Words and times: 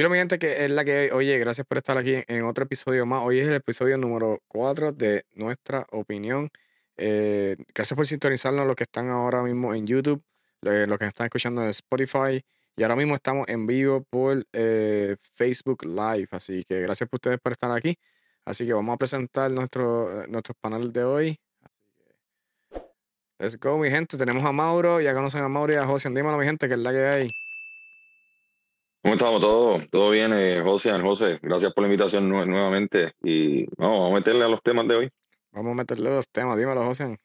Dile 0.00 0.08
mi 0.08 0.16
gente 0.16 0.38
que 0.38 0.64
es 0.64 0.70
la 0.70 0.82
que, 0.82 1.10
oye, 1.12 1.38
gracias 1.38 1.66
por 1.66 1.76
estar 1.76 1.98
aquí 1.98 2.24
en 2.26 2.44
otro 2.44 2.64
episodio 2.64 3.04
más. 3.04 3.22
Hoy 3.22 3.40
es 3.40 3.46
el 3.46 3.52
episodio 3.52 3.98
número 3.98 4.40
4 4.48 4.92
de 4.92 5.26
nuestra 5.34 5.86
opinión. 5.90 6.48
Eh, 6.96 7.54
gracias 7.74 7.94
por 7.94 8.06
sintonizarnos 8.06 8.66
los 8.66 8.76
que 8.76 8.84
están 8.84 9.10
ahora 9.10 9.42
mismo 9.42 9.74
en 9.74 9.86
YouTube, 9.86 10.22
los 10.62 10.98
que 10.98 11.04
están 11.04 11.26
escuchando 11.26 11.62
en 11.62 11.68
Spotify. 11.68 12.42
Y 12.78 12.82
ahora 12.82 12.96
mismo 12.96 13.14
estamos 13.14 13.46
en 13.48 13.66
vivo 13.66 14.02
por 14.08 14.42
eh, 14.54 15.16
Facebook 15.34 15.84
Live. 15.84 16.28
Así 16.30 16.64
que 16.66 16.80
gracias 16.80 17.06
por 17.06 17.18
ustedes 17.18 17.38
por 17.38 17.52
estar 17.52 17.70
aquí. 17.70 17.98
Así 18.46 18.66
que 18.66 18.72
vamos 18.72 18.94
a 18.94 18.96
presentar 18.96 19.50
nuestro, 19.50 20.26
nuestro 20.28 20.54
panel 20.62 20.94
de 20.94 21.04
hoy. 21.04 21.40
Let's 23.38 23.60
go, 23.60 23.76
mi 23.76 23.90
gente. 23.90 24.16
Tenemos 24.16 24.42
a 24.46 24.52
Mauro, 24.52 25.02
ya 25.02 25.12
conocen 25.12 25.42
a 25.42 25.48
Mauro 25.50 25.74
y 25.74 25.76
a 25.76 25.84
José. 25.84 26.08
Dímelo, 26.08 26.38
mi 26.38 26.46
gente, 26.46 26.68
que 26.68 26.72
es 26.74 26.80
la 26.80 26.90
que 26.90 27.06
hay. 27.06 27.39
¿Cómo 29.02 29.14
estamos 29.14 29.40
todos? 29.40 29.88
¿Todo 29.88 30.10
bien, 30.10 30.30
eh, 30.34 30.60
José? 30.62 30.92
José, 31.00 31.38
gracias 31.40 31.72
por 31.72 31.82
la 31.82 31.88
invitación 31.88 32.28
nuevamente. 32.28 33.12
Y 33.22 33.64
vamos 33.76 34.10
a 34.10 34.14
meterle 34.14 34.44
a 34.44 34.48
los 34.48 34.62
temas 34.62 34.86
de 34.88 34.94
hoy. 34.94 35.10
Vamos 35.52 35.72
a 35.72 35.74
meterle 35.74 36.10
a 36.10 36.16
los 36.16 36.28
temas, 36.28 36.58
dímelo, 36.58 36.84
José. 36.84 37.18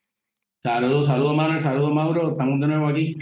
Saludos, 0.64 1.08
saludos, 1.08 1.36
Manuel, 1.36 1.60
saludos, 1.60 1.94
Mauro. 1.94 2.32
Estamos 2.32 2.62
de 2.62 2.68
nuevo 2.68 2.88
aquí. 2.88 3.18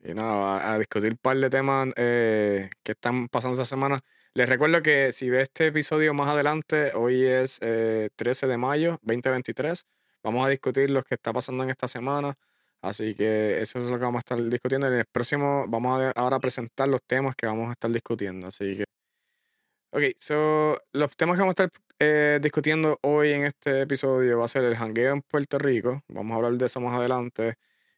Y 0.00 0.12
nada, 0.12 0.74
a, 0.74 0.78
discutir 0.78 1.12
un 1.12 1.16
par 1.16 1.38
de 1.38 1.48
temas 1.48 1.88
eh, 1.96 2.68
que 2.82 2.92
están 2.92 3.28
pasando 3.28 3.54
esta 3.54 3.64
semana. 3.64 4.00
Les 4.34 4.46
recuerdo 4.46 4.82
que 4.82 5.12
si 5.12 5.30
ve 5.30 5.40
este 5.40 5.68
episodio 5.68 6.12
más 6.12 6.28
adelante, 6.28 6.92
hoy 6.94 7.24
es 7.24 7.60
13 7.60 7.66
eh, 7.66 8.48
de 8.48 8.58
mayo 8.58 8.98
2023. 9.02 9.86
Vamos 10.22 10.46
a 10.46 10.50
discutir 10.50 10.90
lo 10.90 11.02
que 11.02 11.14
está 11.14 11.32
pasando 11.32 11.64
en 11.64 11.70
esta 11.70 11.88
semana 11.88 12.34
Así 12.82 13.14
que 13.14 13.60
eso 13.60 13.80
es 13.80 13.86
lo 13.86 13.98
que 13.98 14.04
vamos 14.04 14.18
a 14.18 14.20
estar 14.20 14.42
discutiendo. 14.50 14.86
En 14.86 14.94
el 14.94 15.04
próximo 15.10 15.66
vamos 15.68 16.00
a 16.00 16.10
ahora 16.12 16.38
presentar 16.38 16.88
los 16.88 17.00
temas 17.06 17.34
que 17.36 17.46
vamos 17.46 17.68
a 17.68 17.72
estar 17.72 17.90
discutiendo. 17.90 18.46
Así 18.48 18.76
que. 18.76 18.84
Ok, 19.90 20.02
so 20.18 20.78
los 20.92 21.16
temas 21.16 21.36
que 21.36 21.40
vamos 21.40 21.54
a 21.58 21.64
estar 21.64 21.70
eh, 21.98 22.38
discutiendo 22.42 22.98
hoy 23.02 23.32
en 23.32 23.44
este 23.44 23.80
episodio 23.82 24.38
va 24.38 24.44
a 24.44 24.48
ser 24.48 24.64
el 24.64 24.76
jangueo 24.76 25.14
en 25.14 25.22
Puerto 25.22 25.58
Rico. 25.58 26.02
Vamos 26.08 26.34
a 26.34 26.36
hablar 26.36 26.52
de 26.54 26.66
eso 26.66 26.80
más 26.80 26.94
adelante. 26.94 27.54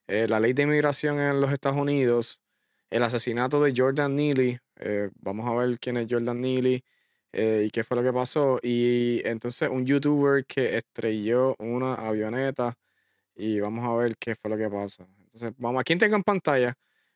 Eh, 0.06 0.26
la 0.28 0.40
ley 0.40 0.52
de 0.52 0.62
inmigración 0.62 1.20
en 1.20 1.40
los 1.40 1.52
Estados 1.52 1.78
Unidos. 1.78 2.40
El 2.90 3.02
asesinato 3.02 3.62
de 3.62 3.74
Jordan 3.76 4.16
Neely. 4.16 4.58
Eh, 4.76 5.10
vamos 5.20 5.48
a 5.48 5.54
ver 5.54 5.78
quién 5.78 5.96
es 5.98 6.06
Jordan 6.10 6.40
Neely 6.40 6.82
y 7.32 7.70
qué 7.70 7.84
fue 7.84 7.96
lo 7.96 8.02
que 8.02 8.12
pasó. 8.12 8.58
Y 8.62 9.22
entonces 9.24 9.68
un 9.70 9.86
youtuber 9.86 10.44
que 10.46 10.76
estrelló 10.76 11.54
una 11.58 11.94
avioneta 11.94 12.76
y 13.40 13.60
vamos 13.60 13.84
a 13.84 13.94
ver 13.94 14.16
qué 14.18 14.34
fue 14.34 14.50
lo 14.50 14.56
que 14.56 14.68
pasó. 14.68 15.06
Entonces, 15.24 15.52
vamos, 15.58 15.80
aquí 15.80 15.96
tengo 15.96 16.16
en 16.16 16.22
pantalla. 16.22 16.74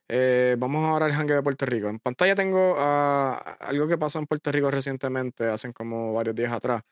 Eh, 0.09 0.57
vamos 0.59 0.85
ahora 0.85 1.07
al 1.07 1.13
hangue 1.13 1.35
de 1.35 1.43
Puerto 1.43 1.67
Rico. 1.67 1.89
En 1.89 1.99
pantalla 1.99 2.35
tengo 2.35 2.75
ah, 2.79 3.57
algo 3.61 3.89
que 3.89 3.99
pasó 3.99 4.19
en 4.19 4.27
Puerto 4.27 4.53
Rico 4.53 4.71
recientemente, 4.71 5.45
hace 5.45 5.73
como 5.73 6.13
varios 6.15 6.35
días 6.35 6.53
atrás. 6.53 6.83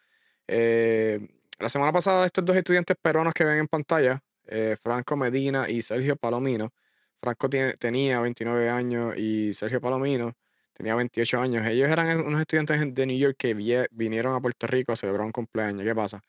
Eh, 0.48 1.20
la 1.58 1.68
semana 1.68 1.92
pasada, 1.92 2.26
estos 2.26 2.44
dos 2.44 2.56
estudiantes 2.56 2.96
peruanos 3.00 3.34
que 3.34 3.44
ven 3.44 3.58
en 3.58 3.68
pantalla, 3.68 4.20
eh, 4.46 4.76
Franco 4.82 5.16
Medina 5.16 5.68
y 5.68 5.82
Sergio 5.82 6.16
Palomino, 6.16 6.72
Franco 7.20 7.48
tenía 7.78 8.20
29 8.20 8.68
años 8.68 9.16
y 9.16 9.54
Sergio 9.54 9.80
Palomino 9.80 10.34
tenía 10.72 10.94
28 10.96 11.40
años. 11.40 11.66
Ellos 11.66 11.88
eran 11.88 12.20
unos 12.20 12.40
estudiantes 12.40 12.94
de 12.94 13.06
New 13.06 13.16
York 13.18 13.36
que 13.38 13.54
vinieron 13.92 14.34
a 14.34 14.40
Puerto 14.40 14.66
Rico 14.66 14.92
a 14.92 14.96
celebrar 14.96 15.26
un 15.26 15.32
cumpleaños. 15.32 15.82
¿Qué 15.82 15.94
pasa? 15.94 16.22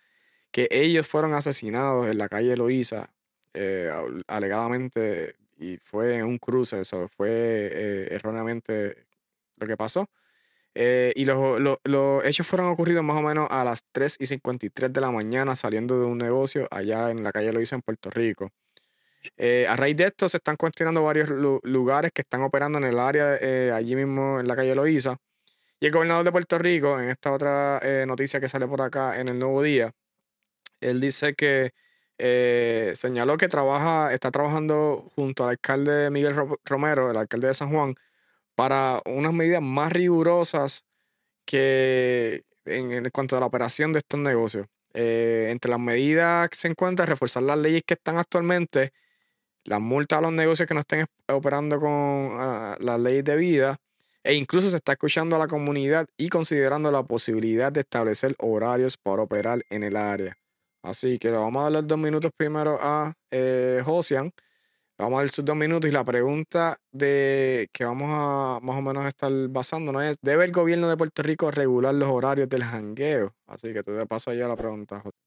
Que 0.54 0.68
ellos 0.70 1.08
fueron 1.08 1.34
asesinados 1.34 2.08
en 2.08 2.20
la 2.20 2.30
calle 2.30 2.56
Loíza, 2.56 3.10
eh, 3.56 3.92
alegadamente, 4.28 5.36
y 5.58 5.78
fue 5.78 6.18
en 6.18 6.26
un 6.26 6.38
cruce, 6.38 6.80
eso 6.80 7.08
fue 7.08 7.30
eh, 7.32 8.08
erróneamente 8.12 9.08
lo 9.58 9.66
que 9.66 9.76
pasó. 9.76 10.06
Eh, 10.76 11.12
y 11.16 11.26
los, 11.26 11.60
los, 11.84 12.26
hechos 12.26 12.48
fueron 12.48 12.68
ocurridos 12.68 13.04
más 13.04 13.18
o 13.18 13.22
menos 13.24 13.48
a 13.50 13.64
las 13.64 13.84
3 13.92 14.18
y 14.20 14.28
53 14.28 14.94
de 14.94 15.02
la 15.02 15.12
mañana 15.12 15.56
saliendo 15.56 16.00
de 16.00 16.06
un 16.06 16.20
negocio 16.20 16.68
allá 16.72 17.10
en 17.10 17.24
la 17.24 17.32
calle 17.32 17.52
Loíza 17.52 17.76
en 17.76 17.82
Puerto 17.82 18.10
Rico. 18.12 18.52
a 19.68 19.76
raíz 19.76 19.96
de 19.98 20.06
esto 20.06 20.30
se 20.30 20.38
están 20.38 20.56
cuestionando 20.56 21.04
varios 21.04 21.30
lugares 21.64 22.12
que 22.14 22.22
están 22.22 22.42
operando 22.44 22.78
en 22.78 22.86
el 22.86 23.00
área 23.00 23.76
allí 23.76 23.96
mismo 23.96 24.40
en 24.40 24.48
la 24.48 24.56
calle 24.56 24.76
Loíza. 24.76 25.18
Y 25.80 25.88
el 25.88 25.92
gobernador 25.92 26.26
de 26.26 26.32
Puerto 26.32 26.60
Rico, 26.60 27.00
en 27.00 27.10
esta 27.10 27.32
otra 27.32 27.82
noticia 28.06 28.40
que 28.40 28.50
sale 28.50 28.68
por 28.68 28.82
acá 28.82 29.20
en 29.20 29.30
el 29.30 29.40
Nuevo 29.40 29.62
Día, 29.64 29.94
él 30.84 31.02
dice 31.02 31.34
que 31.36 31.74
eh, 32.18 32.94
señaló 32.96 33.38
que 33.38 33.48
trabaja, 33.48 34.14
está 34.14 34.32
trabajando 34.32 35.12
junto 35.16 35.44
al 35.44 35.52
alcalde 35.52 36.10
Miguel 36.12 36.36
Romero, 36.66 37.12
el 37.12 37.18
alcalde 37.18 37.48
de 37.48 37.54
San 37.54 37.70
Juan, 37.72 37.96
para 38.56 39.02
unas 39.06 39.34
medidas 39.34 39.62
más 39.62 39.92
rigurosas 39.92 40.86
que 41.46 42.44
en, 42.66 43.10
cuanto 43.10 43.38
a 43.38 43.40
la 43.40 43.46
operación 43.46 43.94
de 43.94 44.00
estos 44.00 44.20
negocios. 44.20 44.68
Eh, 44.94 45.48
entre 45.50 45.72
las 45.72 45.80
medidas 45.80 46.50
que 46.50 46.56
se 46.56 46.68
encuentra 46.68 47.06
reforzar 47.06 47.44
las 47.44 47.58
leyes 47.58 47.82
que 47.86 47.96
están 47.96 48.18
actualmente, 48.18 48.94
las 49.64 49.82
multas 49.82 50.20
a 50.20 50.22
los 50.22 50.34
negocios 50.34 50.68
que 50.68 50.74
no 50.76 50.82
estén 50.82 51.06
operando 51.28 51.80
con 51.80 51.90
ah, 52.34 52.78
la 52.80 52.98
ley 52.98 53.24
de 53.24 53.36
vida, 53.36 53.78
e 54.24 54.36
incluso 54.36 54.70
se 54.70 54.78
está 54.78 54.94
escuchando 54.94 55.36
a 55.36 55.40
la 55.40 55.48
comunidad 55.48 56.08
y 56.18 56.30
considerando 56.30 56.92
la 56.92 57.04
posibilidad 57.04 57.72
de 57.72 57.82
establecer 57.82 58.36
horarios 58.40 58.98
para 58.98 59.24
operar 59.24 59.64
en 59.70 59.84
el 59.84 59.98
área. 59.98 60.38
Así 60.84 61.18
que 61.18 61.32
le 61.32 61.38
vamos 61.38 61.66
a 61.66 61.72
dar 61.72 61.88
dos 61.88 61.98
minutos 61.98 62.32
primero 62.36 62.78
a 62.82 63.14
eh, 63.32 63.82
Josian. 63.86 64.32
Vamos 64.98 65.18
a 65.18 65.22
dar 65.22 65.30
sus 65.30 65.46
dos 65.46 65.56
minutos 65.56 65.90
y 65.90 65.94
la 65.94 66.04
pregunta 66.04 66.78
de 66.92 67.70
que 67.74 67.86
vamos 67.86 68.10
a 68.12 68.60
más 68.62 68.78
o 68.78 68.82
menos 68.82 69.06
estar 69.06 69.32
basándonos 69.50 70.04
es, 70.04 70.18
¿debe 70.22 70.46
el 70.46 70.52
gobierno 70.52 70.90
de 70.90 70.98
Puerto 70.98 71.24
Rico 71.24 71.52
regular 71.52 71.96
los 71.96 72.10
horarios 72.10 72.50
del 72.50 72.64
jangueo? 72.64 73.34
Así 73.48 73.74
que 73.74 73.82
te 73.82 74.06
paso 74.06 74.34
ya 74.34 74.48
la 74.48 74.56
pregunta, 74.56 75.00
José. 75.00 75.18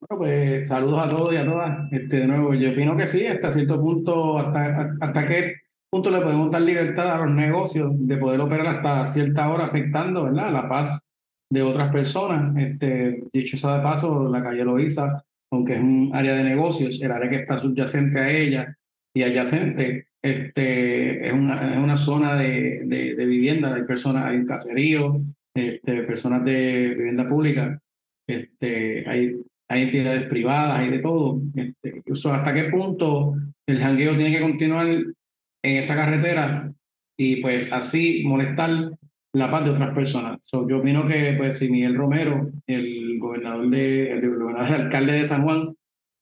Bueno, 0.00 0.18
pues 0.24 0.68
saludos 0.68 0.98
a 1.00 1.06
todos 1.06 1.32
y 1.32 1.36
a 1.36 1.44
todas. 1.44 1.92
Este, 1.92 2.16
de 2.16 2.26
nuevo, 2.26 2.54
yo 2.54 2.70
opino 2.70 2.96
que 2.96 3.06
sí, 3.06 3.26
hasta 3.26 3.50
cierto 3.50 3.80
punto, 3.80 4.38
hasta, 4.38 4.96
hasta 5.00 5.26
qué 5.28 5.54
punto 5.90 6.10
le 6.10 6.20
podemos 6.20 6.50
dar 6.50 6.62
libertad 6.62 7.12
a 7.12 7.18
los 7.18 7.30
negocios 7.30 7.92
de 7.94 8.16
poder 8.16 8.40
operar 8.40 8.66
hasta 8.66 9.06
cierta 9.06 9.48
hora 9.50 9.66
afectando 9.66 10.24
¿verdad? 10.24 10.52
la 10.52 10.68
paz 10.68 11.05
de 11.50 11.62
otras 11.62 11.92
personas. 11.92 12.56
Este, 12.56 13.22
dicho 13.32 13.56
sea 13.56 13.78
de 13.78 13.82
paso, 13.82 14.28
la 14.28 14.42
calle 14.42 14.64
Loíza, 14.64 15.24
aunque 15.50 15.74
es 15.74 15.80
un 15.80 16.10
área 16.14 16.36
de 16.36 16.44
negocios, 16.44 17.00
el 17.00 17.12
área 17.12 17.30
que 17.30 17.36
está 17.36 17.58
subyacente 17.58 18.18
a 18.18 18.30
ella 18.30 18.76
y 19.14 19.22
adyacente, 19.22 20.08
este, 20.22 21.26
es, 21.26 21.32
una, 21.32 21.72
es 21.72 21.78
una 21.78 21.96
zona 21.96 22.36
de, 22.36 22.82
de, 22.84 23.26
vivienda, 23.26 23.74
hay 23.74 23.84
personas, 23.84 24.24
hay 24.24 24.38
un 24.38 24.46
caserío, 24.46 25.20
este, 25.54 26.02
personas 26.02 26.44
de 26.44 26.94
vivienda 26.96 27.28
pública, 27.28 27.80
este, 28.28 29.08
hay, 29.08 29.36
hay 29.68 29.82
entidades 29.82 30.28
privadas, 30.28 30.80
hay 30.80 30.90
de 30.90 30.98
todo. 30.98 31.40
Este, 31.54 31.96
incluso 31.98 32.32
hasta 32.32 32.52
qué 32.52 32.64
punto 32.64 33.36
el 33.66 33.80
jangueo 33.80 34.16
tiene 34.16 34.36
que 34.36 34.42
continuar 34.42 34.86
en 34.86 35.76
esa 35.78 35.94
carretera 35.94 36.72
y 37.16 37.36
pues 37.40 37.72
así 37.72 38.22
molestar 38.26 38.90
la 39.36 39.50
paz 39.50 39.64
de 39.64 39.70
otras 39.70 39.94
personas. 39.94 40.40
yo 40.50 40.78
opino 40.78 41.06
que 41.06 41.34
pues, 41.36 41.58
si 41.58 41.68
Miguel 41.70 41.94
Romero, 41.94 42.48
el 42.66 43.18
gobernador, 43.18 43.68
de, 43.68 44.12
el, 44.12 44.38
gobernador, 44.38 44.80
alcalde 44.80 45.12
de 45.12 45.26
San 45.26 45.42
Juan, 45.42 45.74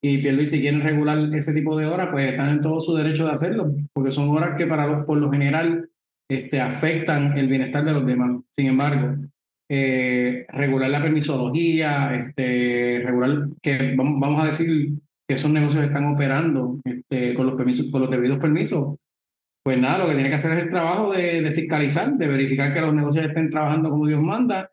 y 0.03 0.19
si 0.47 0.61
quieren 0.61 0.83
regular 0.83 1.19
ese 1.33 1.55
tipo 1.55 1.79
de 1.79 1.87
horas, 1.87 2.09
pues 2.11 2.29
están 2.29 2.51
en 2.51 2.61
todo 2.61 2.81
su 2.81 2.95
derecho 2.95 3.25
de 3.25 3.33
hacerlo, 3.33 3.73
porque 3.93 4.11
son 4.11 4.29
horas 4.31 4.57
que 4.59 4.67
para 4.67 4.87
los, 4.87 5.07
por 5.07 5.17
lo 5.17 5.31
general 5.31 5.89
este, 6.29 6.61
afectan 6.61 7.39
el 7.39 7.49
bienestar 7.49 7.85
de 7.85 7.93
los 7.93 8.05
demás. 8.05 8.43
Sin 8.51 8.67
embargo, 8.67 9.17
eh, 9.71 10.45
regular 10.49 10.91
la 10.91 11.01
permisología, 11.01 12.15
este, 12.17 13.01
regular 13.05 13.49
que 13.63 13.95
vamos, 13.97 14.43
a 14.43 14.47
decir 14.47 14.91
que 15.27 15.35
esos 15.35 15.51
negocios 15.51 15.85
están 15.85 16.13
operando 16.15 16.81
este, 16.85 17.33
con 17.35 17.47
los 17.47 17.55
permisos, 17.55 17.91
con 17.91 18.03
los 18.03 18.11
debidos 18.11 18.39
permisos, 18.39 18.97
pues 19.65 19.79
nada, 19.79 19.99
lo 19.99 20.09
que 20.09 20.15
tiene 20.15 20.29
que 20.29 20.35
hacer 20.35 20.53
es 20.53 20.65
el 20.65 20.71
trabajo 20.71 21.13
de, 21.13 21.51
fiscalizar, 21.53 22.13
de 22.13 22.29
verificar 22.29 22.75
que 22.75 22.83
los 22.83 22.95
negocios 22.95 23.25
estén 23.25 23.49
trabajando 23.49 23.89
como 23.89 24.07
Dios 24.07 24.21
manda 24.21 24.71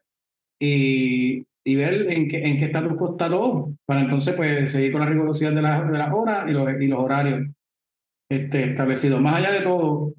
y, 0.60 1.46
y 1.64 1.76
ver 1.76 2.12
en 2.12 2.28
qué, 2.28 2.46
en 2.46 2.58
qué 2.58 2.66
estatus 2.66 2.92
está 3.12 3.30
todo, 3.30 3.74
para 3.86 4.02
entonces 4.02 4.36
pues 4.36 4.70
seguir 4.70 4.92
con 4.92 5.00
la 5.00 5.08
rigurosidad 5.08 5.54
de, 5.54 5.62
las 5.62 5.90
de 5.90 5.98
las 5.98 6.12
horas 6.12 6.46
y 6.50 6.52
los, 6.52 6.68
y 6.82 6.88
los 6.88 7.00
horarios 7.00 7.48
este, 8.30 8.66
establecidos. 8.66 9.22
Más 9.22 9.36
allá 9.36 9.52
de 9.52 9.62
todo, 9.62 10.14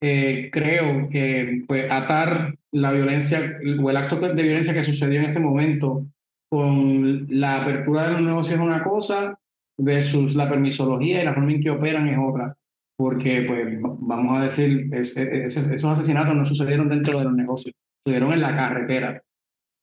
eh, 0.00 0.48
creo 0.50 1.10
que 1.10 1.62
pues, 1.68 1.92
atar 1.92 2.54
la 2.72 2.92
violencia 2.92 3.58
o 3.82 3.90
el 3.90 3.96
acto 3.96 4.16
de 4.16 4.42
violencia 4.42 4.72
que 4.72 4.82
sucedió 4.82 5.20
en 5.20 5.26
ese 5.26 5.40
momento 5.40 6.06
con 6.48 7.26
la 7.28 7.60
apertura 7.60 8.06
de 8.06 8.12
los 8.12 8.22
negocios 8.22 8.58
es 8.58 8.66
una 8.66 8.82
cosa 8.82 9.38
versus 9.76 10.34
la 10.34 10.48
permisología 10.48 11.20
y 11.20 11.24
la 11.26 11.34
forma 11.34 11.52
en 11.52 11.60
que 11.60 11.70
operan 11.70 12.08
es 12.08 12.18
otra 12.18 12.56
porque, 12.96 13.44
pues, 13.46 13.78
vamos 13.80 14.38
a 14.38 14.42
decir, 14.42 14.88
esos 14.92 15.84
asesinatos 15.84 16.34
no 16.34 16.46
sucedieron 16.46 16.88
dentro 16.88 17.18
de 17.18 17.24
los 17.24 17.34
negocios, 17.34 17.74
sucedieron 18.04 18.32
en 18.32 18.40
la 18.40 18.56
carretera. 18.56 19.22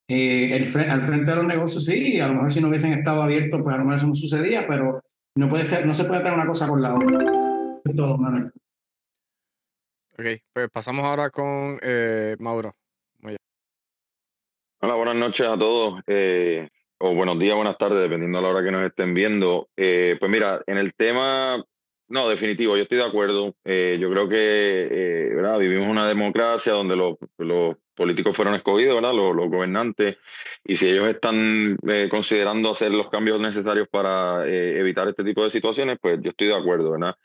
Eh, 0.08 0.56
el, 0.56 0.64
al 0.90 1.06
frente 1.06 1.32
de 1.32 1.36
los 1.38 1.46
negocios 1.46 1.86
sí, 1.86 2.20
a 2.20 2.28
lo 2.28 2.34
mejor 2.34 2.52
si 2.52 2.60
no 2.62 2.68
hubiesen 2.68 2.94
estado 2.94 3.24
abiertos, 3.24 3.62
pues 3.62 3.74
a 3.74 3.78
lo 3.78 3.86
mejor 3.86 3.98
eso 3.98 4.08
no 4.08 4.14
sucedía, 4.14 4.68
pero 4.68 5.02
no 5.38 5.50
puede 5.50 5.64
ser, 5.64 5.86
no 5.86 5.94
se 5.94 6.04
puede 6.04 6.20
hacer 6.22 6.34
una 6.34 6.48
cosa 6.48 6.68
con 6.68 6.82
la 6.82 6.94
otra. 6.94 7.20
Todo, 7.96 8.16
Ok, 8.16 8.52
Ok, 10.18 10.26
pues 10.54 10.70
pasamos 10.70 11.06
ahora 11.06 11.30
con 11.30 11.80
eh, 11.82 12.36
Mauro. 12.40 12.76
Hola, 14.84 14.96
buenas 14.96 15.16
noches 15.16 15.46
a 15.46 15.60
todos. 15.60 16.02
Eh, 16.08 16.68
o 16.98 17.14
buenos 17.14 17.38
días, 17.38 17.56
buenas 17.56 17.78
tardes, 17.78 18.02
dependiendo 18.02 18.40
de 18.40 18.44
la 18.44 18.50
hora 18.50 18.64
que 18.64 18.72
nos 18.72 18.84
estén 18.84 19.14
viendo. 19.14 19.70
Eh, 19.78 20.18
pues 20.20 20.32
mira, 20.32 20.64
en 20.66 20.78
el 20.78 20.96
tema, 20.96 21.64
no, 22.12 22.30
definitivo, 22.30 22.76
yo 22.76 22.84
estoy 22.84 23.00
de 23.00 23.06
acuerdo. 23.06 23.56
Eh, 23.64 23.98
yo 24.00 24.10
creo 24.12 24.30
que 24.30 24.38
eh, 24.38 25.36
¿verdad? 25.36 25.58
vivimos 25.60 25.88
una 25.88 26.08
democracia 26.08 26.74
donde 26.74 26.96
los, 26.96 27.18
políticos 27.96 28.36
fueron 28.36 28.56
escogidos, 28.56 28.96
¿verdad? 28.96 29.14
Los, 29.14 29.50
gobernantes, 29.50 30.18
y 30.64 30.78
si 30.78 30.88
ellos 30.88 31.08
están 31.08 31.78
considerando 32.10 32.72
hacer 32.72 32.92
los 32.92 33.10
cambios 33.10 33.40
necesarios 33.40 33.88
para 33.90 34.48
evitar 34.48 35.08
este 35.08 35.24
tipo 35.24 35.44
de 35.44 35.52
situaciones, 35.52 36.00
pues 36.02 36.20
yo 36.22 36.32
estoy 36.32 36.48
de 36.48 36.56
acuerdo, 36.56 36.92
¿verdad? 36.92 37.16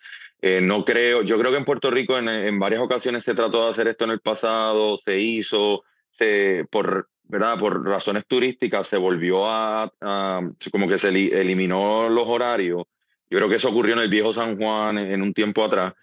no 0.63 0.85
creo, 0.85 1.23
yo 1.23 1.39
creo 1.39 1.51
que 1.51 1.57
en 1.57 1.65
Puerto 1.65 1.91
Rico 1.91 2.19
en, 2.19 2.59
varias 2.59 2.83
ocasiones 2.83 3.25
se 3.25 3.35
trató 3.35 3.65
de 3.65 3.73
hacer 3.73 3.89
esto 3.89 4.05
en 4.05 4.11
el 4.11 4.21
pasado, 4.21 5.01
se 5.05 5.19
hizo, 5.19 5.83
se, 6.19 6.67
por 6.71 7.09
¿verdad? 7.29 7.59
Por 7.59 7.85
razones 7.85 8.27
turísticas 8.27 8.87
se 8.89 8.97
volvió 8.97 9.47
a, 9.49 9.91
como 10.71 10.89
que 10.89 10.99
se 10.99 11.09
eliminó 11.09 12.09
los 12.09 12.25
horarios. 12.27 12.85
Yo 13.29 13.39
creo 13.39 13.49
que 13.49 13.57
eso 13.57 13.69
ocurrió 13.69 13.95
en 13.95 14.01
el 14.01 14.09
viejo 14.09 14.33
San 14.33 14.57
Juan 14.57 14.99
en, 14.99 15.23
un 15.23 15.35
tiempo 15.35 15.65
atrás. 15.65 15.95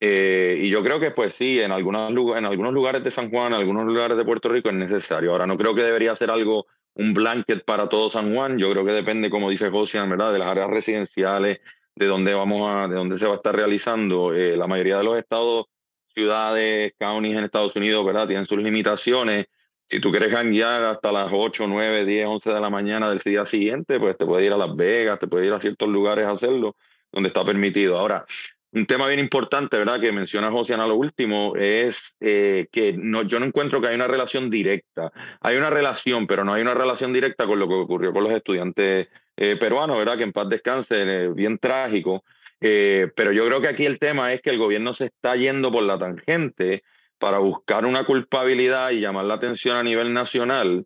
Eh, 0.00 0.58
y 0.62 0.70
yo 0.70 0.82
creo 0.82 0.98
que 0.98 1.10
pues 1.10 1.34
sí, 1.34 1.60
en, 1.60 1.72
algunos, 1.72 2.10
en 2.36 2.44
algunos 2.44 2.72
lugares 2.72 3.04
de 3.04 3.10
San 3.10 3.30
Juan, 3.30 3.52
en 3.52 3.60
algunos 3.60 3.86
lugares 3.86 4.16
de 4.16 4.24
Puerto 4.24 4.48
Rico 4.48 4.70
es 4.70 4.74
necesario. 4.74 5.32
Ahora, 5.32 5.46
no 5.46 5.56
creo 5.56 5.74
que 5.74 5.82
debería 5.82 6.16
ser 6.16 6.30
algo, 6.30 6.66
un 6.94 7.14
blanket 7.14 7.64
para 7.64 7.88
todo 7.88 8.10
San 8.10 8.34
Juan. 8.34 8.58
Yo 8.58 8.70
creo 8.70 8.84
que 8.84 8.92
depende, 8.92 9.30
como 9.30 9.50
dice 9.50 9.70
José, 9.70 10.00
¿verdad? 10.06 10.32
De 10.32 10.38
las 10.38 10.48
áreas 10.48 10.70
residenciales, 10.70 11.60
de 11.94 12.06
dónde 12.06 12.34
vamos 12.34 12.68
a, 12.70 12.88
de 12.88 12.94
dónde 12.94 13.18
se 13.18 13.26
va 13.26 13.34
a 13.34 13.36
estar 13.36 13.54
realizando. 13.54 14.34
Eh, 14.34 14.56
la 14.56 14.66
mayoría 14.66 14.98
de 14.98 15.04
los 15.04 15.18
estados, 15.18 15.66
ciudades, 16.14 16.94
counties 16.98 17.36
en 17.36 17.44
Estados 17.44 17.76
Unidos, 17.76 18.04
¿verdad? 18.06 18.26
Tienen 18.26 18.46
sus 18.46 18.58
limitaciones 18.58 19.46
si 19.88 20.00
tú 20.00 20.10
quieres 20.10 20.32
janguear 20.32 20.84
hasta 20.84 21.12
las 21.12 21.28
8, 21.32 21.66
9, 21.66 22.04
10, 22.04 22.26
11 22.26 22.50
de 22.50 22.60
la 22.60 22.70
mañana 22.70 23.10
del 23.10 23.20
día 23.20 23.44
siguiente, 23.46 23.98
pues 24.00 24.16
te 24.16 24.24
puedes 24.24 24.46
ir 24.46 24.52
a 24.52 24.56
Las 24.56 24.74
Vegas, 24.74 25.18
te 25.18 25.26
puedes 25.26 25.46
ir 25.46 25.52
a 25.52 25.60
ciertos 25.60 25.88
lugares 25.88 26.26
a 26.26 26.32
hacerlo 26.32 26.76
donde 27.12 27.28
está 27.28 27.44
permitido. 27.44 27.98
Ahora, 27.98 28.26
un 28.74 28.86
tema 28.86 29.06
bien 29.06 29.20
importante, 29.20 29.76
¿verdad? 29.76 30.00
Que 30.00 30.10
menciona 30.10 30.50
José 30.50 30.74
a 30.74 30.86
lo 30.86 30.96
último, 30.96 31.54
es 31.56 31.96
eh, 32.20 32.66
que 32.72 32.92
no, 32.92 33.22
yo 33.22 33.38
no 33.38 33.46
encuentro 33.46 33.80
que 33.80 33.86
hay 33.86 33.94
una 33.94 34.08
relación 34.08 34.50
directa. 34.50 35.12
Hay 35.40 35.56
una 35.56 35.70
relación, 35.70 36.26
pero 36.26 36.44
no 36.44 36.54
hay 36.54 36.62
una 36.62 36.74
relación 36.74 37.12
directa 37.12 37.46
con 37.46 37.60
lo 37.60 37.68
que 37.68 37.74
ocurrió 37.74 38.12
con 38.12 38.24
los 38.24 38.32
estudiantes 38.32 39.08
eh, 39.36 39.56
peruanos, 39.56 39.96
¿verdad? 39.96 40.16
Que 40.16 40.24
en 40.24 40.32
paz 40.32 40.48
descanse, 40.48 41.02
eh, 41.02 41.28
bien 41.28 41.58
trágico. 41.58 42.24
pero 42.58 43.30
yo 43.32 43.46
creo 43.46 43.60
que 43.60 43.68
aquí 43.68 43.84
el 43.86 43.98
tema 43.98 44.32
es 44.32 44.40
que 44.40 44.50
el 44.50 44.58
gobierno 44.58 44.94
se 44.94 45.06
está 45.06 45.36
yendo 45.36 45.70
por 45.70 45.82
la 45.82 45.98
tangente 45.98 46.82
para 47.24 47.38
buscar 47.38 47.86
una 47.86 48.04
culpabilidad 48.04 48.90
y 48.90 49.00
llamar 49.00 49.24
la 49.24 49.36
atención 49.36 49.78
a 49.78 49.82
nivel 49.82 50.12
nacional, 50.12 50.84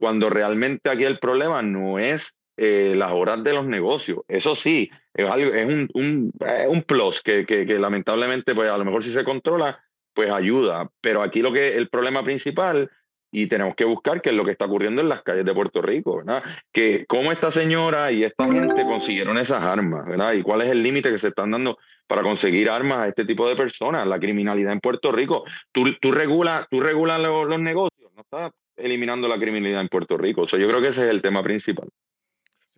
cuando 0.00 0.30
realmente 0.30 0.88
aquí 0.88 1.04
el 1.04 1.18
problema 1.18 1.60
no 1.60 1.98
es 1.98 2.34
eh, 2.56 2.94
las 2.96 3.12
horas 3.12 3.44
de 3.44 3.52
los 3.52 3.66
negocios. 3.66 4.20
Eso 4.26 4.56
sí, 4.56 4.88
es, 5.12 5.28
algo, 5.28 5.52
es 5.52 5.66
un, 5.66 5.90
un 5.92 6.82
plus 6.84 7.20
que, 7.20 7.44
que, 7.44 7.66
que, 7.66 7.78
lamentablemente, 7.78 8.54
pues 8.54 8.70
a 8.70 8.78
lo 8.78 8.86
mejor 8.86 9.04
si 9.04 9.12
se 9.12 9.22
controla, 9.22 9.84
pues 10.14 10.30
ayuda. 10.30 10.90
Pero 11.02 11.20
aquí 11.20 11.42
lo 11.42 11.52
que 11.52 11.76
el 11.76 11.90
problema 11.90 12.24
principal, 12.24 12.90
y 13.36 13.48
tenemos 13.48 13.76
que 13.76 13.84
buscar 13.84 14.22
qué 14.22 14.30
es 14.30 14.34
lo 14.34 14.46
que 14.46 14.52
está 14.52 14.64
ocurriendo 14.64 15.02
en 15.02 15.10
las 15.10 15.22
calles 15.22 15.44
de 15.44 15.52
Puerto 15.52 15.82
Rico, 15.82 16.16
¿verdad? 16.16 16.42
Que 16.72 17.04
cómo 17.06 17.30
esta 17.30 17.52
señora 17.52 18.10
y 18.10 18.24
esta 18.24 18.46
gente 18.46 18.82
consiguieron 18.84 19.36
esas 19.36 19.62
armas, 19.62 20.06
¿verdad? 20.06 20.32
Y 20.32 20.42
cuál 20.42 20.62
es 20.62 20.70
el 20.70 20.82
límite 20.82 21.10
que 21.10 21.18
se 21.18 21.28
están 21.28 21.50
dando 21.50 21.76
para 22.06 22.22
conseguir 22.22 22.70
armas 22.70 22.98
a 23.00 23.08
este 23.08 23.26
tipo 23.26 23.46
de 23.46 23.54
personas. 23.54 24.06
La 24.06 24.18
criminalidad 24.18 24.72
en 24.72 24.80
Puerto 24.80 25.12
Rico, 25.12 25.44
tú, 25.70 25.84
tú 26.00 26.12
regulas 26.12 26.66
tú 26.70 26.80
regula 26.80 27.18
los, 27.18 27.60
negocios, 27.60 28.10
no 28.14 28.22
estás 28.22 28.52
eliminando 28.74 29.28
la 29.28 29.38
criminalidad 29.38 29.82
en 29.82 29.88
Puerto 29.88 30.16
Rico. 30.16 30.42
O 30.42 30.48
sea, 30.48 30.58
yo 30.58 30.66
creo 30.66 30.80
que 30.80 30.88
ese 30.88 31.04
es 31.04 31.10
el 31.10 31.20
tema 31.20 31.42
principal. 31.42 31.90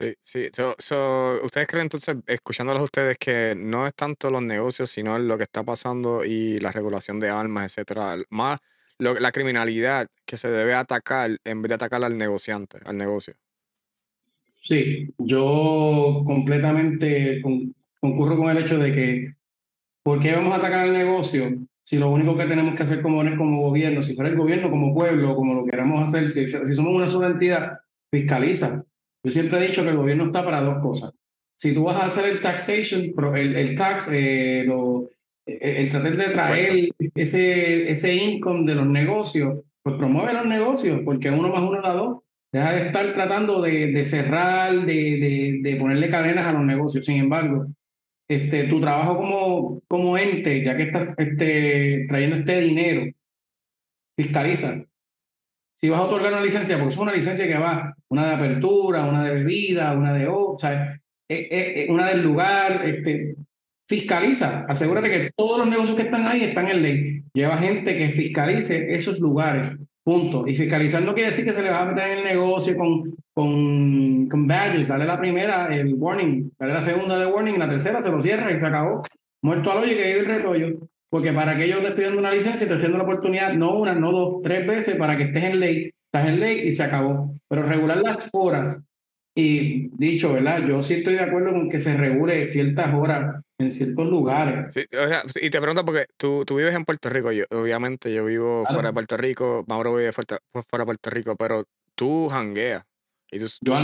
Sí, 0.01 0.17
sí. 0.21 0.49
So, 0.79 1.39
¿Ustedes 1.41 1.69
creen 1.69 1.83
entonces, 1.83 2.17
escuchándolos 2.27 2.81
a 2.81 2.85
ustedes, 2.85 3.17
que 3.17 3.55
no 3.57 3.87
es 3.87 3.95
tanto 3.95 4.29
los 4.29 4.43
negocios, 4.43 4.91
sino 4.91 5.17
lo 5.21 5.37
que 5.37 5.45
está 5.45 5.63
pasando 5.63 6.25
y 6.25 6.59
la 6.59 6.73
regulación 6.73 7.21
de 7.21 7.29
armas, 7.29 7.67
etcétera? 7.67 8.17
Más 8.31 8.59
la 8.99 9.33
criminalidad 9.33 10.09
que 10.25 10.37
se 10.37 10.49
debe 10.49 10.75
atacar 10.75 11.31
en 11.45 11.63
vez 11.63 11.69
de 11.69 11.75
atacar 11.75 12.03
al 12.03 12.19
negociante, 12.19 12.79
al 12.85 12.99
negocio. 12.99 13.35
Sí, 14.61 15.09
yo 15.19 16.23
completamente 16.27 17.41
concurro 18.01 18.37
con 18.37 18.51
el 18.51 18.59
hecho 18.59 18.79
de 18.79 18.95
que, 18.95 19.35
¿por 20.03 20.21
qué 20.21 20.33
vamos 20.33 20.53
a 20.53 20.57
atacar 20.57 20.81
al 20.81 20.93
negocio 20.93 21.57
si 21.83 21.99
lo 21.99 22.11
único 22.11 22.37
que 22.37 22.45
tenemos 22.45 22.75
que 22.75 22.83
hacer 22.83 23.01
como, 23.01 23.23
como 23.37 23.63
gobierno, 23.63 24.03
si 24.03 24.15
fuera 24.15 24.31
el 24.31 24.37
gobierno, 24.37 24.69
como 24.69 24.95
pueblo, 24.95 25.35
como 25.35 25.55
lo 25.55 25.65
queramos 25.65 26.07
hacer, 26.07 26.29
si, 26.29 26.47
si 26.47 26.75
somos 26.75 26.95
una 26.95 27.09
sola 27.09 27.29
entidad, 27.29 27.79
fiscaliza? 28.11 28.85
Yo 29.23 29.31
siempre 29.31 29.59
he 29.59 29.69
dicho 29.69 29.83
que 29.83 29.89
el 29.89 29.97
gobierno 29.97 30.27
está 30.27 30.45
para 30.45 30.61
dos 30.61 30.81
cosas. 30.81 31.13
Si 31.57 31.75
tú 31.75 31.85
vas 31.85 31.97
a 31.97 32.07
hacer 32.07 32.27
el 32.27 32.41
taxation, 32.41 33.13
el, 33.35 33.57
el 33.57 33.75
tax, 33.75 34.11
eh, 34.13 34.65
lo, 34.67 35.09
el 35.49 35.91
tratar 35.91 36.17
de 36.17 36.29
traer 36.29 36.89
ese, 37.15 37.91
ese 37.91 38.15
income 38.15 38.67
de 38.67 38.75
los 38.75 38.87
negocios, 38.87 39.63
pues 39.83 39.97
promueve 39.97 40.35
los 40.35 40.47
negocios, 40.47 41.01
porque 41.05 41.31
uno 41.31 41.49
más 41.49 41.63
uno 41.63 41.81
da 41.81 41.93
dos. 41.95 42.19
Deja 42.53 42.73
de 42.73 42.87
estar 42.87 43.13
tratando 43.13 43.61
de, 43.61 43.89
de 43.93 44.05
cerrar, 44.05 44.87
de, 44.87 44.95
de, 44.95 45.61
de, 45.63 45.77
ponerle 45.77 46.09
cadenas 46.09 46.47
a 46.47 46.53
los 46.53 46.63
negocios. 46.63 47.05
Sin 47.05 47.21
embargo, 47.21 47.67
este, 48.27 48.65
tu 48.65 48.81
trabajo 48.81 49.19
como, 49.19 49.83
como 49.87 50.17
ente, 50.17 50.63
ya 50.65 50.77
que 50.77 50.85
estás 50.85 51.15
este, 51.19 52.07
trayendo 52.09 52.37
este 52.37 52.61
dinero, 52.63 53.13
fiscaliza. 54.17 54.83
Si 55.81 55.89
vas 55.91 56.01
a 56.01 56.05
otorgar 56.05 56.33
una 56.33 56.43
licencia, 56.43 56.77
porque 56.77 56.95
es 56.95 56.99
una 56.99 57.13
licencia 57.13 57.47
que 57.47 57.59
va, 57.59 57.95
una 58.09 58.29
de 58.29 58.35
apertura, 58.35 59.05
una 59.05 59.25
de 59.25 59.35
bebida, 59.35 59.93
una 59.93 60.13
de 60.15 60.27
o 60.29 60.57
sea, 60.59 60.99
una 61.89 62.09
del 62.09 62.23
lugar, 62.23 62.83
este, 62.89 63.37
fiscaliza, 63.89 64.67
asegúrate 64.69 65.11
que 65.11 65.31
todos 65.35 65.59
los 65.59 65.69
negocios 65.69 65.97
que 65.97 66.03
están 66.03 66.27
ahí 66.27 66.45
están 66.45 66.69
en 66.69 66.83
ley. 66.83 67.23
Lleva 67.33 67.57
gente 67.57 67.97
que 67.97 68.11
fiscalice 68.11 68.95
esos 68.95 69.19
lugares. 69.19 69.75
Punto. 70.05 70.47
Y 70.47 70.55
fiscalizar 70.55 71.03
no 71.03 71.15
quiere 71.15 71.31
decir 71.31 71.45
que 71.45 71.55
se 71.55 71.63
le 71.63 71.71
va 71.71 71.83
a 71.83 71.87
meter 71.87 72.11
en 72.11 72.19
el 72.19 72.25
negocio 72.25 72.77
con, 72.77 73.03
con, 73.35 74.47
badges. 74.47 74.89
Dale 74.89 75.05
la 75.05 75.19
primera, 75.19 75.67
el 75.75 75.95
warning. 75.95 76.51
Dale 76.59 76.75
la 76.75 76.83
segunda 76.83 77.19
de 77.19 77.27
warning. 77.27 77.59
La 77.59 77.69
tercera 77.69 78.01
se 78.01 78.11
lo 78.11 78.21
cierra 78.21 78.53
y 78.53 78.57
se 78.57 78.67
acabó. 78.67 79.03
Muerto 79.43 79.71
al 79.71 79.79
hoyo 79.79 79.93
y 79.93 79.97
que 79.97 80.07
vive 80.07 80.21
el 80.21 80.27
retollo. 80.27 80.79
Porque 81.11 81.33
para 81.33 81.57
que 81.57 81.69
yo 81.69 81.81
te 81.95 82.03
dando 82.03 82.21
una 82.21 82.33
licencia, 82.33 82.67
te 82.67 82.75
estoy 82.75 82.91
dando 82.91 82.99
la 82.99 83.05
oportunidad, 83.05 83.55
no 83.55 83.75
una, 83.75 83.95
no 83.95 84.13
dos, 84.13 84.43
tres 84.43 84.67
veces 84.67 84.97
para 84.97 85.17
que 85.17 85.25
estés 85.25 85.45
en 85.45 85.61
ley. 85.61 85.91
Estás 86.13 86.29
en 86.29 86.41
ley 86.41 86.67
y 86.67 86.71
se 86.71 86.83
acabó. 86.83 87.35
Pero 87.49 87.63
regular 87.63 87.99
las 87.99 88.29
horas. 88.33 88.85
Y 89.41 89.89
dicho, 89.97 90.33
¿verdad? 90.33 90.67
Yo 90.67 90.83
sí 90.83 90.95
estoy 90.95 91.15
de 91.15 91.21
acuerdo 91.21 91.53
con 91.53 91.71
que 91.71 91.79
se 91.79 91.97
regule 91.97 92.45
ciertas 92.45 92.93
horas 92.93 93.41
en 93.59 93.71
ciertos 93.71 94.07
lugares. 94.07 94.75
y 94.77 95.51
te 95.51 95.61
pregunto 95.61 95.85
porque 95.85 96.07
tú, 96.17 96.45
tú 96.45 96.57
vives 96.57 96.75
en 96.75 96.85
Puerto 96.85 97.09
Rico, 97.09 97.31
yo, 97.31 97.45
obviamente 97.51 98.13
yo 98.13 98.25
vivo 98.25 98.65
fuera 98.67 98.89
de 98.89 98.95
Puerto 98.95 99.17
Rico, 99.17 99.65
Mauro 99.69 99.95
vive 99.95 100.11
fuera, 100.11 100.41
fuera 100.53 100.83
de 100.83 100.87
Puerto 100.87 101.11
Rico, 101.11 101.37
pero 101.37 101.69
tú 101.95 102.29
jangueas. 102.29 102.85
Y 103.31 103.39
tú, 103.39 103.47
yo 103.63 103.77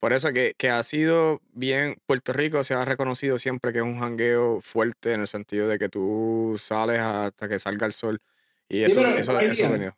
Por 0.00 0.12
eso 0.12 0.32
que, 0.32 0.54
que 0.58 0.70
ha 0.70 0.82
sido 0.82 1.40
bien, 1.52 1.98
Puerto 2.04 2.32
Rico 2.32 2.64
se 2.64 2.74
ha 2.74 2.84
reconocido 2.84 3.38
siempre 3.38 3.72
que 3.72 3.78
es 3.78 3.84
un 3.84 4.00
jangueo 4.00 4.60
fuerte 4.60 5.12
en 5.12 5.20
el 5.20 5.28
sentido 5.28 5.68
de 5.68 5.78
que 5.78 5.88
tú 5.88 6.56
sales 6.58 6.98
hasta 6.98 7.48
que 7.48 7.60
salga 7.60 7.86
el 7.86 7.92
sol. 7.92 8.18
Y 8.68 8.82
eso, 8.82 9.06
eso, 9.06 9.38
eso 9.38 9.66
ha 9.66 9.68
venido. 9.68 9.96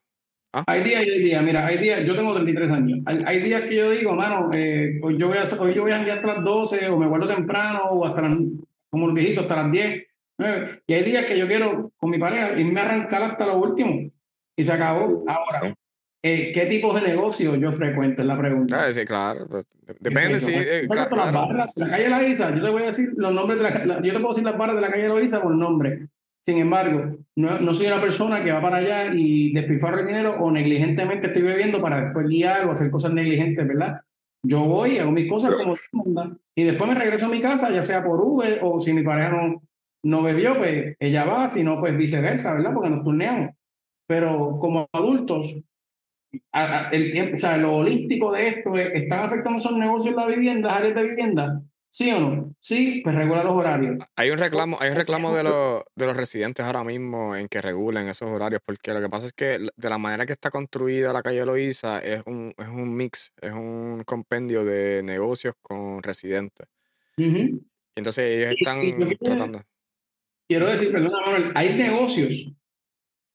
¿Ah? 0.53 0.65
Hay 0.67 0.83
días 0.83 1.05
y 1.07 1.11
hay 1.11 1.21
días, 1.21 1.43
mira, 1.45 1.65
hay 1.65 1.79
días, 1.79 2.05
yo 2.05 2.17
tengo 2.17 2.35
33 2.35 2.73
años, 2.73 2.99
hay, 3.07 3.41
días 3.41 3.63
que 3.63 3.77
yo 3.77 3.91
digo, 3.91 4.15
mano, 4.17 4.51
eh, 4.53 4.99
hoy, 5.01 5.17
yo 5.17 5.29
voy 5.29 5.39
a, 5.39 5.45
hoy 5.45 5.75
yo 5.75 5.83
voy 5.83 5.93
a 5.93 5.99
hasta 5.99 6.27
las 6.27 6.43
12 6.43 6.89
o 6.89 6.99
me 6.99 7.07
guardo 7.07 7.29
temprano 7.29 7.85
o 7.91 8.05
hasta 8.05 8.23
las, 8.23 8.37
como 8.91 9.07
los 9.07 9.15
viejitos, 9.15 9.45
hasta 9.45 9.63
las 9.63 9.71
10, 9.71 10.07
9, 10.39 10.83
y 10.89 10.93
hay 10.95 11.05
días 11.05 11.27
que 11.27 11.39
yo 11.39 11.47
quiero 11.47 11.93
con 11.97 12.11
mi 12.11 12.19
pareja 12.19 12.59
irme 12.59 12.81
a 12.81 12.85
arrancar 12.85 13.23
hasta 13.23 13.47
lo 13.47 13.59
último 13.59 14.11
y 14.57 14.65
se 14.65 14.73
acabó. 14.73 15.25
Ahora, 15.29 15.73
eh, 16.23 16.51
¿qué 16.53 16.67
tipos 16.67 17.01
de 17.01 17.09
negocio 17.09 17.55
yo 17.55 17.73
frecuento? 17.73 18.23
Es 18.23 18.29
la 18.29 18.37
pregunta. 18.37 18.87
Ah, 18.87 18.93
sí, 18.93 19.05
claro, 19.05 19.47
pues, 19.49 19.65
depende 20.01 20.41
si... 20.41 20.53
Eh, 20.53 20.89
claro, 20.91 21.17
la 21.77 21.89
calle 21.89 22.09
La 22.09 22.27
Isa, 22.27 22.53
yo 22.55 22.61
te 22.61 22.71
voy 22.71 22.83
a 22.83 22.87
decir 22.87 23.11
los 23.17 23.33
nombres 23.33 23.59
de 23.59 23.87
la, 23.87 24.03
yo 24.03 24.13
te 24.13 24.19
puedo 24.19 24.31
decir 24.31 24.45
las 24.45 24.59
barras 24.59 24.75
de 24.75 24.83
la 24.83 24.91
calle 24.91 25.09
La 25.09 25.21
Isa 25.23 25.41
por 25.41 25.55
nombre. 25.55 26.09
Sin 26.41 26.57
embargo, 26.57 27.19
no, 27.37 27.75
soy 27.75 27.87
una 27.87 28.01
persona 28.01 28.43
que 28.43 28.51
va 28.51 28.63
para 28.63 28.79
allá 28.79 29.13
y 29.15 29.53
despilfarro 29.53 30.01
el 30.01 30.07
dinero 30.07 30.37
o 30.41 30.51
negligentemente 30.51 31.27
estoy 31.27 31.43
bebiendo 31.43 31.83
para 31.83 32.03
después 32.03 32.27
guiar 32.27 32.65
o 32.65 32.73
hacer 32.73 32.91
cosas 32.91 33.13
negligentes, 33.13 33.69
¿verdad? 33.69 34.01
Yo 34.43 34.65
voy, 34.65 34.97
hago 34.97 35.11
mis 35.11 35.29
cosas 35.29 35.53
como 35.55 35.75
y 36.57 36.65
después 36.65 36.89
me 36.89 36.95
regreso 36.95 37.27
a 37.27 37.31
mi 37.31 37.43
casa, 37.43 37.71
ya 37.71 37.83
sea 37.83 38.03
por 38.03 38.21
Uber 38.21 38.61
o 38.63 38.81
si 38.81 38.95
mi 38.95 39.03
pareja 39.03 39.31
no, 39.31 39.63
no 40.03 40.23
bebió, 40.23 40.57
pues 40.57 40.97
ella 40.99 41.25
va, 41.25 41.47
si 41.47 41.63
no, 41.63 41.79
pues 41.79 41.97
viceversa, 41.97 42.55
¿verdad? 42.55 42.73
Porque 42.73 42.91
nos 42.91 43.05
turneamos. 43.05 43.51
Pero 44.07 44.59
como 44.59 44.89
adultos, 44.93 45.57
el 46.93 47.13
tiempo, 47.13 47.37
o 47.37 47.39
sea, 47.39 47.57
lo 47.59 47.77
holístico 47.77 48.33
de 48.33 48.49
esto 48.49 48.77
es, 48.77 48.95
están 48.95 49.21
afectando 49.21 49.59
esos 49.59 49.77
negocios 49.77 50.15
las 50.17 50.73
áreas 50.75 50.95
de 50.95 51.03
vivienda. 51.03 51.63
¿Sí 51.93 52.11
o 52.13 52.21
no? 52.21 52.55
Sí, 52.61 53.01
pues 53.03 53.17
regula 53.17 53.43
los 53.43 53.57
horarios. 53.57 53.99
Hay 54.15 54.31
un 54.31 54.39
reclamo, 54.39 54.79
hay 54.81 54.91
un 54.91 54.97
reclamo 54.97 55.35
de 55.35 55.43
los, 55.43 55.83
de 55.97 56.07
los 56.07 56.17
residentes 56.17 56.65
ahora 56.65 56.85
mismo 56.85 57.35
en 57.35 57.49
que 57.49 57.61
regulen 57.61 58.09
esos 58.09 58.31
horarios, 58.31 58.63
porque 58.65 58.95
lo 58.95 59.01
que 59.01 59.09
pasa 59.09 59.27
es 59.27 59.33
que 59.33 59.59
de 59.75 59.91
la 59.91 59.99
manera 59.99 60.25
que 60.25 60.33
está 60.33 60.51
construida 60.51 61.13
la 61.13 61.23
calle 61.23 61.45
Loíza 61.45 61.99
es 61.99 62.23
un, 62.27 62.55
es 62.57 62.69
un 62.69 62.97
mix, 62.97 63.33
es 63.41 63.53
un 63.53 64.05
compendio 64.07 64.65
de 64.65 65.03
negocios 65.03 65.55
con 65.61 66.03
residentes. 66.03 66.69
Entonces 67.17 68.25
ellos 68.25 68.55
están 68.57 69.19
tratando. 69.21 69.63
Quiero 70.49 70.67
decir, 70.69 70.93
perdona, 70.93 71.21
Manuel, 71.27 71.53
hay 71.55 71.77
negocios 71.77 72.53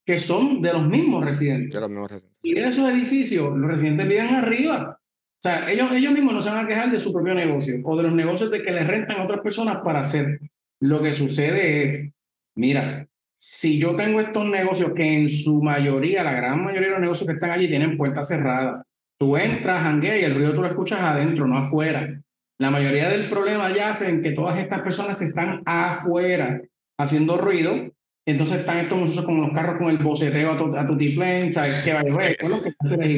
que 0.05 0.17
son 0.17 0.61
de 0.61 0.71
los 0.71 0.87
mismos 0.87 1.25
residentes. 1.25 1.73
De 1.73 1.81
los 1.81 1.89
mismos 1.89 2.11
residentes. 2.11 2.39
Y 2.41 2.57
en 2.57 2.65
esos 2.65 2.89
edificios, 2.89 3.57
los 3.57 3.69
residentes 3.69 4.07
viven 4.07 4.35
arriba. 4.35 5.01
O 5.45 5.47
sea, 5.47 5.71
ellos, 5.71 5.91
ellos 5.91 6.11
mismos 6.11 6.33
no 6.33 6.41
se 6.41 6.49
van 6.49 6.65
a 6.65 6.67
quejar 6.67 6.89
de 6.89 6.99
su 6.99 7.13
propio 7.13 7.35
negocio 7.35 7.79
o 7.83 7.95
de 7.95 8.01
los 8.01 8.13
negocios 8.13 8.49
de 8.49 8.63
que 8.63 8.71
les 8.71 8.87
rentan 8.87 9.19
a 9.19 9.25
otras 9.25 9.41
personas 9.41 9.77
para 9.83 9.99
hacer. 9.99 10.39
Lo 10.79 11.03
que 11.03 11.13
sucede 11.13 11.83
es, 11.83 12.11
mira, 12.55 13.07
si 13.37 13.77
yo 13.77 13.95
tengo 13.95 14.19
estos 14.19 14.43
negocios 14.47 14.93
que 14.95 15.03
en 15.03 15.29
su 15.29 15.61
mayoría, 15.61 16.23
la 16.23 16.33
gran 16.33 16.63
mayoría 16.63 16.87
de 16.87 16.93
los 16.93 17.01
negocios 17.01 17.27
que 17.27 17.33
están 17.33 17.51
allí 17.51 17.67
tienen 17.67 17.95
puertas 17.95 18.27
cerradas, 18.27 18.83
tú 19.19 19.37
entras, 19.37 19.83
jangueas 19.83 20.19
y 20.19 20.23
el 20.23 20.33
ruido 20.33 20.55
tú 20.55 20.63
lo 20.63 20.67
escuchas 20.67 21.01
adentro, 21.01 21.45
no 21.45 21.59
afuera. 21.59 22.19
La 22.57 22.71
mayoría 22.71 23.07
del 23.09 23.29
problema 23.29 23.69
yace 23.69 24.09
en 24.09 24.23
que 24.23 24.31
todas 24.31 24.57
estas 24.57 24.81
personas 24.81 25.21
están 25.21 25.61
afuera 25.63 26.59
haciendo 26.97 27.37
ruido 27.37 27.91
entonces 28.25 28.59
están 28.59 28.79
estos 28.79 28.97
muchachos 28.97 29.25
con 29.25 29.39
los 29.39 29.51
carros 29.51 29.77
con 29.77 29.89
el 29.89 29.99
boceteo 29.99 30.51
a 30.53 30.57
tu, 30.57 30.75
a 30.75 30.87
tu 30.87 30.97
tiplén, 30.97 31.53
¿sabes? 31.53 31.83
Que 31.83 31.91
es 31.91 32.49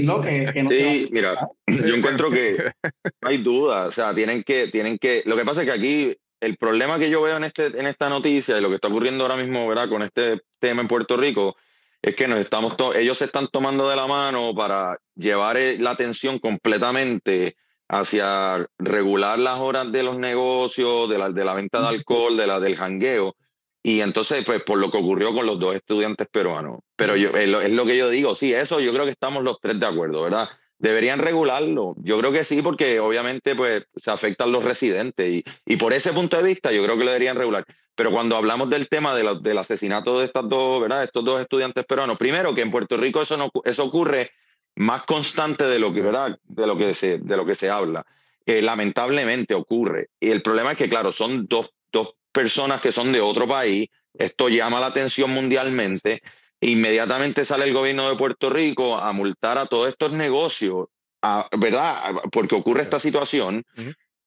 lo 0.04 0.22
que 0.22 0.46
que, 0.46 0.52
que 0.54 0.64
no 0.64 0.70
Sí, 0.70 1.10
mira, 1.12 1.34
yo 1.66 1.96
encuentro 1.96 2.30
que 2.30 2.58
no 3.22 3.30
hay 3.30 3.38
duda, 3.38 3.88
o 3.88 3.92
sea, 3.92 4.14
tienen 4.14 4.44
que, 4.44 4.68
tienen 4.68 4.98
que, 4.98 5.24
lo 5.26 5.38
que 5.38 5.46
pasa 5.46 5.62
es 5.62 5.68
que 5.68 5.74
aquí 5.74 6.18
el 6.42 6.58
problema 6.58 7.00
que 7.00 7.10
yo 7.10 7.22
veo 7.22 7.38
en, 7.38 7.46
este, 7.46 7.68
en 7.68 7.88
esta 7.88 8.10
noticia 8.10 8.58
y 8.58 8.62
lo 8.62 8.70
que 8.70 8.76
está 8.76 8.90
ocurriendo 8.90 9.24
ahora 9.24 9.38
mismo, 9.38 9.66
¿verdad? 9.68 9.88
Con 9.88 10.04
este 10.04 10.42
tema 10.60 10.82
en 10.82 10.90
Puerto 10.90 11.16
Rico, 11.16 11.56
es 12.02 12.14
que 12.14 12.28
nos 12.28 12.40
estamos 12.40 12.76
ellos 12.96 13.18
se 13.18 13.26
están 13.26 13.48
tomando 13.48 13.90
de 13.90 13.96
la 13.96 14.08
mano 14.08 14.54
para 14.54 14.98
llevar 15.16 15.58
eh, 15.58 15.78
la 15.80 15.92
atención 15.92 16.38
completamente 16.38 17.56
hacia 17.88 18.66
regular 18.78 19.40
las 19.40 19.60
horas 19.60 19.92
de 19.92 20.04
los 20.04 20.20
negocios, 20.20 21.10
de 21.10 21.18
la, 21.18 21.30
de 21.30 21.46
la 21.46 21.54
venta 21.54 21.82
de 21.82 21.88
alcohol, 21.88 22.36
de 22.36 22.46
la, 22.46 22.60
del 22.60 22.76
jangueo 22.76 23.36
y 23.88 24.02
entonces, 24.02 24.44
pues 24.44 24.62
por 24.64 24.80
lo 24.80 24.92
que 24.92 24.98
ocurrió 24.98 25.34
con 25.34 25.46
los 25.46 25.58
dos 25.58 25.74
estudiantes 25.74 26.28
peruanos. 26.28 26.82
Pero 26.98 27.16
yo, 27.16 27.30
es, 27.30 27.48
lo, 27.48 27.86
que 27.86 27.96
yo 27.96 28.10
digo, 28.10 28.36
sí, 28.36 28.54
eso 28.54 28.82
yo 28.82 28.92
creo 28.92 29.06
que 29.06 29.12
estamos 29.12 29.46
los 29.46 29.62
tres 29.62 29.80
de 29.80 29.86
acuerdo, 29.86 30.24
¿verdad? 30.24 30.50
Deberían 30.78 31.20
regularlo. 31.20 31.96
Yo 32.00 32.20
creo 32.20 32.34
que 32.34 32.44
sí, 32.44 32.62
porque 32.62 33.00
obviamente 33.00 33.56
pues 33.56 33.86
se 33.96 34.12
afectan 34.12 34.52
los 34.52 34.66
residentes 34.66 35.32
y, 35.32 35.46
y 35.66 35.78
por 35.78 35.94
ese 35.94 36.12
punto 36.12 36.36
de 36.36 36.44
vista 36.44 36.74
yo 36.74 36.84
creo 36.84 36.98
que 36.98 37.06
lo 37.06 37.12
deberían 37.12 37.38
regular. 37.38 37.64
Pero 37.96 38.12
cuando 38.12 38.36
hablamos 38.36 38.70
del 38.70 38.90
tema 38.90 39.16
de 39.16 39.40
del 39.42 39.58
asesinato 39.58 40.20
de 40.20 40.26
estas 40.26 40.50
dos, 40.50 40.82
¿verdad? 40.82 41.06
Estos 41.06 41.24
dos 41.24 41.40
estudiantes 41.40 41.86
peruanos, 41.86 42.18
primero 42.18 42.54
que 42.54 42.64
en 42.64 42.72
Puerto 42.72 42.98
Rico 42.98 43.22
eso, 43.22 43.38
no, 43.38 43.50
eso 43.64 43.86
ocurre 43.86 44.32
más 44.76 45.04
constante 45.04 45.66
de 45.66 45.80
lo 45.80 45.94
que, 45.94 46.02
¿verdad? 46.02 46.38
De 46.44 46.68
lo 46.68 46.78
que 46.78 46.94
se, 46.94 47.20
de 47.20 47.38
lo 47.38 47.46
que 47.46 47.56
se 47.56 47.70
habla. 47.70 48.06
que 48.46 48.62
lamentablemente 48.62 49.56
ocurre. 49.56 50.10
Y 50.20 50.32
el 50.32 50.42
problema 50.42 50.74
es 50.74 50.78
que, 50.78 50.90
claro, 50.90 51.14
son 51.14 51.48
dos, 51.48 51.70
dos 51.94 52.18
personas 52.38 52.82
que 52.82 52.92
son 52.92 53.12
de 53.12 53.20
otro 53.20 53.48
país. 53.48 53.90
Esto 54.14 54.48
llama 54.48 54.80
la 54.80 54.88
atención 54.88 55.32
mundialmente. 55.32 56.22
Inmediatamente 56.62 57.46
sale 57.46 57.66
el 57.66 57.74
gobierno 57.74 58.08
de 58.08 58.16
Puerto 58.16 58.52
Rico 58.52 58.96
a 58.96 59.12
multar 59.12 59.58
a 59.58 59.66
todos 59.66 59.90
estos 59.90 60.12
negocios, 60.12 60.86
¿verdad? 61.58 62.14
Porque 62.32 62.54
ocurre 62.54 62.84
esta 62.84 63.00
situación. 63.00 63.64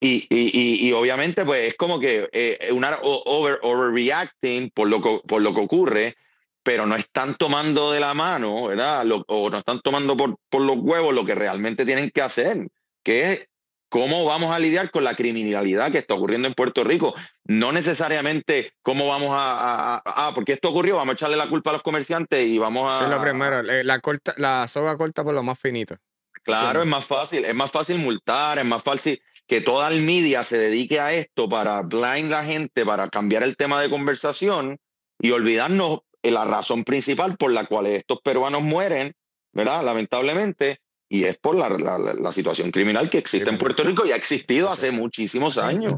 y, 0.01 0.27
y, 0.29 0.89
y, 0.89 0.93
obviamente, 0.93 1.45
pues 1.45 1.69
es 1.69 1.77
como 1.77 2.01
que 2.01 2.29
eh, 2.33 2.71
una 2.73 2.99
over, 3.03 3.61
overreacting 3.63 4.71
por 4.71 4.89
lo, 4.89 5.01
que, 5.01 5.21
por 5.29 5.41
lo 5.41 5.55
que 5.55 5.61
ocurre, 5.61 6.17
pero 6.65 6.87
no 6.87 6.97
están 6.97 7.37
tomando 7.37 7.93
de 7.93 8.01
la 8.01 8.13
mano, 8.15 8.67
¿verdad? 8.67 9.07
o 9.29 9.51
no 9.51 9.59
están 9.59 9.81
tomando 9.81 10.17
por, 10.17 10.37
por 10.49 10.63
los 10.63 10.79
huevos 10.79 11.15
lo 11.15 11.25
que 11.25 11.37
realmente 11.37 11.87
tienen 11.87 12.11
que 12.11 12.23
hacer, 12.23 12.67
que 13.05 13.33
es 13.33 13.49
cómo 13.91 14.25
vamos 14.25 14.55
a 14.55 14.59
lidiar 14.59 14.91
con 14.91 15.05
la 15.05 15.15
criminalidad 15.15 15.93
que 15.93 15.99
está 15.99 16.15
ocurriendo 16.15 16.49
en 16.49 16.55
Puerto 16.55 16.85
Rico. 16.85 17.15
No 17.45 17.73
necesariamente 17.73 18.73
cómo 18.83 19.09
vamos 19.09 19.31
a, 19.33 20.01
ah, 20.05 20.33
porque 20.35 20.55
esto 20.55 20.71
ocurrió, 20.71 20.97
vamos 20.97 21.13
a 21.13 21.17
echarle 21.17 21.37
la 21.37 21.51
culpa 21.51 21.71
a 21.71 21.73
los 21.75 21.83
comerciantes 21.83 22.47
y 22.47 22.57
vamos 22.57 22.91
a... 22.91 23.05
Sí, 23.05 23.11
lo 23.11 23.21
primero, 23.21 23.63
la, 23.63 23.99
corta, 23.99 24.33
la 24.39 24.67
soga 24.69 24.97
corta 24.97 25.23
por 25.25 25.35
lo 25.35 25.43
más 25.43 25.59
finito. 25.59 25.97
Claro, 26.45 26.81
es 26.81 26.87
más 26.87 27.05
fácil, 27.05 27.45
es 27.45 27.55
más 27.55 27.71
fácil 27.71 27.99
multar, 27.99 28.59
es 28.59 28.65
más 28.65 28.83
fácil 28.83 29.21
que 29.47 29.61
toda 29.61 29.89
el 29.89 30.01
media 30.03 30.45
se 30.45 30.57
dedique 30.57 31.01
a 31.01 31.13
esto 31.13 31.49
para 31.49 31.83
blind 31.83 32.31
la 32.31 32.45
gente, 32.45 32.87
para 32.87 33.09
cambiar 33.09 33.43
el 33.43 33.57
tema 33.57 33.81
de 33.81 33.91
conversación 33.91 34.79
y 35.19 35.33
olvidarnos 35.33 36.03
la 36.23 36.45
razón 36.45 36.85
principal 36.85 37.37
por 37.37 37.51
la 37.51 37.67
cual 37.67 37.87
estos 37.87 38.21
peruanos 38.23 38.63
mueren, 38.63 39.15
¿verdad? 39.53 39.85
Lamentablemente, 39.85 40.79
y 41.13 41.25
es 41.25 41.37
por 41.39 41.57
la, 41.57 41.69
la, 41.69 42.33
situación 42.33 42.71
criminal 42.71 43.11
que 43.11 43.19
existe 43.19 43.51
en 43.51 43.59
Puerto 43.59 43.83
Rico 43.83 44.07
y 44.07 44.13
ha 44.13 44.17
existido 44.17 44.69
hace 44.69 44.93
muchísimos 44.93 45.59
años. 45.59 45.97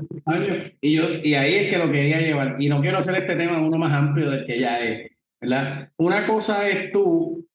Y, 0.80 0.94
yo, 0.96 1.04
y 1.22 1.34
ahí 1.34 1.54
es 1.54 1.70
que 1.70 1.76
lo 1.76 1.92
quería 1.92 2.18
llevar, 2.18 2.56
y 2.58 2.70
no 2.70 2.80
quiero 2.80 2.96
hacer 2.96 3.16
este 3.16 3.36
tema 3.36 3.60
uno 3.60 3.76
más 3.76 3.92
amplio 3.92 4.30
del 4.30 4.46
que 4.46 4.58
ya 4.58 4.80
es, 4.80 5.10
¿verdad? 5.38 5.90
Una 5.98 6.26
cosa 6.26 6.66
es 6.66 6.90
tú 6.92 7.46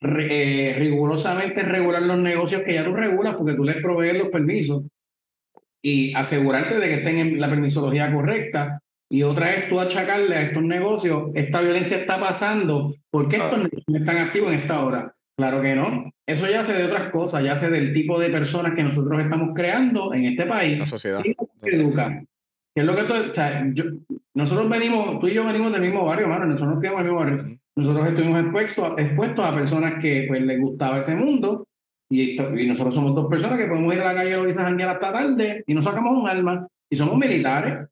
eh, 0.00 0.74
rigurosamente 0.76 1.62
regular 1.62 2.02
los 2.02 2.18
negocios 2.18 2.62
que 2.62 2.74
ya 2.74 2.84
tú 2.84 2.92
regulas 2.92 3.36
porque 3.36 3.54
tú 3.54 3.62
les 3.62 3.80
provees 3.80 4.18
los 4.18 4.28
permisos 4.28 4.82
y 5.80 6.12
asegurarte 6.14 6.80
de 6.80 6.88
que 6.88 6.94
estén 6.94 7.18
en 7.18 7.40
la 7.40 7.48
permisología 7.48 8.12
correcta. 8.12 8.80
Y 9.08 9.22
otra 9.22 9.54
es 9.54 9.68
tú 9.68 9.78
achacarle 9.78 10.34
a 10.34 10.42
estos 10.42 10.64
negocios, 10.64 11.30
esta 11.34 11.60
violencia 11.60 11.96
está 11.96 12.18
pasando, 12.18 12.92
¿por 13.08 13.28
qué 13.28 13.36
estos 13.36 13.58
negocios 13.58 14.00
están 14.00 14.16
activos 14.16 14.52
en 14.52 14.58
esta 14.58 14.84
hora? 14.84 15.14
Claro 15.36 15.60
que 15.60 15.74
no. 15.74 16.12
Eso 16.26 16.48
ya 16.48 16.62
se 16.62 16.74
de 16.74 16.84
otras 16.84 17.10
cosas, 17.10 17.42
ya 17.42 17.56
se 17.56 17.70
del 17.70 17.92
tipo 17.92 18.18
de 18.18 18.30
personas 18.30 18.74
que 18.74 18.84
nosotros 18.84 19.20
estamos 19.20 19.50
creando 19.54 20.14
en 20.14 20.26
este 20.26 20.46
país. 20.46 20.78
La 20.78 20.86
sociedad. 20.86 21.22
Que 21.22 21.70
educan. 21.70 22.26
¿Qué 22.74 22.80
es 22.80 22.86
lo 22.86 22.96
que 22.96 23.02
tú, 23.04 23.14
o 23.30 23.34
sea, 23.34 23.64
nosotros 24.34 24.68
venimos, 24.68 25.20
tú 25.20 25.28
y 25.28 25.34
yo 25.34 25.44
venimos 25.44 25.70
del 25.72 25.82
mismo 25.82 26.04
barrio, 26.04 26.26
mano, 26.26 26.46
nosotros 26.46 26.74
nos 26.74 26.84
el 26.84 27.04
mismo 27.04 27.18
barrio. 27.18 27.58
Nosotros 27.76 28.08
estuvimos 28.08 28.40
expuestos, 28.40 28.94
expuestos 28.98 29.44
a 29.44 29.54
personas 29.54 29.94
que 30.00 30.24
pues 30.28 30.42
les 30.42 30.60
gustaba 30.60 30.98
ese 30.98 31.14
mundo 31.14 31.66
y, 32.10 32.40
y 32.40 32.66
nosotros 32.66 32.94
somos 32.94 33.14
dos 33.14 33.26
personas 33.28 33.58
que 33.58 33.66
podemos 33.66 33.94
ir 33.94 34.00
a 34.00 34.12
la 34.12 34.14
calle 34.14 34.36
Luisa 34.36 34.64
Janguera 34.64 34.92
hasta 34.92 35.12
tarde 35.12 35.64
y 35.66 35.74
nos 35.74 35.84
sacamos 35.84 36.16
un 36.16 36.28
arma 36.28 36.66
y 36.90 36.96
somos 36.96 37.16
militares 37.16 37.88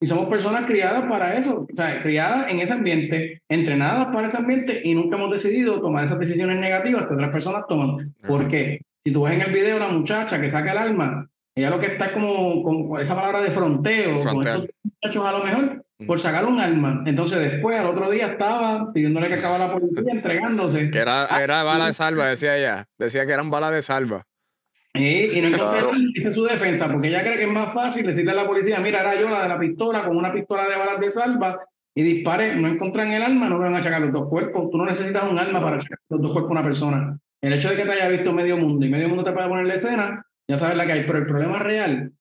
y 0.00 0.06
somos 0.06 0.28
personas 0.28 0.66
criadas 0.66 1.04
para 1.08 1.34
eso, 1.34 1.66
o 1.70 1.76
sea, 1.76 2.02
criadas 2.02 2.46
en 2.50 2.60
ese 2.60 2.72
ambiente, 2.72 3.42
entrenadas 3.48 4.08
para 4.08 4.26
ese 4.26 4.36
ambiente 4.36 4.80
y 4.84 4.94
nunca 4.94 5.16
hemos 5.16 5.30
decidido 5.30 5.80
tomar 5.80 6.04
esas 6.04 6.18
decisiones 6.18 6.58
negativas 6.58 7.06
que 7.06 7.14
otras 7.14 7.30
personas 7.30 7.64
toman. 7.68 8.14
¿Por 8.26 8.48
qué? 8.48 8.82
Si 9.04 9.12
tú 9.12 9.22
ves 9.22 9.34
en 9.34 9.42
el 9.42 9.52
video 9.52 9.78
la 9.78 9.88
muchacha 9.88 10.40
que 10.40 10.48
saca 10.48 10.72
el 10.72 10.78
arma, 10.78 11.28
ella 11.56 11.70
lo 11.70 11.78
que 11.78 11.86
está 11.86 12.12
como 12.12 12.62
con 12.62 13.00
esa 13.00 13.14
palabra 13.14 13.40
de 13.40 13.50
fronteo, 13.50 14.22
con 14.24 14.46
estos 14.46 14.66
muchachos 14.82 15.24
a 15.24 15.32
lo 15.32 15.44
mejor, 15.44 15.84
por 16.06 16.18
sacar 16.18 16.44
un 16.44 16.58
arma. 16.60 17.02
Entonces 17.06 17.38
después, 17.38 17.78
al 17.78 17.86
otro 17.86 18.10
día 18.10 18.26
estaba 18.26 18.92
pidiéndole 18.92 19.28
que 19.28 19.34
acabara 19.34 19.68
la 19.68 19.72
policía, 19.72 20.02
entregándose. 20.12 20.90
Que 20.90 20.98
era, 20.98 21.26
era 21.42 21.62
bala 21.62 21.86
de 21.86 21.92
salva, 21.92 22.26
decía 22.26 22.58
ella. 22.58 22.86
Decía 22.98 23.24
que 23.24 23.32
eran 23.32 23.50
balas 23.50 23.72
de 23.72 23.82
salva 23.82 24.26
y 24.96 25.40
no 25.40 25.48
encontraron, 25.48 26.12
esa 26.14 26.28
es 26.28 26.34
su 26.34 26.44
defensa, 26.44 26.90
porque 26.90 27.08
ella 27.08 27.22
cree 27.22 27.36
que 27.36 27.44
es 27.44 27.50
más 27.50 27.74
fácil 27.74 28.06
decirle 28.06 28.30
a 28.30 28.34
la 28.34 28.46
policía, 28.46 28.78
mira, 28.78 29.00
era 29.00 29.20
yo 29.20 29.28
la 29.28 29.42
de 29.42 29.48
la 29.48 29.58
pistola 29.58 30.04
con 30.04 30.16
una 30.16 30.32
pistola 30.32 30.68
de 30.68 30.76
balas 30.76 31.00
de 31.00 31.10
salva 31.10 31.60
y 31.96 32.02
dispare, 32.02 32.54
no 32.54 32.68
encuentran 32.68 33.10
el 33.10 33.22
arma, 33.22 33.48
no 33.48 33.58
van 33.58 33.74
a 33.74 33.78
achacar 33.78 34.00
los 34.00 34.12
dos 34.12 34.28
cuerpos. 34.28 34.70
Tú 34.70 34.78
no 34.78 34.84
necesitas 34.84 35.24
un 35.30 35.38
arma 35.38 35.60
para 35.60 35.76
achacar 35.76 35.98
los 36.08 36.22
dos 36.22 36.32
cuerpos 36.32 36.50
a 36.50 36.52
una 36.52 36.62
persona. 36.62 37.18
El 37.40 37.52
hecho 37.52 37.70
de 37.70 37.76
que 37.76 37.84
te 37.84 37.92
haya 37.92 38.08
visto 38.08 38.32
medio 38.32 38.56
mundo 38.56 38.86
y 38.86 38.88
medio 38.88 39.08
mundo 39.08 39.24
te 39.24 39.32
puede 39.32 39.48
poner 39.48 39.66
la 39.66 39.74
escena, 39.74 40.26
ya 40.48 40.56
sabes 40.56 40.76
la 40.76 40.86
que 40.86 40.92
hay. 40.92 41.04
Pero 41.06 41.18
el 41.18 41.26
problema 41.26 41.58
real 41.58 42.12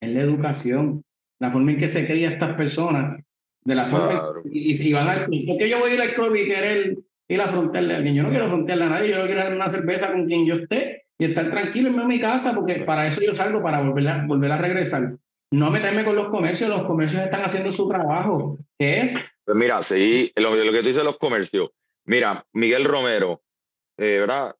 es 0.00 0.10
la 0.10 0.20
educación, 0.20 1.04
la 1.40 1.50
forma 1.50 1.72
en 1.72 1.78
que 1.78 1.88
se 1.88 2.06
cría 2.06 2.30
estas 2.30 2.54
personas, 2.54 3.20
de 3.64 3.74
la 3.74 3.86
forma 3.86 4.22
y, 4.52 4.88
y, 4.88 4.92
van 4.92 5.08
al 5.08 5.24
porque 5.24 5.70
yo 5.70 5.78
voy 5.80 5.92
a 5.92 5.94
ir 5.94 6.00
al 6.00 6.14
club 6.14 6.34
y 6.34 6.44
querer 6.44 6.98
ir 7.28 7.40
a 7.40 7.48
frontearle 7.48 7.94
a 7.94 7.96
alguien. 7.96 8.14
Yo 8.14 8.22
no 8.22 8.30
quiero 8.30 8.48
frontearle 8.48 8.84
a 8.84 8.88
nadie, 8.88 9.10
yo 9.10 9.24
quiero 9.24 9.42
dar 9.42 9.54
una 9.54 9.68
cerveza 9.68 10.12
con 10.12 10.26
quien 10.26 10.44
yo 10.44 10.56
esté 10.56 11.03
y 11.18 11.26
estar 11.26 11.50
tranquilo 11.50 11.88
en 11.88 12.08
mi 12.08 12.20
casa, 12.20 12.54
porque 12.54 12.80
para 12.80 13.06
eso 13.06 13.20
yo 13.20 13.32
salgo, 13.32 13.62
para 13.62 13.80
volver 13.80 14.08
a, 14.08 14.26
volver 14.26 14.52
a 14.52 14.58
regresar. 14.58 15.16
No 15.50 15.70
meterme 15.70 16.04
con 16.04 16.16
los 16.16 16.28
comercios, 16.28 16.68
los 16.68 16.84
comercios 16.86 17.22
están 17.22 17.42
haciendo 17.42 17.70
su 17.70 17.88
trabajo, 17.88 18.58
¿qué 18.78 19.02
es... 19.02 19.14
Pues 19.44 19.56
mira, 19.56 19.82
sí, 19.82 20.32
lo, 20.36 20.54
lo 20.56 20.72
que 20.72 20.80
tú 20.80 20.88
dices 20.88 21.04
los 21.04 21.18
comercios. 21.18 21.70
Mira, 22.06 22.44
Miguel 22.52 22.84
Romero, 22.84 23.42
eh, 23.96 24.18
¿verdad? 24.20 24.54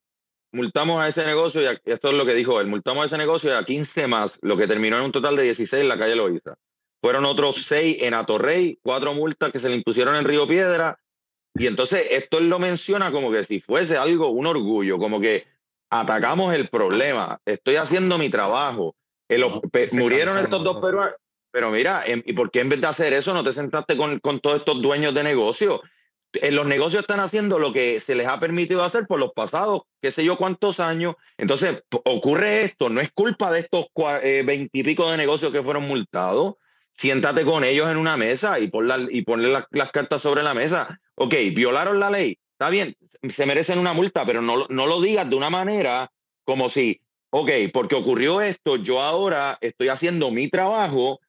Multamos 0.51 1.01
a 1.01 1.07
ese 1.09 1.25
negocio, 1.25 1.61
y, 1.61 1.65
esto 1.83 2.09
es 2.09 2.13
lo 2.13 2.25
que 2.25 2.33
dijo 2.33 2.61
él, 2.61 2.67
multamos 2.67 3.03
a 3.03 3.07
ese 3.07 3.17
negocio 3.17 3.55
a 3.57 3.65
15 3.65 4.07
más, 4.07 4.39
lo 4.41 4.55
que 4.55 4.67
terminó 4.67 4.97
en 4.97 5.03
un 5.03 5.11
total 5.11 5.35
de 5.35 5.43
16 5.43 5.81
en 5.81 5.89
la 5.89 5.97
calle 5.97 6.15
Loiza. 6.15 6.55
Fueron 7.01 7.25
otros 7.25 7.65
6 7.67 7.97
en 8.01 8.13
Atorrey, 8.13 8.79
cuatro 8.81 9.13
multas 9.13 9.51
que 9.51 9.59
se 9.59 9.69
le 9.69 9.75
impusieron 9.75 10.15
en 10.15 10.23
Río 10.23 10.47
Piedra, 10.47 10.97
y 11.53 11.67
entonces 11.67 12.07
esto 12.11 12.37
él 12.37 12.49
lo 12.49 12.59
menciona 12.59 13.11
como 13.11 13.31
que 13.31 13.43
si 13.43 13.59
fuese 13.59 13.97
algo, 13.97 14.29
un 14.29 14.47
orgullo, 14.47 14.97
como 14.97 15.19
que 15.19 15.45
atacamos 15.89 16.53
el 16.53 16.69
problema, 16.69 17.39
estoy 17.45 17.75
haciendo 17.75 18.17
mi 18.17 18.29
trabajo. 18.29 18.95
murieron 19.91 20.37
estos 20.37 20.63
dos 20.63 20.81
peruanos, 20.81 21.15
pero 21.51 21.71
mira, 21.71 22.03
em, 22.05 22.21
¿y 22.25 22.33
por 22.33 22.51
qué 22.51 22.59
en 22.59 22.69
vez 22.69 22.81
de 22.81 22.87
hacer 22.87 23.13
eso 23.13 23.33
no 23.33 23.43
te 23.43 23.53
sentaste 23.53 23.95
con, 23.95 24.19
con 24.19 24.39
todos 24.39 24.57
estos 24.59 24.81
dueños 24.81 25.13
de 25.13 25.23
negocio? 25.23 25.81
En 26.33 26.55
los 26.55 26.65
negocios 26.65 27.03
están 27.03 27.21
haciendo 27.21 27.59
lo 27.59 27.71
que 27.71 28.01
se 28.01 28.13
les 28.13 28.27
ha 28.27 28.39
permitido 28.39 28.83
hacer 28.83 29.07
por 29.07 29.19
los 29.19 29.31
pasados, 29.31 29.83
qué 30.01 30.11
sé 30.11 30.25
yo 30.25 30.35
cuántos 30.35 30.81
años. 30.81 31.15
Entonces, 31.37 31.83
ocurre 32.03 32.63
esto, 32.63 32.89
no 32.89 32.99
es 32.99 33.09
culpa 33.13 33.51
de 33.51 33.61
estos 33.61 33.87
eh, 34.21 34.43
veintipico 34.45 35.09
de 35.09 35.17
negocios 35.17 35.53
que 35.53 35.63
fueron 35.63 35.87
multados. 35.87 36.55
Siéntate 36.93 37.45
con 37.45 37.63
ellos 37.63 37.89
en 37.89 37.97
una 37.97 38.17
mesa 38.17 38.59
y, 38.59 38.67
pon 38.67 38.89
y 39.09 39.21
ponle 39.21 39.49
las 39.71 39.91
cartas 39.91 40.21
sobre 40.21 40.43
la 40.43 40.53
mesa. 40.53 40.99
Ok, 41.15 41.33
violaron 41.55 41.99
la 41.99 42.09
ley, 42.09 42.37
está 42.51 42.69
bien, 42.69 42.93
se 43.29 43.45
merecen 43.45 43.79
una 43.79 43.93
multa, 43.93 44.25
pero 44.25 44.41
no, 44.41 44.65
no 44.69 44.87
lo 44.87 45.01
digas 45.01 45.29
de 45.29 45.35
una 45.35 45.49
manera 45.49 46.11
como 46.43 46.69
si, 46.69 47.01
ok, 47.31 47.49
porque 47.73 47.95
ocurrió 47.95 48.41
esto, 48.41 48.77
yo 48.77 49.01
ahora 49.01 49.57
estoy 49.61 49.89
haciendo 49.89 50.31
mi 50.31 50.49
trabajo 50.49 51.19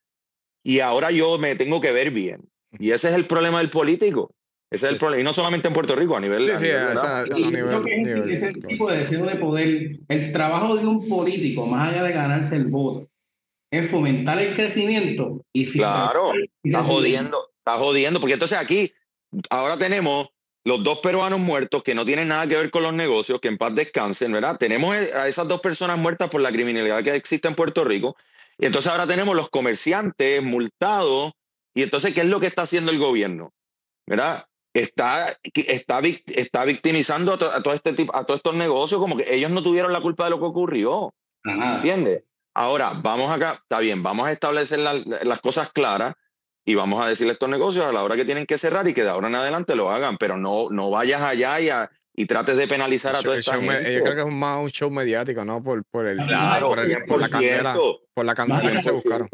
y 0.62 0.80
ahora 0.80 1.10
yo 1.10 1.38
me 1.38 1.56
tengo 1.56 1.80
que 1.80 1.92
ver 1.92 2.10
bien. 2.10 2.48
Y 2.78 2.90
ese 2.90 3.08
es 3.08 3.14
el 3.14 3.26
problema 3.26 3.58
del 3.58 3.70
político. 3.70 4.34
Ese 4.70 4.86
es 4.86 4.92
el 4.92 4.98
problema. 4.98 5.20
Y 5.20 5.24
no 5.24 5.32
solamente 5.32 5.68
en 5.68 5.74
Puerto 5.74 5.94
Rico, 5.94 6.16
a 6.16 6.20
nivel. 6.20 6.44
Sí, 6.44 6.50
sí, 6.58 6.70
a 6.70 7.50
nivel, 7.50 7.84
que 7.84 8.32
ese, 8.32 8.52
tipo 8.52 8.90
de 8.90 8.98
deseo 8.98 9.24
de 9.24 9.36
poder. 9.36 10.00
El 10.08 10.32
trabajo 10.32 10.76
de 10.76 10.86
un 10.86 11.08
político, 11.08 11.66
más 11.66 11.88
allá 11.88 12.02
de 12.02 12.12
ganarse 12.12 12.56
el 12.56 12.66
voto, 12.66 13.08
es 13.70 13.90
fomentar 13.90 14.38
el 14.40 14.54
crecimiento 14.54 15.44
y 15.52 15.70
Claro, 15.70 16.32
está 16.62 16.82
jodiendo, 16.82 17.48
está 17.58 17.78
jodiendo. 17.78 18.20
Porque 18.20 18.34
entonces 18.34 18.58
aquí, 18.58 18.92
ahora 19.50 19.78
tenemos 19.78 20.28
los 20.66 20.82
dos 20.82 20.99
peruanos 20.99 21.38
muertos 21.38 21.85
que 21.85 21.94
no 21.94 22.04
tienen 22.04 22.26
nada 22.26 22.49
que 22.49 22.56
ver 22.56 22.73
con 22.73 22.82
los 22.82 22.92
negocios, 22.92 23.40
que 23.40 23.46
en 23.46 23.56
paz 23.56 23.73
descansen, 23.76 24.32
¿verdad? 24.32 24.56
Tenemos 24.58 24.96
a 24.96 25.28
esas 25.28 25.46
dos 25.46 25.61
personas 25.61 25.96
muertas 25.96 26.28
por 26.28 26.40
la 26.40 26.50
criminalidad 26.50 27.04
que 27.04 27.14
existe 27.14 27.46
en 27.46 27.54
Puerto 27.54 27.85
Rico 27.85 28.16
y 28.58 28.66
entonces 28.66 28.90
ahora 28.90 29.06
tenemos 29.06 29.37
los 29.37 29.49
comerciantes 29.49 30.42
multados. 30.42 31.35
Y 31.73 31.85
entonces, 31.85 32.12
¿qué 32.12 32.23
es 32.23 32.26
lo 32.26 32.40
que 32.40 32.49
está 32.49 32.62
haciendo 32.62 32.90
el 32.90 32.99
gobierno? 32.99 33.52
¿Verdad? 34.08 34.44
Está, 34.75 35.38
está, 35.54 36.00
está 36.00 36.64
victimizando 36.64 37.35
a, 37.35 37.62
todo 37.62 37.73
este 37.73 37.92
tipo, 37.92 38.16
a 38.16 38.25
todos 38.25 38.38
estos 38.38 38.56
negocios 38.56 39.00
como 39.00 39.16
que 39.16 39.32
ellos 39.32 39.52
no 39.52 39.62
tuvieron 39.62 39.92
la 39.92 40.00
culpa 40.00 40.25
de 40.25 40.30
lo 40.30 40.40
que 40.40 40.46
ocurrió. 40.46 41.14
¿Entiendes? 41.44 42.25
Ahora, 42.54 42.90
vamos 43.00 43.30
acá, 43.30 43.52
está 43.52 43.78
bien, 43.78 44.02
vamos 44.02 44.26
a 44.26 44.32
establecer 44.32 44.80
las 44.80 45.40
cosas 45.42 45.70
claras 45.70 46.16
y 46.68 46.75
vamos 46.75 47.02
a 47.02 47.08
decirle 47.08 47.30
a 47.30 47.32
estos 47.35 47.49
negocios 47.49 47.87
a 47.87 47.92
la 47.92 48.02
hora 48.02 48.16
que 48.16 48.25
tienen 48.25 48.44
que 48.44 48.58
cerrar 48.58 48.87
y 48.88 48.92
que 48.92 49.04
de 49.04 49.08
ahora 49.08 49.28
en 49.28 49.37
adelante 49.37 49.76
lo 49.76 49.90
hagan, 49.90 50.16
pero 50.18 50.37
no, 50.37 50.68
no 50.68 50.90
vayas 50.90 51.23
allá 51.23 51.61
y 51.61 51.70
a, 51.70 51.88
y 52.12 52.26
trates 52.26 52.56
de 52.56 52.66
penalizar 52.66 53.14
a 53.14 53.23
toda 53.23 53.38
esta 53.38 53.56
gente. 53.56 53.94
Yo 53.94 54.02
creo 54.02 54.16
que 54.16 54.23
es 54.23 54.35
más 54.35 54.61
un 54.61 54.70
show 54.70 54.90
mediático, 54.90 55.44
¿no? 55.44 55.62
Por, 55.62 55.85
por, 55.85 56.08
el, 56.08 56.16
claro, 56.16 56.70
por, 56.70 56.80
el, 56.80 56.96
por 57.06 57.20
la 57.20 57.28
candela, 57.28 57.76
por 58.12 58.26
la 58.26 58.35
candela 58.35 58.73
que 58.73 58.80
se 58.80 58.90
buscaron. 58.90 59.28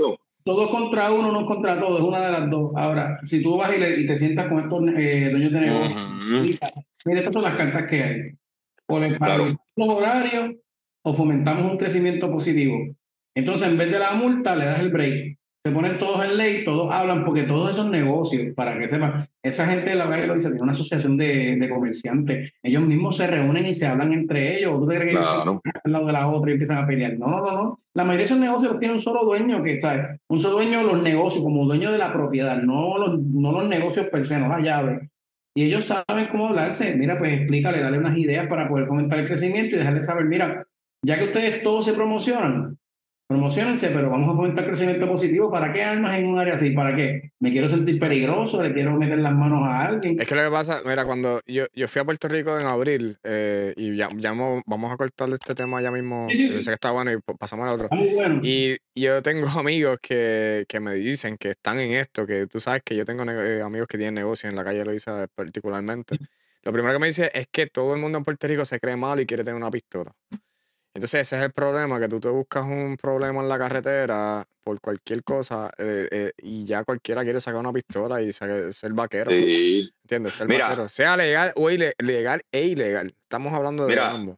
Todo 0.44 0.68
contra 0.68 1.10
uno, 1.10 1.32
no 1.32 1.46
contra 1.46 1.80
todo, 1.80 1.98
es 1.98 2.04
una 2.04 2.20
de 2.20 2.32
las 2.32 2.50
dos. 2.50 2.72
Ahora, 2.76 3.18
si 3.22 3.42
tú 3.42 3.56
vas 3.56 3.72
y, 3.74 4.06
te 4.06 4.16
sientas 4.16 4.48
con 4.48 4.60
estos 4.60 4.82
eh, 4.98 5.28
dueños 5.30 5.52
de 5.52 5.60
negocios, 5.60 6.12
mira, 7.06 7.20
estas 7.20 7.32
son 7.32 7.44
las 7.44 7.56
cartas 7.56 7.88
que 7.88 8.02
hay. 8.02 8.20
O 8.88 9.00
les 9.00 9.18
paralizamos 9.18 9.58
los 9.76 9.88
horarios 9.88 10.54
o 11.02 11.14
fomentamos 11.14 11.70
un 11.70 11.78
crecimiento 11.78 12.30
positivo. 12.30 12.76
Entonces, 13.34 13.68
en 13.68 13.78
vez 13.78 13.90
de 13.90 13.98
la 13.98 14.12
multa, 14.12 14.54
le 14.54 14.66
das 14.66 14.80
el 14.80 14.90
break 14.90 15.38
se 15.64 15.70
ponen 15.72 15.98
todos 15.98 16.24
en 16.24 16.36
ley, 16.36 16.64
todos 16.64 16.90
hablan, 16.90 17.24
porque 17.24 17.44
todos 17.44 17.70
esos 17.70 17.86
negocios, 17.88 18.52
para 18.56 18.76
que 18.76 18.88
sepan, 18.88 19.14
esa 19.40 19.66
gente 19.66 19.90
de 19.90 19.96
la 19.96 20.08
calle 20.08 20.26
lo 20.26 20.34
dice, 20.34 20.48
tiene 20.48 20.62
una 20.62 20.72
asociación 20.72 21.16
de, 21.16 21.56
de, 21.56 21.68
comerciantes, 21.68 22.52
ellos 22.62 22.82
mismos 22.82 23.16
se 23.16 23.28
reúnen 23.28 23.66
y 23.66 23.72
se 23.72 23.86
hablan 23.86 24.12
entre 24.12 24.58
ellos, 24.58 24.80
¿tú 24.80 24.88
te 24.88 24.96
crees 24.96 25.14
que 25.14 25.16
claro. 25.16 25.60
al 25.84 25.92
lado 25.92 26.06
de 26.06 26.12
la 26.12 26.28
otra 26.28 26.50
y 26.50 26.54
empiezan 26.54 26.78
a 26.78 26.86
pelear? 26.86 27.16
No, 27.16 27.28
no, 27.28 27.52
no, 27.52 27.80
la 27.94 28.02
mayoría 28.02 28.18
de 28.18 28.24
esos 28.24 28.38
negocios 28.38 28.78
tienen 28.80 28.96
un 28.96 29.02
solo 29.02 29.24
dueño, 29.24 29.62
que 29.62 29.80
¿sabes? 29.80 30.20
un 30.28 30.40
solo 30.40 30.56
dueño 30.56 30.78
de 30.78 30.84
los 30.84 31.00
negocios, 31.00 31.44
como 31.44 31.64
dueño 31.64 31.92
de 31.92 31.98
la 31.98 32.12
propiedad, 32.12 32.60
no 32.60 32.98
los, 32.98 33.20
no 33.20 33.52
los 33.52 33.68
negocios 33.68 34.08
per 34.08 34.26
se, 34.26 34.38
no 34.38 34.48
la 34.48 34.60
llave. 34.60 35.10
Y 35.54 35.64
ellos 35.64 35.84
saben 35.84 36.28
cómo 36.30 36.48
hablarse, 36.48 36.96
mira, 36.96 37.18
pues 37.18 37.34
explícale, 37.34 37.80
dale 37.80 37.98
unas 37.98 38.16
ideas 38.18 38.48
para 38.48 38.68
poder 38.68 38.86
fomentar 38.86 39.20
el 39.20 39.26
crecimiento 39.26 39.76
y 39.76 39.78
dejarle 39.78 40.00
saber, 40.00 40.24
mira, 40.24 40.66
ya 41.04 41.18
que 41.18 41.24
ustedes 41.24 41.62
todos 41.62 41.84
se 41.84 41.92
promocionan, 41.92 42.78
promocionense, 43.32 43.88
pero 43.88 44.10
vamos 44.10 44.30
a 44.30 44.36
fomentar 44.36 44.66
crecimiento 44.66 45.08
positivo. 45.08 45.50
¿Para 45.50 45.72
qué 45.72 45.82
armas 45.82 46.18
en 46.18 46.26
un 46.26 46.38
área 46.38 46.54
así? 46.54 46.70
¿Para 46.70 46.94
qué? 46.94 47.32
¿Me 47.40 47.50
quiero 47.50 47.66
sentir 47.66 47.98
peligroso? 47.98 48.62
¿Le 48.62 48.72
quiero 48.72 48.96
meter 48.96 49.18
las 49.18 49.32
manos 49.32 49.62
a 49.66 49.86
alguien? 49.86 50.20
Es 50.20 50.26
que 50.26 50.34
lo 50.34 50.44
que 50.44 50.50
pasa, 50.50 50.80
mira, 50.84 51.04
cuando 51.04 51.40
yo, 51.46 51.64
yo 51.74 51.88
fui 51.88 52.00
a 52.00 52.04
Puerto 52.04 52.28
Rico 52.28 52.58
en 52.58 52.66
abril 52.66 53.16
eh, 53.24 53.72
y 53.76 53.96
ya, 53.96 54.08
vamos 54.66 54.92
a 54.92 54.96
cortar 54.96 55.30
este 55.30 55.54
tema 55.54 55.80
ya 55.80 55.90
mismo, 55.90 56.28
yo 56.30 56.60
sé 56.60 56.70
que 56.70 56.74
está 56.74 56.90
bueno 56.90 57.12
y 57.12 57.18
pasamos 57.38 57.66
al 57.66 57.74
otro. 57.74 57.88
Y 58.42 58.76
yo 58.94 59.22
tengo 59.22 59.46
amigos 59.58 59.98
que, 60.02 60.64
que, 60.68 60.80
me 60.80 60.94
dicen 60.94 61.36
que 61.38 61.50
están 61.50 61.80
en 61.80 61.92
esto, 61.92 62.26
que 62.26 62.46
tú 62.46 62.60
sabes 62.60 62.82
que 62.84 62.94
yo 62.94 63.04
tengo 63.04 63.24
eh, 63.24 63.62
amigos 63.62 63.88
que 63.88 63.96
tienen 63.96 64.14
negocio 64.14 64.50
en 64.50 64.56
la 64.56 64.64
calle 64.64 64.84
Loiza 64.84 65.26
particularmente. 65.34 66.16
Lo 66.64 66.72
primero 66.72 66.94
que 66.94 67.00
me 67.00 67.06
dice 67.06 67.30
es 67.34 67.46
que 67.50 67.66
todo 67.66 67.94
el 67.94 68.00
mundo 68.00 68.18
en 68.18 68.24
Puerto 68.24 68.46
Rico 68.46 68.64
se 68.64 68.78
cree 68.78 68.96
mal 68.96 69.18
y 69.20 69.26
quiere 69.26 69.42
tener 69.42 69.56
una 69.56 69.70
pistola. 69.70 70.12
Entonces 70.94 71.20
ese 71.20 71.36
es 71.36 71.42
el 71.42 71.52
problema, 71.52 71.98
que 71.98 72.08
tú 72.08 72.20
te 72.20 72.28
buscas 72.28 72.64
un 72.64 72.98
problema 73.00 73.40
en 73.40 73.48
la 73.48 73.58
carretera 73.58 74.44
por 74.62 74.80
cualquier 74.80 75.24
cosa 75.24 75.70
eh, 75.78 76.08
eh, 76.10 76.32
y 76.42 76.66
ya 76.66 76.84
cualquiera 76.84 77.24
quiere 77.24 77.40
sacar 77.40 77.60
una 77.60 77.72
pistola 77.72 78.20
y 78.20 78.30
ser 78.32 78.92
vaquero. 78.92 79.30
Sí. 79.30 79.90
¿Entiendes? 80.02 80.34
Ser 80.34 80.48
vaquero. 80.48 80.88
Sea 80.88 81.16
legal 81.16 81.52
o 81.56 81.70
ilegal 81.70 82.42
e 82.52 82.66
ilegal. 82.66 83.14
Estamos 83.22 83.52
hablando 83.54 83.86
de 83.86 83.98
ambos. 83.98 84.36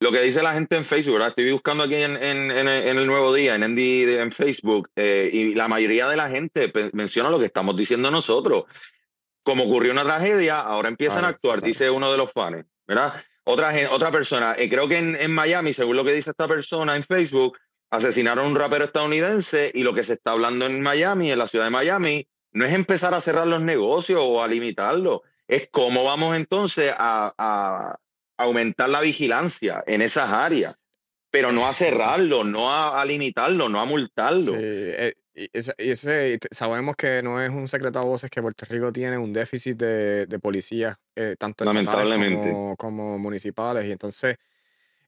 Lo 0.00 0.10
que 0.10 0.20
dice 0.22 0.42
la 0.42 0.54
gente 0.54 0.76
en 0.76 0.84
Facebook, 0.84 1.14
¿verdad? 1.14 1.28
Estoy 1.30 1.50
buscando 1.52 1.84
aquí 1.84 1.94
en, 1.94 2.16
en, 2.16 2.50
en, 2.50 2.68
el 2.68 3.06
nuevo 3.06 3.32
día, 3.32 3.54
en 3.54 3.62
en 3.62 4.32
Facebook, 4.32 4.90
eh, 4.96 5.30
y 5.32 5.54
la 5.54 5.68
mayoría 5.68 6.08
de 6.08 6.16
la 6.16 6.28
gente 6.28 6.70
menciona 6.92 7.30
lo 7.30 7.38
que 7.38 7.46
estamos 7.46 7.76
diciendo 7.76 8.10
nosotros. 8.10 8.64
Como 9.44 9.64
ocurrió 9.64 9.92
una 9.92 10.04
tragedia, 10.04 10.60
ahora 10.60 10.88
empiezan 10.88 11.24
a 11.24 11.28
actuar, 11.28 11.62
dice 11.62 11.88
uno 11.90 12.10
de 12.10 12.18
los 12.18 12.32
fans, 12.32 12.66
¿verdad? 12.86 13.14
Otra, 13.44 13.72
otra 13.90 14.10
persona, 14.10 14.56
creo 14.56 14.88
que 14.88 14.96
en, 14.96 15.16
en, 15.16 15.30
Miami, 15.30 15.74
según 15.74 15.96
lo 15.96 16.04
que 16.04 16.14
dice 16.14 16.30
esta 16.30 16.48
persona 16.48 16.96
en 16.96 17.04
Facebook, 17.04 17.58
asesinaron 17.90 18.46
a 18.46 18.48
un 18.48 18.56
rapero 18.56 18.86
estadounidense 18.86 19.70
y 19.74 19.82
lo 19.82 19.94
que 19.94 20.04
se 20.04 20.14
está 20.14 20.32
hablando 20.32 20.66
en 20.66 20.80
Miami, 20.80 21.30
en 21.30 21.38
la 21.38 21.48
ciudad 21.48 21.66
de 21.66 21.70
Miami, 21.70 22.26
no 22.52 22.64
es 22.64 22.72
empezar 22.72 23.14
a 23.14 23.20
cerrar 23.20 23.46
los 23.46 23.60
negocios 23.60 24.20
o 24.22 24.42
a 24.42 24.48
limitarlos, 24.48 25.20
es 25.46 25.68
cómo 25.70 26.04
vamos 26.04 26.36
entonces 26.36 26.92
a, 26.96 27.34
a 27.36 27.98
aumentar 28.38 28.88
la 28.88 29.00
vigilancia 29.00 29.84
en 29.86 30.00
esas 30.00 30.30
áreas 30.30 30.76
pero 31.34 31.50
no 31.50 31.66
a 31.66 31.74
cerrarlo, 31.74 32.44
no 32.44 32.72
a, 32.72 33.04
limitarlo, 33.04 33.68
no 33.68 33.80
a 33.80 33.84
multarlo. 33.84 34.40
Sí, 34.40 34.52
eh, 34.56 35.14
y 35.34 35.48
ese, 35.52 36.38
sabemos 36.52 36.94
que 36.94 37.24
no 37.24 37.42
es 37.42 37.50
un 37.50 37.66
secreto 37.66 37.98
a 37.98 38.02
voces 38.02 38.30
que 38.30 38.40
Puerto 38.40 38.64
Rico 38.70 38.92
tiene 38.92 39.18
un 39.18 39.32
déficit 39.32 39.76
de, 39.76 40.26
de 40.26 40.38
policías, 40.38 40.96
eh, 41.16 41.34
tanto 41.36 41.64
como, 41.64 42.76
como, 42.76 43.18
municipales. 43.18 43.84
Y 43.86 43.90
entonces, 43.90 44.36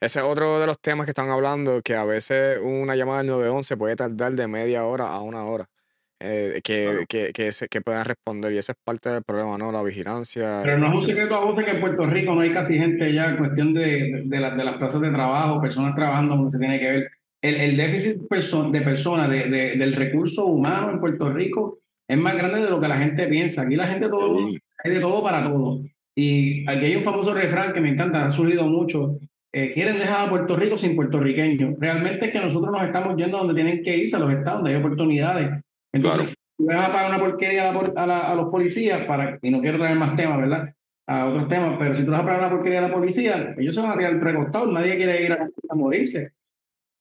ese 0.00 0.18
es 0.18 0.24
otro 0.24 0.58
de 0.58 0.66
los 0.66 0.80
temas 0.80 1.04
que 1.04 1.12
están 1.12 1.30
hablando, 1.30 1.80
que 1.80 1.94
a 1.94 2.04
veces 2.04 2.58
una 2.60 2.96
llamada 2.96 3.18
del 3.18 3.28
911 3.28 3.76
puede 3.76 3.94
tardar 3.94 4.32
de 4.32 4.48
media 4.48 4.84
hora 4.84 5.06
a 5.06 5.20
una 5.20 5.44
hora. 5.44 5.70
Eh, 6.18 6.60
que, 6.64 7.04
que, 7.08 7.30
que, 7.34 7.50
que, 7.68 7.80
puedan 7.82 8.06
responder. 8.06 8.52
Y 8.52 8.58
ese 8.58 8.72
es 8.72 8.78
parte 8.82 9.10
del 9.10 9.22
problema, 9.22 9.58
¿no? 9.58 9.70
La 9.70 9.82
vigilancia. 9.82 10.62
Pero 10.64 10.78
no 10.78 10.94
es 10.94 11.00
un 11.00 11.06
secreto 11.06 11.34
a 11.34 11.44
voces 11.44 11.64
que 11.66 11.72
en 11.72 11.80
Puerto 11.80 12.06
Rico 12.06 12.34
no 12.34 12.40
hay 12.40 12.52
casi 12.52 12.78
gente 12.78 13.12
ya 13.12 13.26
en 13.26 13.36
cuestión 13.36 13.74
de, 13.74 14.22
de, 14.24 14.24
de 14.24 14.40
las 14.40 14.76
plazas 14.78 15.00
de 15.02 15.10
trabajo, 15.10 15.60
personas 15.60 15.94
trabajando 15.94 16.36
donde 16.36 16.50
se 16.50 16.58
tiene 16.58 16.78
que 16.78 16.90
ver. 16.90 17.10
El, 17.42 17.56
el 17.56 17.76
déficit 17.76 18.16
de 18.16 18.80
personas, 18.80 19.28
de, 19.28 19.76
del 19.76 19.92
recurso 19.92 20.46
humano 20.46 20.90
en 20.90 21.00
Puerto 21.00 21.30
Rico 21.30 21.80
es 22.08 22.16
más 22.16 22.34
grande 22.34 22.62
de 22.62 22.70
lo 22.70 22.80
que 22.80 22.88
la 22.88 22.98
gente 22.98 23.26
piensa. 23.26 23.62
Aquí 23.62 23.76
la 23.76 23.86
gente 23.86 24.08
todo, 24.08 24.38
hay 24.82 24.90
de 24.90 25.00
todo 25.00 25.22
para 25.22 25.44
todo. 25.44 25.82
Y 26.14 26.68
aquí 26.68 26.86
hay 26.86 26.96
un 26.96 27.04
famoso 27.04 27.34
refrán 27.34 27.74
que 27.74 27.80
me 27.82 27.90
encanta, 27.90 28.26
ha 28.26 28.30
subido 28.30 28.66
mucho. 28.66 29.18
Eh, 29.52 29.70
quieren 29.72 29.98
dejar 29.98 30.26
a 30.26 30.30
Puerto 30.30 30.56
Rico 30.56 30.78
sin 30.78 30.96
puertorriqueños. 30.96 31.74
Realmente 31.78 32.26
es 32.26 32.32
que 32.32 32.40
nosotros 32.40 32.72
nos 32.72 32.82
estamos 32.82 33.16
yendo 33.16 33.36
donde 33.36 33.54
tienen 33.54 33.82
que 33.82 33.98
irse, 33.98 34.16
a 34.16 34.20
los 34.20 34.32
estados, 34.32 34.60
donde 34.60 34.70
hay 34.70 34.80
oportunidades 34.80 35.62
entonces, 35.96 36.34
tú 36.56 36.66
vas 36.66 36.88
a 36.88 36.92
pagar 36.92 37.10
una 37.10 37.18
porquería 37.18 37.70
a, 37.70 38.34
los 38.34 38.48
policías 38.50 39.04
para, 39.06 39.38
y 39.42 39.50
no 39.50 39.60
quiero 39.60 39.78
traer 39.78 39.96
más 39.96 40.16
temas, 40.16 40.38
¿verdad? 40.38 40.74
A 41.08 41.26
otros 41.26 41.48
temas, 41.48 41.76
pero 41.78 41.94
si 41.94 42.04
tú 42.04 42.10
vas 42.10 42.20
a 42.20 42.24
pagar 42.24 42.40
una 42.40 42.50
porquería 42.50 42.80
a 42.80 42.88
la 42.88 42.92
policía, 42.92 43.54
ellos 43.58 43.74
se 43.74 43.80
van 43.80 43.92
a 43.92 43.98
quedar 43.98 44.18
precostados, 44.20 44.72
nadie 44.72 44.96
quiere 44.96 45.22
ir 45.22 45.32
a, 45.32 45.74
morirse. 45.74 46.32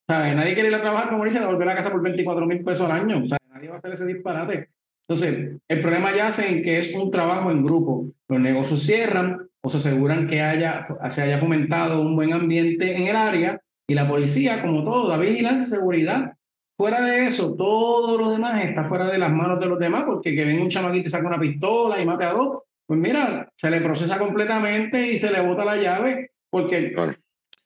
O 0.07 0.13
sea, 0.13 0.35
nadie 0.35 0.53
quiere 0.53 0.69
ir 0.69 0.75
a 0.75 0.81
trabajar 0.81 1.05
para 1.05 1.17
morirse 1.17 1.39
a 1.39 1.47
volver 1.47 1.69
a 1.69 1.75
casa 1.75 1.91
por 1.91 2.01
24 2.01 2.45
mil 2.45 2.63
pesos 2.63 2.89
al 2.89 3.01
año. 3.01 3.23
O 3.23 3.27
sea, 3.27 3.37
nadie 3.51 3.67
va 3.69 3.73
a 3.73 3.77
hacer 3.77 3.91
ese 3.91 4.05
disparate. 4.05 4.69
Entonces, 5.07 5.59
el 5.67 5.81
problema 5.81 6.15
ya 6.15 6.29
en 6.47 6.61
que 6.61 6.79
es 6.79 6.93
un 6.93 7.09
trabajo 7.09 7.49
en 7.49 7.63
grupo. 7.63 8.07
Los 8.27 8.39
negocios 8.39 8.83
cierran 8.83 9.47
o 9.61 9.69
se 9.69 9.77
aseguran 9.77 10.27
que 10.27 10.41
haya, 10.41 10.81
se 10.83 11.21
haya 11.21 11.39
fomentado 11.39 12.01
un 12.01 12.15
buen 12.15 12.33
ambiente 12.33 12.95
en 12.95 13.07
el 13.07 13.15
área 13.15 13.59
y 13.87 13.95
la 13.95 14.07
policía, 14.07 14.61
como 14.61 14.83
todo, 14.83 15.07
da 15.07 15.17
vigilancia 15.17 15.63
y 15.63 15.67
seguridad 15.67 16.33
Fuera 16.75 17.01
de 17.01 17.27
eso, 17.27 17.55
todo 17.55 18.17
lo 18.17 18.31
demás 18.31 18.63
está 18.63 18.83
fuera 18.83 19.07
de 19.07 19.17
las 19.17 19.31
manos 19.31 19.59
de 19.59 19.67
los 19.67 19.79
demás, 19.79 20.03
porque 20.05 20.35
que 20.35 20.43
venga 20.43 20.61
un 20.61 20.69
chamaquito 20.69 21.07
y 21.07 21.09
saca 21.09 21.27
una 21.27 21.39
pistola 21.39 22.01
y 22.01 22.05
mate 22.05 22.25
a 22.25 22.33
dos, 22.33 22.63
pues 22.85 22.99
mira, 22.99 23.49
se 23.55 23.69
le 23.69 23.81
procesa 23.81 24.19
completamente 24.19 25.07
y 25.07 25.17
se 25.17 25.31
le 25.31 25.41
bota 25.41 25.63
la 25.63 25.77
llave, 25.77 26.31
porque 26.49 26.93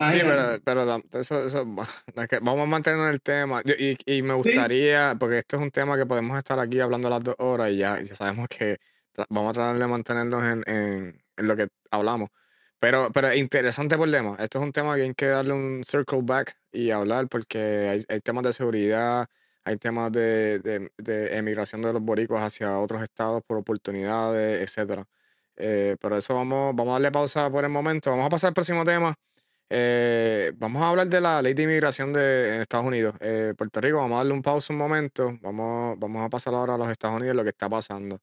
Sí, 0.07 0.19
pero, 0.21 0.59
pero 0.63 1.03
eso, 1.19 1.45
eso, 1.45 1.65
vamos 1.65 2.63
a 2.63 2.65
mantener 2.65 3.09
el 3.09 3.21
tema. 3.21 3.61
Y, 3.65 3.97
y 4.05 4.21
me 4.21 4.33
gustaría, 4.33 5.13
porque 5.19 5.39
esto 5.39 5.57
es 5.57 5.61
un 5.61 5.71
tema 5.71 5.97
que 5.97 6.05
podemos 6.05 6.37
estar 6.37 6.57
aquí 6.57 6.79
hablando 6.79 7.09
las 7.09 7.21
dos 7.21 7.35
horas 7.37 7.69
y 7.71 7.77
ya, 7.77 8.01
ya 8.01 8.15
sabemos 8.15 8.47
que 8.47 8.77
vamos 9.27 9.49
a 9.49 9.53
tratar 9.53 9.77
de 9.77 9.87
mantenernos 9.87 10.41
en, 10.41 10.63
en, 10.73 11.21
en, 11.35 11.47
lo 11.47 11.57
que 11.57 11.67
hablamos. 11.91 12.29
Pero, 12.79 13.11
pero 13.13 13.33
interesante 13.33 13.95
problema. 13.97 14.37
Esto 14.39 14.59
es 14.59 14.63
un 14.63 14.71
tema 14.71 14.95
que 14.95 15.03
hay 15.03 15.13
que 15.13 15.25
darle 15.27 15.53
un 15.53 15.83
circle 15.83 16.21
back 16.23 16.57
y 16.71 16.91
hablar 16.91 17.27
porque 17.27 17.59
hay, 17.89 18.03
hay 18.07 18.21
temas 18.21 18.43
de 18.43 18.53
seguridad, 18.53 19.27
hay 19.65 19.77
temas 19.77 20.11
de, 20.11 20.59
de, 20.59 20.91
de, 20.97 21.37
emigración 21.37 21.81
de 21.81 21.93
los 21.93 22.01
boricuas 22.01 22.43
hacia 22.43 22.79
otros 22.79 23.03
estados 23.03 23.43
por 23.45 23.57
oportunidades, 23.57 24.61
etcétera. 24.63 25.05
Eh, 25.57 25.97
pero 26.01 26.17
eso 26.17 26.35
vamos, 26.35 26.73
vamos 26.75 26.91
a 26.91 26.93
darle 26.93 27.11
pausa 27.11 27.49
por 27.51 27.65
el 27.65 27.69
momento. 27.71 28.11
Vamos 28.11 28.27
a 28.27 28.29
pasar 28.29 28.49
al 28.49 28.53
próximo 28.53 28.85
tema. 28.85 29.15
Eh, 29.71 30.51
vamos 30.57 30.81
a 30.81 30.89
hablar 30.89 31.07
de 31.09 31.21
la 31.21 31.41
ley 31.41 31.53
de 31.53 31.63
inmigración 31.63 32.13
de 32.13 32.55
en 32.55 32.61
Estados 32.61 32.85
Unidos. 32.87 33.15
Eh, 33.19 33.53
Puerto 33.57 33.81
Rico, 33.81 33.97
vamos 33.97 34.15
a 34.15 34.17
darle 34.19 34.33
un 34.33 34.41
pausa 34.41 34.73
un 34.73 34.79
momento. 34.79 35.37
Vamos, 35.41 35.99
vamos 35.99 36.25
a 36.25 36.29
pasar 36.29 36.53
ahora 36.55 36.75
a 36.75 36.77
los 36.77 36.89
Estados 36.89 37.17
Unidos 37.17 37.35
lo 37.35 37.43
que 37.43 37.49
está 37.49 37.69
pasando. 37.69 38.19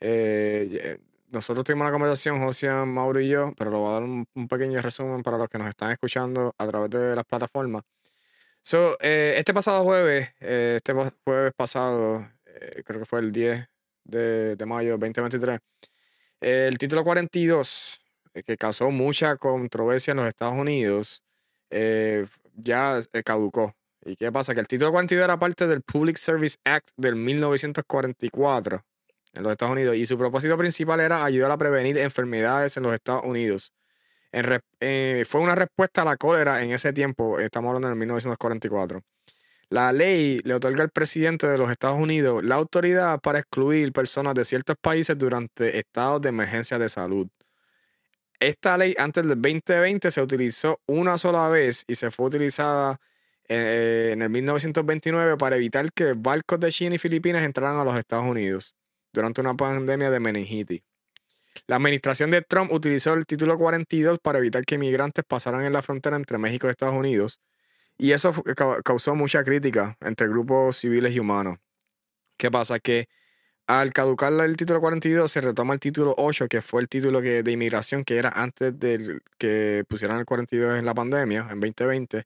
Eh, 0.00 0.98
nosotros 1.34 1.64
tuvimos 1.64 1.82
una 1.82 1.92
conversación, 1.92 2.42
José, 2.42 2.70
Mauro 2.70 3.20
y 3.20 3.28
yo, 3.28 3.52
pero 3.58 3.70
lo 3.70 3.80
voy 3.80 3.90
a 3.90 3.92
dar 3.94 4.02
un, 4.04 4.26
pequeño 4.48 4.80
resumen 4.80 5.22
para 5.22 5.36
los 5.36 5.48
que 5.48 5.58
nos 5.58 5.68
están 5.68 5.90
escuchando 5.92 6.54
a 6.56 6.66
través 6.66 6.90
de 6.90 7.14
las 7.14 7.24
plataformas. 7.24 7.82
So, 8.62 8.96
este 9.00 9.52
pasado 9.52 9.84
jueves, 9.84 10.30
este 10.40 10.94
jueves 11.24 11.52
pasado, 11.54 12.26
creo 12.84 13.00
que 13.00 13.06
fue 13.06 13.20
el 13.20 13.32
10 13.32 13.68
de, 14.04 14.56
de 14.56 14.66
mayo 14.66 14.96
de 14.96 15.10
2023, 15.10 15.58
el 16.40 16.78
título 16.78 17.04
42 17.04 18.00
eh, 18.34 18.42
que 18.42 18.56
causó 18.56 18.90
mucha 18.90 19.36
controversia 19.36 20.10
en 20.10 20.18
los 20.18 20.26
Estados 20.26 20.54
Unidos, 20.54 21.22
eh, 21.70 22.26
ya 22.54 22.98
eh, 23.12 23.22
caducó. 23.22 23.74
¿Y 24.04 24.16
qué 24.16 24.30
pasa? 24.30 24.54
Que 24.54 24.60
el 24.60 24.68
título 24.68 24.90
42 24.90 25.24
era 25.24 25.38
parte 25.38 25.66
del 25.66 25.82
Public 25.82 26.16
Service 26.16 26.58
Act 26.64 26.90
del 26.96 27.16
1944 27.16 28.84
en 29.34 29.42
los 29.42 29.52
Estados 29.52 29.72
Unidos 29.72 29.96
y 29.96 30.06
su 30.06 30.16
propósito 30.18 30.56
principal 30.56 31.00
era 31.00 31.24
ayudar 31.24 31.50
a 31.50 31.58
prevenir 31.58 31.98
enfermedades 31.98 32.76
en 32.76 32.84
los 32.84 32.94
Estados 32.94 33.24
Unidos. 33.24 33.72
fue 34.32 35.40
una 35.40 35.54
respuesta 35.54 36.02
a 36.02 36.04
la 36.04 36.16
cólera 36.16 36.62
en 36.62 36.72
ese 36.72 36.92
tiempo, 36.92 37.38
estamos 37.38 37.68
hablando 37.68 37.88
del 37.88 37.98
1944. 37.98 39.02
La 39.70 39.92
ley 39.92 40.40
le 40.44 40.54
otorga 40.54 40.84
al 40.84 40.90
presidente 40.90 41.46
de 41.48 41.58
los 41.58 41.70
Estados 41.70 41.98
Unidos 41.98 42.44
la 42.44 42.54
autoridad 42.56 43.18
para 43.20 43.40
excluir 43.40 43.92
personas 43.92 44.34
de 44.34 44.44
ciertos 44.44 44.76
países 44.80 45.18
durante 45.18 45.78
estados 45.78 46.20
de 46.22 46.28
emergencia 46.28 46.78
de 46.78 46.88
salud. 46.88 47.28
Esta 48.38 48.76
ley 48.76 48.94
antes 48.98 49.26
del 49.26 49.40
2020 49.40 50.10
se 50.10 50.20
utilizó 50.20 50.80
una 50.86 51.16
sola 51.18 51.48
vez 51.48 51.84
y 51.88 51.94
se 51.94 52.10
fue 52.10 52.26
utilizada 52.26 52.98
eh, 53.48 54.10
en 54.12 54.22
el 54.22 54.30
1929 54.30 55.36
para 55.38 55.56
evitar 55.56 55.90
que 55.92 56.12
barcos 56.14 56.60
de 56.60 56.70
China 56.70 56.96
y 56.96 56.98
Filipinas 56.98 57.42
entraran 57.42 57.78
a 57.78 57.84
los 57.84 57.96
Estados 57.96 58.26
Unidos 58.26 58.74
durante 59.14 59.40
una 59.40 59.54
pandemia 59.54 60.10
de 60.10 60.20
meningitis. 60.20 60.82
La 61.66 61.76
administración 61.76 62.30
de 62.30 62.42
Trump 62.42 62.72
utilizó 62.72 63.14
el 63.14 63.26
título 63.26 63.56
42 63.56 64.18
para 64.18 64.38
evitar 64.38 64.64
que 64.64 64.74
inmigrantes 64.74 65.24
pasaran 65.24 65.64
en 65.64 65.72
la 65.72 65.82
frontera 65.82 66.16
entre 66.16 66.36
México 66.36 66.66
y 66.66 66.70
Estados 66.70 66.96
Unidos 66.96 67.40
y 67.96 68.12
eso 68.12 68.32
causó 68.84 69.14
mucha 69.14 69.44
crítica 69.44 69.96
entre 70.00 70.28
grupos 70.28 70.76
civiles 70.76 71.14
y 71.14 71.20
humanos. 71.20 71.58
¿Qué 72.36 72.50
pasa? 72.50 72.80
Que 72.80 73.08
al 73.66 73.92
caducar 73.92 74.32
el 74.32 74.56
título 74.56 74.80
42 74.80 75.30
se 75.30 75.40
retoma 75.40 75.74
el 75.74 75.80
título 75.80 76.14
8, 76.18 76.48
que 76.48 76.60
fue 76.60 76.82
el 76.82 76.88
título 76.88 77.20
de 77.22 77.50
inmigración 77.50 78.04
que 78.04 78.18
era 78.18 78.30
antes 78.30 78.78
de 78.78 79.20
que 79.38 79.84
pusieran 79.88 80.18
el 80.18 80.26
42 80.26 80.78
en 80.78 80.84
la 80.84 80.92
pandemia, 80.92 81.48
en 81.50 81.60
2020. 81.60 82.24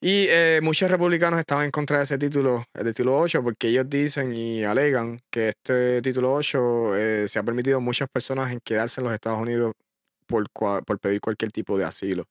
Y 0.00 0.26
eh, 0.28 0.60
muchos 0.62 0.90
republicanos 0.90 1.38
estaban 1.38 1.66
en 1.66 1.70
contra 1.70 1.98
de 1.98 2.04
ese 2.04 2.16
título, 2.16 2.64
el 2.72 2.86
título 2.86 3.18
8, 3.18 3.42
porque 3.42 3.68
ellos 3.68 3.88
dicen 3.88 4.32
y 4.34 4.64
alegan 4.64 5.20
que 5.30 5.50
este 5.50 6.00
título 6.00 6.32
8 6.32 6.96
eh, 6.96 7.28
se 7.28 7.38
ha 7.38 7.42
permitido 7.42 7.76
a 7.76 7.80
muchas 7.80 8.08
personas 8.08 8.50
en 8.50 8.60
quedarse 8.60 9.00
en 9.00 9.04
los 9.04 9.14
Estados 9.14 9.40
Unidos 9.40 9.72
por, 10.26 10.46
por 10.50 10.98
pedir 11.00 11.20
cualquier 11.20 11.52
tipo 11.52 11.76
de 11.76 11.84
asilo. 11.84 12.24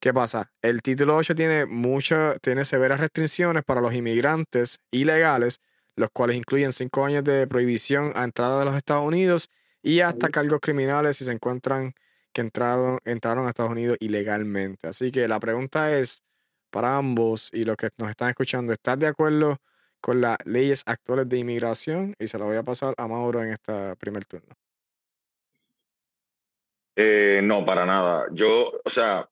¿Qué 0.00 0.12
pasa? 0.12 0.50
El 0.62 0.82
título 0.82 1.16
8 1.16 1.34
tiene, 1.36 1.66
mucha, 1.66 2.34
tiene 2.40 2.64
severas 2.64 2.98
restricciones 2.98 3.62
para 3.64 3.80
los 3.80 3.94
inmigrantes 3.94 4.78
ilegales 4.90 5.60
los 5.96 6.10
cuales 6.10 6.36
incluyen 6.36 6.72
cinco 6.72 7.04
años 7.04 7.24
de 7.24 7.46
prohibición 7.46 8.12
a 8.14 8.24
entrada 8.24 8.58
de 8.60 8.64
los 8.64 8.76
Estados 8.76 9.06
Unidos 9.06 9.50
y 9.82 10.00
hasta 10.00 10.28
cargos 10.28 10.60
criminales 10.60 11.16
si 11.16 11.24
se 11.24 11.32
encuentran 11.32 11.94
que 12.32 12.40
entraron, 12.40 12.98
entraron 13.04 13.46
a 13.46 13.50
Estados 13.50 13.72
Unidos 13.72 13.98
ilegalmente. 14.00 14.88
Así 14.88 15.12
que 15.12 15.28
la 15.28 15.38
pregunta 15.38 15.96
es 15.96 16.22
para 16.72 16.96
ambos 16.96 17.50
y 17.52 17.62
los 17.62 17.76
que 17.76 17.90
nos 17.98 18.10
están 18.10 18.30
escuchando, 18.30 18.72
¿estás 18.72 18.98
de 18.98 19.06
acuerdo 19.06 19.58
con 20.00 20.20
las 20.20 20.38
leyes 20.44 20.82
actuales 20.86 21.28
de 21.28 21.38
inmigración? 21.38 22.16
Y 22.18 22.26
se 22.26 22.38
lo 22.38 22.46
voy 22.46 22.56
a 22.56 22.64
pasar 22.64 22.94
a 22.96 23.06
Mauro 23.06 23.42
en 23.44 23.52
este 23.52 23.94
primer 23.96 24.24
turno. 24.24 24.52
Eh, 26.96 27.40
no, 27.44 27.64
para 27.64 27.86
nada. 27.86 28.26
Yo, 28.32 28.72
o 28.84 28.90
sea, 28.90 29.28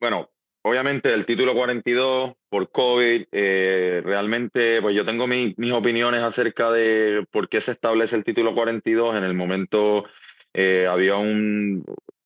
bueno, 0.00 0.30
obviamente 0.62 1.12
el 1.12 1.26
título 1.26 1.54
42 1.54 2.34
por 2.48 2.70
COVID, 2.70 3.26
eh, 3.32 4.02
realmente 4.04 4.80
pues 4.80 4.94
yo 4.94 5.04
tengo 5.04 5.26
mis 5.26 5.72
opiniones 5.72 6.20
acerca 6.20 6.70
de 6.70 7.26
por 7.30 7.48
qué 7.48 7.60
se 7.60 7.72
establece 7.72 8.14
el 8.14 8.24
título 8.24 8.54
42. 8.54 9.16
En 9.16 9.24
el 9.24 9.34
momento 9.34 10.04
eh, 10.52 10.86
había 10.86 11.16
un, 11.16 11.84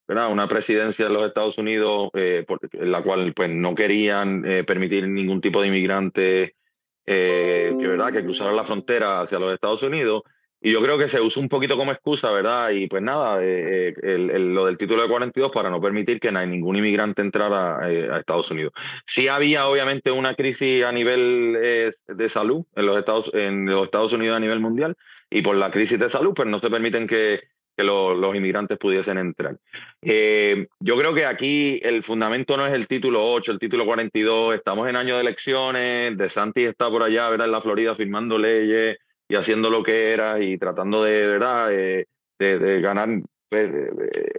una 0.09 0.49
presidencia 0.49 1.07
de 1.07 1.13
los 1.13 1.27
Estados 1.27 1.59
Unidos 1.59 2.11
eh, 2.15 2.45
en 2.73 2.93
la 2.93 3.03
cual 3.03 3.33
pues 3.35 3.51
no 3.51 3.75
querían 3.75 4.43
permitir 4.67 5.07
ningún 5.09 5.41
tipo 5.41 5.61
de 5.61 5.69
inmigrante 5.69 6.57
que, 7.05 7.75
¿verdad? 7.77 8.13
que 8.13 8.25
cruzara 8.25 8.53
la 8.53 8.65
frontera 8.65 9.23
hacia 9.23 9.39
los 9.39 9.53
Estados 9.53 9.83
Unidos. 9.83 10.23
Y 10.61 10.73
yo 10.73 10.83
creo 10.83 10.99
que 10.99 11.09
se 11.09 11.21
usa 11.21 11.41
un 11.41 11.49
poquito 11.49 11.77
como 11.77 11.93
excusa, 11.93 12.33
¿verdad? 12.33 12.71
Y 12.71 12.89
pues 12.89 13.01
nada, 13.01 13.41
eh, 13.41 13.95
eh, 14.03 14.39
lo 14.41 14.67
del 14.67 14.77
título 14.77 15.03
de 15.03 15.09
42 15.09 15.53
para 15.53 15.71
no 15.71 15.81
permitir 15.81 16.19
que 16.19 16.33
ningún 16.33 16.75
inmigrante 16.77 17.23
entrara 17.23 17.89
eh, 17.89 18.09
a 18.11 18.19
Estados 18.19 18.51
Unidos. 18.51 18.73
Sí 19.07 19.29
había 19.29 19.69
obviamente 19.69 20.11
una 20.11 20.35
crisis 20.35 20.85
a 20.85 20.91
nivel 20.91 21.93
de 22.09 22.29
salud 22.29 22.65
en 22.75 22.87
los, 22.87 22.99
Estados, 22.99 23.31
en 23.35 23.67
los 23.67 23.85
Estados 23.85 24.13
Unidos 24.13 24.37
a 24.37 24.41
nivel 24.41 24.59
mundial 24.59 24.97
y 25.31 25.43
por 25.43 25.55
la 25.55 25.71
crisis 25.71 25.99
de 25.99 26.11
salud 26.11 26.33
pues 26.35 26.49
no 26.49 26.59
se 26.59 26.71
permiten 26.71 27.07
que, 27.07 27.41
que 27.79 27.85
los 27.85 28.35
inmigrantes 28.35 28.77
pudiesen 28.77 29.19
entrar. 29.19 29.57
yo 30.03 30.97
creo 30.99 31.15
que 31.15 31.25
aquí 31.27 31.81
el 31.85 32.03
fundamento 32.03 32.57
no 32.57 32.67
es 32.67 32.73
el 32.73 32.89
título 32.89 33.25
8, 33.31 33.53
el 33.53 33.61
título 33.61 33.87
42, 33.87 34.57
estamos 34.57 34.89
en 34.89 34.97
año 34.97 35.15
de 35.15 35.21
elecciones, 35.21 36.19
De 36.19 36.29
Santi 36.29 36.65
está 36.65 36.91
por 36.91 37.05
allá, 37.05 37.31
¿verdad? 37.31 37.47
En 37.47 37.53
la 37.53 37.61
Florida 37.61 37.95
firmando 37.95 38.37
leyes 38.37 38.99
y 39.29 39.37
haciendo 39.37 39.71
lo 39.71 39.85
que 39.85 40.11
era 40.11 40.41
y 40.41 40.59
tratando 40.59 41.05
de, 41.05 41.25
¿verdad? 41.25 41.73
Eh, 41.73 42.07
de, 42.41 42.81
ganar 42.81 43.09
pues, 43.49 43.71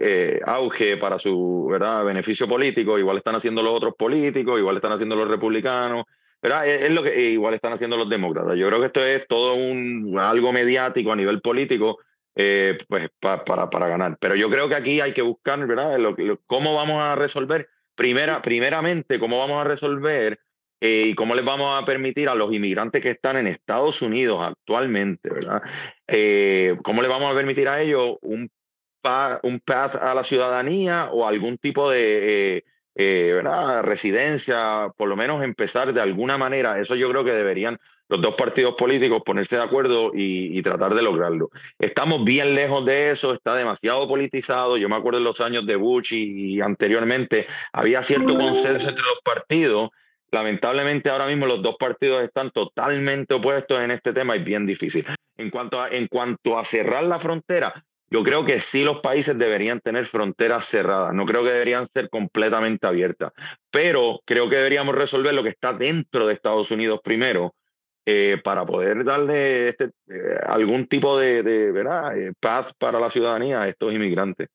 eh, 0.02 0.40
auge 0.44 0.98
para 0.98 1.18
su 1.18 1.66
¿verdad? 1.70 2.04
beneficio 2.04 2.46
político, 2.46 2.98
igual 2.98 3.16
están 3.16 3.36
haciendo 3.36 3.62
los 3.62 3.72
otros 3.72 3.94
políticos, 3.96 4.58
igual 4.58 4.76
están 4.76 4.92
haciendo 4.92 5.16
los 5.16 5.28
republicanos, 5.28 6.04
¿verdad? 6.42 6.68
Es, 6.68 6.90
lo 6.90 7.02
que 7.02 7.30
igual 7.30 7.54
están 7.54 7.72
haciendo 7.72 7.96
los 7.96 8.10
demócratas. 8.10 8.58
Yo 8.58 8.66
creo 8.66 8.80
que 8.80 8.86
esto 8.86 9.02
es 9.02 9.26
todo 9.26 9.54
un 9.54 10.18
algo 10.20 10.52
mediático 10.52 11.10
a 11.10 11.16
nivel 11.16 11.40
político 11.40 12.00
eh, 12.34 12.78
pues 12.88 13.08
para, 13.18 13.68
para 13.70 13.88
ganar. 13.88 14.16
Pero 14.20 14.34
yo 14.34 14.50
creo 14.50 14.68
que 14.68 14.74
aquí 14.74 15.00
hay 15.00 15.12
que 15.12 15.22
buscar, 15.22 15.66
¿verdad? 15.66 15.98
cómo 16.46 16.74
vamos 16.74 17.02
a 17.02 17.14
resolver, 17.16 17.68
primera, 17.94 18.42
primeramente, 18.42 19.18
cómo 19.18 19.38
vamos 19.38 19.60
a 19.60 19.64
resolver 19.64 20.40
eh, 20.80 21.08
y 21.08 21.14
cómo 21.14 21.34
les 21.34 21.44
vamos 21.44 21.80
a 21.80 21.84
permitir 21.84 22.28
a 22.28 22.34
los 22.34 22.52
inmigrantes 22.52 23.02
que 23.02 23.10
están 23.10 23.36
en 23.36 23.46
Estados 23.46 24.00
Unidos 24.00 24.38
actualmente, 24.40 25.28
¿verdad? 25.28 25.60
Eh, 26.06 26.78
¿Cómo 26.82 27.02
les 27.02 27.10
vamos 27.10 27.30
a 27.30 27.36
permitir 27.36 27.68
a 27.68 27.82
ellos 27.82 28.16
un, 28.22 28.50
un 29.42 29.60
path 29.60 29.94
a 29.96 30.14
la 30.14 30.24
ciudadanía 30.24 31.10
o 31.12 31.28
algún 31.28 31.58
tipo 31.58 31.90
de 31.90 32.64
eh, 32.94 33.32
¿verdad? 33.34 33.82
residencia, 33.82 34.88
por 34.96 35.08
lo 35.08 35.16
menos 35.16 35.44
empezar 35.44 35.92
de 35.92 36.00
alguna 36.00 36.38
manera? 36.38 36.80
Eso 36.80 36.94
yo 36.94 37.10
creo 37.10 37.24
que 37.24 37.32
deberían 37.32 37.78
los 38.10 38.20
dos 38.20 38.34
partidos 38.34 38.74
políticos 38.74 39.22
ponerse 39.24 39.56
de 39.56 39.62
acuerdo 39.62 40.10
y, 40.12 40.58
y, 40.58 40.62
tratar 40.62 40.94
de 40.94 41.02
lograrlo. 41.02 41.50
Estamos 41.78 42.24
bien 42.24 42.54
lejos 42.56 42.84
de 42.84 43.12
eso, 43.12 43.32
está 43.32 43.54
demasiado 43.54 44.08
politizado. 44.08 44.76
Yo 44.76 44.88
me 44.88 44.96
acuerdo 44.96 45.18
en 45.18 45.24
los 45.24 45.40
años 45.40 45.64
de 45.64 45.76
Bush 45.76 46.12
y, 46.12 46.56
y 46.56 46.60
anteriormente 46.60 47.46
había 47.72 48.02
cierto 48.02 48.36
consenso 48.36 48.88
entre 48.88 49.04
los 49.04 49.20
partidos 49.24 49.90
lamentablemente 50.32 51.10
ahora 51.10 51.26
mismo 51.26 51.46
los 51.46 51.62
dos 51.62 51.76
partidos 51.76 52.22
están 52.22 52.50
totalmente 52.50 53.34
opuestos 53.34 53.80
en 53.80 53.90
este 53.90 54.12
tema 54.12 54.36
y 54.36 54.44
bien 54.44 54.66
difícil. 54.66 55.04
En 55.36 55.50
cuanto 55.50 55.80
a, 55.80 55.88
en 55.88 56.06
cuanto 56.06 56.58
a 56.58 56.64
cerrar 56.64 57.04
la 57.04 57.18
frontera, 57.18 57.84
yo 58.10 58.22
creo 58.22 58.44
que 58.44 58.60
sí 58.60 58.84
los 58.84 59.00
países 59.00 59.38
deberían 59.38 59.80
tener 59.80 60.06
fronteras 60.06 60.66
cerradas, 60.66 61.14
no 61.14 61.26
creo 61.26 61.42
que 61.42 61.50
deberían 61.50 61.86
ser 61.88 62.10
completamente 62.10 62.86
abiertas, 62.86 63.32
pero 63.70 64.20
creo 64.24 64.48
que 64.48 64.56
deberíamos 64.56 64.94
resolver 64.94 65.32
lo 65.34 65.42
que 65.42 65.50
está 65.50 65.72
dentro 65.72 66.26
de 66.26 66.34
Estados 66.34 66.70
Unidos 66.70 67.00
primero 67.02 67.54
eh, 68.06 68.38
para 68.42 68.64
poder 68.64 69.04
darle 69.04 69.68
este, 69.68 69.90
eh, 70.08 70.38
algún 70.46 70.86
tipo 70.86 71.18
de, 71.18 71.42
¿verdad? 71.72 72.16
Eh, 72.18 72.32
paz 72.40 72.72
para 72.78 72.98
la 72.98 73.10
ciudadanía 73.10 73.62
a 73.62 73.68
estos 73.68 73.92
inmigrantes. 73.92 74.48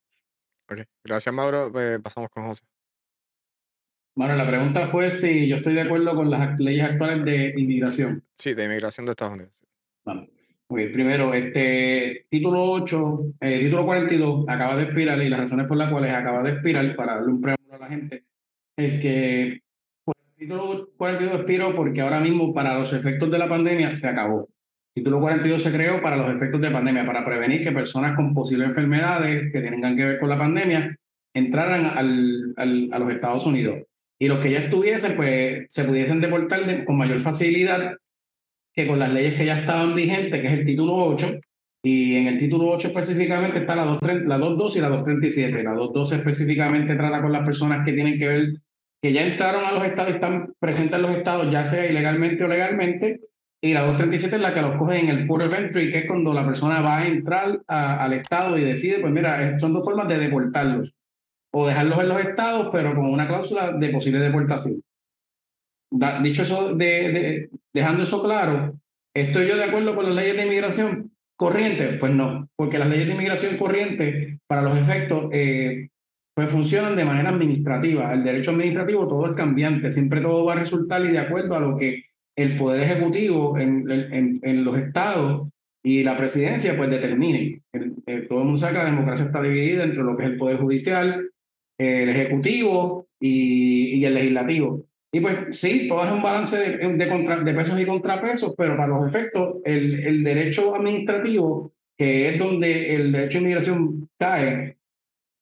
Gracias, 1.03 1.33
Mauro. 1.33 1.71
pasamos 2.01 2.29
con 2.31 2.47
José. 2.47 2.63
Bueno, 4.15 4.35
la 4.35 4.47
pregunta 4.47 4.87
fue 4.87 5.11
si 5.11 5.47
yo 5.47 5.57
estoy 5.57 5.73
de 5.73 5.81
acuerdo 5.81 6.15
con 6.15 6.31
las 6.31 6.57
leyes 6.57 6.85
actuales 6.85 7.25
de 7.25 7.53
inmigración. 7.57 8.23
Sí, 8.37 8.53
de 8.53 8.63
inmigración 8.63 9.05
de 9.05 9.11
Estados 9.11 9.33
Unidos. 9.33 9.61
Vamos. 10.05 10.29
primero, 10.67 11.33
este 11.33 12.25
título 12.29 12.63
8, 12.71 13.19
eh, 13.41 13.59
título 13.59 13.85
42 13.85 14.45
acaba 14.47 14.77
de 14.77 14.83
expirar 14.83 15.21
y 15.21 15.29
las 15.29 15.41
razones 15.41 15.67
por 15.67 15.75
las 15.75 15.91
cuales 15.91 16.13
acaba 16.13 16.41
de 16.43 16.51
expirar, 16.51 16.95
para 16.95 17.15
darle 17.15 17.31
un 17.33 17.41
preámbulo 17.41 17.75
a 17.75 17.77
la 17.77 17.87
gente, 17.87 18.23
es 18.77 19.01
que 19.01 19.64
título 20.45 20.89
42 20.97 21.35
expiró 21.35 21.75
porque 21.75 22.01
ahora 22.01 22.19
mismo 22.19 22.53
para 22.53 22.77
los 22.77 22.93
efectos 22.93 23.31
de 23.31 23.39
la 23.39 23.49
pandemia 23.49 23.93
se 23.93 24.07
acabó. 24.07 24.49
Título 24.93 25.19
42 25.19 25.61
se 25.61 25.71
creó 25.71 26.01
para 26.01 26.15
los 26.15 26.29
efectos 26.29 26.61
de 26.61 26.71
pandemia, 26.71 27.05
para 27.05 27.25
prevenir 27.25 27.63
que 27.63 27.71
personas 27.71 28.15
con 28.15 28.33
posibles 28.33 28.69
enfermedades 28.69 29.51
que 29.51 29.61
tengan 29.61 29.95
que 29.95 30.05
ver 30.05 30.19
con 30.19 30.29
la 30.29 30.37
pandemia 30.37 30.95
entraran 31.33 31.85
al, 31.85 32.53
al, 32.55 32.89
a 32.91 32.99
los 32.99 33.11
Estados 33.11 33.45
Unidos 33.45 33.83
y 34.17 34.27
los 34.27 34.39
que 34.39 34.51
ya 34.51 34.59
estuviesen, 34.59 35.15
pues 35.15 35.65
se 35.67 35.83
pudiesen 35.83 36.21
deportar 36.21 36.85
con 36.85 36.97
mayor 36.97 37.19
facilidad 37.19 37.95
que 38.73 38.87
con 38.87 38.99
las 38.99 39.11
leyes 39.11 39.35
que 39.35 39.45
ya 39.45 39.59
estaban 39.59 39.95
vigentes, 39.95 40.41
que 40.41 40.47
es 40.47 40.53
el 40.53 40.65
título 40.65 40.95
8, 40.95 41.39
y 41.83 42.15
en 42.15 42.27
el 42.27 42.39
título 42.39 42.69
8 42.69 42.87
específicamente 42.87 43.59
está 43.59 43.75
la 43.75 43.85
2.2 43.85 44.25
la 44.25 44.37
y 44.37 44.81
la 44.81 44.89
237. 44.89 45.63
La 45.63 45.75
2.2 45.75 46.13
específicamente 46.13 46.95
trata 46.95 47.21
con 47.21 47.31
las 47.31 47.45
personas 47.45 47.85
que 47.85 47.93
tienen 47.93 48.17
que 48.17 48.27
ver, 48.27 48.53
que 49.05 49.13
ya 49.13 49.21
entraron 49.21 49.63
a 49.63 49.71
los 49.71 49.85
estados 49.85 50.09
y 50.09 50.15
están 50.15 50.55
presentes 50.59 50.95
en 50.95 51.01
los 51.03 51.15
estados, 51.15 51.51
ya 51.51 51.63
sea 51.63 51.85
ilegalmente 51.85 52.43
o 52.43 52.47
legalmente, 52.47 53.19
y 53.61 53.71
la 53.71 53.81
237 53.81 54.37
es 54.37 54.41
la 54.41 54.51
que 54.51 54.63
los 54.63 54.77
coge 54.79 54.97
en 54.97 55.09
el 55.09 55.29
of 55.29 55.53
entry, 55.53 55.91
que 55.91 55.99
es 55.99 56.07
cuando 56.07 56.33
la 56.33 56.43
persona 56.43 56.81
va 56.81 56.97
a 56.97 57.05
entrar 57.05 57.61
al 57.67 58.13
estado 58.13 58.57
y 58.57 58.63
decide, 58.63 58.97
pues 58.97 59.13
mira, 59.13 59.59
son 59.59 59.73
dos 59.73 59.85
formas 59.85 60.07
de 60.07 60.17
deportarlos 60.17 60.95
o 61.53 61.67
dejarlos 61.67 61.99
en 61.99 62.09
los 62.09 62.19
estados, 62.19 62.69
pero 62.71 62.95
con 62.95 63.05
una 63.05 63.27
cláusula 63.27 63.73
de 63.73 63.89
posible 63.89 64.19
deportación. 64.19 64.81
dicho 66.23 66.41
eso, 66.41 66.73
de, 66.73 67.51
dejando 67.75 68.01
eso 68.01 68.23
claro, 68.23 68.73
¿estoy 69.13 69.47
yo 69.47 69.55
de 69.55 69.65
acuerdo 69.65 69.95
con 69.95 70.07
las 70.07 70.15
leyes 70.15 70.35
de 70.35 70.45
inmigración 70.47 71.11
corriente? 71.37 71.93
Pues 71.99 72.11
no, 72.11 72.49
porque 72.55 72.79
las 72.79 72.89
leyes 72.89 73.05
de 73.05 73.13
inmigración 73.13 73.55
corriente, 73.57 74.39
para 74.47 74.63
los 74.63 74.75
efectos, 74.79 75.29
eh, 75.31 75.89
pues 76.35 76.51
funcionan 76.51 76.95
de 76.95 77.05
manera 77.05 77.29
administrativa. 77.29 78.13
El 78.13 78.23
derecho 78.23 78.51
administrativo 78.51 79.07
todo 79.07 79.25
es 79.27 79.33
cambiante, 79.33 79.89
siempre 79.89 80.21
todo 80.21 80.45
va 80.45 80.53
a 80.53 80.57
resultar 80.57 81.03
y 81.05 81.11
de 81.11 81.19
acuerdo 81.19 81.55
a 81.55 81.61
lo 81.61 81.77
que 81.77 82.03
el 82.35 82.57
Poder 82.57 82.83
Ejecutivo 82.83 83.57
en, 83.57 83.89
en, 83.89 84.39
en 84.43 84.65
los 84.65 84.77
estados 84.77 85.47
y 85.81 86.03
la 86.03 86.17
presidencia 86.17 86.75
pues 86.75 86.89
determine. 86.89 87.61
todo 88.27 88.39
el 88.39 88.45
mundo 88.45 88.57
sabe 88.57 88.73
que 88.73 88.79
la 88.79 88.85
democracia 88.85 89.25
está 89.25 89.41
dividida 89.41 89.83
entre 89.85 90.03
lo 90.03 90.17
que 90.17 90.23
es 90.23 90.29
el 90.31 90.37
Poder 90.37 90.57
Judicial, 90.57 91.29
el 91.77 92.09
ejecutivo 92.09 93.07
y, 93.19 93.95
y, 93.95 94.05
el 94.05 94.15
legislativo. 94.15 94.83
Y 95.13 95.21
pues 95.21 95.57
sí, 95.57 95.87
todo 95.87 96.03
es 96.03 96.11
un 96.11 96.21
balance 96.21 96.57
de, 96.57 96.77
de, 96.77 97.43
de, 97.45 97.53
pesos 97.53 97.79
y 97.79 97.85
contrapesos, 97.85 98.53
pero 98.57 98.75
para 98.75 98.89
los 98.89 99.07
efectos, 99.07 99.57
el, 99.63 100.05
el 100.05 100.23
derecho 100.23 100.75
administrativo, 100.75 101.71
que 101.97 102.29
es 102.29 102.39
donde 102.39 102.95
el 102.95 103.13
derecho 103.13 103.37
de 103.37 103.43
inmigración 103.43 104.09
cae, 104.19 104.75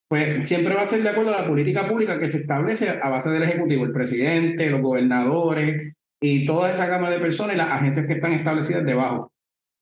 pues 0.08 0.48
siempre 0.48 0.76
va 0.76 0.82
a 0.82 0.86
ser 0.86 1.02
de 1.02 1.10
acuerdo 1.10 1.34
a 1.34 1.42
la 1.42 1.48
política 1.48 1.88
pública 1.88 2.20
que 2.20 2.28
se 2.28 2.38
establece 2.38 2.90
a 2.90 3.10
base 3.10 3.32
del 3.32 3.44
Ejecutivo, 3.44 3.86
el 3.86 3.92
presidente, 3.92 4.70
los 4.70 4.82
gobernadores 4.82 5.96
y 6.22 6.46
toda 6.46 6.72
esa 6.72 6.86
gama 6.88 7.10
de 7.10 7.20
personas 7.20 7.56
y 7.56 7.58
las 7.58 7.72
agencias 7.72 8.06
que 8.06 8.14
están 8.14 8.34
establecidas 8.34 8.86
debajo. 8.86 9.32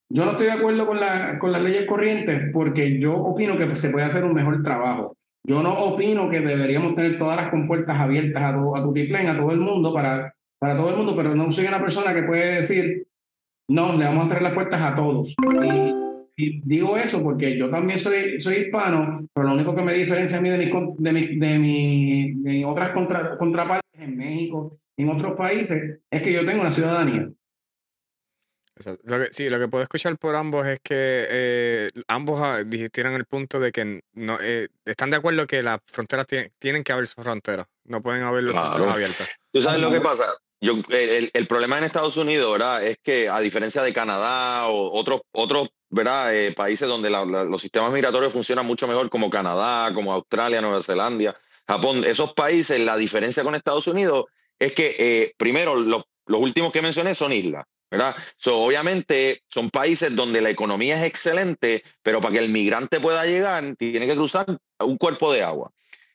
Yo 0.10 0.26
no 0.26 0.32
estoy 0.32 0.48
de 0.48 0.54
acuerdo 0.54 0.86
con, 0.88 1.00
la, 1.00 1.40
con 1.40 1.52
las 1.52 1.62
leyes 1.62 1.86
corrientes 1.86 2.50
porque 2.54 3.00
yo 3.00 3.16
opino 3.16 3.58
que 3.58 3.76
se 3.76 3.90
puede 3.90 4.06
hacer 4.06 4.24
un 4.24 4.34
mejor 4.34 4.62
trabajo. 4.64 5.16
Yo 5.44 5.64
no 5.64 5.74
opino 5.86 6.30
que 6.30 6.40
deberíamos 6.40 6.96
tener 6.96 7.18
todas 7.18 7.38
las 7.38 7.50
compuertas 7.50 8.00
abiertas 8.00 8.44
a, 8.44 8.54
tu, 8.54 8.76
a 8.76 8.80
a 8.80 9.38
todo 9.38 9.52
el 9.52 9.60
mundo, 9.60 9.94
para, 9.94 10.34
para 10.60 10.78
todo 10.78 10.90
el 10.90 10.98
mundo, 10.98 11.16
pero 11.16 11.34
no 11.34 11.52
soy 11.52 11.66
una 11.66 11.80
persona 11.80 12.14
que 12.14 12.24
puede 12.24 12.56
decir, 12.56 13.08
no, 13.70 13.96
le 13.96 14.06
vamos 14.06 14.24
a 14.24 14.26
cerrar 14.28 14.44
las 14.44 14.54
puertas 14.54 14.82
a 14.82 14.96
todos. 14.96 15.34
Y, 15.64 16.01
digo 16.64 16.98
eso 16.98 17.22
porque 17.22 17.58
yo 17.58 17.70
también 17.70 18.00
soy, 18.00 18.40
soy 18.40 18.58
hispano, 18.58 19.20
pero 19.34 19.48
lo 19.48 19.54
único 19.54 19.76
que 19.76 19.82
me 19.82 19.94
diferencia 19.94 20.38
a 20.38 20.42
mí 20.42 20.50
de 20.50 20.58
mis, 20.58 20.72
de 20.98 21.12
mis, 21.12 21.40
de 21.40 21.60
mi, 21.60 22.64
otras 22.64 22.92
contra, 22.92 23.38
contrapartes 23.38 24.02
en 24.02 24.18
México 24.18 24.80
y 24.96 25.04
en 25.04 25.10
otros 25.10 25.38
países 25.38 26.00
es 26.10 26.22
que 26.22 26.34
yo 26.34 26.46
tengo 26.46 26.62
una 26.62 26.72
ciudadanía. 26.72 27.30
Lo 29.04 29.20
que, 29.20 29.28
sí, 29.32 29.50
lo 29.50 29.60
que 29.60 29.68
puedo 29.68 29.84
escuchar 29.84 30.18
por 30.18 30.36
ambos 30.36 30.66
es 30.66 30.80
que 30.80 31.28
eh, 31.30 31.90
ambos 32.08 32.40
ah, 32.42 32.64
tienen 32.92 33.14
el 33.14 33.26
punto 33.26 33.60
de 33.60 33.72
que 33.72 34.02
no 34.14 34.40
eh, 34.42 34.70
están 34.86 35.12
de 35.12 35.18
acuerdo 35.18 35.46
que 35.46 35.62
las 35.62 35.80
fronteras 35.86 36.26
tienen, 36.26 36.52
tienen 36.58 36.84
que 36.84 36.92
haber 36.92 37.08
sus 37.08 37.24
fronteras, 37.24 37.68
no 37.86 38.02
pueden 38.02 38.24
haber 38.24 38.44
las 38.46 38.60
fronteras 38.60 38.96
abiertas. 38.96 39.30
¿Tú 39.52 39.62
sabes 39.62 39.82
lo 39.82 39.92
que 39.92 40.02
pasa? 40.02 40.26
Yo, 40.62 40.76
el, 40.90 41.32
el, 41.34 41.48
problema 41.48 41.80
en 41.80 41.86
Estados 41.86 42.18
Unidos 42.18 42.52
¿verdad? 42.52 42.86
es 42.86 42.98
que, 43.02 43.28
a 43.28 43.40
diferencia 43.40 43.82
de 43.82 43.94
Canadá 43.94 44.68
o 44.68 44.92
otros, 44.92 45.22
otros 45.32 45.70
¿verdad? 45.92 46.36
Eh, 46.36 46.54
países 46.54 46.88
donde 46.88 47.10
los 47.10 47.62
sistemas 47.62 47.92
migratorios 47.92 48.34
funcionan 48.34 48.66
mucho 48.66 48.88
mejor, 48.88 49.10
como 49.10 49.30
Canadá, 49.30 49.94
como 49.94 50.14
Australia, 50.14 50.62
Nueva 50.62 50.82
Zelanda, 50.82 51.38
Japón, 51.68 52.04
esos 52.06 52.34
países, 52.34 52.80
la 52.80 52.98
diferencia 52.98 53.44
con 53.44 53.56
Estados 53.56 53.88
Unidos 53.88 54.26
es 54.58 54.74
que, 54.74 55.34
primero, 55.38 55.76
los, 55.76 56.04
últimos 56.28 56.72
que 56.72 56.82
mencioné 56.82 57.14
son 57.14 57.34
islas. 57.34 57.66
¿verdad? 57.90 58.16
obviamente 58.46 59.44
son 59.50 59.70
países 59.70 60.16
donde 60.16 60.40
la 60.40 60.50
economía 60.50 60.98
es 60.98 61.04
excelente, 61.04 61.84
pero 62.02 62.22
para 62.22 62.32
que 62.32 62.40
el 62.40 62.48
migrante 62.50 63.02
pueda 63.02 63.26
llegar, 63.26 63.76
tiene 63.78 64.08
que 64.08 64.16
cruzar 64.16 64.46
un 64.80 64.98
cuerpo 64.98 65.34
de 65.34 65.44
agua. 65.44 65.72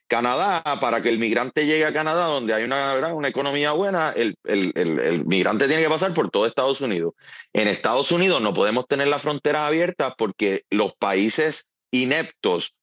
Canadá, 0.09 0.63
para 0.81 1.03
que 1.03 1.09
el 1.09 1.19
migrante 1.19 1.67
llegue 1.67 1.85
a 1.85 1.93
Canadá, 1.93 2.27
donde 2.27 2.55
hay 2.55 2.65
una, 2.65 3.13
una 3.13 3.29
economía 3.29 3.73
buena, 3.73 4.11
el, 4.11 4.37
el, 4.45 4.73
el, 4.75 5.25
migrante 5.27 5.67
tiene 5.67 5.83
que 5.83 5.89
pasar 5.89 6.15
por 6.15 6.31
todo 6.31 6.47
Estados 6.47 6.81
Unidos. 6.81 7.15
En 7.53 7.69
Estados 7.69 8.13
Unidos 8.13 8.41
no 8.41 8.55
podemos 8.55 8.87
tener 8.87 9.09
las 9.09 9.23
fronteras 9.23 9.67
abiertas 9.67 10.15
porque 10.17 10.63
los 10.71 10.95
países 10.95 11.69
ineptos 11.91 12.75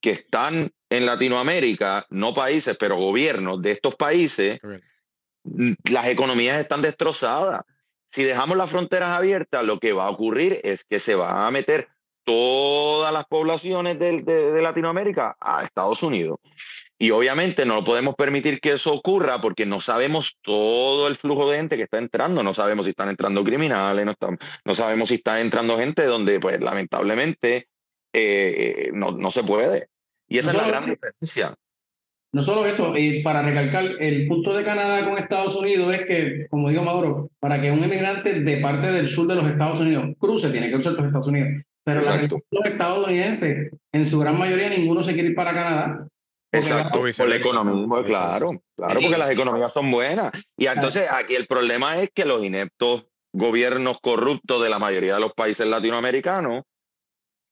que 0.00 0.10
están 0.10 0.70
en 0.90 1.06
Latinoamérica, 1.06 2.06
no 2.10 2.34
países, 2.34 2.76
pero 2.78 2.96
gobiernos 2.96 3.62
de 3.62 3.72
estos 3.72 3.94
países, 3.96 4.60
las 5.84 6.08
economías 6.08 6.60
están 6.60 6.82
destrozadas 6.82 7.62
si 8.08 8.24
dejamos 8.24 8.56
las 8.56 8.70
fronteras 8.70 9.10
abiertas, 9.10 9.64
lo 9.64 9.78
que 9.78 9.92
va 9.92 10.06
a 10.06 10.10
ocurrir 10.10 10.60
es 10.64 10.84
que 10.84 11.00
se 11.00 11.14
van 11.14 11.44
a 11.44 11.50
meter 11.50 11.88
todas 12.26 13.12
las 13.12 13.24
poblaciones 13.26 13.98
de, 13.98 14.60
Latinoamérica 14.60 15.36
a 15.40 15.62
Estados 15.64 16.02
Unidos. 16.02 16.38
Y 16.98 17.10
obviamente 17.10 17.64
no 17.64 17.84
podemos 17.84 18.14
permitir 18.16 18.58
que 18.60 18.72
eso 18.72 18.92
ocurra 18.92 19.40
porque 19.40 19.64
no 19.64 19.80
sabemos 19.80 20.36
todo 20.42 21.08
el 21.08 21.16
flujo 21.16 21.48
de 21.48 21.58
gente 21.58 21.76
que 21.76 21.84
está 21.84 21.98
entrando, 21.98 22.42
no 22.42 22.52
sabemos 22.52 22.86
si 22.86 22.90
están 22.90 23.10
entrando 23.10 23.44
criminales, 23.44 24.04
no, 24.04 24.14
no 24.64 24.74
sabemos 24.74 25.08
si 25.08 25.16
está 25.16 25.40
entrando 25.40 25.78
gente 25.78 26.04
donde 26.04 26.40
pues 26.40 26.60
lamentablemente 26.60 27.68
eh, 28.12 28.90
no, 28.92 29.12
no, 29.12 29.30
se 29.30 29.44
puede. 29.44 29.88
Y 30.26 30.38
esa 30.38 30.50
es 30.50 30.56
la 30.56 30.68
gran 30.68 30.86
diferencia. 30.86 31.54
No 32.32 32.42
solo 32.42 32.66
eso, 32.66 32.96
y 32.96 33.22
para 33.22 33.42
recalcar, 33.42 33.84
el 34.00 34.26
punto 34.26 34.52
de 34.52 34.64
Canadá 34.64 35.04
con 35.04 35.16
Estados 35.16 35.54
Unidos 35.54 35.94
es 35.94 36.06
que, 36.06 36.46
como 36.50 36.70
digo 36.70 36.82
Mauro, 36.82 37.30
para 37.38 37.60
que 37.60 37.70
un 37.70 37.84
inmigrante 37.84 38.40
de 38.40 38.56
parte 38.58 38.90
del 38.90 39.06
sur 39.06 39.28
de 39.28 39.36
los 39.36 39.48
Estados 39.48 39.78
Unidos 39.78 40.06
cruce, 40.18 40.50
tiene 40.50 40.66
que 40.66 40.72
cruzar 40.72 40.94
los 40.94 41.06
Estados 41.06 41.28
Unidos. 41.28 41.62
Pero 41.86 42.00
los 42.00 42.64
estadounidenses, 42.64 43.70
en 43.92 44.06
su 44.06 44.18
gran 44.18 44.36
mayoría, 44.36 44.68
ninguno 44.68 45.04
se 45.04 45.14
quiere 45.14 45.28
ir 45.28 45.36
para 45.36 45.54
Canadá. 45.54 46.08
Exacto, 46.50 46.98
por 46.98 47.28
la 47.28 47.36
economía, 47.36 48.04
claro, 48.04 48.50
claro, 48.76 49.00
porque 49.00 49.18
las 49.18 49.30
economías 49.30 49.72
son 49.72 49.90
buenas. 49.92 50.32
Y 50.56 50.66
entonces 50.66 51.06
aquí 51.08 51.36
el 51.36 51.46
problema 51.46 52.02
es 52.02 52.10
que 52.12 52.24
los 52.24 52.42
ineptos 52.42 53.06
gobiernos 53.32 54.00
corruptos 54.00 54.62
de 54.62 54.68
la 54.68 54.80
mayoría 54.80 55.14
de 55.14 55.20
los 55.20 55.32
países 55.32 55.66
latinoamericanos, 55.66 56.64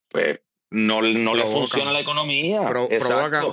pues 0.09 0.41
no, 0.71 1.01
no 1.01 1.35
le 1.35 1.43
funciona 1.43 1.93
la 1.93 2.01
economía. 2.01 2.63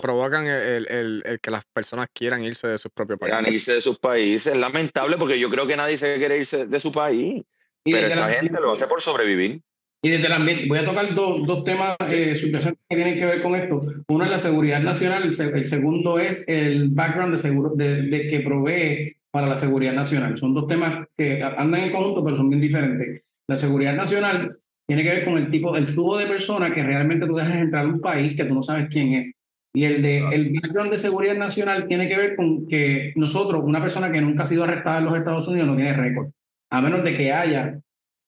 provocan, 0.01 0.47
el, 0.47 1.21
el, 1.25 1.39
que 1.41 1.51
las 1.51 1.63
personas 1.71 2.07
quieran 2.11 2.43
irse 2.43 2.67
de 2.67 2.79
sus 2.79 2.91
propios 2.91 3.19
países. 3.19 3.37
Quieran 3.37 3.53
irse 3.53 3.73
de 3.73 3.81
sus 3.81 3.99
países. 3.99 4.53
Es 4.53 4.59
lamentable 4.59 5.17
porque 5.17 5.39
yo 5.39 5.49
creo 5.51 5.67
que 5.67 5.77
nadie 5.77 5.99
se 5.99 6.17
quiere 6.17 6.37
irse 6.37 6.65
de 6.65 6.79
su 6.79 6.91
país. 6.91 7.43
pero 7.83 8.07
esta 8.07 8.29
gente 8.29 8.59
lo 8.59 8.71
hace 8.71 8.87
por 8.87 9.01
sobrevivir. 9.01 9.61
Y 10.03 10.09
desde 10.09 10.25
el 10.25 10.33
ambiente, 10.33 10.67
voy 10.67 10.79
a 10.79 10.85
tocar 10.85 11.13
dos, 11.13 11.45
dos 11.45 11.63
temas 11.63 11.95
eh, 12.09 12.33
que 12.33 12.95
tienen 12.95 13.19
que 13.19 13.25
ver 13.25 13.43
con 13.43 13.55
esto. 13.55 13.85
Uno 14.07 14.23
es 14.23 14.31
la 14.31 14.39
seguridad 14.39 14.81
nacional, 14.81 15.23
el, 15.23 15.65
segundo 15.65 16.17
es 16.17 16.47
el 16.47 16.89
background 16.89 17.33
de, 17.33 17.37
seguro, 17.37 17.71
de, 17.75 18.03
de, 18.03 18.27
que 18.27 18.39
provee 18.39 19.15
para 19.29 19.47
la 19.47 19.55
seguridad 19.55 19.93
nacional. 19.93 20.37
Son 20.37 20.55
dos 20.55 20.67
temas 20.67 21.07
que 21.15 21.43
andan 21.43 21.81
en 21.81 21.91
conjunto, 21.91 22.23
pero 22.23 22.37
son 22.37 22.49
bien 22.49 22.61
diferentes. 22.61 23.21
La 23.47 23.57
seguridad 23.57 23.93
nacional 23.93 24.57
tiene 24.87 25.03
que 25.03 25.09
ver 25.09 25.25
con 25.25 25.37
el 25.37 25.51
tipo, 25.51 25.75
el 25.77 25.87
flujo 25.87 26.17
de 26.17 26.25
personas 26.25 26.73
que 26.73 26.83
realmente 26.83 27.27
tú 27.27 27.35
dejas 27.35 27.55
entrar 27.55 27.85
a 27.85 27.89
un 27.89 28.01
país 28.01 28.35
que 28.35 28.45
tú 28.45 28.55
no 28.55 28.61
sabes 28.61 28.87
quién 28.89 29.13
es. 29.13 29.33
Y 29.73 29.85
el 29.85 30.01
de 30.01 30.17
el 30.33 30.51
background 30.61 30.91
de 30.91 30.97
seguridad 30.97 31.35
nacional 31.35 31.87
tiene 31.87 32.07
que 32.07 32.17
ver 32.17 32.35
con 32.35 32.67
que 32.67 33.13
nosotros, 33.15 33.63
una 33.63 33.81
persona 33.81 34.11
que 34.11 34.19
nunca 34.19 34.43
ha 34.43 34.47
sido 34.47 34.63
arrestada 34.63 34.97
en 34.97 35.05
los 35.05 35.15
Estados 35.15 35.47
Unidos, 35.47 35.67
no 35.67 35.75
tiene 35.75 35.93
récord. 35.93 36.29
A 36.69 36.81
menos 36.81 37.03
de 37.03 37.15
que 37.15 37.31
haya, 37.31 37.79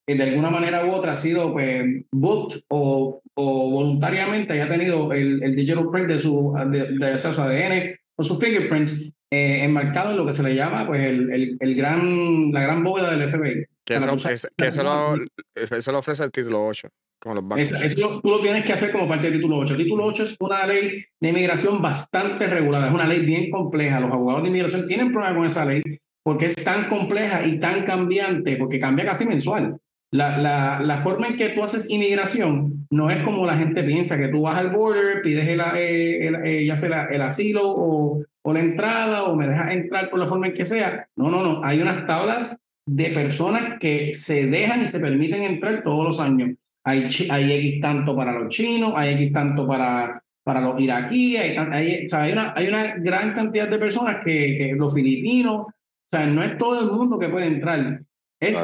eh, 0.07 0.15
de 0.15 0.23
alguna 0.23 0.49
manera 0.49 0.85
u 0.85 0.91
otra, 0.91 1.15
sido 1.15 1.53
pues, 1.53 1.85
booked 2.11 2.61
o, 2.67 3.21
o 3.33 3.69
voluntariamente 3.71 4.53
haya 4.53 4.67
tenido 4.67 5.13
el, 5.13 5.41
el 5.41 5.55
digital 5.55 5.89
print 5.91 6.07
de 6.07 6.19
su, 6.19 6.53
de, 6.69 6.97
de, 6.97 7.17
su 7.17 7.41
ADN 7.41 7.95
o 8.15 8.23
sus 8.23 8.37
fingerprints 8.39 9.13
eh, 9.31 9.63
enmarcado 9.63 10.11
en 10.11 10.17
lo 10.17 10.25
que 10.25 10.33
se 10.33 10.43
le 10.43 10.55
llama 10.55 10.85
pues 10.85 11.01
el, 11.01 11.31
el, 11.31 11.57
el 11.59 11.75
gran, 11.75 12.51
la 12.51 12.61
gran 12.61 12.83
bóveda 12.83 13.15
del 13.15 13.29
FBI. 13.29 13.65
Que, 13.85 13.95
eso, 13.95 14.15
que 14.55 14.67
eso, 14.67 14.83
lo, 14.83 15.15
eso, 15.55 15.91
lo, 15.91 15.99
ofrece 15.99 16.23
el 16.23 16.31
título 16.31 16.65
8. 16.67 16.87
Como 17.19 17.35
los 17.35 17.47
bancos. 17.47 17.71
Eso, 17.81 18.19
tú 18.21 18.29
lo 18.29 18.41
tienes 18.41 18.65
que 18.65 18.73
hacer 18.73 18.91
como 18.91 19.07
parte 19.07 19.29
del 19.29 19.39
título 19.39 19.57
8. 19.59 19.73
El 19.73 19.83
título 19.83 20.05
8 20.05 20.23
es 20.23 20.35
una 20.39 20.67
ley 20.67 21.05
de 21.19 21.29
inmigración 21.29 21.81
bastante 21.81 22.47
regulada, 22.47 22.87
es 22.87 22.93
una 22.93 23.07
ley 23.07 23.25
bien 23.25 23.49
compleja. 23.49 23.99
Los 23.99 24.11
abogados 24.11 24.43
de 24.43 24.49
inmigración 24.49 24.87
tienen 24.87 25.11
problemas 25.11 25.37
con 25.37 25.45
esa 25.45 25.65
ley 25.65 25.81
porque 26.23 26.45
es 26.45 26.55
tan 26.55 26.87
compleja 26.87 27.45
y 27.45 27.59
tan 27.59 27.83
cambiante, 27.85 28.55
porque 28.57 28.79
cambia 28.79 29.05
casi 29.05 29.25
mensual. 29.25 29.77
La, 30.13 30.37
la, 30.37 30.79
la, 30.79 30.97
forma 30.99 31.25
en 31.25 31.37
que 31.37 31.49
tú 31.49 31.63
haces 31.63 31.89
inmigración 31.89 32.85
no 32.91 33.09
es 33.09 33.23
como 33.23 33.47
la 33.47 33.57
gente 33.57 33.83
piensa, 33.83 34.15
que 34.15 34.27
tú 34.27 34.43
vas 34.43 34.59
al 34.59 34.69
border, 34.69 35.23
pides 35.23 35.47
el, 35.47 35.59
eh, 35.59 36.31
eh, 36.45 36.65
ya 36.67 36.75
sea 36.75 37.05
el 37.05 37.19
asilo 37.23 37.61
o, 37.65 38.23
o, 38.43 38.53
la 38.53 38.59
entrada 38.59 39.23
o 39.23 39.35
me 39.35 39.47
dejas 39.47 39.73
entrar 39.73 40.11
por 40.11 40.19
la 40.19 40.27
forma 40.27 40.45
en 40.45 40.53
que 40.53 40.65
sea. 40.65 41.07
No, 41.15 41.31
no, 41.31 41.41
no. 41.41 41.65
Hay 41.65 41.81
unas 41.81 42.05
tablas 42.05 42.55
de 42.85 43.09
personas 43.09 43.79
que 43.79 44.13
se 44.13 44.45
dejan 44.45 44.83
y 44.83 44.87
se 44.87 44.99
permiten 44.99 45.41
entrar 45.41 45.81
todos 45.81 46.05
los 46.05 46.19
años. 46.19 46.51
Hay, 46.83 47.07
hay 47.31 47.51
X 47.51 47.81
tanto 47.81 48.15
para 48.15 48.33
los 48.33 48.49
chinos, 48.49 48.93
hay 48.95 49.15
X 49.15 49.33
tanto 49.33 49.67
para, 49.67 50.21
para 50.43 50.61
los 50.61 50.79
iraquíes, 50.79 51.41
hay, 51.41 51.57
hay, 51.57 52.05
o 52.05 52.07
sea, 52.07 52.21
hay, 52.21 52.33
una, 52.33 52.53
hay 52.55 52.67
una 52.67 52.95
gran 52.97 53.33
cantidad 53.33 53.67
de 53.67 53.79
personas 53.79 54.17
que, 54.23 54.57
que 54.59 54.73
los 54.77 54.93
filipinos, 54.93 55.55
o 55.55 55.73
sea, 56.11 56.27
no 56.27 56.43
es 56.43 56.55
todo 56.59 56.81
el 56.81 56.91
mundo 56.95 57.17
que 57.17 57.29
puede 57.29 57.47
entrar. 57.47 57.99
Es 58.39 58.63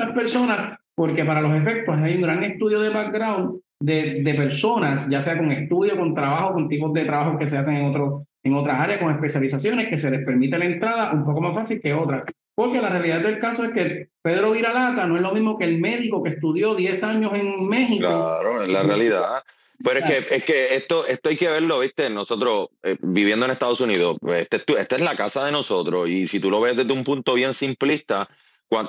estas 0.00 0.14
personas 0.14 0.78
porque 1.00 1.24
para 1.24 1.40
los 1.40 1.58
efectos 1.58 1.96
hay 1.96 2.16
un 2.16 2.20
gran 2.20 2.44
estudio 2.44 2.78
de 2.78 2.90
background 2.90 3.58
de, 3.82 4.20
de, 4.22 4.34
personas, 4.34 5.08
ya 5.08 5.18
sea 5.18 5.38
con 5.38 5.50
estudio, 5.50 5.96
con 5.96 6.14
trabajo, 6.14 6.52
con 6.52 6.68
tipos 6.68 6.92
de 6.92 7.06
trabajo 7.06 7.38
que 7.38 7.46
se 7.46 7.56
hacen 7.56 7.76
en, 7.76 7.86
otro, 7.86 8.26
en 8.42 8.52
otras 8.52 8.78
áreas, 8.78 9.00
con 9.00 9.10
especializaciones, 9.10 9.88
que 9.88 9.96
se 9.96 10.10
les 10.10 10.22
permite 10.26 10.58
la 10.58 10.66
entrada 10.66 11.12
un 11.12 11.24
poco 11.24 11.40
más 11.40 11.54
fácil 11.54 11.80
que 11.80 11.94
otras. 11.94 12.24
Porque 12.54 12.82
la 12.82 12.90
realidad 12.90 13.22
del 13.22 13.38
caso 13.38 13.64
es 13.64 13.70
que 13.70 14.08
Pedro 14.20 14.50
Viralata 14.50 15.06
no 15.06 15.16
es 15.16 15.22
lo 15.22 15.32
mismo 15.32 15.56
que 15.56 15.64
el 15.64 15.80
médico 15.80 16.22
que 16.22 16.32
estudió 16.32 16.74
10 16.74 17.02
años 17.04 17.32
en 17.32 17.66
México. 17.66 18.00
Claro, 18.06 18.62
es 18.62 18.68
la 18.68 18.82
realidad. 18.82 19.42
Pero 19.82 20.00
es 20.00 20.04
que, 20.04 20.34
es 20.36 20.44
que 20.44 20.74
esto, 20.74 21.06
esto 21.06 21.30
hay 21.30 21.38
que 21.38 21.48
verlo, 21.48 21.78
¿viste? 21.78 22.10
Nosotros 22.10 22.68
eh, 22.82 22.98
viviendo 23.00 23.46
en 23.46 23.52
Estados 23.52 23.80
Unidos, 23.80 24.18
este, 24.36 24.58
esta 24.78 24.96
es 24.96 25.00
la 25.00 25.16
casa 25.16 25.46
de 25.46 25.52
nosotros 25.52 26.10
y 26.10 26.26
si 26.26 26.40
tú 26.40 26.50
lo 26.50 26.60
ves 26.60 26.76
desde 26.76 26.92
un 26.92 27.04
punto 27.04 27.32
bien 27.32 27.54
simplista, 27.54 28.28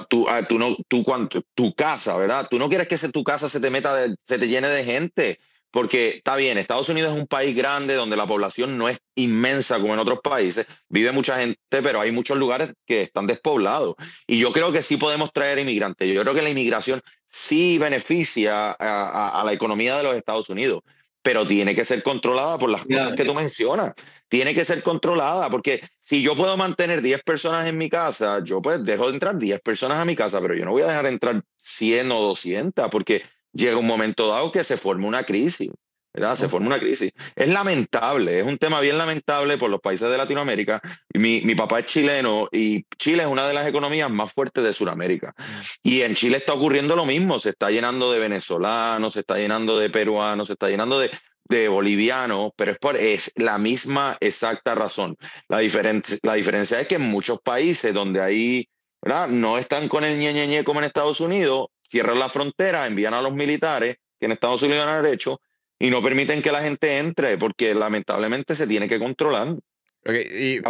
tú, 0.10 0.28
ah, 0.30 0.44
tú 0.48 0.60
no, 0.60 0.76
tú, 0.88 1.04
cuando, 1.04 1.42
tu 1.56 1.74
casa, 1.74 2.16
¿verdad? 2.18 2.48
Tú 2.50 2.60
no 2.60 2.70
quieres 2.70 2.88
que 2.88 2.98
tu 3.10 3.24
casa 3.24 3.50
se 3.50 3.60
te 3.60 3.70
meta, 3.70 4.06
se 4.28 4.40
te 4.40 4.48
llene 4.48 4.68
de 4.68 4.84
gente, 4.84 5.40
porque 5.72 6.10
está 6.10 6.36
bien, 6.36 6.58
Estados 6.58 6.90
Unidos 6.90 7.14
es 7.14 7.20
un 7.20 7.28
país 7.28 7.56
grande 7.56 7.96
donde 7.96 8.18
la 8.18 8.28
población 8.28 8.78
no 8.78 8.90
es 8.90 9.00
inmensa 9.16 9.80
como 9.80 9.94
en 9.94 10.00
otros 10.00 10.20
países, 10.22 10.68
vive 10.90 11.12
mucha 11.12 11.38
gente, 11.40 11.60
pero 11.70 12.02
hay 12.02 12.12
muchos 12.12 12.38
lugares 12.38 12.74
que 12.86 13.04
están 13.04 13.28
despoblados. 13.28 13.96
Y 14.28 14.40
yo 14.40 14.52
creo 14.52 14.72
que 14.72 14.82
sí 14.82 14.98
podemos 14.98 15.32
traer 15.32 15.60
inmigrantes. 15.60 16.08
Yo 16.14 16.22
creo 16.22 16.34
que 16.34 16.42
la 16.42 16.50
inmigración 16.50 17.02
sí 17.28 17.78
beneficia 17.78 18.72
a 18.72 19.44
la 19.46 19.54
economía 19.54 19.98
de 19.98 20.04
los 20.04 20.16
Estados 20.16 20.50
Unidos 20.50 20.82
pero 21.22 21.46
tiene 21.46 21.76
que 21.76 21.86
ser 21.86 22.04
controlada 22.04 22.58
por 22.58 22.70
las 22.70 22.86
cosas 22.86 23.14
que 23.14 23.26
tú 23.26 23.34
mencionas. 23.34 23.94
Tiene 24.28 24.54
que 24.54 24.66
ser 24.66 24.82
controlada, 24.82 25.50
porque 25.50 25.82
si 26.00 26.22
yo 26.22 26.36
puedo 26.36 26.56
mantener 26.58 27.02
10 27.02 27.24
personas 27.24 27.68
en 27.68 27.78
mi 27.78 27.90
casa, 27.90 28.44
yo 28.44 28.62
pues 28.62 28.84
dejo 28.84 29.08
de 29.08 29.14
entrar 29.14 29.38
10 29.38 29.62
personas 29.62 30.00
a 30.00 30.06
mi 30.06 30.16
casa, 30.16 30.42
pero 30.42 30.56
yo 30.56 30.66
no 30.66 30.72
voy 30.72 30.82
a 30.84 30.88
dejar 30.88 31.06
entrar 31.06 31.44
100 31.64 32.12
o 32.12 32.22
200, 32.22 32.90
porque 32.90 33.24
llega 33.54 33.78
un 33.78 33.88
momento 33.88 34.28
dado 34.28 34.52
que 34.52 34.64
se 34.64 34.78
forma 34.78 35.08
una 35.08 35.24
crisis. 35.24 35.72
¿Verdad? 36.14 36.38
Se 36.38 36.50
forma 36.50 36.68
una 36.68 36.80
crisis. 36.80 37.12
Es 37.36 37.48
lamentable, 37.48 38.40
es 38.40 38.46
un 38.46 38.58
tema 38.58 38.80
bien 38.82 38.98
lamentable 38.98 39.58
por 39.58 39.70
los 39.70 39.80
países 39.80 40.10
de 40.10 40.18
Latinoamérica. 40.18 40.82
Mi, 41.14 41.42
mi 41.42 41.56
papá 41.56 41.80
es 41.80 41.88
chileno 41.88 42.50
y 42.52 42.84
Chile 42.98 43.24
es 43.24 43.30
una 43.30 43.48
de 43.48 43.54
las 43.54 43.68
economías 43.68 44.10
más 44.10 44.34
fuertes 44.34 44.64
de 44.64 44.74
Sudamérica. 44.74 45.34
Mm. 45.38 45.62
Y 45.84 46.02
en 46.02 46.16
Chile 46.16 46.38
está 46.38 46.54
ocurriendo 46.54 46.96
lo 46.96 47.06
mismo, 47.06 47.40
se 47.40 47.50
está 47.50 47.70
llenando 47.70 48.12
de 48.12 48.20
venezolanos, 48.20 49.14
se 49.14 49.22
está 49.22 49.38
llenando 49.38 49.78
de 49.78 49.90
peruanos, 49.90 50.48
se 50.48 50.54
está 50.54 50.70
llenando 50.70 51.00
de, 51.00 51.10
de 51.46 51.68
bolivianos, 51.68 52.52
pero 52.56 52.72
es 52.72 52.78
por 52.78 52.96
es 52.96 53.32
la 53.36 53.58
misma 53.58 54.18
exacta 54.20 54.76
razón. 54.76 55.16
La, 55.48 55.60
diferencia 55.60 56.18
la 56.24 56.34
diferencia 56.34 56.80
es 56.80 56.88
que 56.88 56.96
en 56.96 57.02
muchos 57.02 57.42
países 57.42 57.94
donde 57.94 58.22
ahí 58.22 58.68
¿verdad? 59.02 59.28
no 59.28 59.58
están 59.58 59.88
con 59.88 60.04
el 60.04 60.18
ñeñeñe 60.18 60.64
como 60.64 60.80
en 60.80 60.86
Estados 60.86 61.20
Unidos, 61.20 61.68
cierran 61.90 62.20
la 62.20 62.30
frontera, 62.30 62.88
envían 62.88 63.14
a 63.14 63.22
los 63.22 63.34
militares, 63.34 63.98
que 64.20 64.26
en 64.28 64.32
Estados 64.32 64.62
Unidos 64.62 64.88
han 64.88 65.06
hecho, 65.06 65.42
y 65.82 65.90
no 65.90 66.02
permiten 66.02 66.44
que 66.44 66.52
la 66.52 66.62
gente 66.62 67.00
entre 67.00 67.38
porque 67.40 67.74
lamentablemente 67.74 68.56
se 68.56 68.68
tiene 68.68 68.88
que 68.88 69.00
controlar. 69.00 69.58
y 70.06 70.58
eh, 70.58 70.62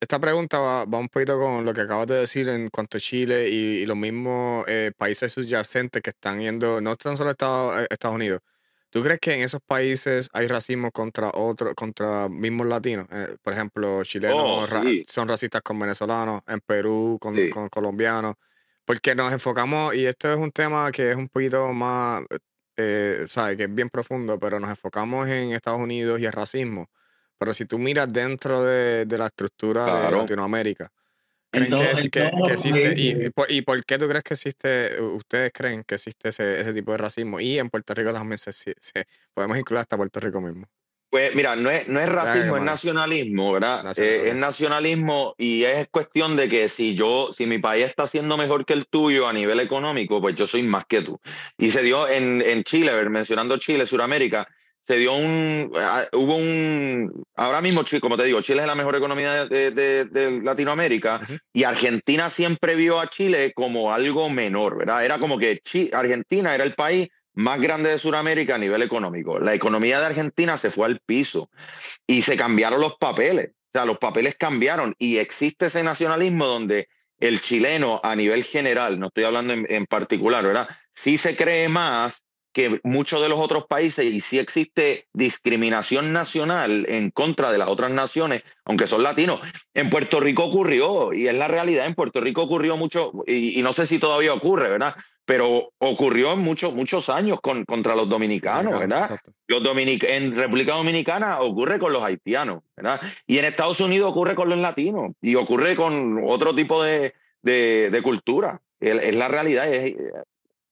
esta 0.00 0.18
pregunta 0.18 0.58
va, 0.58 0.98
un 0.98 1.08
poquito 1.08 1.38
con 1.38 1.64
lo 1.64 1.72
que 1.72 1.82
acabas 1.82 2.08
de 2.08 2.16
decir 2.16 2.48
en 2.48 2.68
cuanto 2.68 2.98
a 2.98 3.00
Chile 3.00 3.48
y, 3.48 3.86
los 3.86 3.96
mismos 3.96 4.64
eh, 4.66 4.90
países 4.96 5.32
subyacentes 5.32 6.02
que 6.02 6.10
están 6.10 6.40
yendo, 6.40 6.80
no 6.80 6.96
tan 6.96 7.16
solo 7.16 7.30
Estados, 7.30 7.82
eh, 7.82 7.86
Estados 7.88 8.16
Unidos. 8.16 8.40
¿Tú 8.90 9.02
crees 9.02 9.20
que 9.20 9.34
en 9.34 9.42
esos 9.42 9.60
países 9.64 10.28
hay 10.32 10.48
racismo 10.48 10.90
contra 10.90 11.30
otros, 11.34 11.74
contra 11.74 12.28
mismos 12.28 12.66
latinos? 12.66 13.06
por 13.42 13.52
ejemplo, 13.52 14.02
chilenos 14.02 14.40
oh, 14.42 14.66
son 15.06 15.28
racistas 15.28 15.60
con 15.62 15.78
venezolanos, 15.78 16.40
en 16.48 16.60
Perú 16.60 17.18
con, 17.20 17.36
con 17.50 17.68
colombianos. 17.68 18.34
Porque 18.86 19.14
nos 19.14 19.30
enfocamos, 19.30 19.94
y 19.94 20.06
esto 20.06 20.32
es 20.32 20.38
un 20.38 20.50
tema 20.50 20.90
que 20.90 21.10
es 21.10 21.16
un 21.16 21.28
poquito 21.28 21.68
más 21.74 22.22
eh, 22.80 23.26
sabe 23.28 23.56
que 23.56 23.64
es 23.64 23.74
bien 23.74 23.90
profundo, 23.90 24.38
pero 24.38 24.60
nos 24.60 24.70
enfocamos 24.70 25.28
en 25.28 25.50
Estados 25.52 25.80
Unidos 25.80 26.20
y 26.20 26.26
el 26.26 26.32
racismo. 26.32 26.88
Pero 27.36 27.52
si 27.52 27.66
tú 27.66 27.78
miras 27.78 28.12
dentro 28.12 28.62
de, 28.62 29.04
de 29.04 29.18
la 29.18 29.26
estructura 29.26 30.08
de 30.08 30.16
Latinoamérica, 30.16 30.90
¿creen 31.50 32.10
que, 32.10 32.30
existe? 32.52 32.94
Y, 32.96 33.30
y, 33.48 33.62
por, 33.62 33.84
qué 33.84 33.98
tú 33.98 34.08
crees 34.08 34.22
que 34.22 34.34
existe, 34.34 35.00
ustedes 35.02 35.52
creen 35.52 35.82
que 35.84 35.96
existe 35.96 36.28
ese, 36.28 36.60
ese 36.60 36.72
tipo 36.72 36.92
de 36.92 36.98
racismo? 36.98 37.40
Y 37.40 37.58
en 37.58 37.68
Puerto 37.68 37.94
Rico 37.94 38.12
también 38.12 38.38
se, 38.38 38.52
se, 38.52 38.74
podemos 39.34 39.58
incluir 39.58 39.80
hasta 39.80 39.96
Puerto 39.96 40.20
Rico 40.20 40.40
mismo. 40.40 40.66
Pues 41.10 41.34
mira, 41.34 41.56
no 41.56 41.70
es, 41.70 41.88
no 41.88 42.00
es 42.00 42.08
racismo, 42.08 42.58
es 42.58 42.62
nacionalismo, 42.62 43.52
¿verdad? 43.52 43.98
Eh, 43.98 44.28
es 44.28 44.34
nacionalismo 44.34 45.34
y 45.38 45.64
es 45.64 45.88
cuestión 45.88 46.36
de 46.36 46.50
que 46.50 46.68
si 46.68 46.94
yo, 46.94 47.32
si 47.32 47.46
mi 47.46 47.58
país 47.58 47.86
está 47.86 48.02
haciendo 48.02 48.36
mejor 48.36 48.66
que 48.66 48.74
el 48.74 48.86
tuyo 48.86 49.26
a 49.26 49.32
nivel 49.32 49.58
económico, 49.60 50.20
pues 50.20 50.36
yo 50.36 50.46
soy 50.46 50.62
más 50.64 50.84
que 50.84 51.00
tú. 51.00 51.18
Y 51.56 51.70
se 51.70 51.82
dio 51.82 52.06
en, 52.06 52.42
en 52.42 52.62
Chile, 52.62 52.92
mencionando 53.08 53.56
Chile, 53.56 53.86
Sudamérica, 53.86 54.46
se 54.88 54.96
dio 54.96 55.12
un, 55.12 55.70
ah, 55.76 56.06
hubo 56.12 56.36
un, 56.36 57.24
ahora 57.36 57.60
mismo, 57.60 57.84
como 58.00 58.16
te 58.16 58.24
digo, 58.24 58.40
Chile 58.40 58.62
es 58.62 58.66
la 58.66 58.74
mejor 58.74 58.96
economía 58.96 59.44
de, 59.44 59.70
de, 59.70 60.40
Latinoamérica 60.42 61.20
y 61.52 61.64
Argentina 61.64 62.30
siempre 62.30 62.74
vio 62.74 62.98
a 62.98 63.08
Chile 63.08 63.52
como 63.54 63.92
algo 63.92 64.30
menor, 64.30 64.78
¿verdad? 64.78 65.04
Era 65.04 65.18
como 65.18 65.38
que 65.38 65.60
Argentina 65.92 66.54
era 66.54 66.64
el 66.64 66.74
país 66.74 67.08
más 67.34 67.60
grande 67.60 67.90
de 67.90 67.98
Sudamérica 67.98 68.56
a 68.56 68.58
nivel 68.58 68.82
económico. 68.82 69.38
La 69.38 69.54
economía 69.54 70.00
de 70.00 70.06
Argentina 70.06 70.58
se 70.58 70.70
fue 70.70 70.86
al 70.86 71.00
piso 71.00 71.50
y 72.06 72.22
se 72.22 72.36
cambiaron 72.36 72.80
los 72.80 72.96
papeles. 72.96 73.50
O 73.50 73.70
sea, 73.72 73.84
los 73.84 73.98
papeles 73.98 74.36
cambiaron 74.36 74.94
y 74.98 75.18
existe 75.18 75.66
ese 75.66 75.82
nacionalismo 75.82 76.46
donde 76.46 76.88
el 77.20 77.40
chileno 77.40 78.00
a 78.02 78.16
nivel 78.16 78.44
general, 78.44 78.98
no 78.98 79.08
estoy 79.08 79.24
hablando 79.24 79.52
en, 79.52 79.86
particular, 79.86 80.44
¿verdad? 80.44 80.68
Sí 80.92 81.18
se 81.18 81.36
cree 81.36 81.68
más 81.68 82.24
que 82.52 82.80
muchos 82.82 83.20
de 83.20 83.28
los 83.28 83.38
otros 83.38 83.66
países 83.68 84.04
y 84.06 84.20
sí 84.20 84.38
existe 84.38 85.06
discriminación 85.12 86.12
nacional 86.12 86.86
en 86.88 87.10
contra 87.10 87.52
de 87.52 87.58
las 87.58 87.68
otras 87.68 87.90
naciones, 87.90 88.42
aunque 88.64 88.86
son 88.86 89.02
latinos. 89.02 89.40
En 89.74 89.90
Puerto 89.90 90.18
Rico 90.18 90.44
ocurrió 90.44 91.12
y 91.12 91.28
es 91.28 91.34
la 91.34 91.46
realidad, 91.46 91.86
en 91.86 91.94
Puerto 91.94 92.20
Rico 92.20 92.42
ocurrió 92.42 92.76
mucho 92.76 93.12
y, 93.26 93.58
y 93.58 93.62
no 93.62 93.74
sé 93.74 93.86
si 93.86 93.98
todavía 93.98 94.32
ocurre, 94.32 94.70
¿verdad? 94.70 94.94
Pero 95.28 95.74
ocurrió 95.76 96.32
en 96.32 96.38
muchos, 96.38 96.74
muchos 96.74 97.10
años 97.10 97.38
con, 97.42 97.66
contra 97.66 97.94
los 97.94 98.08
dominicanos, 98.08 98.80
¿verdad? 98.80 99.18
Los 99.46 99.62
dominic 99.62 100.02
en 100.04 100.34
República 100.34 100.72
Dominicana 100.72 101.42
ocurre 101.42 101.78
con 101.78 101.92
los 101.92 102.02
haitianos, 102.02 102.62
¿verdad? 102.74 102.98
Y 103.26 103.36
en 103.36 103.44
Estados 103.44 103.78
Unidos 103.82 104.10
ocurre 104.10 104.34
con 104.34 104.48
los 104.48 104.58
latinos 104.58 105.12
y 105.20 105.34
ocurre 105.34 105.76
con 105.76 106.18
otro 106.24 106.54
tipo 106.54 106.82
de, 106.82 107.12
de, 107.42 108.00
cultura. 108.02 108.62
Es, 108.80 109.14
la 109.14 109.28
realidad, 109.28 109.70
es, 109.70 109.96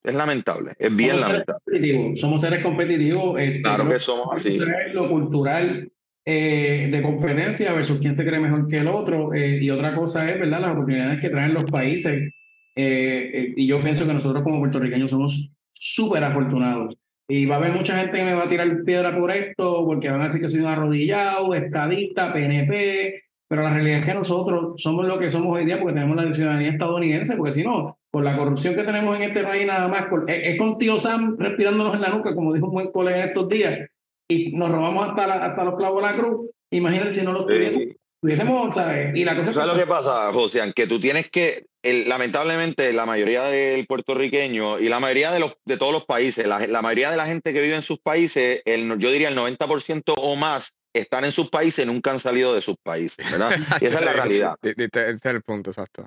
es 0.02 0.14
lamentable, 0.14 0.72
es 0.78 0.96
bien 0.96 1.20
lamentable. 1.20 2.16
somos 2.16 2.40
seres 2.40 2.62
competitivos. 2.62 3.38
Este, 3.38 3.60
claro 3.60 3.86
que 3.90 3.98
somos 3.98 4.28
así. 4.32 4.58
Lo 4.94 5.10
cultural 5.10 5.92
eh, 6.24 6.88
de 6.90 7.02
competencia 7.02 7.74
versus 7.74 7.98
quién 7.98 8.14
se 8.14 8.24
cree 8.24 8.40
mejor 8.40 8.66
que 8.68 8.76
el 8.76 8.88
otro. 8.88 9.34
Eh, 9.34 9.58
y 9.60 9.68
otra 9.68 9.94
cosa 9.94 10.24
es, 10.24 10.40
¿verdad? 10.40 10.60
Las 10.62 10.70
oportunidades 10.70 11.20
que 11.20 11.28
traen 11.28 11.52
los 11.52 11.64
países 11.64 12.32
eh, 12.76 13.30
eh, 13.32 13.54
y 13.56 13.66
yo 13.66 13.82
pienso 13.82 14.06
que 14.06 14.12
nosotros 14.12 14.44
como 14.44 14.58
puertorriqueños 14.58 15.10
somos 15.10 15.50
súper 15.72 16.22
afortunados. 16.22 16.96
Y 17.28 17.46
va 17.46 17.56
a 17.56 17.58
haber 17.58 17.72
mucha 17.72 17.98
gente 17.98 18.18
que 18.18 18.24
me 18.24 18.34
va 18.34 18.44
a 18.44 18.48
tirar 18.48 18.84
piedra 18.84 19.18
por 19.18 19.32
esto, 19.32 19.84
porque 19.84 20.10
van 20.10 20.20
a 20.20 20.24
decir 20.24 20.40
que 20.40 20.48
soy 20.48 20.60
un 20.60 20.66
arrodillado, 20.66 21.54
estadista, 21.54 22.32
PNP, 22.32 23.20
pero 23.48 23.62
la 23.62 23.74
realidad 23.74 24.00
es 24.00 24.04
que 24.04 24.14
nosotros 24.14 24.80
somos 24.80 25.06
lo 25.06 25.18
que 25.18 25.30
somos 25.30 25.56
hoy 25.56 25.64
día 25.64 25.80
porque 25.80 25.94
tenemos 25.94 26.16
la 26.16 26.32
ciudadanía 26.32 26.70
estadounidense, 26.70 27.36
porque 27.36 27.52
si 27.52 27.64
no, 27.64 27.98
con 28.12 28.24
la 28.24 28.36
corrupción 28.36 28.74
que 28.74 28.84
tenemos 28.84 29.16
en 29.16 29.22
este 29.22 29.42
país 29.42 29.66
nada 29.66 29.88
más, 29.88 30.06
es, 30.28 30.58
con 30.58 30.78
tío 30.78 30.98
Sam 30.98 31.36
respirándonos 31.38 31.94
en 31.94 32.02
la 32.02 32.10
nuca, 32.10 32.34
como 32.34 32.52
dijo 32.52 32.66
un 32.66 32.74
buen 32.74 32.92
colega 32.92 33.24
estos 33.24 33.48
días, 33.48 33.88
y 34.28 34.52
nos 34.56 34.70
robamos 34.70 35.08
hasta, 35.08 35.46
hasta 35.46 35.64
los 35.64 35.76
clavos 35.76 36.02
de 36.02 36.08
la 36.08 36.16
cruz. 36.16 36.50
Imagínate 36.70 37.14
si 37.14 37.22
no 37.22 37.32
lo 37.32 37.46
tuviese 37.46 37.96
tuviésemos, 38.20 38.74
¿sabes? 38.74 39.14
Y 39.14 39.24
la 39.24 39.36
cosa 39.36 39.52
¿Sabes 39.52 39.74
lo 39.74 39.78
que 39.78 39.86
pasa, 39.86 40.32
José? 40.32 40.60
Que 40.74 40.86
tú 40.86 41.00
tienes 41.00 41.30
que, 41.30 41.66
lamentablemente, 41.92 42.92
la 42.92 43.06
mayoría 43.06 43.44
del 43.44 43.86
puertorriqueño 43.86 44.78
y 44.78 44.88
la 44.88 45.00
mayoría 45.00 45.32
de, 45.32 45.40
los, 45.40 45.56
de 45.64 45.76
todos 45.76 45.92
los 45.92 46.04
países, 46.04 46.46
la, 46.46 46.82
mayoría 46.82 47.10
de 47.10 47.16
la 47.16 47.26
gente 47.26 47.52
que 47.52 47.60
vive 47.60 47.76
en 47.76 47.82
sus 47.82 47.98
países, 47.98 48.62
el, 48.64 48.98
yo 48.98 49.10
diría 49.10 49.28
el 49.28 49.36
90% 49.36 50.14
o 50.16 50.36
más, 50.36 50.72
están 50.92 51.24
en 51.24 51.32
sus 51.32 51.50
países 51.50 51.84
y 51.84 51.86
nunca 51.86 52.10
han 52.10 52.20
salido 52.20 52.54
de 52.54 52.62
sus 52.62 52.76
países, 52.82 53.30
¿verdad? 53.30 53.50
y 53.80 53.84
esa 53.84 53.98
es 53.98 54.04
la 54.04 54.12
realidad. 54.12 54.54
Este 54.62 55.10
es 55.10 55.24
el 55.24 55.42
punto, 55.42 55.70
exacto. 55.70 56.04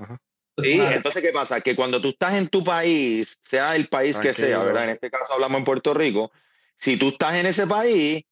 Sí, 0.57 0.79
entonces, 0.79 1.21
¿qué 1.21 1.31
pasa? 1.31 1.61
Que 1.61 1.75
cuando 1.75 2.01
tú 2.01 2.09
estás 2.09 2.33
en 2.33 2.49
tu 2.49 2.63
país, 2.63 3.37
sea 3.41 3.75
el 3.75 3.87
país 3.87 4.17
que 4.17 4.33
sea, 4.33 4.59
¿verdad? 4.63 4.85
En 4.85 4.89
este 4.91 5.09
caso 5.09 5.31
hablamos 5.33 5.59
en 5.59 5.65
Puerto 5.65 5.93
Rico, 5.93 6.31
si 6.77 6.97
tú 6.97 7.09
estás 7.09 7.35
en 7.35 7.45
ese 7.45 7.67
país, 7.67 8.23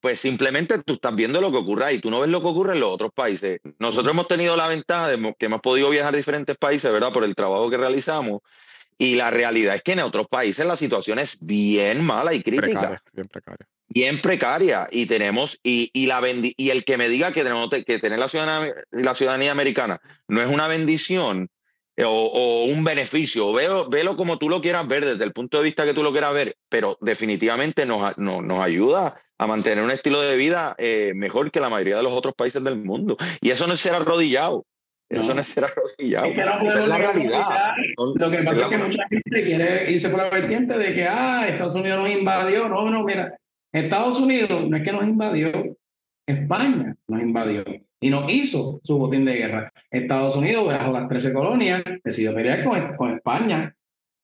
pues 0.00 0.20
simplemente 0.20 0.82
tú 0.82 0.94
estás 0.94 1.14
viendo 1.14 1.40
lo 1.40 1.50
que 1.50 1.58
ocurre 1.58 1.86
ahí, 1.86 1.98
tú 1.98 2.10
no 2.10 2.20
ves 2.20 2.30
lo 2.30 2.40
que 2.40 2.48
ocurre 2.48 2.74
en 2.74 2.80
los 2.80 2.92
otros 2.92 3.12
países. 3.14 3.60
Nosotros 3.78 4.12
hemos 4.12 4.28
tenido 4.28 4.56
la 4.56 4.68
ventaja 4.68 5.08
de 5.08 5.34
que 5.38 5.46
hemos 5.46 5.60
podido 5.60 5.90
viajar 5.90 6.14
a 6.14 6.16
diferentes 6.16 6.56
países, 6.56 6.92
¿verdad? 6.92 7.12
Por 7.12 7.24
el 7.24 7.34
trabajo 7.34 7.70
que 7.70 7.76
realizamos. 7.76 8.42
Y 8.98 9.16
la 9.16 9.30
realidad 9.30 9.74
es 9.74 9.82
que 9.82 9.92
en 9.92 10.00
otros 10.00 10.26
países 10.28 10.64
la 10.64 10.76
situación 10.76 11.18
es 11.18 11.38
bien 11.40 12.04
mala 12.04 12.32
y 12.32 12.42
crítica. 12.42 13.02
bien 13.12 13.28
precaria. 13.28 13.68
Bien 13.88 14.20
precaria. 14.20 14.88
Y 14.90 15.06
tenemos, 15.06 15.58
y, 15.62 15.90
y, 15.92 16.06
la 16.06 16.22
y 16.24 16.70
el 16.70 16.84
que 16.84 16.96
me 16.96 17.08
diga 17.08 17.32
que 17.32 17.42
tenemos 17.42 17.68
que 17.70 17.98
tener 17.98 18.18
la 18.18 18.28
ciudadanía, 18.28 18.74
la 18.90 19.14
ciudadanía 19.14 19.52
americana 19.52 20.00
no 20.28 20.40
es 20.40 20.48
una 20.48 20.66
bendición, 20.66 21.50
o, 22.04 22.64
un 22.64 22.84
beneficio. 22.84 23.52
Veo, 23.52 23.88
velo 23.88 24.16
como 24.16 24.38
tú 24.38 24.48
lo 24.48 24.60
quieras 24.60 24.86
ver, 24.86 25.04
desde 25.04 25.24
el 25.24 25.32
punto 25.32 25.58
de 25.58 25.64
vista 25.64 25.84
que 25.84 25.94
tú 25.94 26.02
lo 26.02 26.12
quieras 26.12 26.34
ver, 26.34 26.56
pero 26.68 26.98
definitivamente 27.00 27.86
nos, 27.86 28.16
nos, 28.18 28.58
ayuda 28.58 29.18
a 29.38 29.46
mantener 29.46 29.84
un 29.84 29.90
estilo 29.90 30.20
de 30.20 30.36
vida 30.36 30.74
eh, 30.78 31.12
mejor 31.14 31.50
que 31.50 31.60
la 31.60 31.68
mayoría 31.68 31.96
de 31.96 32.02
los 32.02 32.12
otros 32.12 32.34
países 32.34 32.62
del 32.62 32.76
mundo. 32.76 33.16
Y 33.40 33.50
eso 33.50 33.66
no 33.66 33.74
es 33.74 33.80
ser 33.80 33.94
arrodillado. 33.94 34.64
Eso 35.08 35.34
no 35.34 35.40
es 35.40 35.46
ser 35.46 35.64
arrodillado. 35.64 36.26
es 36.26 36.88
la 36.88 36.98
realidad. 36.98 37.74
Lo 38.16 38.30
que 38.30 38.38
pasa 38.42 38.62
es 38.62 38.66
que 38.68 38.78
mucha 38.78 39.06
gente 39.08 39.44
quiere 39.44 39.90
irse 39.90 40.08
por 40.08 40.20
la 40.20 40.30
vertiente 40.30 40.76
de 40.76 40.94
que, 40.94 41.06
ah, 41.06 41.46
Estados 41.46 41.76
Unidos 41.76 42.00
nos 42.00 42.10
invadió. 42.10 42.68
No, 42.68 42.90
no, 42.90 43.04
mira, 43.04 43.36
Estados 43.72 44.18
Unidos 44.18 44.68
no 44.68 44.76
es 44.76 44.82
que 44.82 44.92
nos 44.92 45.04
invadió, 45.04 45.76
España 46.26 46.96
nos 47.06 47.22
invadió 47.22 47.64
y 48.00 48.10
nos 48.10 48.32
hizo 48.32 48.80
su 48.82 48.98
botín 48.98 49.24
de 49.24 49.34
guerra. 49.34 49.72
Estados 49.90 50.34
Unidos, 50.36 50.66
bajo 50.66 50.92
las 50.92 51.06
13 51.08 51.32
colonias, 51.32 51.82
decidió 52.02 52.34
pelear 52.34 52.64
con, 52.64 52.92
con 52.94 53.14
España 53.14 53.76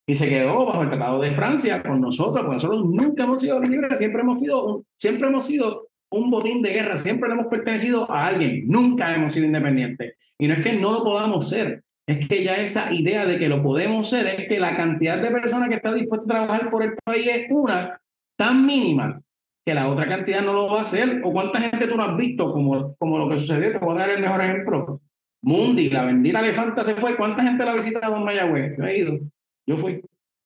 y 0.05 0.13
se 0.13 0.29
quedó 0.29 0.65
bajo 0.65 0.83
el 0.83 0.89
Tratado 0.89 1.21
de 1.21 1.31
Francia 1.31 1.81
con 1.81 2.01
nosotros, 2.01 2.41
porque 2.41 2.55
nosotros 2.55 2.85
nunca 2.85 3.23
hemos 3.23 3.41
sido 3.41 3.59
libres, 3.61 3.97
siempre 3.97 4.21
hemos 4.21 4.39
sido, 4.39 4.83
siempre 4.97 5.27
hemos 5.27 5.45
sido 5.45 5.87
un 6.11 6.29
botín 6.29 6.61
de 6.61 6.73
guerra, 6.73 6.97
siempre 6.97 7.29
le 7.29 7.35
hemos 7.35 7.47
pertenecido 7.47 8.09
a 8.11 8.27
alguien, 8.27 8.67
nunca 8.67 9.15
hemos 9.15 9.31
sido 9.31 9.45
independientes. 9.45 10.15
Y 10.37 10.47
no 10.47 10.55
es 10.55 10.63
que 10.63 10.73
no 10.73 10.91
lo 10.91 11.03
podamos 11.03 11.49
ser, 11.49 11.83
es 12.05 12.27
que 12.27 12.43
ya 12.43 12.55
esa 12.55 12.91
idea 12.93 13.25
de 13.25 13.39
que 13.39 13.47
lo 13.47 13.63
podemos 13.63 14.09
ser 14.09 14.27
es 14.27 14.47
que 14.47 14.59
la 14.59 14.75
cantidad 14.75 15.21
de 15.21 15.31
personas 15.31 15.69
que 15.69 15.75
está 15.75 15.93
dispuesta 15.93 16.25
a 16.25 16.35
trabajar 16.37 16.69
por 16.69 16.83
el 16.83 16.93
país 17.03 17.27
es 17.27 17.45
una 17.49 17.99
tan 18.37 18.65
mínima 18.65 19.21
que 19.65 19.73
la 19.73 19.87
otra 19.87 20.07
cantidad 20.07 20.41
no 20.41 20.53
lo 20.53 20.67
va 20.67 20.79
a 20.79 20.81
hacer. 20.81 21.21
¿O 21.23 21.31
cuánta 21.31 21.61
gente 21.61 21.87
tú 21.87 21.95
no 21.95 22.03
has 22.03 22.17
visto 22.17 22.51
como, 22.51 22.95
como 22.97 23.17
lo 23.17 23.29
que 23.29 23.37
sucedió? 23.37 23.71
Te 23.71 23.77
voy 23.77 23.95
a 23.95 23.99
dar 23.99 24.09
el 24.09 24.21
mejor 24.21 24.43
ejemplo. 24.43 25.01
Mundi, 25.41 25.89
la 25.89 26.03
bendita 26.03 26.39
elefanta 26.39 26.83
se 26.83 26.95
fue. 26.95 27.15
¿Cuánta 27.15 27.43
gente 27.43 27.63
la 27.63 27.71
ha 27.71 27.75
visitado 27.75 28.17
en 28.17 28.23
Mayagüez? 28.23 28.77
Yo 28.77 28.83
he 28.85 28.97
ido. 28.97 29.19
Yo 29.65 29.77
fui. 29.77 30.01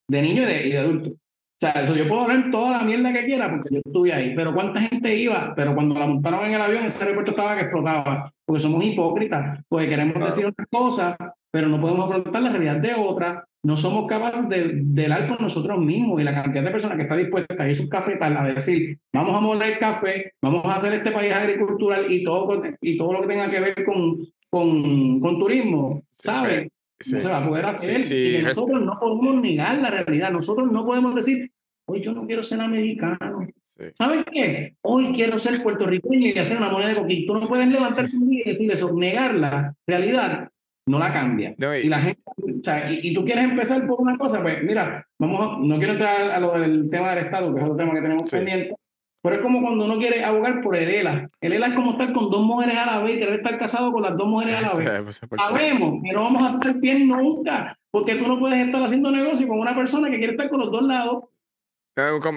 De 0.08 0.22
niño 0.22 0.42
y 0.42 0.46
de, 0.46 0.66
y 0.66 0.70
de 0.72 0.78
adulto. 0.78 1.10
O 1.10 1.60
sea, 1.60 1.72
eso 1.82 1.96
yo 1.96 2.06
puedo 2.08 2.22
hablar 2.22 2.50
toda 2.50 2.78
la 2.78 2.84
mierda 2.84 3.12
que 3.12 3.24
quiera 3.24 3.50
porque 3.50 3.74
yo 3.74 3.80
estuve 3.84 4.12
ahí. 4.12 4.32
Pero 4.34 4.54
¿cuánta 4.54 4.80
gente 4.80 5.14
iba? 5.16 5.52
Pero 5.56 5.74
cuando 5.74 5.98
la 5.98 6.06
montaron 6.06 6.46
en 6.46 6.54
el 6.54 6.62
avión, 6.62 6.84
ese 6.84 7.02
aeropuerto 7.02 7.32
estaba 7.32 7.56
que 7.56 7.62
explotaba. 7.62 8.32
Porque 8.44 8.62
somos 8.62 8.84
hipócritas. 8.84 9.60
Porque 9.68 9.88
queremos 9.88 10.24
decir 10.24 10.46
una 10.46 10.66
cosa, 10.70 11.16
pero 11.50 11.68
no 11.68 11.80
podemos 11.80 12.06
afrontar 12.06 12.42
la 12.42 12.50
realidad 12.50 12.76
de 12.76 12.94
otra 12.94 13.44
no 13.62 13.76
somos 13.76 14.06
capaces 14.06 14.48
de 14.48 14.80
velar 14.84 15.28
por 15.28 15.40
nosotros 15.40 15.78
mismos 15.80 16.20
y 16.20 16.24
la 16.24 16.34
cantidad 16.34 16.62
de 16.62 16.70
personas 16.70 16.96
que 16.96 17.02
está 17.02 17.16
dispuesta 17.16 17.54
a 17.58 17.66
ir 17.66 17.72
a 17.72 17.74
sus 17.74 17.88
cafetal 17.88 18.36
a 18.36 18.44
decir, 18.44 18.98
vamos 19.12 19.36
a 19.36 19.40
moler 19.40 19.78
café, 19.78 20.32
vamos 20.40 20.64
a 20.64 20.76
hacer 20.76 20.94
este 20.94 21.10
país 21.10 21.32
agricultural 21.32 22.10
y 22.10 22.22
todo, 22.22 22.62
y 22.80 22.96
todo 22.96 23.12
lo 23.12 23.22
que 23.22 23.26
tenga 23.26 23.50
que 23.50 23.60
ver 23.60 23.84
con, 23.84 24.18
con, 24.48 25.20
con 25.20 25.38
turismo, 25.38 26.02
¿sabes? 26.14 26.68
No 27.06 27.22
se 27.22 27.28
va 27.28 27.38
a 27.38 27.48
poder 27.48 27.66
hacer. 27.66 28.12
y 28.12 28.42
nosotros 28.42 28.84
no 28.84 28.92
podemos 28.94 29.40
negar 29.40 29.78
la 29.78 29.90
realidad. 29.90 30.32
Nosotros 30.32 30.70
no 30.70 30.84
podemos 30.84 31.14
decir, 31.14 31.50
hoy 31.86 32.00
yo 32.00 32.12
no 32.12 32.26
quiero 32.26 32.42
ser 32.42 32.60
americano. 32.60 33.46
¿Sabes 33.94 34.24
qué? 34.32 34.74
Hoy 34.82 35.12
quiero 35.12 35.38
ser 35.38 35.62
puertorriqueño 35.62 36.26
y 36.26 36.38
hacer 36.38 36.56
una 36.56 36.70
moneda 36.70 36.90
de 36.90 36.96
coquito. 36.96 37.34
Tú 37.34 37.40
no 37.40 37.46
puedes 37.46 37.68
levantarte 37.68 38.16
un 38.16 38.28
día 38.28 38.42
y 38.44 38.48
decir 38.50 38.72
eso, 38.72 38.92
negar 38.92 39.34
la 39.34 39.74
realidad 39.86 40.50
no 40.88 40.98
la 40.98 41.12
cambia. 41.12 41.54
y, 41.82 41.88
la 41.88 42.00
gente, 42.00 42.22
o 42.26 42.62
sea, 42.62 42.90
y, 42.90 43.14
tú 43.14 43.24
quieres 43.24 43.44
empezar 43.44 43.86
por 43.86 44.00
una 44.00 44.16
cosa, 44.16 44.42
pues 44.42 44.62
mira, 44.64 45.06
vamos 45.18 45.40
a, 45.40 45.58
no 45.60 45.76
quiero 45.76 45.92
entrar 45.92 46.30
a 46.30 46.40
lo 46.40 46.58
del 46.58 46.88
tema 46.90 47.10
del 47.10 47.26
Estado, 47.26 47.54
que 47.54 47.60
es 47.60 47.64
otro 47.64 47.76
tema 47.76 47.94
que 47.94 48.00
tenemos 48.00 48.30
pendiente, 48.30 48.74
pero 49.22 49.36
es 49.36 49.42
como 49.42 49.60
cuando 49.60 49.84
uno 49.84 49.98
quiere 49.98 50.24
abogar 50.24 50.60
por 50.60 50.76
el 50.76 50.88
ELA. 50.88 51.28
El 51.40 51.52
ELA 51.52 51.68
es 51.68 51.74
como 51.74 51.92
estar 51.92 52.12
con 52.12 52.30
dos 52.30 52.42
mujeres 52.42 52.76
a 52.78 52.86
la 52.86 52.98
vez 53.00 53.16
y 53.16 53.18
querer 53.18 53.34
estar 53.36 53.58
casado 53.58 53.92
con 53.92 54.02
las 54.02 54.16
dos 54.16 54.26
mujeres 54.26 54.56
a 54.56 54.62
la 54.62 54.72
vez. 54.74 55.20
Pues, 55.28 55.40
Sabemos 55.48 56.00
que 56.02 56.12
no 56.12 56.22
vamos 56.22 56.42
a 56.42 56.54
estar 56.54 56.74
bien 56.74 57.08
nunca, 57.08 57.78
porque 57.90 58.14
tú 58.16 58.26
no 58.26 58.38
puedes 58.38 58.64
estar 58.64 58.82
haciendo 58.82 59.10
negocio 59.10 59.48
con 59.48 59.58
una 59.58 59.74
persona 59.74 60.10
que 60.10 60.18
quiere 60.18 60.32
estar 60.32 60.48
con 60.48 60.60
los 60.60 60.70
dos 60.70 60.82
lados 60.82 61.24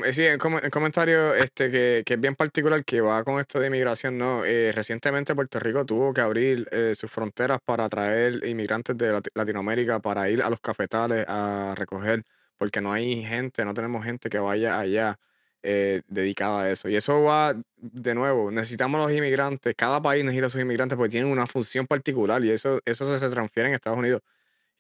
Sí, 0.10 0.24
un, 0.28 0.70
comentario 0.72 1.36
este, 1.36 1.70
que, 1.70 2.02
que, 2.04 2.16
es 2.16 2.20
bien 2.20 2.34
particular 2.34 2.84
que 2.84 3.00
va 3.00 3.24
con 3.24 3.40
esto 3.40 3.60
de 3.60 3.68
inmigración, 3.68 4.18
¿no? 4.18 4.44
Eh, 4.44 4.72
recientemente 4.72 5.36
Puerto 5.36 5.60
Rico 5.60 5.86
tuvo 5.86 6.14
que 6.14 6.22
abrir 6.22 6.68
eh, 6.72 6.96
sus 6.96 7.12
fronteras 7.12 7.60
para 7.64 7.86
atraer 7.86 8.44
inmigrantes 8.48 8.98
de 8.98 9.22
Latinoamérica 9.36 10.00
para 10.00 10.32
ir 10.32 10.42
a 10.42 10.50
los 10.50 10.60
cafetales 10.62 11.26
a 11.28 11.76
recoger, 11.78 12.24
porque 12.58 12.82
no 12.82 12.92
hay 12.92 13.24
gente, 13.24 13.64
no 13.64 13.76
tenemos 13.76 14.04
gente 14.04 14.32
que 14.32 14.40
vaya 14.40 14.80
allá 14.80 15.20
eh, 15.64 16.02
dedicada 16.08 16.64
a 16.64 16.72
eso. 16.72 16.90
Y 16.90 16.96
eso 16.96 17.22
va, 17.24 17.56
de 17.78 18.16
nuevo, 18.16 18.52
necesitamos 18.52 19.02
los 19.02 19.12
inmigrantes, 19.12 19.76
cada 19.76 20.02
país 20.02 20.24
necesita 20.24 20.48
a 20.48 20.50
sus 20.50 20.62
inmigrantes 20.62 20.98
porque 20.98 21.12
tienen 21.12 21.32
una 21.32 21.48
función 21.48 21.88
particular 21.88 22.44
y 22.44 22.52
eso, 22.52 22.80
eso 22.86 23.18
se 23.18 23.30
transfiere 23.30 23.70
en 23.70 23.76
Estados 23.76 24.00
Unidos 24.00 24.22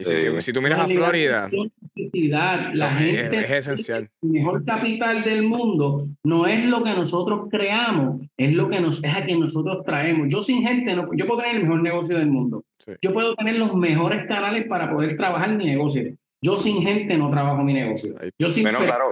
si, 0.04 0.54
tú, 0.54 0.62
miras 0.62 0.80
a 0.80 0.88
Florida, 0.88 1.50
la 2.74 2.90
gente 2.94 3.40
es, 3.40 3.52
esencial. 3.52 4.10
El 4.22 4.30
mejor 4.30 4.66
capital 4.66 5.24
del 5.24 5.44
mundo 5.44 6.08
no 6.24 6.48
es 6.48 6.66
lo 6.66 6.84
que 6.84 6.92
nosotros 6.92 7.48
creamos, 7.50 8.22
es 8.38 8.54
lo 8.54 8.68
que 8.68 8.80
nos 8.80 9.04
es 9.04 9.14
a 9.14 9.24
quien 9.24 9.40
nosotros 9.40 9.84
traemos. 9.86 10.28
Yo 10.30 10.42
sin 10.42 10.64
gente 10.64 10.96
no, 10.96 11.06
yo 11.16 11.28
puedo 11.28 11.42
tener 11.42 11.58
el 11.58 11.64
mejor 11.64 11.82
negocio 11.82 12.18
del 12.18 12.28
mundo. 12.28 12.64
Yo 13.02 13.14
puedo 13.14 13.36
tener 13.36 13.56
los 13.56 13.76
mejores 13.76 14.28
canales 14.28 14.66
para 14.68 14.92
poder 14.92 15.16
trabajar 15.16 15.56
mi 15.56 15.66
negocio. 15.66 16.16
Yo 16.42 16.58
sin 16.58 16.82
gente 16.82 17.18
no 17.18 17.30
trabajo 17.30 17.64
mi 17.64 17.74
negocio. 17.74 18.16
Yo 18.40 18.48
sin 18.48 18.64
claro. 18.64 19.12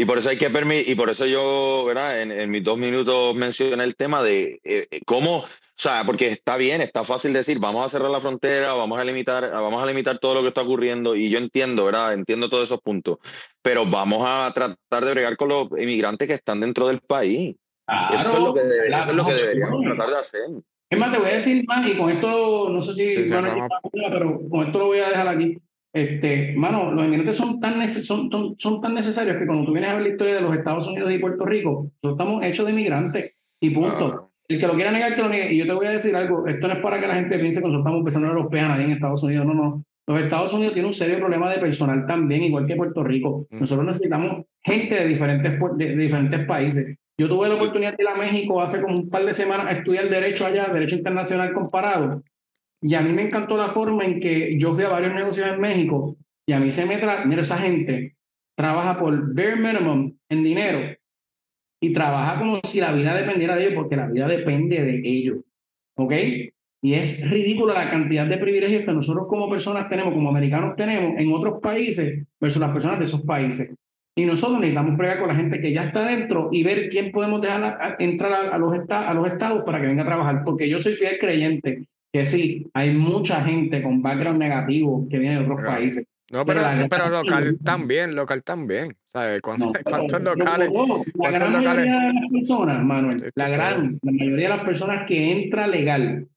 Y 0.00 0.06
por 0.06 0.16
eso 0.16 0.30
hay 0.30 0.38
que 0.38 0.48
permitir, 0.48 0.88
y 0.88 0.94
por 0.94 1.10
eso 1.10 1.26
yo, 1.26 1.84
¿verdad? 1.86 2.22
En, 2.22 2.50
mis 2.50 2.64
dos 2.64 2.78
minutos 2.78 3.34
mencioné 3.34 3.84
el 3.84 3.96
tema 3.96 4.22
de 4.22 4.58
eh, 4.64 4.88
eh, 4.90 5.00
cómo 5.04 5.40
o 5.80 5.82
sea, 5.82 6.04
porque 6.06 6.28
está 6.28 6.56
bien, 6.56 6.80
está 6.80 7.04
fácil 7.04 7.34
decir, 7.34 7.58
vamos 7.58 7.84
a 7.84 7.90
cerrar 7.90 8.10
la 8.10 8.20
frontera, 8.20 8.72
vamos 8.72 8.98
a 8.98 9.04
limitar, 9.04 9.50
vamos 9.50 9.82
a 9.82 9.86
limitar 9.86 10.18
todo 10.18 10.34
lo 10.34 10.40
que 10.40 10.48
está 10.48 10.62
ocurriendo, 10.62 11.16
y 11.16 11.28
yo 11.28 11.36
entiendo, 11.36 11.84
¿verdad? 11.84 12.14
Entiendo 12.14 12.48
todos 12.48 12.64
esos 12.64 12.80
puntos, 12.80 13.18
pero 13.60 13.84
vamos 13.84 14.22
a 14.26 14.50
tratar 14.54 15.04
de 15.04 15.10
bregar 15.10 15.36
con 15.36 15.50
los 15.50 15.68
inmigrantes 15.78 16.28
que 16.28 16.34
están 16.34 16.60
dentro 16.60 16.88
del 16.88 17.00
país. 17.00 17.56
eso 18.14 18.28
es 18.28 18.38
lo 18.40 18.54
que, 18.54 18.60
es 18.60 19.14
lo 19.14 19.26
que 19.26 19.34
deberíamos 19.34 19.82
tratar 19.84 20.08
de 20.08 20.16
hacer. 20.16 20.40
Es 20.88 20.98
más, 20.98 21.12
te 21.12 21.18
voy 21.18 21.28
a 21.28 21.34
decir 21.34 21.64
más, 21.66 21.86
y 21.86 21.98
con 21.98 22.08
esto, 22.08 22.70
no 22.70 22.80
sé 22.80 22.94
si 22.94 23.30
van 23.30 23.46
a 23.46 23.68
pero 24.10 24.40
con 24.48 24.66
esto 24.66 24.78
lo 24.78 24.86
voy 24.86 25.00
a 25.00 25.10
dejar 25.10 25.28
aquí. 25.28 25.58
Este, 25.92 26.54
mano, 26.56 26.92
los 26.92 27.04
inmigrantes 27.04 27.36
son 27.36 27.58
tan, 27.58 27.86
son, 27.88 28.30
son, 28.58 28.80
tan 28.80 28.94
necesarios 28.94 29.36
que 29.36 29.46
cuando 29.46 29.64
tú 29.64 29.72
vienes 29.72 29.90
a 29.90 29.94
ver 29.94 30.02
la 30.02 30.08
historia 30.10 30.34
de 30.34 30.40
los 30.40 30.54
Estados 30.54 30.86
Unidos 30.86 31.12
y 31.12 31.18
Puerto 31.18 31.44
Rico, 31.44 31.90
nosotros 32.02 32.12
estamos 32.12 32.44
hechos 32.44 32.66
de 32.66 32.72
inmigrantes, 32.72 33.32
y 33.60 33.70
punto. 33.70 34.30
El 34.48 34.58
que 34.58 34.66
lo 34.66 34.74
quiera 34.74 34.90
negar, 34.90 35.14
que 35.14 35.22
lo 35.22 35.28
niegue. 35.28 35.52
Y 35.54 35.58
yo 35.58 35.66
te 35.66 35.72
voy 35.72 35.86
a 35.86 35.90
decir 35.90 36.14
algo, 36.16 36.46
esto 36.46 36.66
no 36.66 36.74
es 36.74 36.80
para 36.80 37.00
que 37.00 37.06
la 37.06 37.14
gente 37.14 37.38
piense 37.38 37.60
que 37.60 37.66
nosotros 37.66 37.82
estamos 37.82 37.98
empezando 38.00 38.28
a 38.28 38.48
peas 38.48 38.64
a 38.64 38.68
nadie 38.68 38.84
en 38.84 38.92
Estados 38.92 39.22
Unidos, 39.22 39.46
no, 39.46 39.54
no. 39.54 39.84
Los 40.06 40.22
Estados 40.22 40.52
Unidos 40.54 40.72
tienen 40.74 40.88
un 40.88 40.92
serio 40.92 41.18
problema 41.18 41.48
de 41.48 41.58
personal 41.58 42.04
también, 42.04 42.42
igual 42.42 42.66
que 42.66 42.74
Puerto 42.74 43.04
Rico. 43.04 43.46
Nosotros 43.50 43.86
necesitamos 43.86 44.44
gente 44.60 44.96
de 44.96 45.06
diferentes, 45.06 45.56
de, 45.76 45.96
diferentes 45.96 46.46
países. 46.46 46.96
Yo 47.16 47.28
tuve 47.28 47.48
la 47.48 47.54
oportunidad 47.54 47.96
de 47.96 48.02
ir 48.02 48.08
a 48.08 48.16
México 48.16 48.60
hace 48.60 48.82
como 48.82 48.96
un 48.96 49.08
par 49.08 49.24
de 49.24 49.32
semanas 49.32 49.66
a 49.66 49.70
estudiar 49.72 50.08
Derecho 50.08 50.46
allá, 50.46 50.68
Derecho 50.72 50.96
Internacional 50.96 51.52
Comparado. 51.52 52.22
Y 52.82 52.94
a 52.94 53.02
mí 53.02 53.12
me 53.12 53.22
encantó 53.22 53.56
la 53.56 53.68
forma 53.68 54.04
en 54.04 54.20
que 54.20 54.58
yo 54.58 54.74
fui 54.74 54.84
a 54.84 54.88
varios 54.88 55.14
negocios 55.14 55.46
en 55.48 55.60
México 55.60 56.16
y 56.46 56.52
a 56.52 56.60
mí 56.60 56.70
se 56.70 56.86
me 56.86 56.98
trae, 56.98 57.26
mira, 57.26 57.42
esa 57.42 57.58
gente 57.58 58.16
trabaja 58.56 58.98
por 58.98 59.34
bare 59.34 59.56
minimum 59.56 60.16
en 60.28 60.42
dinero 60.42 60.96
y 61.80 61.92
trabaja 61.92 62.38
como 62.38 62.60
si 62.64 62.80
la 62.80 62.92
vida 62.92 63.14
dependiera 63.14 63.56
de 63.56 63.64
ellos, 63.64 63.74
porque 63.74 63.96
la 63.96 64.06
vida 64.06 64.26
depende 64.26 64.82
de 64.82 65.00
ellos. 65.04 65.38
¿Ok? 65.96 66.12
Y 66.82 66.94
es 66.94 67.28
ridícula 67.30 67.74
la 67.74 67.90
cantidad 67.90 68.26
de 68.26 68.38
privilegios 68.38 68.84
que 68.84 68.92
nosotros 68.92 69.26
como 69.28 69.50
personas 69.50 69.88
tenemos, 69.88 70.14
como 70.14 70.30
americanos 70.30 70.76
tenemos 70.76 71.18
en 71.18 71.32
otros 71.32 71.60
países 71.60 72.26
versus 72.40 72.60
las 72.60 72.70
personas 72.70 72.98
de 72.98 73.04
esos 73.04 73.22
países. 73.22 73.74
Y 74.16 74.24
nosotros 74.24 74.58
necesitamos 74.60 74.98
pregar 74.98 75.18
con 75.18 75.28
la 75.28 75.36
gente 75.36 75.60
que 75.60 75.72
ya 75.72 75.84
está 75.84 76.04
dentro 76.06 76.48
y 76.50 76.62
ver 76.62 76.88
quién 76.88 77.12
podemos 77.12 77.40
dejar 77.40 77.96
entrar 77.98 78.32
a, 78.52 78.58
los 78.58 78.74
a 78.90 79.14
los 79.14 79.26
estados 79.28 79.62
para 79.64 79.80
que 79.80 79.86
venga 79.86 80.02
a 80.02 80.06
trabajar. 80.06 80.42
Porque 80.44 80.68
yo 80.68 80.78
soy 80.78 80.94
fiel 80.94 81.18
creyente 81.18 81.86
que 82.12 82.24
sí, 82.24 82.68
hay 82.74 82.92
mucha 82.94 83.44
gente 83.44 83.82
con 83.82 84.02
background 84.02 84.38
negativo 84.38 85.06
que 85.08 85.18
viene 85.18 85.36
de 85.36 85.44
otros 85.44 85.62
países. 85.62 86.06
No, 86.32 86.46
pero, 86.46 86.62
pero, 86.88 87.08
local 87.10 87.58
también, 87.64 88.14
local 88.14 88.44
también. 88.44 88.94
¿Sabes? 89.06 89.40
¿Cuántos, 89.42 89.72
locales? 90.22 90.70
la 91.14 91.30
gran 91.32 91.52
mayoría 91.52 92.00
de 92.00 92.12
las 92.12 92.30
personas, 92.30 92.84
Manuel, 92.84 93.30
la 93.34 93.48
gran, 93.48 93.98
la 94.00 94.12
mayoría 94.12 94.48
de 94.48 94.56
las 94.56 94.64
personas 94.64 95.06
que 95.08 95.32
entra 95.32 95.66
legal 95.66 96.28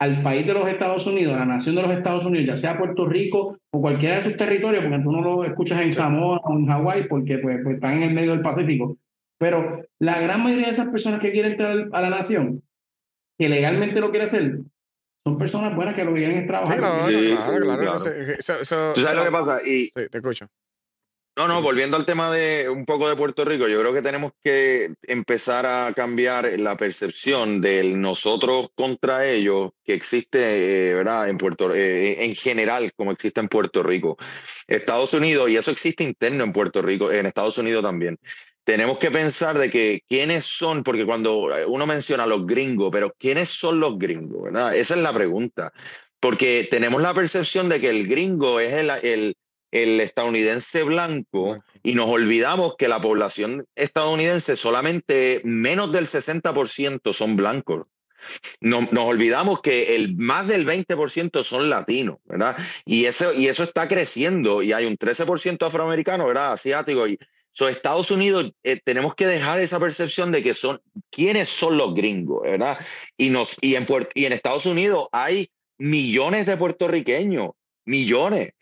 al 0.00 0.22
país 0.22 0.46
de 0.46 0.54
los 0.54 0.68
Estados 0.68 1.06
Unidos, 1.06 1.36
a 1.36 1.40
la 1.40 1.44
nación 1.44 1.76
de 1.76 1.82
los 1.82 1.92
Estados 1.92 2.24
Unidos, 2.24 2.46
ya 2.46 2.56
sea 2.56 2.78
Puerto 2.78 3.06
Rico 3.06 3.56
o 3.70 3.80
cualquiera 3.80 4.16
de 4.16 4.22
sus 4.22 4.36
territorios, 4.36 4.82
porque 4.82 4.98
tú 4.98 5.12
no 5.12 5.20
lo 5.20 5.44
escuchas 5.44 5.80
en 5.82 5.92
Samoa 5.92 6.40
o 6.42 6.58
en 6.58 6.66
Hawái, 6.66 7.06
porque 7.06 7.38
pues, 7.38 7.60
pues, 7.62 7.76
están 7.76 7.98
en 7.98 8.02
el 8.04 8.14
medio 8.14 8.32
del 8.32 8.40
Pacífico. 8.40 8.96
Pero 9.38 9.82
la 10.00 10.20
gran 10.20 10.42
mayoría 10.42 10.66
de 10.66 10.72
esas 10.72 10.88
personas 10.88 11.20
que 11.20 11.30
quieren 11.30 11.52
entrar 11.52 11.88
a 11.92 12.00
la 12.00 12.10
nación, 12.10 12.62
que 13.38 13.48
legalmente 13.48 14.00
lo 14.00 14.10
quiere 14.10 14.24
hacer, 14.24 14.58
son 15.22 15.38
personas 15.38 15.74
buenas 15.74 15.94
que 15.94 16.04
lo 16.04 16.14
que 16.14 16.20
quieren 16.20 16.38
es 16.38 16.46
trabajar. 16.46 16.78
claro, 16.78 17.06
claro, 17.06 17.76
claro. 17.76 17.98
¿Tú 18.94 19.00
sabes 19.02 19.16
lo 19.16 19.24
que 19.24 19.30
pasa? 19.30 19.60
Y, 19.64 19.86
sí, 19.86 20.08
te 20.10 20.18
escucho. 20.18 20.46
No, 21.36 21.46
no, 21.48 21.62
volviendo 21.62 21.96
al 21.96 22.04
tema 22.04 22.30
de 22.30 22.68
un 22.68 22.84
poco 22.84 23.08
de 23.08 23.16
Puerto 23.16 23.44
Rico, 23.44 23.68
yo 23.68 23.80
creo 23.80 23.94
que 23.94 24.02
tenemos 24.02 24.32
que 24.42 24.92
empezar 25.02 25.64
a 25.64 25.94
cambiar 25.94 26.46
la 26.58 26.76
percepción 26.76 27.60
del 27.60 28.00
nosotros 28.00 28.70
contra 28.74 29.26
ellos 29.26 29.70
que 29.84 29.94
existe, 29.94 30.90
eh, 30.90 30.94
¿verdad? 30.94 31.28
En 31.28 31.38
Puerto 31.38 31.72
eh, 31.74 32.24
en 32.24 32.34
general, 32.34 32.92
como 32.96 33.12
existe 33.12 33.40
en 33.40 33.48
Puerto 33.48 33.82
Rico. 33.82 34.18
Estados 34.66 35.14
Unidos, 35.14 35.48
y 35.48 35.56
eso 35.56 35.70
existe 35.70 36.02
interno 36.04 36.44
en 36.44 36.52
Puerto 36.52 36.82
Rico, 36.82 37.10
en 37.10 37.24
Estados 37.24 37.56
Unidos 37.58 37.82
también. 37.82 38.18
Tenemos 38.70 39.00
que 39.00 39.10
pensar 39.10 39.58
de 39.58 39.68
que 39.68 40.02
quiénes 40.08 40.44
son, 40.44 40.84
porque 40.84 41.04
cuando 41.04 41.48
uno 41.66 41.86
menciona 41.88 42.22
a 42.22 42.26
los 42.28 42.46
gringos, 42.46 42.90
pero 42.92 43.12
¿quiénes 43.18 43.48
son 43.48 43.80
los 43.80 43.98
gringos? 43.98 44.44
¿verdad? 44.44 44.76
Esa 44.76 44.94
es 44.94 45.00
la 45.00 45.12
pregunta. 45.12 45.72
Porque 46.20 46.68
tenemos 46.70 47.02
la 47.02 47.12
percepción 47.12 47.68
de 47.68 47.80
que 47.80 47.88
el 47.88 48.06
gringo 48.06 48.60
es 48.60 48.72
el, 48.74 48.90
el 49.02 49.36
el 49.72 50.00
estadounidense 50.00 50.84
blanco 50.84 51.64
y 51.82 51.94
nos 51.94 52.08
olvidamos 52.08 52.76
que 52.76 52.86
la 52.86 53.00
población 53.00 53.66
estadounidense 53.74 54.54
solamente 54.54 55.40
menos 55.42 55.90
del 55.90 56.06
60% 56.06 57.12
son 57.12 57.34
blancos. 57.34 57.86
Nos, 58.60 58.92
nos, 58.92 59.04
olvidamos 59.04 59.62
que 59.62 59.96
el 59.96 60.16
más 60.16 60.46
del 60.46 60.64
20% 60.64 61.42
son 61.42 61.70
latinos, 61.70 62.18
¿verdad? 62.24 62.56
Y 62.84 63.06
eso, 63.06 63.32
y 63.32 63.48
eso 63.48 63.64
está 63.64 63.88
creciendo 63.88 64.62
y 64.62 64.72
hay 64.72 64.86
un 64.86 64.96
13% 64.96 65.66
afroamericano, 65.66 66.26
¿verdad? 66.26 66.52
Asiático. 66.52 67.08
Y 67.08 67.18
so, 67.66 67.68
Estados 67.68 68.10
Unidos 68.10 68.52
eh, 68.62 68.80
tenemos 68.84 69.14
que 69.14 69.26
dejar 69.26 69.60
esa 69.60 69.78
percepción 69.78 70.32
de 70.32 70.42
que 70.42 70.54
son, 70.54 70.80
¿quiénes 71.10 71.48
son 71.48 71.76
los 71.76 71.94
gringos, 71.94 72.42
¿verdad? 72.42 72.78
Y, 73.16 73.30
nos, 73.30 73.56
y, 73.60 73.74
en, 73.74 73.86
y 74.14 74.24
en 74.24 74.32
Estados 74.32 74.66
Unidos 74.66 75.08
hay 75.12 75.50
millones 75.78 76.46
de 76.46 76.56
puertorriqueños, 76.56 77.50
millones 77.84 78.54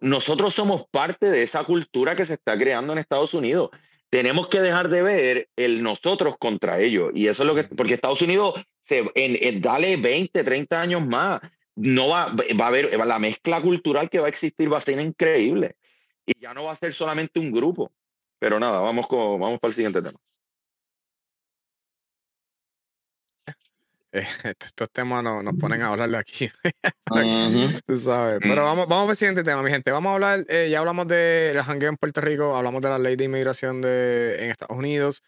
nosotros 0.00 0.54
somos 0.54 0.86
parte 0.90 1.26
de 1.30 1.42
esa 1.42 1.64
cultura 1.64 2.14
que 2.14 2.24
se 2.24 2.34
está 2.34 2.56
creando 2.56 2.92
en 2.92 3.00
Estados 3.00 3.34
Unidos. 3.34 3.70
Tenemos 4.10 4.48
que 4.48 4.60
dejar 4.60 4.88
de 4.88 5.02
ver 5.02 5.48
el 5.56 5.82
nosotros 5.82 6.36
contra 6.38 6.80
ellos. 6.80 7.10
Y 7.14 7.26
eso 7.26 7.42
es 7.42 7.46
lo 7.46 7.54
que, 7.54 7.64
porque 7.64 7.94
Estados 7.94 8.22
Unidos, 8.22 8.54
se, 8.80 9.10
en, 9.14 9.60
dale 9.60 9.96
20, 9.96 10.44
30 10.44 10.80
años 10.80 11.04
más, 11.04 11.40
no 11.74 12.08
va, 12.08 12.32
va 12.58 12.64
a 12.64 12.68
haber, 12.68 12.96
la 12.96 13.18
mezcla 13.18 13.60
cultural 13.60 14.08
que 14.08 14.20
va 14.20 14.26
a 14.26 14.30
existir 14.30 14.72
va 14.72 14.78
a 14.78 14.82
ser 14.82 15.00
increíble. 15.00 15.74
Y 16.24 16.40
ya 16.40 16.54
no 16.54 16.64
va 16.64 16.72
a 16.72 16.76
ser 16.76 16.92
solamente 16.92 17.40
un 17.40 17.50
grupo. 17.50 17.92
Pero 18.38 18.60
nada, 18.60 18.80
vamos, 18.80 19.06
con, 19.06 19.40
vamos 19.40 19.58
para 19.60 19.70
el 19.70 19.74
siguiente 19.74 20.02
tema. 20.02 20.18
estos 24.44 24.90
temas 24.90 25.22
nos, 25.22 25.44
nos 25.44 25.54
ponen 25.56 25.82
a 25.82 25.88
hablar 25.88 26.10
de 26.10 26.18
aquí. 26.18 26.50
Tú 27.86 27.96
sabes. 27.96 28.40
Pero 28.42 28.64
vamos, 28.64 28.88
vamos 28.88 29.10
al 29.10 29.16
siguiente 29.16 29.44
tema, 29.44 29.62
mi 29.62 29.70
gente. 29.70 29.90
Vamos 29.90 30.10
a 30.10 30.14
hablar, 30.14 30.44
eh, 30.48 30.68
ya 30.70 30.78
hablamos 30.78 31.06
de 31.08 31.52
la 31.54 31.64
jangueo 31.64 31.90
en 31.90 31.96
Puerto 31.96 32.20
Rico, 32.20 32.56
hablamos 32.56 32.80
de 32.82 32.88
la 32.88 32.98
ley 32.98 33.16
de 33.16 33.24
inmigración 33.24 33.80
de, 33.80 34.36
en 34.40 34.50
Estados 34.50 34.76
Unidos. 34.76 35.22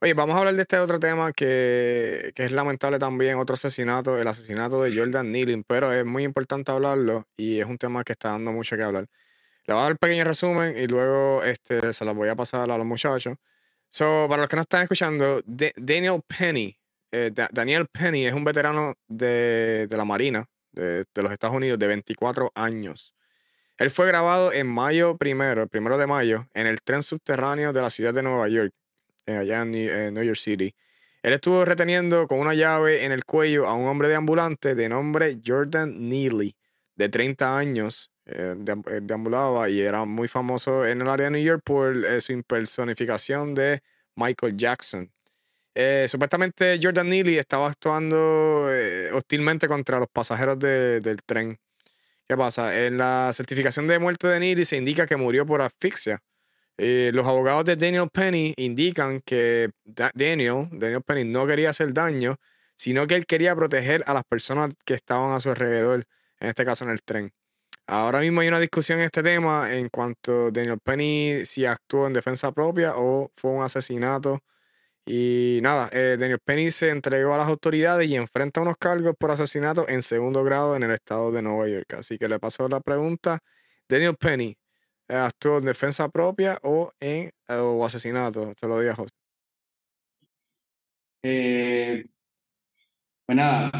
Oye, 0.00 0.12
vamos 0.14 0.36
a 0.36 0.40
hablar 0.40 0.54
de 0.54 0.62
este 0.62 0.78
otro 0.78 1.00
tema 1.00 1.32
que, 1.32 2.32
que 2.34 2.44
es 2.44 2.52
lamentable 2.52 2.98
también, 2.98 3.38
otro 3.38 3.54
asesinato, 3.54 4.18
el 4.18 4.28
asesinato 4.28 4.82
de 4.82 4.94
Jordan 4.94 5.32
Nealon, 5.32 5.64
pero 5.66 5.92
es 5.92 6.04
muy 6.04 6.24
importante 6.24 6.72
hablarlo 6.72 7.26
y 7.36 7.60
es 7.60 7.66
un 7.66 7.78
tema 7.78 8.04
que 8.04 8.12
está 8.12 8.30
dando 8.30 8.52
mucho 8.52 8.76
que 8.76 8.82
hablar. 8.82 9.06
Le 9.66 9.74
voy 9.74 9.80
a 9.80 9.82
dar 9.84 9.92
un 9.92 9.98
pequeño 9.98 10.24
resumen 10.24 10.76
y 10.76 10.86
luego 10.86 11.42
este, 11.42 11.92
se 11.92 12.04
lo 12.04 12.14
voy 12.14 12.28
a 12.28 12.36
pasar 12.36 12.70
a 12.70 12.76
los 12.76 12.86
muchachos. 12.86 13.36
So, 13.88 14.26
para 14.28 14.42
los 14.42 14.48
que 14.48 14.56
no 14.56 14.62
están 14.62 14.82
escuchando, 14.82 15.40
Daniel 15.46 16.20
Penny, 16.26 16.76
eh, 17.12 17.30
Daniel 17.52 17.86
Penny 17.86 18.26
es 18.26 18.34
un 18.34 18.42
veterano 18.42 18.94
de, 19.06 19.86
la 19.88 20.04
Marina 20.04 20.44
de, 20.72 21.06
los 21.14 21.30
Estados 21.30 21.54
Unidos 21.54 21.78
de 21.78 21.86
24 21.86 22.50
años. 22.56 23.14
Él 23.78 23.92
fue 23.92 24.08
grabado 24.08 24.52
en 24.52 24.66
mayo 24.66 25.16
primero, 25.16 25.62
el 25.62 25.68
primero 25.68 25.96
de 25.96 26.08
mayo, 26.08 26.48
en 26.54 26.66
el 26.66 26.82
tren 26.82 27.04
subterráneo 27.04 27.72
de 27.72 27.82
la 27.82 27.90
ciudad 27.90 28.12
de 28.12 28.24
Nueva 28.24 28.48
York, 28.48 28.74
eh, 29.26 29.36
allá 29.36 29.62
en 29.62 29.70
New, 29.70 30.24
York 30.24 30.38
City. 30.38 30.74
Él 31.22 31.32
estuvo 31.32 31.64
reteniendo 31.64 32.26
con 32.26 32.40
una 32.40 32.54
llave 32.54 33.04
en 33.04 33.12
el 33.12 33.24
cuello 33.24 33.66
a 33.66 33.74
un 33.74 33.86
hombre 33.86 34.08
de 34.08 34.16
ambulante 34.16 34.74
de 34.74 34.88
nombre 34.88 35.38
Jordan 35.44 36.08
Neely, 36.08 36.56
de 36.96 37.08
30 37.08 37.56
años. 37.56 38.10
Eh, 38.26 38.54
deambulaba 39.02 39.68
y 39.68 39.80
era 39.80 40.04
muy 40.04 40.28
famoso 40.28 40.86
en 40.86 41.02
el 41.02 41.08
área 41.08 41.26
de 41.26 41.32
New 41.32 41.44
York 41.44 41.62
por 41.64 41.94
su 42.20 42.32
impersonificación 42.32 43.54
de 43.54 43.82
Michael 44.16 44.56
Jackson. 44.56 45.10
Eh, 45.76 46.06
supuestamente 46.08 46.78
Jordan 46.80 47.08
Neely 47.08 47.36
estaba 47.38 47.68
actuando 47.68 48.68
eh, 48.70 49.10
hostilmente 49.12 49.66
contra 49.66 49.98
los 49.98 50.08
pasajeros 50.08 50.58
del 50.58 51.22
tren. 51.26 51.58
¿Qué 52.28 52.36
pasa? 52.36 52.86
En 52.86 52.96
la 52.98 53.32
certificación 53.34 53.86
de 53.88 53.98
muerte 53.98 54.28
de 54.28 54.40
Neely 54.40 54.64
se 54.64 54.76
indica 54.76 55.06
que 55.06 55.16
murió 55.16 55.44
por 55.44 55.62
asfixia. 55.62 56.20
Eh, 56.78 57.10
los 57.14 57.26
abogados 57.26 57.64
de 57.64 57.76
Daniel 57.76 58.08
Penny 58.12 58.54
indican 58.56 59.20
que 59.24 59.70
Daniel, 59.84 60.68
Daniel 60.72 61.02
Penny 61.02 61.24
no 61.24 61.46
quería 61.46 61.70
hacer 61.70 61.92
daño, 61.92 62.36
sino 62.76 63.06
que 63.06 63.16
él 63.16 63.26
quería 63.26 63.54
proteger 63.56 64.02
a 64.06 64.14
las 64.14 64.24
personas 64.24 64.74
que 64.84 64.94
estaban 64.94 65.32
a 65.34 65.40
su 65.40 65.50
alrededor, 65.50 66.06
en 66.40 66.48
este 66.48 66.64
caso 66.64 66.84
en 66.84 66.90
el 66.92 67.02
tren. 67.02 67.32
Ahora 67.86 68.20
mismo 68.20 68.40
hay 68.40 68.48
una 68.48 68.60
discusión 68.60 68.98
en 68.98 69.06
este 69.06 69.22
tema 69.22 69.74
en 69.74 69.88
cuanto 69.90 70.46
a 70.46 70.50
Daniel 70.50 70.78
Penny 70.82 71.44
si 71.44 71.66
actuó 71.66 72.06
en 72.06 72.14
defensa 72.14 72.52
propia 72.52 72.94
o 72.96 73.30
fue 73.36 73.50
un 73.52 73.62
asesinato 73.62 74.40
y 75.06 75.60
nada, 75.62 75.90
eh, 75.92 76.16
Daniel 76.18 76.38
Penny 76.42 76.70
se 76.70 76.88
entregó 76.90 77.34
a 77.34 77.38
las 77.38 77.48
autoridades 77.48 78.08
y 78.08 78.16
enfrenta 78.16 78.62
unos 78.62 78.78
cargos 78.78 79.14
por 79.18 79.30
asesinato 79.30 79.86
en 79.88 80.00
segundo 80.02 80.42
grado 80.44 80.76
en 80.76 80.82
el 80.82 80.92
estado 80.92 81.30
de 81.30 81.42
Nueva 81.42 81.68
York. 81.68 81.92
Así 81.94 82.16
que 82.18 82.28
le 82.28 82.38
pasó 82.38 82.68
la 82.68 82.80
pregunta. 82.80 83.40
Daniel 83.88 84.16
Penny, 84.16 84.56
eh, 85.08 85.14
¿actuó 85.16 85.58
en 85.58 85.66
defensa 85.66 86.08
propia 86.08 86.58
o 86.62 86.92
en 87.00 87.30
o 87.48 87.84
asesinato? 87.84 88.52
Se 88.58 88.66
lo 88.66 88.80
digo 88.80 88.94
José. 88.94 89.12
Eh, 91.22 92.04
pues 93.26 93.36
nada, 93.36 93.70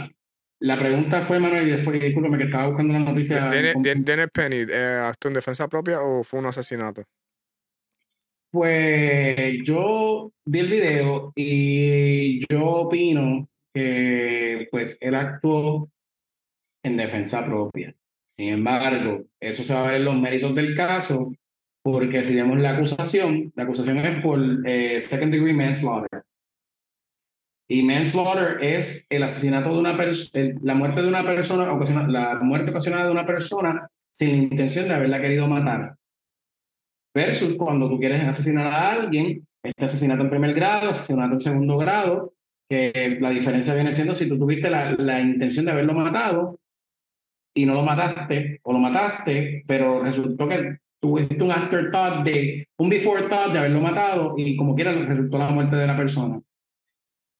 la 0.60 0.78
pregunta 0.78 1.22
fue, 1.22 1.38
Manuel, 1.38 1.68
y 1.68 1.72
después 1.72 2.00
discúlpame 2.00 2.38
que 2.38 2.44
estaba 2.44 2.68
buscando 2.68 2.92
la 2.92 3.00
noticia. 3.00 3.46
Daniel, 3.46 4.30
Penny, 4.32 4.62
¿actuó 5.02 5.28
en 5.28 5.34
defensa 5.34 5.68
propia 5.68 6.00
o 6.00 6.24
fue 6.24 6.40
un 6.40 6.46
asesinato? 6.46 7.04
Pues 8.50 9.62
yo 9.64 10.32
vi 10.44 10.60
el 10.60 10.70
video 10.70 11.32
y 11.34 12.46
yo 12.46 12.64
opino 12.64 13.48
que 13.74 14.68
pues 14.70 14.96
él 15.00 15.16
actuó 15.16 15.90
en 16.84 16.96
defensa 16.96 17.44
propia. 17.44 17.94
Sin 18.36 18.48
embargo, 18.48 19.24
eso 19.40 19.62
se 19.62 19.74
va 19.74 19.80
a 19.80 19.86
ver 19.88 19.96
en 19.96 20.04
los 20.04 20.16
méritos 20.16 20.54
del 20.54 20.76
caso, 20.76 21.32
porque 21.82 22.22
si 22.22 22.36
vemos 22.36 22.58
la 22.58 22.76
acusación, 22.76 23.52
la 23.56 23.64
acusación 23.64 23.98
es 23.98 24.22
por 24.22 24.40
eh, 24.66 25.00
second 25.00 25.32
degree 25.32 25.52
manslaughter. 25.52 26.22
Y 27.68 27.82
manslaughter 27.82 28.62
es 28.62 29.06
el 29.08 29.22
asesinato 29.22 29.72
de 29.72 29.78
una 29.78 29.96
persona, 29.96 30.54
la 30.62 30.74
muerte 30.74 31.02
de 31.02 31.08
una 31.08 31.24
persona, 31.24 31.66
la 32.08 32.34
muerte 32.40 32.70
ocasionada 32.70 33.06
de 33.06 33.12
una 33.12 33.26
persona 33.26 33.88
sin 34.12 34.30
la 34.30 34.36
intención 34.36 34.88
de 34.88 34.94
haberla 34.94 35.20
querido 35.20 35.48
matar. 35.48 35.96
Versus 37.14 37.54
cuando 37.54 37.88
tú 37.88 37.98
quieres 37.98 38.22
asesinar 38.22 38.66
a 38.66 38.92
alguien, 38.92 39.46
este 39.62 39.84
asesinato 39.84 40.22
en 40.22 40.30
primer 40.30 40.52
grado, 40.52 40.90
asesinato 40.90 41.34
en 41.34 41.40
segundo 41.40 41.78
grado, 41.78 42.34
que 42.68 43.18
la 43.20 43.30
diferencia 43.30 43.74
viene 43.74 43.92
siendo 43.92 44.14
si 44.14 44.28
tú 44.28 44.38
tuviste 44.38 44.68
la, 44.68 44.92
la 44.92 45.20
intención 45.20 45.64
de 45.64 45.72
haberlo 45.72 45.94
matado 45.94 46.58
y 47.54 47.66
no 47.66 47.74
lo 47.74 47.82
mataste, 47.82 48.60
o 48.62 48.72
lo 48.72 48.78
mataste, 48.78 49.64
pero 49.66 50.02
resultó 50.02 50.48
que 50.48 50.78
tuviste 51.00 51.42
un 51.42 51.52
afterthought 51.52 52.24
de, 52.24 52.66
un 52.78 52.88
before 52.88 53.28
thought 53.28 53.52
de 53.52 53.58
haberlo 53.58 53.80
matado 53.80 54.34
y 54.36 54.56
como 54.56 54.74
quiera 54.74 54.92
resultó 54.92 55.38
la 55.38 55.50
muerte 55.50 55.76
de 55.76 55.86
la 55.86 55.96
persona. 55.96 56.40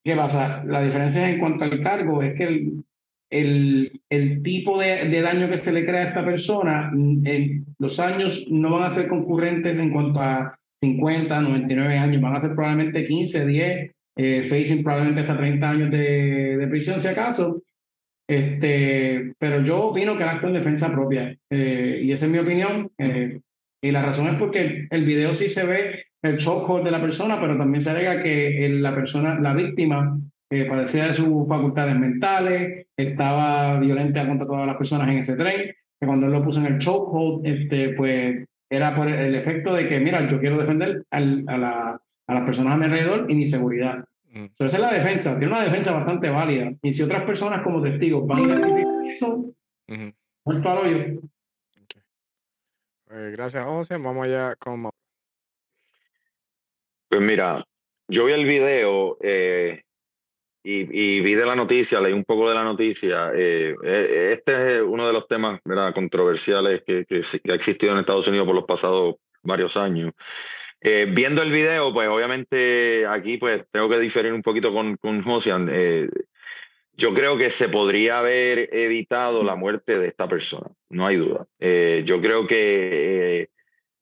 ¿Qué 0.04 0.14
pasa? 0.14 0.62
La 0.66 0.82
diferencia 0.82 1.28
en 1.30 1.38
cuanto 1.38 1.64
al 1.64 1.80
cargo 1.80 2.22
es 2.22 2.34
que 2.34 2.44
el, 2.44 2.84
el, 3.30 4.02
el 4.10 4.42
tipo 4.42 4.78
de, 4.78 5.06
de, 5.06 5.22
daño 5.22 5.48
que 5.48 5.56
se 5.56 5.72
le 5.72 5.86
crea 5.86 6.02
a 6.02 6.08
esta 6.08 6.24
persona, 6.24 6.90
mm, 6.92 7.64
los 7.78 7.98
años 7.98 8.46
no 8.50 8.72
van 8.72 8.82
a 8.82 8.90
ser 8.90 9.08
concurrentes 9.08 9.78
en 9.78 9.90
cuanto 9.90 10.20
a 10.20 10.58
50, 10.82 11.40
99 11.40 11.96
años, 11.96 12.20
van 12.20 12.36
a 12.36 12.40
ser 12.40 12.54
probablemente 12.54 13.06
15, 13.06 13.46
10, 13.46 13.90
eh, 14.16 14.42
facing 14.42 14.82
probablemente 14.82 15.22
hasta 15.22 15.38
30 15.38 15.70
años 15.70 15.90
de, 15.90 16.58
de, 16.58 16.66
prisión 16.68 17.00
si 17.00 17.08
acaso. 17.08 17.62
Este, 18.28 19.32
pero 19.38 19.62
yo 19.62 19.84
opino 19.84 20.16
que 20.16 20.22
el 20.22 20.28
acto 20.28 20.48
en 20.48 20.54
defensa 20.54 20.92
propia, 20.92 21.34
eh, 21.50 22.00
y 22.02 22.12
esa 22.12 22.26
es 22.26 22.32
mi 22.32 22.38
opinión, 22.38 22.90
eh, 22.98 23.40
y 23.82 23.90
la 23.90 24.02
razón 24.02 24.28
es 24.28 24.38
porque 24.38 24.86
el 24.90 25.04
video 25.04 25.32
sí 25.32 25.48
se 25.48 25.64
ve 25.64 26.04
el 26.24 26.38
chokehold 26.38 26.84
de 26.84 26.90
la 26.90 27.00
persona, 27.00 27.38
pero 27.40 27.56
también 27.56 27.80
se 27.80 27.90
alega 27.90 28.22
que 28.22 28.68
la 28.70 28.94
persona, 28.94 29.38
la 29.38 29.52
víctima, 29.52 30.16
eh, 30.50 30.64
padecía 30.64 31.08
de 31.08 31.14
sus 31.14 31.46
facultades 31.46 31.96
mentales, 31.98 32.86
estaba 32.96 33.78
violenta 33.78 34.26
contra 34.26 34.46
todas 34.46 34.66
las 34.66 34.76
personas 34.76 35.08
en 35.08 35.18
ese 35.18 35.36
tren, 35.36 35.74
que 36.00 36.06
cuando 36.06 36.26
él 36.26 36.32
lo 36.32 36.42
puso 36.42 36.60
en 36.60 36.66
el 36.66 36.78
chokehold, 36.78 37.46
este, 37.46 37.90
pues 37.90 38.46
era 38.70 38.94
por 38.94 39.08
el 39.08 39.34
efecto 39.34 39.74
de 39.74 39.86
que, 39.86 40.00
mira, 40.00 40.26
yo 40.26 40.40
quiero 40.40 40.58
defender 40.58 41.04
al, 41.10 41.44
a, 41.46 41.58
la, 41.58 42.00
a, 42.26 42.34
las 42.34 42.44
personas 42.44 42.74
a 42.74 42.76
mi 42.78 42.84
alrededor 42.86 43.30
y 43.30 43.34
mi 43.34 43.46
seguridad. 43.46 44.04
Mm. 44.32 44.46
esa 44.58 44.64
es 44.64 44.80
la 44.80 44.92
defensa, 44.92 45.38
tiene 45.38 45.52
una 45.52 45.62
defensa 45.62 45.92
bastante 45.92 46.30
válida. 46.30 46.72
Y 46.82 46.90
si 46.90 47.02
otras 47.02 47.24
personas 47.24 47.62
como 47.62 47.82
testigos 47.82 48.26
van 48.26 48.38
a 48.38 48.46
identificar 48.46 49.06
eso, 49.06 49.54
muerto 50.44 50.70
al 50.70 50.78
hoyo. 50.78 51.20
Eh, 53.10 53.30
gracias, 53.32 53.62
José. 53.64 53.96
Vamos 53.98 54.24
allá 54.24 54.56
con 54.56 54.90
Pues 57.14 57.24
mira, 57.24 57.62
yo 58.08 58.24
vi 58.24 58.32
el 58.32 58.44
video 58.44 59.18
eh, 59.22 59.82
y, 60.64 61.20
vi 61.20 61.34
de 61.34 61.46
la 61.46 61.54
noticia, 61.54 62.00
leí 62.00 62.12
un 62.12 62.24
poco 62.24 62.48
de 62.48 62.56
la 62.56 62.64
noticia. 62.64 63.30
Eh, 63.32 63.72
este 64.32 64.78
es 64.78 64.82
uno 64.82 65.06
de 65.06 65.12
los 65.12 65.28
temas 65.28 65.60
¿verdad? 65.64 65.94
controversiales 65.94 66.82
que, 66.84 67.04
que, 67.06 67.22
ha 67.52 67.54
existido 67.54 67.92
en 67.92 68.00
Estados 68.00 68.26
Unidos 68.26 68.48
por 68.48 68.56
los 68.56 68.64
pasados 68.64 69.14
varios 69.44 69.76
años. 69.76 70.10
viendo 70.80 71.40
el 71.40 71.52
video, 71.52 71.94
pues 71.94 72.08
obviamente 72.08 73.06
aquí 73.06 73.36
pues 73.36 73.62
tengo 73.70 73.88
que 73.88 74.00
diferir 74.00 74.32
un 74.32 74.42
poquito 74.42 74.74
con, 74.74 74.96
con 74.96 75.22
Josian. 75.22 75.70
Yo 76.96 77.12
creo 77.12 77.36
que 77.36 77.50
se 77.50 77.68
podría 77.68 78.18
haber 78.18 78.70
evitado 78.72 79.42
la 79.42 79.56
muerte 79.56 79.98
de 79.98 80.08
esta 80.08 80.28
persona, 80.28 80.68
no 80.90 81.06
hay 81.06 81.16
duda. 81.16 81.46
Eh, 81.58 82.02
yo 82.06 82.20
creo 82.20 82.46
que 82.46 83.40
eh, 83.40 83.48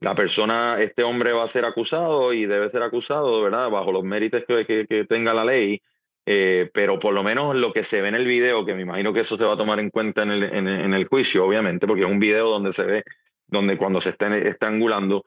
la 0.03 0.14
persona, 0.16 0.76
este 0.80 1.05
hombre 1.05 1.32
va 1.32 1.44
a 1.44 1.48
ser 1.48 1.64
acusado 1.64 2.32
y 2.32 2.44
debe 2.44 2.68
ser 2.70 2.82
acusado, 2.82 3.40
¿verdad? 3.42 3.70
Bajo 3.70 3.92
los 3.92 4.03
méritos 4.03 4.42
que, 4.46 4.86
que, 4.88 5.05
tenga 5.05 5.32
la 5.32 5.44
ley, 5.44 5.80
eh, 6.26 6.68
pero 6.74 6.98
por 6.98 7.14
lo 7.14 7.22
menos 7.22 7.55
lo 7.55 7.72
que 7.72 7.84
se 7.84 8.03
ve 8.03 8.09
en 8.09 8.16
el 8.16 8.26
video, 8.26 8.66
que 8.66 8.74
me 8.74 8.82
imagino 8.82 9.12
que 9.12 9.20
eso 9.20 9.38
se 9.38 9.44
va 9.44 9.55
a 9.55 9.57
tomar 9.57 9.78
en 9.78 9.90
cuenta 9.90 10.24
en 10.24 10.32
el, 10.32 10.42
en, 10.42 10.92
el 10.92 11.07
juicio, 11.07 11.46
obviamente, 11.46 11.86
porque 11.86 12.03
es 12.03 12.11
un 12.11 12.18
video 12.18 12.48
donde 12.48 12.72
se 12.72 12.82
ve, 12.82 13.05
donde 13.46 13.76
cuando 13.76 14.00
se 14.00 14.11
está 14.11 14.36
estrangulando, 14.36 15.24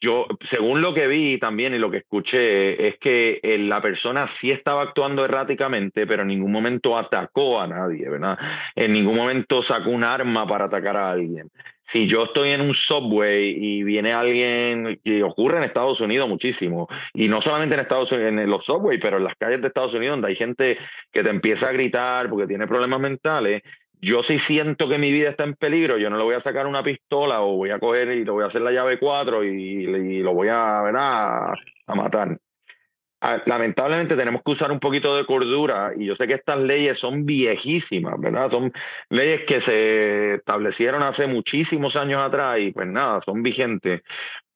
yo, 0.00 0.26
según 0.40 0.80
lo 0.80 0.94
que 0.94 1.06
vi 1.06 1.38
también 1.38 1.74
y 1.74 1.78
lo 1.78 1.90
que 1.90 1.98
escuché, 1.98 2.88
es 2.88 2.98
que 2.98 3.40
la 3.60 3.82
persona 3.82 4.26
sí 4.26 4.50
estaba 4.50 4.82
actuando 4.82 5.24
erráticamente, 5.24 6.06
pero 6.06 6.22
en 6.22 6.28
ningún 6.28 6.52
momento 6.52 6.96
atacó 6.96 7.60
a 7.60 7.66
nadie, 7.66 8.08
¿verdad? 8.08 8.38
En 8.74 8.92
ningún 8.92 9.16
momento 9.16 9.62
sacó 9.62 9.90
un 9.90 10.04
arma 10.04 10.46
para 10.46 10.64
atacar 10.64 10.96
a 10.96 11.10
alguien. 11.10 11.50
Si 11.86 12.06
yo 12.06 12.22
estoy 12.22 12.50
en 12.50 12.60
un 12.60 12.72
subway 12.72 13.52
y 13.58 13.82
viene 13.82 14.12
alguien, 14.12 15.00
que 15.04 15.24
ocurre 15.24 15.56
en 15.56 15.64
Estados 15.64 16.00
Unidos 16.00 16.28
muchísimo, 16.28 16.88
y 17.12 17.26
no 17.26 17.40
solamente 17.40 17.74
en 17.74 17.80
Estados 17.80 18.12
Unidos, 18.12 18.30
en 18.30 18.48
los 18.48 18.64
subways, 18.64 19.00
pero 19.02 19.16
en 19.16 19.24
las 19.24 19.34
calles 19.34 19.60
de 19.60 19.66
Estados 19.66 19.92
Unidos, 19.94 20.14
donde 20.14 20.28
hay 20.28 20.36
gente 20.36 20.78
que 21.12 21.24
te 21.24 21.30
empieza 21.30 21.68
a 21.68 21.72
gritar 21.72 22.30
porque 22.30 22.46
tiene 22.46 22.68
problemas 22.68 23.00
mentales, 23.00 23.62
yo 24.00 24.22
sí 24.22 24.38
siento 24.38 24.88
que 24.88 24.98
mi 24.98 25.12
vida 25.12 25.30
está 25.30 25.44
en 25.44 25.54
peligro, 25.54 25.98
yo 25.98 26.10
no 26.10 26.16
le 26.16 26.24
voy 26.24 26.34
a 26.34 26.40
sacar 26.40 26.66
una 26.66 26.82
pistola 26.82 27.42
o 27.42 27.56
voy 27.56 27.70
a 27.70 27.78
coger 27.78 28.08
y 28.12 28.24
lo 28.24 28.34
voy 28.34 28.44
a 28.44 28.46
hacer 28.46 28.62
la 28.62 28.72
llave 28.72 28.98
4 28.98 29.44
y, 29.44 30.22
lo 30.22 30.34
voy 30.34 30.48
a, 30.48 30.80
a, 30.80 31.54
a 31.86 31.94
matar. 31.94 32.38
Ah, 33.22 33.42
lamentablemente 33.44 34.16
tenemos 34.16 34.40
que 34.42 34.52
usar 34.52 34.72
un 34.72 34.80
poquito 34.80 35.14
de 35.14 35.26
cordura 35.26 35.92
y 35.94 36.06
yo 36.06 36.16
sé 36.16 36.26
que 36.26 36.32
estas 36.34 36.58
leyes 36.58 36.98
son 36.98 37.26
viejísimas, 37.26 38.18
¿verdad? 38.18 38.50
Son 38.50 38.72
leyes 39.10 39.42
que 39.46 39.60
se 39.60 40.36
establecieron 40.36 41.02
hace 41.02 41.26
muchísimos 41.26 41.96
años 41.96 42.22
atrás 42.22 42.58
y 42.60 42.72
pues 42.72 42.86
nada, 42.86 43.20
son 43.20 43.42
vigentes, 43.42 44.00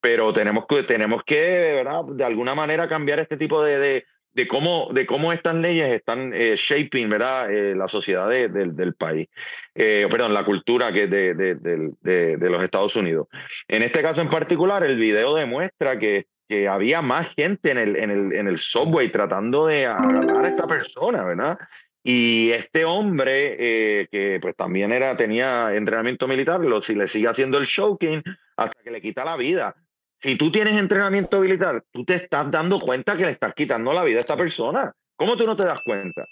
pero 0.00 0.32
tenemos 0.32 0.64
que, 0.66 0.82
tenemos 0.84 1.22
que, 1.24 1.82
¿verdad? 1.84 2.04
De 2.08 2.24
alguna 2.24 2.54
manera 2.54 2.88
cambiar 2.88 3.20
este 3.20 3.36
tipo 3.36 3.62
de 3.62 4.06
cómo, 4.48 4.88
de 4.92 5.06
cómo 5.06 5.32
estas 5.32 5.54
leyes 5.54 5.92
están 5.92 6.32
eh, 6.34 6.56
shaping 6.56 7.08
¿verdad? 7.08 7.52
Eh, 7.52 7.74
la 7.74 7.88
sociedad 7.88 8.28
del 8.28 8.94
país, 8.94 9.28
eh, 9.74 10.06
perdón, 10.10 10.34
la 10.34 10.44
cultura 10.44 10.92
que 10.92 11.06
de, 11.06 11.34
de, 11.34 12.50
los 12.50 12.62
Estados 12.62 12.96
Unidos. 12.96 13.28
En 13.68 13.82
este 13.82 14.02
caso 14.02 14.20
en 14.20 14.30
particular, 14.30 14.82
el 14.84 14.96
video 14.96 15.34
demuestra 15.34 15.98
que, 15.98 16.26
que 16.48 16.68
había 16.68 17.00
más 17.00 17.34
gente 17.34 17.70
en 17.70 17.78
el, 17.78 17.96
en, 17.96 18.10
el, 18.10 18.32
en 18.32 18.48
el 18.48 18.58
subway 18.58 19.10
tratando 19.10 19.66
de 19.66 19.86
agarrar 19.86 20.44
a 20.44 20.48
esta 20.48 20.66
persona, 20.66 21.24
¿verdad? 21.24 21.58
Y 22.02 22.50
este 22.50 22.84
hombre, 22.84 24.08
que 24.10 24.38
pues 24.42 24.54
también 24.56 24.92
era, 24.92 25.16
tenía 25.16 25.74
entrenamiento 25.74 26.28
militar, 26.28 26.60
lo, 26.60 26.82
si 26.82 26.94
le 26.94 27.08
sigue 27.08 27.28
haciendo 27.28 27.56
el 27.56 27.64
showking 27.64 28.22
hasta 28.56 28.82
que 28.82 28.90
le 28.90 29.00
quita 29.00 29.24
la 29.24 29.36
vida 29.36 29.74
si 30.24 30.38
tú 30.38 30.50
tienes 30.50 30.74
entrenamiento 30.78 31.38
militar, 31.38 31.84
tú 31.92 32.02
te 32.02 32.14
estás 32.14 32.50
dando 32.50 32.78
cuenta 32.78 33.14
que 33.14 33.26
le 33.26 33.32
estás 33.32 33.52
quitando 33.54 33.92
la 33.92 34.02
vida 34.02 34.16
a 34.16 34.20
esta 34.20 34.38
persona. 34.38 34.90
¿Cómo 35.16 35.36
tú 35.36 35.44
no 35.44 35.54
te 35.54 35.66
das 35.66 35.82
cuenta? 35.84 36.24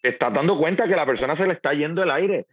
Te 0.00 0.08
estás 0.08 0.32
dando 0.32 0.56
cuenta 0.56 0.88
que 0.88 0.96
la 0.96 1.04
persona 1.04 1.36
se 1.36 1.46
le 1.46 1.52
está 1.52 1.74
yendo 1.74 2.02
el 2.02 2.10
aire. 2.10 2.46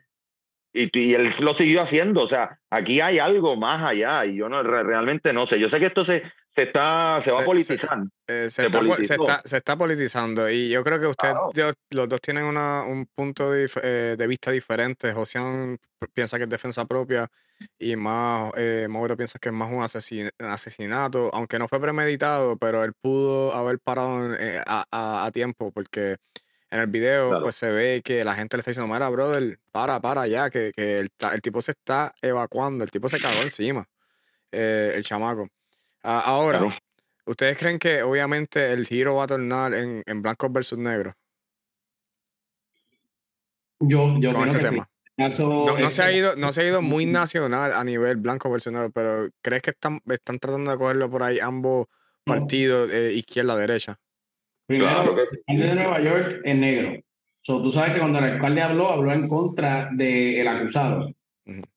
Y, 0.74 0.90
y 1.00 1.14
él 1.14 1.34
lo 1.40 1.54
siguió 1.54 1.82
haciendo. 1.82 2.24
O 2.24 2.28
sea, 2.28 2.60
aquí 2.70 3.00
hay 3.00 3.20
algo 3.20 3.56
más 3.56 3.90
allá 3.90 4.26
y 4.26 4.36
yo 4.36 4.50
no 4.50 4.62
realmente 4.64 5.32
no 5.32 5.48
sé. 5.48 5.62
Yo 5.62 5.70
sé 5.70 5.80
que 5.80 5.86
esto 5.86 6.04
se, 6.04 6.30
se 6.50 6.64
está 6.64 7.22
se 7.24 7.32
va 7.32 7.40
a 7.40 7.46
politizar. 7.46 8.00
Eh, 8.28 8.50
se, 8.50 8.66
está, 8.66 9.40
se, 9.40 9.58
está, 9.58 9.78
politizando 9.78 10.50
y 10.50 10.68
yo 10.72 10.84
creo 10.84 11.00
que 11.00 11.08
ustedes 11.08 11.36
los 11.92 12.10
dos 12.10 12.20
tienen 12.20 12.44
una, 12.44 12.84
un 12.84 13.06
punto 13.16 13.50
de, 13.50 13.70
eh, 13.82 14.16
de 14.18 14.28
vista 14.28 14.52
diferente. 14.52 15.14
Josian 15.14 15.78
piensa 16.14 16.38
que 16.38 16.44
es 16.44 16.50
defensa 16.50 16.84
propia 16.84 17.30
y 17.80 17.96
más 17.96 18.54
eh, 18.58 18.88
Mauro 18.90 19.18
piensa 19.18 19.40
que 19.40 19.50
es 19.50 19.56
más 19.56 19.72
un 19.72 19.84
asesinato, 20.48 21.30
aunque 21.34 21.60
no 21.60 21.68
fue 21.68 21.80
premeditado, 21.80 22.58
pero 22.58 22.84
él 22.84 22.94
pudo 23.00 23.54
haber 23.54 23.80
parado 23.80 24.34
eh, 24.36 24.62
a, 24.66 25.26
a, 25.26 25.32
tiempo 25.32 25.72
porque 25.72 26.18
en 26.70 26.80
el 26.80 26.88
video 26.88 27.42
pues 27.42 27.56
se 27.56 27.70
ve 27.70 28.02
que 28.04 28.24
la 28.24 28.36
gente 28.36 28.58
le 28.58 28.62
está 28.62 28.72
diciendo, 28.72 28.94
mira, 28.94 29.10
brother, 29.10 29.60
para, 29.72 30.00
para 30.00 30.28
ya, 30.28 30.50
que, 30.50 30.72
que 30.76 31.00
el, 31.00 31.10
el, 31.34 31.42
tipo 31.42 31.62
se 31.62 31.72
está 31.72 32.14
evacuando, 32.22 32.84
el 32.84 32.92
tipo 32.92 33.10
se 33.10 33.20
cagó 33.20 33.42
encima, 33.42 33.88
el 34.52 35.04
chamaco. 35.04 35.48
Ah, 36.04 36.22
ahora, 36.26 36.62
¿ustedes 37.26 37.58
creen 37.58 37.78
que 37.78 38.02
obviamente 38.04 38.72
el 38.72 38.88
giro 38.88 39.16
va 39.16 39.26
a 39.26 39.28
tornar 39.28 39.74
en, 39.74 40.04
en 40.06 40.22
blancos 40.22 40.52
versus 40.52 40.78
negros? 40.78 41.14
Yo, 43.82 44.16
yo 44.20 44.32
creo 44.32 44.44
este 44.46 44.60
que 44.60 44.70
tema. 44.70 44.91
No, 45.30 45.90
se 45.90 46.02
ha 46.02 46.12
ido, 46.12 46.36
no 46.36 46.52
se 46.52 46.62
ha 46.62 46.68
ido 46.68 46.82
muy 46.82 47.06
nacional 47.06 47.74
a 47.74 47.84
nivel 47.84 48.18
blanco 48.18 48.50
versus 48.50 48.74
negro, 48.74 48.92
pero 48.92 49.30
¿crees 49.42 49.62
que 49.62 49.72
están, 49.72 50.02
están 50.08 50.40
tratando 50.40 50.72
de 50.72 50.78
cogerlo 50.78 51.10
por 51.10 51.24
ahí 51.24 51.40
ambos 51.40 51.88
partidos, 52.24 52.92
eh, 52.92 53.14
izquierda-derecha? 53.14 53.98
Primero, 54.68 55.16
el 55.48 55.60
de 55.60 55.76
Nueva 55.76 56.02
York 56.02 56.42
es 56.44 56.56
negro. 56.56 57.02
So, 57.44 57.62
tú 57.62 57.72
sabes 57.72 57.94
que 57.94 58.00
cuando 58.00 58.20
el 58.20 58.26
alcalde 58.26 58.62
habló, 58.62 58.90
habló 58.90 59.12
en 59.12 59.28
contra 59.28 59.90
del 59.92 60.48
acusado. 60.48 61.12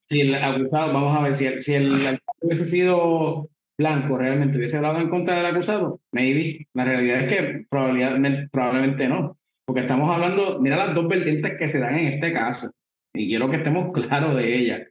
Si 0.07 0.21
el 0.21 0.35
acusado, 0.35 0.93
vamos 0.93 1.17
a 1.17 1.23
ver, 1.23 1.35
si 1.35 1.47
el, 1.47 1.63
si 1.63 1.75
el 1.75 1.93
alcalde 1.93 2.21
hubiese 2.41 2.67
sido 2.67 3.49
blanco 3.77 4.17
realmente 4.19 4.57
hubiese 4.57 4.77
hablado 4.77 5.01
en 5.01 5.09
contra 5.09 5.37
del 5.37 5.47
acusado? 5.47 6.01
Maybe. 6.13 6.67
La 6.75 6.85
realidad 6.85 7.23
es 7.23 7.33
que 7.33 7.67
probablemente, 7.69 8.49
probablemente 8.51 9.09
no. 9.09 9.39
Porque 9.65 9.83
estamos 9.83 10.15
hablando, 10.15 10.61
mira 10.61 10.77
las 10.77 10.95
dos 10.95 11.09
vertientes 11.09 11.55
que 11.59 11.69
se 11.69 11.81
dan 11.81 11.95
en 11.99 12.15
este 12.15 12.33
caso. 12.33 12.71
Y 13.15 13.29
quiero 13.29 13.49
que 13.49 13.57
estemos 13.57 13.93
claros 14.09 14.37
de 14.37 14.59
ellas. 14.59 14.83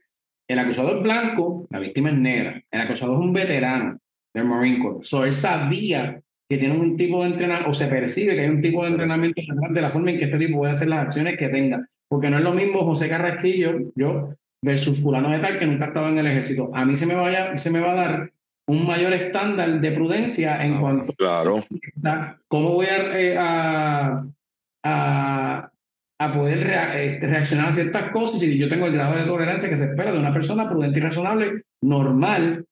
El 0.48 0.58
acusado 0.58 0.96
es 0.96 1.02
blanco, 1.02 1.66
la 1.70 1.78
víctima 1.78 2.10
es 2.10 2.16
negra. 2.16 2.62
El 2.70 2.80
acusado 2.80 3.14
es 3.14 3.20
un 3.20 3.32
veterano 3.32 3.98
del 4.34 4.44
Marine 4.44 4.82
Corps. 4.82 5.08
So, 5.08 5.24
él 5.24 5.32
sabía 5.32 6.20
que 6.48 6.58
tiene 6.58 6.78
un 6.78 6.96
tipo 6.96 7.22
de 7.22 7.30
entrenamiento, 7.30 7.70
o 7.70 7.72
se 7.72 7.86
percibe 7.86 8.34
que 8.34 8.42
hay 8.42 8.48
un 8.50 8.60
tipo 8.60 8.82
de 8.82 8.90
entrenamiento 8.90 9.40
de 9.70 9.80
la 9.80 9.88
forma 9.88 10.10
en 10.10 10.18
que 10.18 10.24
este 10.24 10.38
tipo 10.38 10.58
puede 10.58 10.72
hacer 10.72 10.88
las 10.88 11.06
acciones 11.06 11.38
que 11.38 11.48
tenga. 11.48 11.88
Porque 12.08 12.28
no 12.28 12.36
es 12.36 12.44
lo 12.44 12.52
mismo 12.52 12.84
José 12.84 13.08
Carrasquillo, 13.08 13.92
yo, 13.94 14.28
versus 14.62 15.00
fulano 15.00 15.30
de 15.30 15.38
tal 15.38 15.58
que 15.58 15.66
nunca 15.66 15.86
estaba 15.86 16.08
en 16.08 16.18
el 16.18 16.26
ejército. 16.26 16.70
A 16.74 16.84
mí 16.84 16.96
se 16.96 17.06
me, 17.06 17.14
vaya, 17.14 17.56
se 17.56 17.70
me 17.70 17.80
va 17.80 17.92
a 17.92 17.94
dar 17.94 18.32
un 18.66 18.86
mayor 18.86 19.12
estándar 19.12 19.80
de 19.80 19.92
prudencia 19.92 20.64
en 20.64 20.74
ah, 20.74 20.80
cuanto 20.80 21.12
claro. 21.14 21.64
a 22.04 22.36
cómo 22.48 22.72
voy 22.72 22.86
a, 22.86 23.18
eh, 23.18 23.36
a, 23.38 24.26
a, 24.82 25.70
poder 26.18 26.58
este, 26.96 27.26
reaccionar 27.26 27.68
a 27.68 27.72
ciertas 27.72 28.10
cosas 28.10 28.42
y 28.42 28.58
yo 28.58 28.68
tengo 28.68 28.86
el 28.86 28.92
grado 28.92 29.16
de 29.16 29.24
tolerancia 29.24 29.68
que 29.68 29.76
se 29.76 29.86
espera 29.86 30.12
de 30.12 30.18
una 30.18 30.32
persona 30.32 30.68
prudente 30.68 30.98
y 30.98 31.02
razonable, 31.02 31.62
normal 31.82 32.64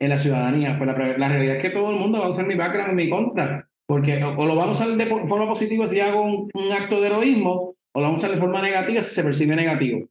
en 0.00 0.08
la 0.08 0.18
ciudadanía. 0.18 0.78
Pues 0.78 0.86
la, 0.86 1.18
la 1.18 1.28
realidad 1.28 1.56
es 1.56 1.62
que 1.62 1.70
todo 1.70 1.90
el 1.90 1.96
mundo 1.96 2.20
va 2.20 2.26
a 2.26 2.30
usar 2.30 2.46
mi 2.46 2.54
background 2.54 2.90
en 2.90 2.96
mi 2.96 3.10
contra, 3.10 3.68
porque 3.86 4.22
o, 4.22 4.46
lo 4.46 4.54
vamos 4.54 4.80
a 4.80 4.84
usar 4.84 4.96
de 4.96 5.06
forma 5.26 5.48
positiva 5.48 5.86
si 5.86 6.00
hago 6.00 6.22
un, 6.22 6.72
acto 6.72 7.00
de 7.00 7.08
heroísmo, 7.08 7.74
o 7.92 8.00
lo 8.00 8.06
vamos 8.06 8.22
a 8.22 8.26
usar 8.26 8.34
de 8.34 8.40
forma 8.40 8.62
negativa 8.62 9.02
si 9.02 9.14
se 9.14 9.24
percibe 9.24 9.56
negativo. 9.56 10.08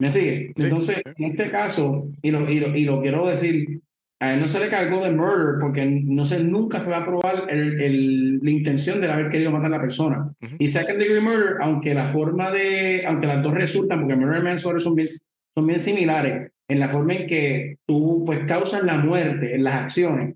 ¿Me 0.00 0.10
sigue? 0.10 0.52
Entonces, 0.56 1.02
en 1.04 1.30
este 1.32 1.50
caso, 1.50 2.08
y 2.22 2.30
lo, 2.30 2.48
y 2.48 2.60
lo, 2.60 2.76
y 2.76 2.84
lo 2.84 3.00
quiero 3.02 3.26
decir 3.26 3.82
a 4.20 4.34
él 4.34 4.40
no 4.40 4.46
se 4.48 4.58
le 4.58 4.68
cargó 4.68 5.04
de 5.04 5.12
murder 5.12 5.60
porque 5.60 5.84
no 5.86 6.24
se, 6.24 6.42
nunca 6.42 6.80
se 6.80 6.90
va 6.90 6.98
a 6.98 7.04
probar 7.04 7.44
el, 7.48 7.80
el, 7.80 8.38
la 8.40 8.50
intención 8.50 9.00
de 9.00 9.10
haber 9.10 9.30
querido 9.30 9.52
matar 9.52 9.66
a 9.66 9.76
la 9.76 9.80
persona. 9.80 10.32
Y 10.58 10.66
second 10.66 10.98
degree 10.98 11.20
murder, 11.20 11.56
aunque 11.60 11.94
la 11.94 12.06
forma 12.06 12.50
de, 12.50 13.04
aunque 13.06 13.28
las 13.28 13.42
dos 13.42 13.54
resultan, 13.54 14.00
porque 14.00 14.16
murder 14.16 14.40
y 14.40 14.44
manslaughter 14.44 14.80
son 14.80 14.96
bien, 14.96 15.06
son 15.54 15.66
bien 15.66 15.78
similares 15.78 16.50
en 16.68 16.80
la 16.80 16.88
forma 16.88 17.14
en 17.14 17.26
que 17.26 17.76
tú 17.86 18.24
pues 18.26 18.44
causas 18.46 18.82
la 18.82 18.98
muerte 18.98 19.54
en 19.54 19.62
las 19.62 19.74
acciones, 19.74 20.34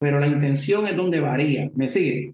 pero 0.00 0.18
la 0.18 0.26
intención 0.26 0.86
es 0.86 0.96
donde 0.96 1.20
varía. 1.20 1.70
¿Me 1.74 1.88
sigue? 1.88 2.32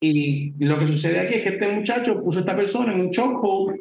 Y 0.00 0.52
lo 0.64 0.80
que 0.80 0.86
sucede 0.86 1.20
aquí 1.20 1.34
es 1.34 1.42
que 1.42 1.50
este 1.50 1.68
muchacho 1.68 2.22
puso 2.22 2.40
a 2.40 2.42
esta 2.42 2.56
persona 2.56 2.92
en 2.92 3.00
un 3.00 3.10
chokehold 3.10 3.80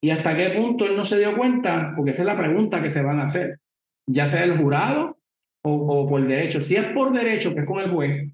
y 0.00 0.10
hasta 0.10 0.36
qué 0.36 0.50
punto 0.50 0.86
él 0.86 0.96
no 0.96 1.04
se 1.04 1.18
dio 1.18 1.36
cuenta, 1.36 1.92
porque 1.96 2.10
esa 2.10 2.22
es 2.22 2.26
la 2.26 2.36
pregunta 2.36 2.82
que 2.82 2.90
se 2.90 3.02
van 3.02 3.20
a 3.20 3.24
hacer, 3.24 3.58
ya 4.06 4.26
sea 4.26 4.44
el 4.44 4.56
jurado 4.56 5.17
o, 5.62 6.08
por 6.08 6.26
derecho. 6.26 6.60
Si 6.60 6.76
es 6.76 6.86
por 6.92 7.12
derecho, 7.12 7.54
que 7.54 7.60
es 7.60 7.66
con 7.66 7.80
el 7.80 7.90
juez, 7.90 8.32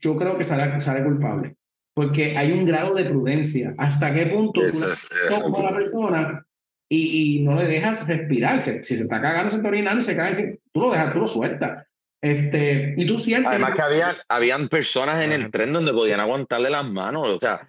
yo 0.00 0.16
creo 0.16 0.36
que 0.36 0.44
sale, 0.44 0.78
sale 0.80 1.04
culpable. 1.04 1.56
Porque 1.94 2.36
hay 2.36 2.52
un 2.52 2.64
grado 2.64 2.94
de 2.94 3.04
prudencia. 3.04 3.74
¿Hasta 3.76 4.14
qué 4.14 4.26
punto 4.26 4.60
tú 4.60 5.56
a 5.56 5.62
la 5.62 5.74
persona 5.74 6.46
y, 6.88 7.38
y, 7.38 7.44
no 7.44 7.56
le 7.56 7.66
dejas 7.66 8.06
respirarse? 8.06 8.82
Si 8.82 8.96
se 8.96 9.02
está 9.02 9.20
cagando, 9.20 9.50
se 9.50 9.56
está 9.56 9.68
orinando, 9.68 10.00
se 10.00 10.14
caga, 10.14 10.36
tú 10.72 10.80
lo 10.80 10.90
dejas, 10.90 11.12
tú 11.12 11.18
lo 11.20 11.26
sueltas. 11.26 11.86
Este, 12.20 12.94
y 12.96 13.06
tú 13.06 13.18
sientes. 13.18 13.48
Además, 13.48 13.74
que 13.74 13.82
había, 13.82 14.14
habían 14.28 14.68
personas 14.68 15.24
en 15.24 15.32
el 15.32 15.50
tren 15.50 15.72
donde 15.72 15.92
podían 15.92 16.20
aguantarle 16.20 16.70
las 16.70 16.88
manos. 16.88 17.28
O 17.28 17.38
sea, 17.38 17.68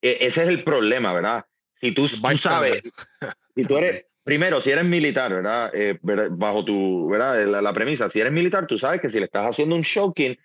e, 0.00 0.18
ese 0.20 0.42
es 0.42 0.48
el 0.48 0.64
problema, 0.64 1.12
¿verdad? 1.12 1.44
Si 1.80 1.92
tú, 1.92 2.08
tú 2.08 2.38
sabes, 2.38 2.82
si 3.54 3.64
tú 3.64 3.76
eres, 3.76 4.06
primero, 4.26 4.60
si 4.60 4.72
eres 4.72 4.84
militar, 4.84 5.32
¿verdad? 5.32 5.70
Eh, 5.72 5.98
bajo 6.02 6.64
tu, 6.64 7.08
¿verdad? 7.08 7.46
La, 7.62 7.72
premisa, 7.72 8.10
si 8.10 8.20
eres 8.20 8.32
militar, 8.32 8.66
tú 8.66 8.76
sabes 8.76 9.00
que 9.00 9.08
si 9.08 9.20
le 9.20 9.26
estás 9.26 9.48
haciendo 9.48 9.76
un 9.76 9.82
shocking, 9.82 10.36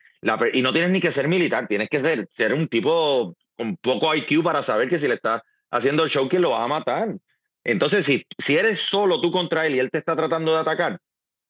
y 0.53 0.61
no 0.61 0.71
tienes 0.71 0.91
ni 0.91 1.01
que 1.01 1.11
ser 1.11 1.27
militar, 1.27 1.67
tienes 1.67 1.89
que 1.89 1.99
ser, 1.99 2.29
ser 2.37 2.53
un 2.53 2.67
tipo 2.67 3.35
con 3.57 3.75
poco 3.77 4.13
IQ 4.13 4.43
para 4.43 4.61
saber 4.61 4.87
que 4.87 4.99
si 4.99 5.07
le 5.07 5.15
estás 5.15 5.41
haciendo 5.71 6.03
el 6.03 6.11
shocking 6.11 6.41
lo 6.41 6.51
vas 6.51 6.61
a 6.61 6.67
matar. 6.67 7.15
Entonces, 7.63 8.05
si, 8.05 8.23
si 8.37 8.55
eres 8.55 8.79
solo 8.79 9.19
tú 9.19 9.31
contra 9.31 9.65
él 9.65 9.73
y 9.73 9.79
él 9.79 9.89
te 9.89 9.97
está 9.97 10.15
tratando 10.15 10.53
de 10.53 10.59
atacar 10.59 10.99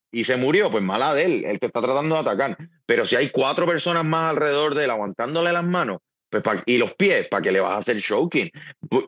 y 0.10 0.24
se 0.24 0.38
murió, 0.38 0.72
pues 0.72 0.84
mala 0.84 1.14
de 1.14 1.26
él, 1.26 1.44
él 1.46 1.60
te 1.60 1.66
está 1.66 1.82
tratando 1.82 2.16
de 2.16 2.22
atacar. 2.22 2.56
Pero 2.86 3.06
si 3.06 3.18
hay 3.18 3.30
cuatro 3.30 3.66
personas 3.66 4.06
más 4.06 4.30
alrededor 4.30 4.74
de 4.74 4.86
él 4.86 4.90
aguantándole 4.90 5.52
las 5.52 5.66
manos, 5.66 6.00
pues 6.30 6.44
y 6.66 6.78
los 6.78 6.94
pies, 6.96 7.28
¿para 7.28 7.44
que 7.44 7.52
le 7.52 7.60
vas 7.60 7.74
a 7.74 7.78
hacer 7.80 7.98
shocking? 7.98 8.50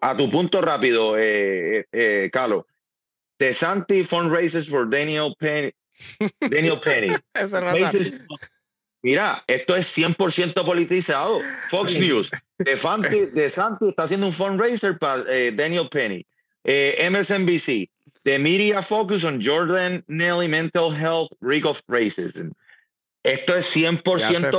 A 0.01 0.17
tu 0.17 0.29
punto 0.29 0.61
rápido, 0.61 1.17
eh, 1.17 1.79
eh, 1.79 1.85
eh 1.93 2.29
Carlos, 2.33 2.65
DeSanti 3.39 4.07
fundraisers 4.07 4.69
for 4.69 4.85
Daniel 4.85 5.35
Penny. 5.39 5.73
Daniel 6.39 6.79
Penny. 6.79 7.15
Mira, 9.03 9.43
esto 9.47 9.75
es 9.75 9.93
100% 9.97 10.53
politizado. 10.65 11.41
Fox 11.69 11.93
News. 11.99 12.29
DeSanti, 12.57 13.25
DeSanti 13.33 13.89
está 13.89 14.03
haciendo 14.03 14.27
un 14.27 14.33
fundraiser 14.33 14.97
para 14.97 15.23
eh, 15.27 15.51
Daniel 15.51 15.89
Penny. 15.89 16.25
Eh, 16.63 17.09
MSNBC. 17.09 17.89
The 18.23 18.39
media 18.39 18.81
focus 18.81 19.25
on 19.25 19.41
Jordan 19.41 20.03
Nelly 20.07 20.47
mental 20.47 20.89
health, 20.89 21.29
risk 21.41 21.65
of 21.65 21.81
racism. 21.89 22.53
Esto 23.23 23.55
es 23.55 23.65
100% 23.75 24.03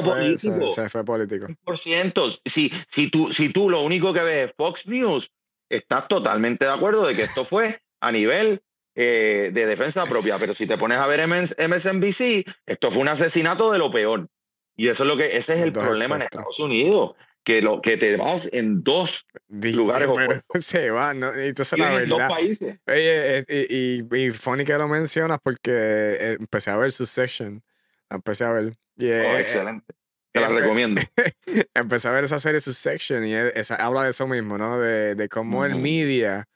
político. 0.03 0.71
Se, 0.71 0.89
fue 0.91 1.05
político. 1.05 1.47
100%. 1.67 2.41
Si, 2.45 2.71
si, 2.91 3.11
tú, 3.11 3.33
si 3.33 3.51
tú 3.51 3.71
lo 3.71 3.83
único 3.83 4.13
que 4.13 4.21
ves 4.21 4.51
es 4.51 4.57
Fox 4.57 4.87
News, 4.87 5.31
estás 5.71 6.09
totalmente 6.09 6.67
de 6.67 6.73
acuerdo 6.73 7.07
de 7.07 7.15
que 7.15 7.23
esto 7.23 7.45
fue 7.47 7.81
a 8.07 8.13
nivel 8.13 8.63
eh, 8.95 9.51
de 9.53 9.67
defensa 9.67 10.07
propia. 10.07 10.39
Pero 10.39 10.55
si 10.55 10.67
te 10.67 10.79
pones 10.79 10.99
a 10.99 11.07
ver 11.07 11.27
MSNBC, 11.27 12.45
esto 12.67 12.91
fue 12.91 13.03
un 13.03 13.09
asesinato 13.09 13.73
de 13.73 13.79
lo 13.79 13.91
peor. 13.91 14.29
Y 14.77 14.89
eso 14.89 15.05
es 15.05 15.09
lo 15.09 15.17
que, 15.17 15.37
ese 15.37 15.55
es 15.55 15.61
el 15.61 15.73
problema 15.73 16.17
en 16.17 16.23
Estados 16.23 16.59
Unidos. 16.61 17.15
Que, 17.43 17.61
lo, 17.61 17.83
que 17.83 17.99
te 17.99 18.17
vas 18.17 18.49
en 18.53 18.83
dos 18.83 19.27
lugares 19.51 20.09
Se 20.61 20.89
van, 20.89 21.21
¿no? 21.21 21.35
Entonces, 21.35 21.79
la 21.79 22.01
en 22.01 22.09
dos 22.09 22.23
países. 22.23 22.79
Oye, 22.87 23.45
eh, 23.47 23.67
y, 23.69 24.17
y, 24.17 24.31
funny 24.31 24.65
que 24.65 24.79
lo 24.79 24.89
mencionas 24.89 25.41
porque 25.43 25.71
eh, 25.71 26.37
empecé 26.41 26.71
a 26.71 26.79
ver 26.79 26.91
su 26.91 27.05
section. 27.05 27.63
Empecé 28.09 28.45
a 28.45 28.53
ver. 28.53 28.73
Y, 28.97 29.11
oh, 29.11 29.39
excelente. 29.39 29.95
Te 30.33 30.41
la 30.41 30.49
recomiendo. 30.49 31.03
empecé 31.75 32.09
a 32.09 32.13
ver 32.13 32.25
esa 32.25 32.39
serie, 32.39 32.61
su 32.61 32.73
section, 32.73 33.27
y 33.27 33.35
esa, 33.35 33.77
habla 33.77 34.05
de 34.05 34.11
eso 34.11 34.27
mismo, 34.27 34.57
¿no? 34.57 34.81
De, 34.81 35.15
de 35.15 35.29
cómo 35.29 35.67
el 35.67 35.75
media 35.75 36.49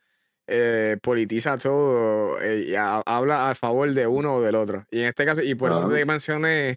eh, 0.50 0.96
politiza 1.02 1.58
todo 1.58 2.40
eh, 2.40 2.68
y 2.68 2.74
habla 2.74 3.50
a 3.50 3.54
favor 3.54 3.92
de 3.92 4.06
uno 4.06 4.36
o 4.36 4.40
del 4.40 4.54
otro. 4.54 4.86
Y 4.90 5.00
en 5.00 5.08
este 5.08 5.26
caso, 5.26 5.42
y 5.42 5.54
por 5.54 5.72
eso 5.72 5.90
te 5.90 6.04
mencioné 6.06 6.76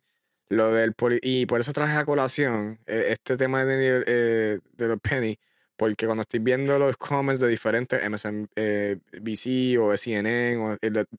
lo 0.50 0.72
del 0.74 0.94
y 1.22 1.46
por 1.46 1.62
eso 1.62 1.72
traje 1.72 1.96
a 1.96 2.04
colación 2.04 2.80
eh, 2.86 3.08
este 3.12 3.38
tema 3.38 3.64
de, 3.64 4.60
de 4.74 4.88
los 4.88 5.00
Penny, 5.00 5.40
porque 5.78 6.06
cuando 6.06 6.24
estoy 6.24 6.42
viendo 6.42 6.78
los 6.78 6.98
comments 6.98 7.40
de 7.40 7.48
diferentes 7.48 8.02
MSNBC 8.10 9.80
o 9.80 9.96
CNN, 9.96 10.58
o, 10.58 10.78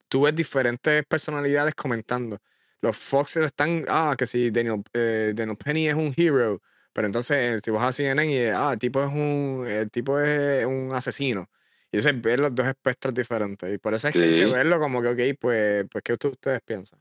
tú 0.09 0.23
ves 0.23 0.35
diferentes 0.35 1.07
personalidades 1.07 1.75
comentando. 1.75 2.37
Los 2.83 2.99
Foxers 2.99 3.47
están, 3.47 3.85
ah, 3.89 4.15
que 4.19 4.27
si 4.27 4.51
Daniel, 4.51 4.83
Daniel 4.93 5.57
Penny 5.57 5.89
es 5.89 5.95
un 5.95 6.13
hero, 6.15 6.61
pero 6.93 7.07
entonces 7.07 7.63
si 7.65 7.71
vas 7.71 7.85
a 7.85 7.93
CNN 7.93 8.27
y, 8.27 8.47
ah, 8.49 8.73
el 8.75 8.79
tipo 8.79 9.03
es 9.03 9.09
un, 9.09 9.67
el 9.67 9.91
tipo 9.91 10.21
es 10.21 10.67
un 10.67 10.91
asesino. 10.93 11.49
Y 11.93 11.99
ese 11.99 12.13
ver 12.13 12.41
los 12.41 12.55
dos 12.55 12.67
espectros 12.67 13.13
diferentes. 13.13 13.73
Y 13.73 13.77
por 13.77 13.93
eso 13.93 14.09
es 14.09 14.15
que 14.15 14.23
hay 14.23 14.39
que 14.41 14.47
verlo 14.47 14.81
como 14.81 15.03
que, 15.03 15.09
ok, 15.09 15.39
pues, 15.39 15.87
pues 15.91 16.03
¿qué 16.03 16.15
ustedes 16.15 16.61
piensan? 16.65 16.99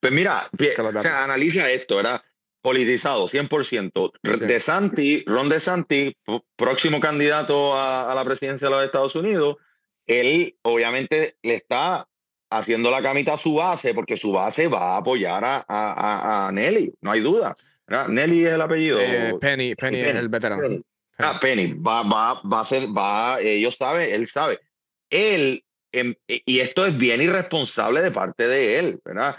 Pues 0.00 0.12
mira, 0.12 0.50
o 0.58 1.02
sea, 1.02 1.24
analiza 1.24 1.70
esto, 1.70 1.96
¿verdad? 1.96 2.20
Politizado, 2.60 3.28
100%. 3.28 4.12
De 4.40 4.60
Santi, 4.60 5.24
Ron 5.24 5.48
De 5.48 5.60
Santi, 5.60 6.14
próximo 6.56 7.00
candidato 7.00 7.78
a, 7.78 8.12
la 8.14 8.24
presidencia 8.24 8.66
de 8.66 8.74
los 8.74 8.84
Estados 8.84 9.14
Unidos, 9.14 9.56
él 10.06 10.56
obviamente 10.62 11.36
le 11.42 11.54
está 11.54 12.06
haciendo 12.50 12.90
la 12.90 13.00
camita 13.00 13.34
a 13.34 13.38
su 13.38 13.54
base, 13.54 13.94
porque 13.94 14.16
su 14.16 14.32
base 14.32 14.66
va 14.66 14.94
a 14.94 14.96
apoyar 14.98 15.44
a, 15.44 15.64
a, 15.66 16.48
a 16.48 16.52
Nelly, 16.52 16.92
no 17.00 17.12
hay 17.12 17.20
duda. 17.20 17.56
Nelly 18.08 18.46
es 18.46 18.52
el 18.52 18.60
apellido. 18.60 19.00
Eh, 19.00 19.34
Penny, 19.40 19.74
Penny, 19.74 20.00
es 20.00 20.14
el 20.16 20.28
veterano. 20.28 20.62
Ah, 21.22 21.38
Penny, 21.40 21.74
va, 21.74 22.02
va, 22.02 22.40
va 22.42 22.60
a 22.60 22.66
ser, 22.66 22.86
va, 22.86 23.40
ellos 23.40 23.76
saben, 23.76 24.12
él 24.12 24.28
sabe. 24.28 24.60
Él, 25.10 25.64
em, 25.92 26.14
y 26.26 26.60
esto 26.60 26.86
es 26.86 26.96
bien 26.96 27.20
irresponsable 27.20 28.02
de 28.02 28.10
parte 28.10 28.46
de 28.46 28.78
él, 28.78 29.00
¿verdad? 29.04 29.36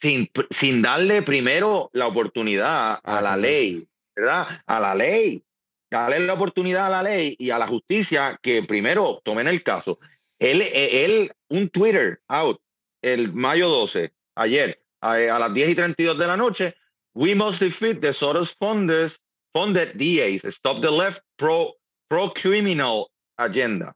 Sin, 0.00 0.30
sin 0.50 0.82
darle 0.82 1.22
primero 1.22 1.90
la 1.92 2.08
oportunidad 2.08 2.94
a 2.94 3.00
ah, 3.04 3.22
la 3.22 3.36
ley, 3.36 3.86
¿verdad? 4.16 4.62
A 4.66 4.80
la 4.80 4.94
ley. 4.94 5.44
Darle 5.90 6.20
la 6.20 6.34
oportunidad 6.34 6.86
a 6.86 6.90
la 6.90 7.02
ley 7.02 7.36
y 7.38 7.50
a 7.50 7.58
la 7.58 7.66
justicia 7.66 8.38
que 8.42 8.62
primero 8.62 9.20
tomen 9.24 9.46
el 9.46 9.62
caso. 9.62 9.98
Él, 10.38 10.62
e, 10.62 11.04
él 11.04 11.32
un 11.48 11.68
Twitter 11.68 12.20
out 12.28 12.60
el 13.02 13.32
mayo 13.32 13.68
12, 13.68 14.12
ayer, 14.36 14.80
a, 15.00 15.12
a 15.14 15.38
las 15.38 15.52
10 15.52 15.70
y 15.70 15.74
32 15.74 16.18
de 16.18 16.26
la 16.26 16.36
noche, 16.36 16.74
we 17.14 17.34
must 17.34 17.60
defeat 17.60 18.00
the 18.00 18.12
Soros 18.12 18.54
funders 18.58 19.20
funded 19.52 19.94
DAs, 19.94 20.44
Stop 20.54 20.80
the 20.80 20.90
Left 20.90 21.20
Pro, 21.36 21.74
pro 22.08 22.32
Criminal 22.32 23.06
Agenda. 23.36 23.94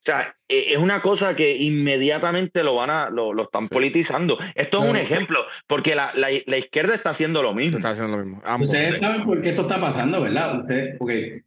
O 0.00 0.02
sea, 0.02 0.34
e, 0.48 0.72
es 0.72 0.78
una 0.78 1.02
cosa 1.02 1.36
que 1.36 1.56
inmediatamente 1.56 2.64
lo 2.64 2.74
van 2.76 2.90
a, 2.90 3.10
lo, 3.10 3.34
lo 3.34 3.44
están 3.44 3.68
politizando. 3.68 4.38
Esto 4.54 4.82
es 4.82 4.90
un 4.90 4.96
ejemplo, 4.96 5.44
porque 5.66 5.94
la, 5.94 6.12
la, 6.14 6.28
la, 6.46 6.56
izquierda 6.56 6.94
está 6.94 7.10
haciendo 7.10 7.42
lo 7.42 7.52
mismo. 7.52 7.76
Está 7.76 7.90
haciendo 7.90 8.16
lo 8.16 8.24
mismo. 8.24 8.42
Ustedes 8.60 8.98
saben 8.98 9.24
por 9.24 9.42
qué 9.42 9.50
esto 9.50 9.62
está 9.62 9.78
pasando, 9.78 10.22
¿verdad? 10.22 10.60
Ustedes, 10.60 10.96
porque 10.98 11.42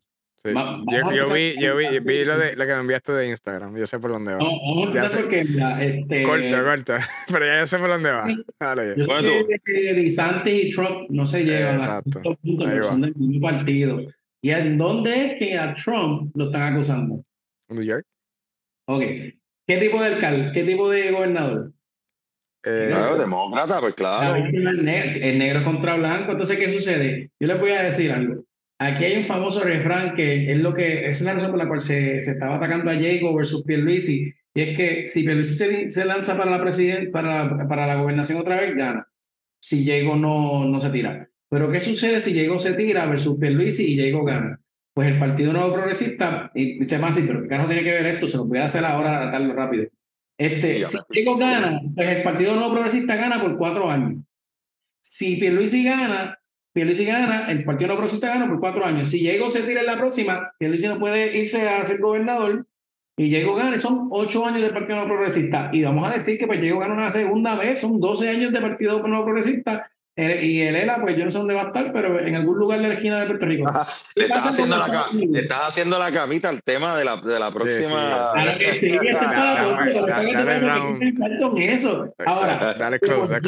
Sí. 0.45 0.51
Yo, 1.15 1.33
vi, 1.33 1.55
yo 1.57 1.77
vi, 1.77 1.99
vi, 1.99 2.25
lo, 2.25 2.37
de, 2.37 2.57
lo 2.57 2.65
que 2.65 2.73
me 2.73 2.79
enviaste 2.81 3.13
de 3.13 3.29
Instagram. 3.29 3.77
Yo 3.77 3.85
sé 3.85 3.97
por 3.99 4.11
dónde 4.11 4.33
va. 4.33 4.39
No, 4.39 4.45
vamos 4.45 4.83
a 4.83 4.87
empezar 4.87 5.21
porque. 5.21 5.39
este... 5.39 6.23
Corta, 6.23 6.63
corta. 6.63 6.99
Pero 7.31 7.45
ya 7.45 7.65
sé 7.65 7.79
por 7.79 7.87
dónde 7.87 8.11
va. 8.11 8.25
Dale, 8.59 8.93
yo 8.97 9.05
sé 9.05 9.61
que 9.63 9.93
DeSantis 9.93 10.65
y 10.65 10.69
Trump 10.71 11.09
no 11.09 11.25
se 11.25 11.45
llevan 11.45 11.75
Exacto. 11.75 12.19
a 12.19 12.35
puntos 12.35 12.85
son 12.85 13.01
del 13.01 13.15
mismo 13.15 13.47
partido. 13.47 14.01
¿Y 14.41 14.49
en 14.49 14.77
dónde 14.77 15.27
es 15.27 15.39
que 15.39 15.57
a 15.57 15.73
Trump 15.75 16.35
lo 16.35 16.45
están 16.45 16.73
acusando? 16.73 17.23
¿En 17.69 17.77
New 17.77 17.85
York? 17.85 18.05
Ok. 18.89 19.01
¿Qué 19.65 19.77
tipo 19.77 20.01
de 20.01 20.07
alcalde? 20.07 20.51
¿Qué 20.51 20.63
tipo 20.63 20.89
de 20.89 21.11
gobernador? 21.11 21.71
Eh, 22.65 22.87
claro, 22.89 23.17
demócrata, 23.17 23.79
pues 23.79 23.93
claro. 23.95 24.43
El 24.43 25.37
negro 25.39 25.63
contra 25.63 25.95
blanco. 25.95 26.33
Entonces, 26.33 26.57
¿qué 26.57 26.67
sucede? 26.67 27.31
Yo 27.39 27.47
le 27.47 27.55
voy 27.55 27.71
a 27.71 27.83
decir 27.83 28.11
algo. 28.11 28.43
Aquí 28.83 29.05
hay 29.05 29.17
un 29.17 29.25
famoso 29.25 29.63
refrán 29.63 30.13
que 30.13 30.51
es 30.51 30.57
lo 30.57 30.73
que 30.73 31.05
es 31.05 31.21
la 31.21 31.33
razón 31.33 31.51
por 31.51 31.59
la 31.59 31.67
cual 31.67 31.79
se, 31.79 32.19
se 32.19 32.31
estaba 32.31 32.55
atacando 32.55 32.91
a 32.91 32.95
Jago 32.95 33.33
versus 33.33 33.63
Pierluisi, 33.63 34.33
y 34.53 34.61
es 34.61 34.77
que 34.77 35.07
si 35.07 35.23
Pierluisi 35.23 35.55
se, 35.55 35.89
se 35.89 36.05
lanza 36.05 36.37
para 36.37 36.51
la, 36.51 36.61
president, 36.61 37.09
para, 37.11 37.67
para 37.67 37.87
la 37.87 37.95
gobernación 37.95 38.39
otra 38.39 38.59
vez, 38.59 38.75
gana. 38.75 39.07
Si 39.61 39.85
Jago 39.85 40.17
no, 40.17 40.65
no 40.65 40.79
se 40.79 40.89
tira. 40.89 41.29
Pero 41.49 41.71
¿qué 41.71 41.79
sucede 41.79 42.19
si 42.19 42.37
Jago 42.37 42.59
se 42.59 42.73
tira 42.73 43.05
versus 43.05 43.39
Pierluisi 43.39 43.93
y 43.93 43.97
Jago 43.97 44.25
gana? 44.25 44.59
Pues 44.93 45.07
el 45.07 45.17
Partido 45.17 45.53
Nuevo 45.53 45.73
Progresista, 45.73 46.51
y 46.53 46.81
usted 46.81 46.99
más 46.99 47.17
así, 47.17 47.25
pero 47.25 47.47
¿qué 47.47 47.57
no 47.57 47.67
tiene 47.67 47.83
que 47.83 47.91
ver 47.91 48.05
esto? 48.07 48.27
Se 48.27 48.37
lo 48.37 48.45
voy 48.45 48.57
a 48.57 48.65
hacer 48.65 48.83
ahora, 48.83 49.21
tratarlo 49.21 49.53
rápido. 49.53 49.87
Este, 50.37 50.83
si 50.83 50.97
Diego 51.09 51.37
gana, 51.37 51.79
pues 51.95 52.09
el 52.09 52.23
Partido 52.23 52.55
Nuevo 52.55 52.73
Progresista 52.73 53.15
gana 53.15 53.41
por 53.41 53.57
cuatro 53.57 53.89
años. 53.89 54.23
Si 55.01 55.37
Pierluisi 55.37 55.83
gana, 55.83 56.37
Pierluisi 56.73 57.05
gana, 57.05 57.51
el 57.51 57.63
Partido 57.63 57.87
Nuevo 57.87 58.01
Progresista 58.01 58.29
gana 58.29 58.47
por 58.47 58.59
cuatro 58.59 58.83
años. 58.83 59.07
Si 59.07 59.19
Diego 59.19 59.49
se 59.49 59.61
tira 59.61 59.81
en 59.81 59.85
la 59.85 59.97
próxima, 59.97 60.53
Pierluisi 60.57 60.87
no 60.87 60.99
puede 60.99 61.37
irse 61.37 61.69
a 61.69 61.83
ser 61.83 61.99
gobernador 61.99 62.65
y 63.15 63.29
Diego 63.29 63.55
gana, 63.55 63.77
son 63.77 64.07
ocho 64.09 64.45
años 64.45 64.61
del 64.61 64.73
Partido 64.73 64.95
Nuevo 64.95 65.13
Progresista. 65.13 65.69
Y 65.71 65.83
vamos 65.83 66.07
a 66.07 66.13
decir 66.13 66.39
que 66.39 66.47
pues 66.47 66.59
Diego 66.59 66.79
gana 66.79 66.95
una 66.95 67.11
segunda 67.11 67.55
vez, 67.55 67.79
son 67.79 67.99
doce 67.99 68.27
años 68.27 68.51
de 68.51 68.59
Partido 68.59 69.07
Nuevo 69.07 69.23
Progresista 69.23 69.91
eh, 70.15 70.45
y 70.45 70.61
el 70.61 70.75
ELA, 70.75 71.01
pues 71.01 71.17
yo 71.17 71.25
no 71.25 71.31
sé 71.31 71.39
dónde 71.39 71.55
va 71.55 71.63
a 71.63 71.67
estar, 71.67 71.91
pero 71.91 72.19
en 72.19 72.35
algún 72.35 72.59
lugar 72.59 72.79
de 72.79 72.87
la 72.87 72.93
esquina 72.93 73.19
de 73.19 73.25
Puerto 73.25 73.45
Rico. 73.47 73.71
le, 74.15 74.25
estás 74.25 74.45
haciendo 74.45 74.77
la, 74.77 75.07
estás 75.33 75.69
haciendo 75.69 75.97
la 75.97 76.11
camita 76.11 76.49
al 76.49 76.61
tema 76.61 76.95
de 76.95 77.05
la, 77.05 77.17
de 77.17 77.39
la 77.39 77.51
próxima. 77.51 78.31
Ahora, 82.25 82.75
dale 82.79 82.99
close, 82.99 83.39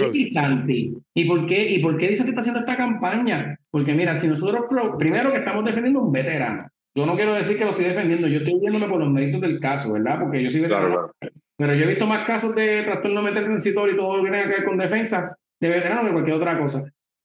¿Y 1.13 1.26
por 1.26 1.45
qué? 1.45 1.70
¿Y 1.70 1.80
por 1.80 1.97
qué 1.97 2.07
dice 2.07 2.24
que 2.24 2.30
está 2.30 2.39
haciendo 2.39 2.61
esta 2.61 2.76
campaña? 2.76 3.59
Porque 3.70 3.93
mira, 3.93 4.16
si 4.16 4.28
nosotros, 4.28 4.66
primero 4.97 5.32
que 5.32 5.39
estamos 5.39 5.63
defendiendo 5.66 6.01
un 6.01 6.11
veterano. 6.11 6.68
Yo 6.97 7.05
no 7.05 7.16
quiero 7.16 7.36
decir 7.36 7.57
que 7.57 7.66
lo 7.66 7.72
estoy 7.72 7.86
defendiendo, 7.86 8.28
yo 8.28 8.39
estoy 8.39 8.59
viéndome 8.59 8.88
por 8.88 8.99
los 8.99 9.09
méritos 9.09 9.41
del 9.41 9.59
caso, 9.59 9.91
¿verdad? 9.91 10.20
Porque 10.20 10.41
yo 10.41 10.49
soy 10.49 10.61
veterano. 10.61 11.11
Pero 11.57 11.74
yo 11.76 11.84
he 11.84 11.88
visto 11.88 12.07
más 12.07 12.26
casos 12.26 12.55
de 12.55 12.84
trastorno 12.84 13.22
mental 13.22 13.43
transitorio 13.43 13.93
y 13.93 13.97
todo 13.97 14.18
lo 14.18 14.24
que 14.24 14.32
tenga 14.32 14.43
que 14.43 14.55
ver 14.55 14.66
con 14.66 14.78
defensa 14.78 15.38
de 15.70 15.78
veterano 15.78 16.03
que 16.05 16.11
cualquier 16.11 16.38
otra 16.38 16.57
cosa. 16.57 16.84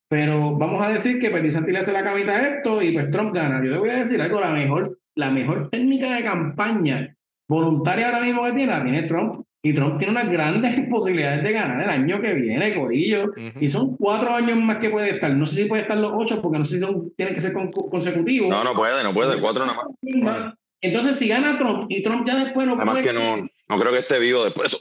Pero 0.08 0.56
vamos 0.56 0.82
a 0.82 0.88
decir 0.88 1.20
que 1.20 1.30
pues, 1.30 1.42
le 1.42 1.78
hace 1.78 1.92
la 1.92 2.02
camita 2.02 2.32
a 2.32 2.48
esto 2.48 2.82
y 2.82 2.92
pues 2.92 3.10
Trump 3.10 3.32
gana. 3.32 3.64
Yo 3.64 3.70
le 3.70 3.78
voy 3.78 3.90
a 3.90 3.96
decir 3.96 4.20
algo, 4.20 4.40
la 4.40 4.50
mejor, 4.50 4.98
la 5.14 5.30
mejor 5.30 5.70
técnica 5.70 6.14
de 6.14 6.24
campaña 6.24 7.16
voluntaria 7.48 8.06
ahora 8.06 8.20
mismo 8.20 8.44
que 8.44 8.52
tiene, 8.52 8.72
la 8.72 8.82
tiene 8.82 9.02
Trump. 9.04 9.44
Y 9.62 9.74
Trump 9.74 9.98
tiene 9.98 10.12
unas 10.12 10.30
grandes 10.30 10.74
posibilidades 10.90 11.42
de 11.44 11.52
ganar 11.52 11.82
el 11.82 11.88
año 11.88 12.20
que 12.20 12.34
viene, 12.34 12.74
Corillo. 12.74 13.32
Y 13.60 13.68
son 13.68 13.96
cuatro 13.96 14.34
años 14.34 14.58
más 14.58 14.78
que 14.78 14.90
puede 14.90 15.10
estar. 15.10 15.30
No 15.32 15.46
sé 15.46 15.56
si 15.56 15.64
puede 15.66 15.82
estar 15.82 15.96
los 15.96 16.12
ocho, 16.16 16.42
porque 16.42 16.58
no 16.58 16.64
sé 16.64 16.74
si 16.76 16.80
son, 16.80 17.12
tienen 17.14 17.34
que 17.34 17.40
ser 17.40 17.52
consecutivos. 17.52 18.48
No, 18.48 18.64
no 18.64 18.74
puede, 18.74 19.04
no 19.04 19.12
puede, 19.12 19.40
cuatro 19.40 19.64
nada 19.64 19.84
más. 20.24 20.54
Entonces, 20.80 21.16
si 21.16 21.28
gana 21.28 21.58
Trump 21.58 21.86
y 21.90 22.02
Trump 22.02 22.26
ya 22.26 22.42
después 22.42 22.66
no 22.66 22.74
Además 22.74 23.06
que 23.06 23.12
no, 23.12 23.36
no 23.36 23.78
creo 23.78 23.92
que 23.92 23.98
esté 23.98 24.18
vivo 24.18 24.44
después. 24.44 24.76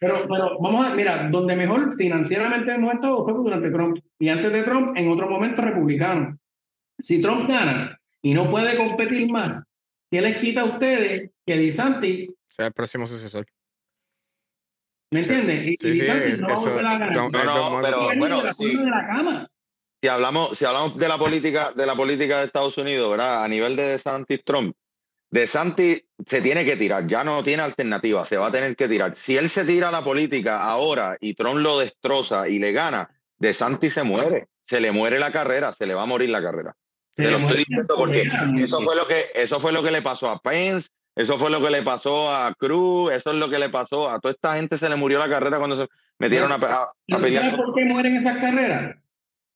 Pero, 0.00 0.26
pero 0.28 0.58
vamos 0.60 0.86
a, 0.86 0.94
mira, 0.94 1.28
donde 1.30 1.56
mejor 1.56 1.92
financieramente 1.96 2.74
hemos 2.74 2.94
estado 2.94 3.24
fue 3.24 3.32
durante 3.34 3.70
Trump. 3.70 3.98
Y 4.18 4.28
antes 4.28 4.52
de 4.52 4.62
Trump, 4.62 4.96
en 4.96 5.10
otro 5.10 5.28
momento 5.28 5.62
republicano. 5.62 6.38
Si 6.98 7.20
Trump 7.20 7.48
gana 7.48 7.98
y 8.22 8.34
no 8.34 8.50
puede 8.50 8.76
competir 8.76 9.30
más, 9.30 9.64
¿qué 10.10 10.20
les 10.20 10.36
quita 10.38 10.62
a 10.62 10.64
ustedes 10.64 11.30
que 11.46 11.56
DeSantis 11.56 12.30
sea 12.48 12.66
el 12.66 12.72
próximo 12.72 13.06
sucesor? 13.06 13.46
¿Me 15.12 15.20
entiendes? 15.20 15.68
Y, 15.68 15.76
sí, 15.76 16.02
no, 16.40 16.48
eso, 16.48 16.78
a 16.78 16.98
no, 17.10 17.28
no, 17.28 17.80
pero 17.82 18.18
bueno, 18.18 18.40
sí. 18.52 18.76
de 18.76 18.90
la 18.90 19.06
cama. 19.06 19.50
Si 20.02 20.08
hablamos, 20.08 20.58
si 20.58 20.64
hablamos 20.64 20.98
de 20.98 21.08
la 21.08 21.16
política, 21.16 21.72
de 21.72 21.86
la 21.86 21.94
política 21.94 22.38
de 22.40 22.46
Estados 22.46 22.76
Unidos, 22.76 23.10
¿verdad? 23.10 23.44
A 23.44 23.48
nivel 23.48 23.76
de 23.76 23.82
DeSantis 23.82 24.44
Trump, 24.44 24.74
de 25.30 25.46
Santi 25.46 26.02
se 26.26 26.40
tiene 26.40 26.64
que 26.64 26.76
tirar, 26.76 27.06
ya 27.06 27.24
no 27.24 27.42
tiene 27.42 27.62
alternativa, 27.62 28.24
se 28.24 28.36
va 28.36 28.48
a 28.48 28.52
tener 28.52 28.76
que 28.76 28.88
tirar. 28.88 29.16
Si 29.16 29.36
él 29.36 29.50
se 29.50 29.64
tira 29.64 29.88
a 29.88 29.92
la 29.92 30.04
política 30.04 30.62
ahora 30.62 31.16
y 31.20 31.34
Trump 31.34 31.58
lo 31.58 31.78
destroza 31.78 32.48
y 32.48 32.58
le 32.58 32.72
gana, 32.72 33.10
de 33.38 33.52
Santi 33.52 33.90
se 33.90 34.02
muere, 34.02 34.48
se 34.64 34.80
le 34.80 34.92
muere 34.92 35.18
la 35.18 35.32
carrera, 35.32 35.72
se 35.72 35.86
le 35.86 35.94
va 35.94 36.02
a 36.02 36.06
morir 36.06 36.30
la 36.30 36.42
carrera. 36.42 36.74
Se 37.10 37.30
lo 37.30 37.38
estoy 37.38 37.58
diciendo 37.58 37.94
porque 37.96 38.28
eso 38.58 38.80
fue 38.82 38.94
lo 38.94 39.06
que 39.06 39.24
eso 39.34 39.58
fue 39.58 39.72
lo 39.72 39.82
que 39.82 39.90
le 39.90 40.02
pasó 40.02 40.28
a 40.28 40.38
Pence, 40.38 40.88
eso 41.14 41.38
fue 41.38 41.50
lo 41.50 41.62
que 41.62 41.70
le 41.70 41.82
pasó 41.82 42.30
a 42.30 42.54
Cruz, 42.54 43.12
eso 43.12 43.30
es 43.30 43.36
lo 43.36 43.48
que 43.48 43.58
le 43.58 43.70
pasó 43.70 44.10
a 44.10 44.20
toda 44.20 44.32
esta 44.32 44.56
gente 44.56 44.76
se 44.76 44.88
le 44.88 44.96
murió 44.96 45.18
la 45.18 45.28
carrera 45.28 45.58
cuando 45.58 45.76
se 45.76 45.88
metieron 46.18 46.52
a, 46.52 46.56
a, 46.56 46.88
¿Sabes 47.08 47.54
por 47.56 47.74
qué 47.74 47.86
mueren 47.86 48.16
esas 48.16 48.36
carreras? 48.38 48.96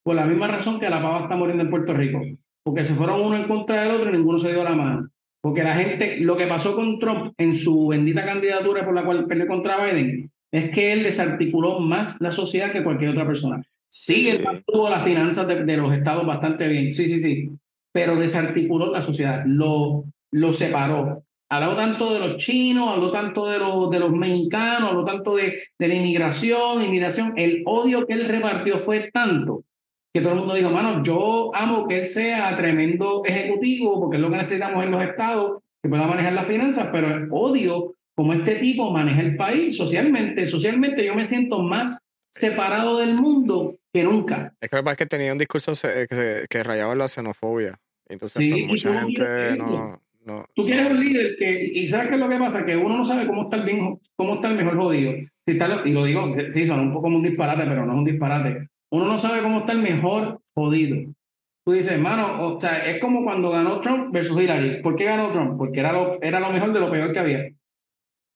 Por 0.02 0.14
la 0.14 0.24
misma 0.24 0.46
razón 0.46 0.80
que 0.80 0.88
la 0.88 1.02
pava 1.02 1.20
está 1.20 1.36
muriendo 1.36 1.62
en 1.62 1.70
Puerto 1.70 1.92
Rico, 1.92 2.22
porque 2.62 2.82
se 2.82 2.94
fueron 2.94 3.20
uno 3.20 3.36
en 3.36 3.46
contra 3.46 3.82
del 3.82 3.92
otro 3.92 4.08
y 4.08 4.12
ninguno 4.14 4.38
se 4.38 4.52
dio 4.52 4.64
la 4.64 4.74
mano. 4.74 5.10
Porque 5.40 5.62
la 5.62 5.74
gente, 5.74 6.18
lo 6.18 6.36
que 6.36 6.46
pasó 6.46 6.76
con 6.76 6.98
Trump 6.98 7.32
en 7.38 7.54
su 7.54 7.88
bendita 7.88 8.24
candidatura 8.24 8.84
por 8.84 8.94
la 8.94 9.04
cual 9.04 9.26
perdió 9.26 9.46
contra 9.46 9.84
Biden, 9.84 10.30
es 10.52 10.70
que 10.70 10.92
él 10.92 11.02
desarticuló 11.02 11.78
más 11.80 12.20
la 12.20 12.30
sociedad 12.30 12.72
que 12.72 12.84
cualquier 12.84 13.10
otra 13.10 13.26
persona. 13.26 13.62
Sí, 13.88 14.28
él 14.28 14.44
mantuvo 14.44 14.90
las 14.90 15.02
finanzas 15.02 15.46
de, 15.46 15.76
los 15.76 15.92
estados 15.92 16.26
bastante 16.26 16.68
bien, 16.68 16.92
sí, 16.92 17.08
sí, 17.08 17.18
sí, 17.18 17.50
pero 17.92 18.16
desarticuló 18.16 18.92
la 18.92 19.00
sociedad, 19.00 19.42
lo, 19.46 20.04
lo 20.30 20.52
separó. 20.52 21.24
Habló 21.48 21.74
tanto 21.74 22.12
de 22.12 22.20
los 22.20 22.36
chinos, 22.36 22.88
habló 22.88 23.10
tanto 23.10 23.46
de 23.46 23.58
los, 23.58 23.90
de 23.90 23.98
los 23.98 24.12
mexicanos, 24.12 24.90
habló 24.90 25.04
tanto 25.04 25.34
de, 25.34 25.60
de 25.76 25.88
la 25.88 25.94
inmigración, 25.94 26.84
inmigración. 26.84 27.32
El 27.36 27.62
odio 27.66 28.06
que 28.06 28.12
él 28.12 28.26
repartió 28.26 28.78
fue 28.78 29.10
tanto 29.12 29.64
que 30.12 30.20
todo 30.20 30.32
el 30.32 30.38
mundo 30.40 30.54
dijo, 30.54 30.70
mano, 30.70 31.02
yo 31.02 31.54
amo 31.54 31.86
que 31.86 32.00
él 32.00 32.06
sea 32.06 32.56
tremendo 32.56 33.22
ejecutivo, 33.24 34.00
porque 34.00 34.16
es 34.16 34.22
lo 34.22 34.30
que 34.30 34.36
necesitamos 34.36 34.84
en 34.84 34.90
los 34.90 35.02
estados, 35.02 35.62
que 35.82 35.88
pueda 35.88 36.06
manejar 36.06 36.32
las 36.32 36.46
finanzas, 36.46 36.88
pero 36.92 37.08
odio 37.30 37.94
como 38.16 38.32
este 38.32 38.56
tipo 38.56 38.90
maneja 38.90 39.20
el 39.20 39.36
país 39.36 39.76
socialmente. 39.76 40.46
Socialmente 40.46 41.04
yo 41.04 41.14
me 41.14 41.24
siento 41.24 41.60
más 41.60 42.02
separado 42.30 42.98
del 42.98 43.14
mundo 43.14 43.76
que 43.92 44.04
nunca. 44.04 44.52
Es 44.60 44.68
que 44.68 44.76
lo 44.76 44.82
que 44.82 44.84
pasa 44.84 44.92
es 44.92 44.98
que 44.98 45.06
tenía 45.06 45.32
un 45.32 45.38
discurso 45.38 45.72
que, 45.82 46.44
que 46.48 46.62
rayaba 46.62 46.94
la 46.94 47.08
xenofobia. 47.08 47.78
Entonces, 48.08 48.50
pues, 48.50 48.66
mucha 48.66 49.00
gente 49.00 49.56
no, 49.56 50.02
no, 50.24 50.44
Tú 50.54 50.66
quieres 50.66 50.90
un 50.90 51.00
líder 51.00 51.36
que, 51.38 51.70
y 51.72 51.86
¿sabes 51.86 52.08
qué 52.08 52.14
es 52.14 52.20
lo 52.20 52.28
que 52.28 52.38
pasa? 52.38 52.66
Que 52.66 52.76
uno 52.76 52.98
no 52.98 53.04
sabe 53.04 53.26
cómo 53.26 53.44
está 53.44 53.56
el, 53.56 53.62
bien, 53.62 53.98
cómo 54.16 54.34
está 54.34 54.48
el 54.48 54.56
mejor 54.56 54.76
jodido. 54.76 55.12
Si 55.46 55.52
está, 55.52 55.82
y 55.84 55.92
lo 55.92 56.04
digo, 56.04 56.26
sí, 56.48 56.66
son 56.66 56.80
un 56.80 56.88
poco 56.90 57.02
como 57.02 57.16
un 57.16 57.22
disparate, 57.22 57.64
pero 57.66 57.86
no 57.86 57.92
es 57.92 57.98
un 57.98 58.04
disparate 58.04 58.68
uno 58.90 59.06
no 59.06 59.18
sabe 59.18 59.42
cómo 59.42 59.60
está 59.60 59.72
el 59.72 59.78
mejor 59.78 60.40
jodido. 60.54 61.12
Tú 61.64 61.72
dices, 61.72 61.92
hermano, 61.92 62.46
o 62.46 62.60
sea, 62.60 62.86
es 62.86 63.00
como 63.00 63.22
cuando 63.22 63.50
ganó 63.50 63.80
Trump 63.80 64.12
versus 64.12 64.40
Hillary. 64.40 64.82
¿Por 64.82 64.96
qué 64.96 65.04
ganó 65.04 65.30
Trump? 65.30 65.58
Porque 65.58 65.80
era 65.80 65.92
lo, 65.92 66.20
era 66.22 66.40
lo 66.40 66.50
mejor 66.50 66.72
de 66.72 66.80
lo 66.80 66.90
peor 66.90 67.12
que 67.12 67.18
había. 67.18 67.50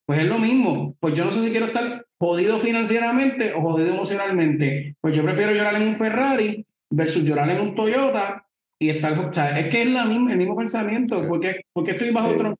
Pues 0.07 0.21
es 0.21 0.27
lo 0.27 0.39
mismo. 0.39 0.95
Pues 1.01 1.15
yo 1.15 1.25
no 1.25 1.31
sé 1.31 1.43
si 1.43 1.51
quiero 1.51 1.67
estar 1.67 2.07
jodido 2.19 2.59
financieramente 2.59 3.55
o 3.55 3.63
jodido 3.63 3.95
emocionalmente. 3.95 4.97
Pues 5.01 5.17
yo 5.17 5.23
prefiero 5.23 5.53
llorar 5.53 5.75
en 5.77 5.89
un 5.89 5.97
Ferrari 5.97 6.67
versus 6.91 7.25
llorar 7.25 7.51
en 7.51 7.61
un 7.61 7.75
Toyota 7.75 8.47
y 8.79 8.91
estar. 8.91 9.19
O 9.19 9.33
sea, 9.33 9.59
es 9.59 9.69
que 9.69 9.83
es 9.83 9.89
la 9.89 10.05
misma, 10.05 10.33
el 10.33 10.39
mismo 10.39 10.57
pensamiento. 10.57 11.27
¿Por 11.27 11.41
qué, 11.41 11.63
estoy 11.87 12.11
bajo 12.11 12.35
Trump? 12.37 12.59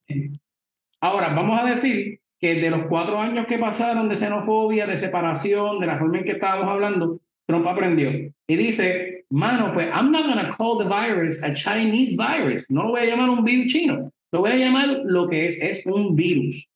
Ahora, 1.01 1.35
vamos 1.35 1.61
a 1.61 1.67
decir 1.67 2.21
que 2.41 2.55
de 2.55 2.71
los 2.71 2.85
cuatro 2.87 3.21
años 3.21 3.47
que 3.47 3.59
pasaron 3.59 4.09
de 4.09 4.17
xenofobia, 4.17 4.87
de 4.87 4.97
separación, 4.97 5.79
de 5.79 5.87
la 5.87 5.99
forma 5.99 6.19
en 6.19 6.25
que 6.25 6.33
estábamos 6.33 6.69
hablando, 6.69 7.21
Trump 7.47 7.67
aprendió. 7.67 8.11
Y 8.47 8.57
dice, 8.57 9.25
mano, 9.31 9.73
pues 9.73 9.89
I'm 9.93 10.11
not 10.11 10.27
going 10.27 10.45
to 10.45 10.57
call 10.57 10.79
the 10.79 10.85
virus 10.85 11.43
a 11.43 11.53
Chinese 11.55 12.17
virus. 12.17 12.71
No 12.71 12.85
lo 12.85 12.91
voy 12.91 13.03
a 13.03 13.07
llamar 13.07 13.31
un 13.31 13.45
virus 13.45 13.73
chino. 13.73 14.11
Lo 14.33 14.41
voy 14.41 14.53
a 14.53 14.57
llamar 14.57 14.89
lo 15.05 15.29
que 15.29 15.47
es, 15.47 15.61
es 15.61 15.85
un 15.87 16.17
virus. 16.17 16.69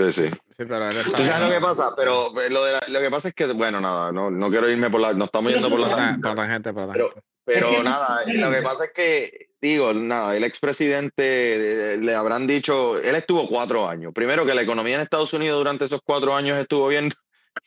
Sí, 0.00 0.12
sí. 0.12 0.28
sí 0.50 0.64
pero 0.68 0.90
¿Tú 1.04 1.10
sabes 1.24 1.40
lo 1.40 1.50
que 1.50 1.60
pasa? 1.60 1.90
Pero 1.96 2.40
eh, 2.40 2.50
lo, 2.50 2.64
de 2.64 2.78
lo 2.88 3.00
que 3.00 3.10
pasa 3.10 3.28
es 3.28 3.34
que, 3.34 3.46
bueno, 3.46 3.80
nada, 3.80 4.12
no, 4.12 4.30
no 4.30 4.48
quiero 4.48 4.70
irme 4.70 4.90
por 4.90 5.00
la... 5.00 5.12
No 5.12 5.24
estamos 5.24 5.52
yendo 5.52 5.68
por 5.68 5.80
la... 5.80 6.18
Por 6.22 6.36
la 6.36 6.46
gente, 6.46 6.72
por 6.72 6.86
la 6.86 6.94
gente. 6.94 7.20
Pero, 7.44 7.70
pero 7.70 7.82
nada, 7.82 8.20
lo 8.26 8.50
que 8.50 8.62
pasa 8.62 8.84
es 8.84 8.92
que, 8.92 9.48
digo, 9.60 9.92
nada, 9.94 10.36
el 10.36 10.44
expresidente 10.44 11.94
eh, 11.94 11.96
le 11.96 12.14
habrán 12.14 12.46
dicho, 12.46 12.98
él 12.98 13.14
estuvo 13.14 13.48
cuatro 13.48 13.88
años. 13.88 14.12
Primero 14.14 14.44
que 14.44 14.54
la 14.54 14.62
economía 14.62 14.96
en 14.96 15.00
Estados 15.00 15.32
Unidos 15.32 15.58
durante 15.58 15.86
esos 15.86 16.00
cuatro 16.04 16.34
años 16.34 16.58
estuvo 16.58 16.88
bien 16.88 17.10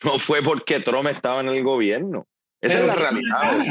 no 0.04 0.18
fue 0.18 0.42
porque 0.42 0.80
Trump 0.80 1.08
estaba 1.08 1.40
en 1.40 1.48
el 1.48 1.62
gobierno. 1.62 2.26
Esa 2.60 2.80
es 2.80 2.86
la 2.86 2.94
realidad. 2.94 3.66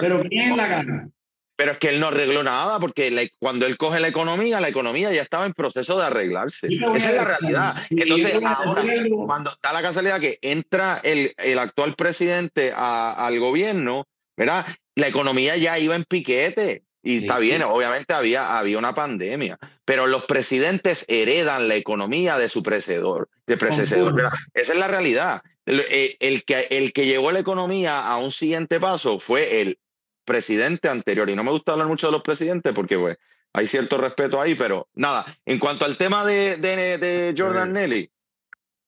Pero 0.00 0.22
¿quién 0.28 0.50
es 0.50 0.56
la 0.56 0.68
gana? 0.68 1.08
Pero 1.56 1.72
es 1.72 1.78
que 1.78 1.88
él 1.88 2.00
no 2.00 2.08
arregló 2.08 2.42
nada, 2.42 2.78
porque 2.78 3.30
cuando 3.38 3.64
él 3.64 3.78
coge 3.78 3.98
la 3.98 4.08
economía, 4.08 4.60
la 4.60 4.68
economía 4.68 5.10
ya 5.10 5.22
estaba 5.22 5.46
en 5.46 5.54
proceso 5.54 5.96
de 5.98 6.04
arreglarse. 6.04 6.68
Esa 6.94 7.10
es 7.10 7.16
la 7.16 7.24
realidad. 7.24 7.74
Entonces, 7.88 8.34
ahora, 8.44 8.82
cuando 9.24 9.52
está 9.52 9.72
la 9.72 9.80
casualidad 9.80 10.20
que 10.20 10.38
entra 10.42 11.00
el, 11.02 11.32
el 11.38 11.58
actual 11.58 11.94
presidente 11.94 12.72
al 12.76 13.40
gobierno, 13.40 14.06
¿verdad? 14.36 14.66
La 14.94 15.08
economía 15.08 15.56
ya 15.56 15.78
iba 15.78 15.96
en 15.96 16.04
piquete. 16.04 16.82
Y 17.02 17.18
está 17.18 17.38
bien, 17.38 17.62
obviamente 17.62 18.12
había, 18.12 18.58
había 18.58 18.78
una 18.78 18.92
pandemia, 18.92 19.56
pero 19.84 20.08
los 20.08 20.24
presidentes 20.24 21.04
heredan 21.06 21.68
la 21.68 21.76
economía 21.76 22.36
de 22.36 22.48
su 22.48 22.64
precedor, 22.64 23.28
de 23.46 23.56
precedor. 23.56 24.32
Esa 24.52 24.72
es 24.72 24.78
la 24.78 24.88
realidad. 24.88 25.40
Eh, 25.66 26.16
el, 26.20 26.44
que, 26.44 26.68
el 26.70 26.92
que 26.92 27.06
llevó 27.06 27.32
la 27.32 27.40
economía 27.40 28.06
a 28.06 28.18
un 28.18 28.30
siguiente 28.30 28.78
paso 28.78 29.18
fue 29.18 29.60
el 29.60 29.78
presidente 30.24 30.88
anterior. 30.88 31.28
Y 31.28 31.36
no 31.36 31.44
me 31.44 31.50
gusta 31.50 31.72
hablar 31.72 31.88
mucho 31.88 32.06
de 32.06 32.12
los 32.12 32.22
presidentes 32.22 32.72
porque 32.72 32.98
pues, 32.98 33.18
hay 33.52 33.66
cierto 33.66 33.98
respeto 33.98 34.40
ahí, 34.40 34.54
pero 34.54 34.88
nada. 34.94 35.24
En 35.44 35.58
cuanto 35.58 35.84
al 35.84 35.96
tema 35.96 36.24
de, 36.24 36.56
de, 36.58 37.34
Jordan 37.36 37.72
Nelly, 37.72 38.10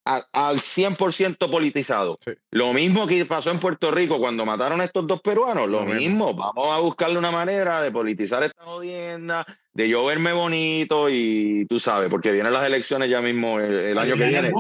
al 0.05 0.61
100% 0.61 1.51
politizado. 1.51 2.17
Lo 2.51 2.73
mismo 2.73 3.07
que 3.07 3.27
pasó 3.27 3.51
en 3.51 3.61
Puerto 3.61 3.91
Rico 3.91 4.19
cuando 4.19 4.47
mataron 4.47 4.81
a 4.81 4.85
estos 4.85 5.07
dos 5.07 5.21
peruanos, 5.21 5.69
lo, 5.69 5.83
mismo. 5.83 6.35
Vamos 6.35 6.73
a 6.73 6.79
buscarle 6.79 7.19
una 7.19 7.31
manera 7.31 7.83
de 7.83 7.91
politizar 7.91 8.43
esta 8.43 8.65
jodienda, 8.65 9.47
de 9.79 9.89
yo 9.89 10.05
verme 10.05 10.33
bonito 10.33 11.09
y 11.09 11.65
tú 11.69 11.79
sabes, 11.79 12.11
porque 12.11 12.33
vienen 12.33 12.53
las 12.53 12.67
elecciones 12.67 13.09
ya 13.09 13.23
mismo 13.23 13.61
el, 13.61 13.97
año 13.97 14.17
que 14.17 14.27
viene. 14.27 14.51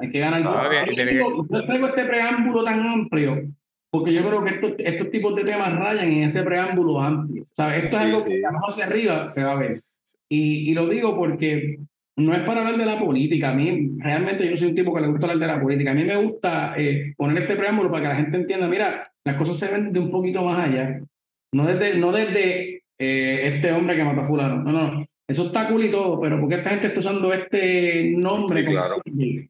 hay 0.00 0.10
que 0.10 0.18
ganar 0.18 0.40
el 0.40 0.48
voto. 0.48 1.46
Yo 1.48 1.64
traigo 1.64 1.86
este 1.86 2.04
preámbulo 2.04 2.64
tan 2.64 2.80
amplio 2.80 3.40
porque 3.88 4.12
yo 4.12 4.26
creo 4.26 4.42
que 4.42 4.50
estos, 4.50 4.72
estos 4.78 5.10
tipos 5.12 5.36
de 5.36 5.44
temas 5.44 5.72
rayan 5.78 6.10
en 6.10 6.24
ese 6.24 6.42
preámbulo 6.42 7.00
amplio. 7.00 7.44
O 7.44 7.54
sea, 7.54 7.76
esto 7.76 7.94
es 7.94 8.02
algo 8.02 8.24
que 8.24 8.44
abajo 8.44 8.66
hacia 8.66 8.86
arriba 8.86 9.30
se 9.30 9.44
va 9.44 9.52
a 9.52 9.56
ver. 9.56 9.80
Y, 10.28 10.68
y, 10.68 10.74
lo 10.74 10.88
digo 10.88 11.16
porque 11.16 11.78
no 12.16 12.34
es 12.34 12.40
para 12.40 12.62
hablar 12.62 12.76
de 12.76 12.86
la 12.86 12.98
política. 12.98 13.50
A 13.50 13.54
mí, 13.54 13.92
realmente, 13.98 14.50
yo 14.50 14.56
soy 14.56 14.70
un 14.70 14.74
tipo 14.74 14.92
que 14.92 15.02
le 15.02 15.06
gusta 15.06 15.26
hablar 15.26 15.38
de 15.38 15.54
la 15.54 15.62
política. 15.62 15.92
A 15.92 15.94
mí 15.94 16.02
me 16.02 16.16
gusta 16.16 16.74
eh, 16.76 17.14
poner 17.16 17.44
este 17.44 17.54
preámbulo 17.54 17.92
para 17.92 18.02
que 18.02 18.08
la 18.08 18.16
gente 18.16 18.38
entienda, 18.38 18.66
mira, 18.66 19.12
las 19.24 19.36
cosas 19.36 19.56
se 19.56 19.70
ven 19.70 19.92
de 19.92 20.00
un 20.00 20.10
poquito 20.10 20.42
más 20.42 20.58
allá. 20.58 21.00
No 21.52 21.64
desde, 21.64 21.96
no 21.96 22.10
desde 22.10 22.82
eh, 22.98 23.50
este 23.54 23.72
hombre 23.72 23.96
que 23.96 24.04
mata 24.04 24.22
a 24.22 24.24
fulano. 24.24 24.62
No, 24.62 24.72
no. 24.72 25.06
Eso 25.26 25.46
está 25.46 25.68
cool 25.68 25.84
y 25.84 25.90
todo, 25.90 26.20
pero 26.20 26.38
porque 26.38 26.56
esta 26.56 26.70
gente 26.70 26.88
está 26.88 27.00
usando 27.00 27.32
este 27.32 28.12
nombre? 28.16 28.64
claro. 28.64 28.96
Y 29.04 29.48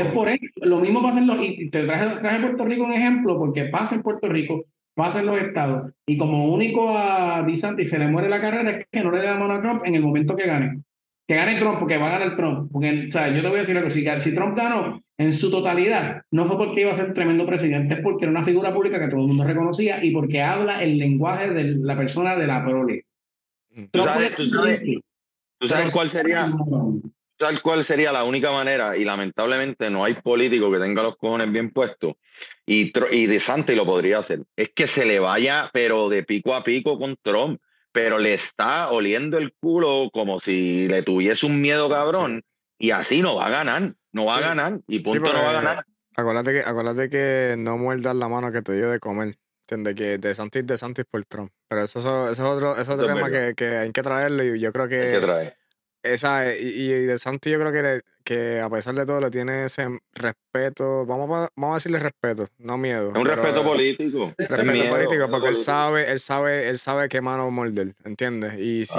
es 0.00 0.06
por 0.08 0.28
eso, 0.28 0.40
lo 0.56 0.80
mismo 0.80 1.00
pasa 1.02 1.20
en 1.20 1.28
los, 1.28 1.38
y 1.40 1.70
te 1.70 1.84
traje, 1.84 2.16
traje 2.16 2.40
Puerto 2.40 2.64
Rico 2.64 2.84
un 2.84 2.92
ejemplo, 2.92 3.38
porque 3.38 3.66
pasa 3.66 3.94
en 3.94 4.02
Puerto 4.02 4.28
Rico, 4.28 4.64
pasa 4.94 5.20
en 5.20 5.26
los 5.26 5.40
estados, 5.40 5.92
y 6.04 6.18
como 6.18 6.52
único 6.52 6.98
a 6.98 7.44
DeSantis 7.46 7.90
se 7.90 7.98
le 8.00 8.08
muere 8.08 8.28
la 8.28 8.40
carrera 8.40 8.70
es 8.70 8.86
que 8.90 9.04
no 9.04 9.12
le 9.12 9.20
dé 9.20 9.26
la 9.26 9.38
mano 9.38 9.54
a 9.54 9.60
Trump 9.60 9.82
en 9.84 9.94
el 9.94 10.02
momento 10.02 10.34
que 10.34 10.48
gane. 10.48 10.82
Que 11.28 11.36
gane 11.36 11.60
Trump, 11.60 11.78
porque 11.78 11.96
va 11.96 12.08
a 12.08 12.18
ganar 12.18 12.34
Trump. 12.34 12.72
Porque, 12.72 13.06
o 13.06 13.10
sea, 13.10 13.28
yo 13.28 13.40
te 13.40 13.48
voy 13.48 13.56
a 13.56 13.60
decir 13.60 13.76
algo, 13.76 13.90
si, 13.90 14.04
si 14.18 14.34
Trump 14.34 14.56
ganó 14.56 15.03
en 15.16 15.32
su 15.32 15.50
totalidad, 15.50 16.22
no 16.30 16.46
fue 16.46 16.56
porque 16.56 16.80
iba 16.82 16.90
a 16.90 16.94
ser 16.94 17.14
tremendo 17.14 17.46
presidente, 17.46 17.94
es 17.94 18.00
porque 18.00 18.24
era 18.24 18.32
una 18.32 18.42
figura 18.42 18.72
pública 18.72 18.98
que 18.98 19.08
todo 19.08 19.20
el 19.20 19.28
mundo 19.28 19.44
reconocía 19.44 20.04
y 20.04 20.10
porque 20.10 20.42
habla 20.42 20.82
el 20.82 20.98
lenguaje 20.98 21.50
de 21.50 21.76
la 21.76 21.96
persona 21.96 22.36
de 22.36 22.46
la 22.46 22.64
prole. 22.64 23.06
Mm. 23.70 23.84
¿Tú 23.92 24.02
sabes, 24.02 24.36
¿tú 24.36 25.68
sabes 25.68 25.90
cuál 25.92 26.10
sería? 26.10 26.50
tal 27.36 27.60
cual 27.62 27.84
sería 27.84 28.12
la 28.12 28.24
única 28.24 28.52
manera, 28.52 28.96
y 28.96 29.04
lamentablemente 29.04 29.90
no 29.90 30.04
hay 30.04 30.14
político 30.14 30.70
que 30.70 30.78
tenga 30.78 31.02
los 31.02 31.16
cojones 31.16 31.50
bien 31.50 31.70
puestos, 31.70 32.14
y, 32.64 32.92
y 33.10 33.26
de 33.26 33.40
Santi 33.40 33.74
lo 33.74 33.84
podría 33.84 34.20
hacer, 34.20 34.42
es 34.56 34.70
que 34.74 34.86
se 34.86 35.04
le 35.04 35.18
vaya, 35.18 35.68
pero 35.72 36.08
de 36.08 36.22
pico 36.22 36.54
a 36.54 36.62
pico 36.62 36.98
con 36.98 37.16
Trump, 37.22 37.60
pero 37.92 38.18
le 38.18 38.34
está 38.34 38.90
oliendo 38.90 39.38
el 39.38 39.52
culo 39.52 40.10
como 40.12 40.40
si 40.40 40.88
le 40.88 41.02
tuviese 41.02 41.46
un 41.46 41.60
miedo 41.60 41.88
cabrón, 41.88 42.42
y 42.78 42.90
así 42.90 43.20
no 43.20 43.36
va 43.36 43.46
a 43.46 43.50
ganar, 43.50 43.94
no 44.14 44.24
va 44.24 44.38
a 44.38 44.40
ganar, 44.40 44.80
y 44.86 45.00
punto 45.00 45.20
no 45.20 45.42
va 45.42 45.50
a 45.50 45.52
ganar. 45.52 45.84
Acuérdate 46.16 46.52
que, 46.52 46.60
acuérdate 46.60 47.10
que 47.10 47.56
no 47.58 47.76
muerdas 47.76 48.14
la 48.14 48.28
mano 48.28 48.52
que 48.52 48.62
te 48.62 48.72
dio 48.72 48.88
de 48.88 49.00
comer. 49.00 49.36
entiende 49.62 49.94
Que 49.94 50.18
de 50.18 50.34
Santis 50.34 50.64
de 50.64 50.78
Santis 50.78 51.04
por 51.10 51.24
Trump. 51.26 51.50
Pero 51.68 51.82
eso, 51.82 51.98
eso, 51.98 52.30
es 52.30 52.38
otro, 52.38 52.76
eso 52.76 52.94
otro 52.94 53.06
tema 53.06 53.28
que, 53.30 53.54
que, 53.56 53.76
hay 53.76 53.90
que 53.90 54.02
traerle 54.02 54.56
y 54.56 54.60
yo 54.60 54.72
creo 54.72 54.88
que, 54.88 55.00
hay 55.00 55.12
que 55.14 55.20
traer. 55.20 55.56
Esa, 56.04 56.54
y, 56.54 56.60
y, 56.60 56.88
de 57.06 57.18
Santi 57.18 57.50
yo 57.50 57.58
creo 57.58 57.72
que, 57.72 58.02
que 58.22 58.60
a 58.60 58.68
pesar 58.68 58.94
de 58.94 59.06
todo 59.06 59.20
le 59.20 59.30
tiene 59.30 59.64
ese 59.64 59.88
respeto, 60.12 61.06
vamos 61.06 61.30
a, 61.30 61.48
vamos 61.56 61.72
a 61.72 61.74
decirle 61.76 61.98
respeto, 61.98 62.46
no 62.58 62.76
miedo. 62.76 63.08
un 63.08 63.24
respeto 63.24 63.64
político. 63.64 64.34
Respeto 64.36 64.90
político, 64.90 65.30
porque 65.30 65.48
él 65.48 65.56
sabe, 65.56 66.12
él 66.12 66.20
sabe, 66.20 66.68
él 66.68 66.78
sabe 66.78 67.08
qué 67.08 67.22
mano 67.22 67.50
morder, 67.50 67.94
¿entiendes? 68.04 68.58
Y 68.58 68.84
si 68.84 68.98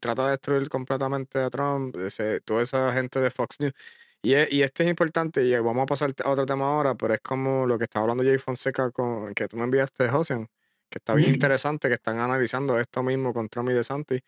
trata 0.00 0.24
de 0.24 0.30
destruir 0.30 0.70
completamente 0.70 1.38
a 1.38 1.50
Trump, 1.50 1.94
ese, 1.96 2.40
toda 2.40 2.62
esa 2.62 2.92
gente 2.94 3.20
de 3.20 3.30
Fox 3.30 3.60
News. 3.60 3.74
Y, 4.22 4.34
y 4.56 4.62
este 4.62 4.84
es 4.84 4.90
importante, 4.90 5.44
y 5.44 5.54
vamos 5.58 5.82
a 5.84 5.86
pasar 5.86 6.12
a 6.24 6.30
otro 6.30 6.46
tema 6.46 6.66
ahora, 6.66 6.94
pero 6.94 7.14
es 7.14 7.20
como 7.20 7.66
lo 7.66 7.78
que 7.78 7.84
estaba 7.84 8.04
hablando 8.04 8.24
Jay 8.24 8.38
Fonseca 8.38 8.90
con 8.90 9.34
que 9.34 9.48
tú 9.48 9.56
me 9.56 9.64
enviaste, 9.64 10.08
Josian, 10.08 10.48
que 10.90 10.98
está 10.98 11.14
bien 11.14 11.34
interesante, 11.34 11.88
que 11.88 11.94
están 11.94 12.18
analizando 12.18 12.78
esto 12.78 13.02
mismo 13.02 13.32
con 13.32 13.48
Trump 13.48 13.70
y 13.70 13.74
de 13.74 13.84
Santi. 13.84 14.20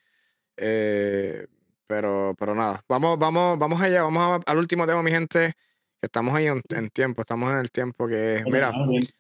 Eh, 0.57 1.47
pero, 1.87 2.35
pero 2.39 2.55
nada, 2.55 2.85
vamos, 2.89 3.19
vamos, 3.19 3.59
vamos 3.59 3.81
allá, 3.81 4.03
vamos 4.03 4.43
al 4.47 4.59
último 4.59 4.87
tema, 4.87 5.03
mi 5.03 5.11
gente. 5.11 5.55
Estamos 6.01 6.33
ahí 6.33 6.47
en, 6.47 6.91
tiempo, 6.91 7.23
estamos 7.23 7.51
en 7.51 7.59
el 7.59 7.73
tiempo 7.73 8.07
que 8.07 8.45
Mira, 8.47 8.73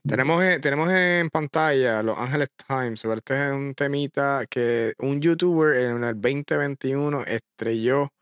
tenemos, 0.07 0.41
tenemos 0.61 0.89
en 0.93 1.29
pantalla 1.29 2.05
Los 2.05 2.17
Ángeles 2.17 2.51
Times. 2.69 3.05
Este 3.05 3.47
es 3.47 3.53
un 3.53 3.75
temita 3.75 4.45
que 4.49 4.95
un 4.99 5.21
youtuber 5.21 5.75
en 5.75 6.05
el 6.05 6.15
2021 6.21 7.25
estrelló 7.25 8.13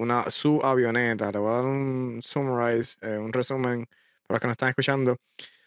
una 0.00 0.30
su 0.30 0.60
avioneta. 0.62 1.30
Le 1.30 1.38
voy 1.38 1.50
a 1.50 1.54
dar 1.56 1.64
un 1.64 2.20
summarize, 2.22 2.96
eh, 3.02 3.18
un 3.18 3.32
resumen 3.32 3.86
para 4.26 4.36
los 4.36 4.40
que 4.40 4.46
nos 4.46 4.54
están 4.54 4.68
escuchando. 4.70 5.16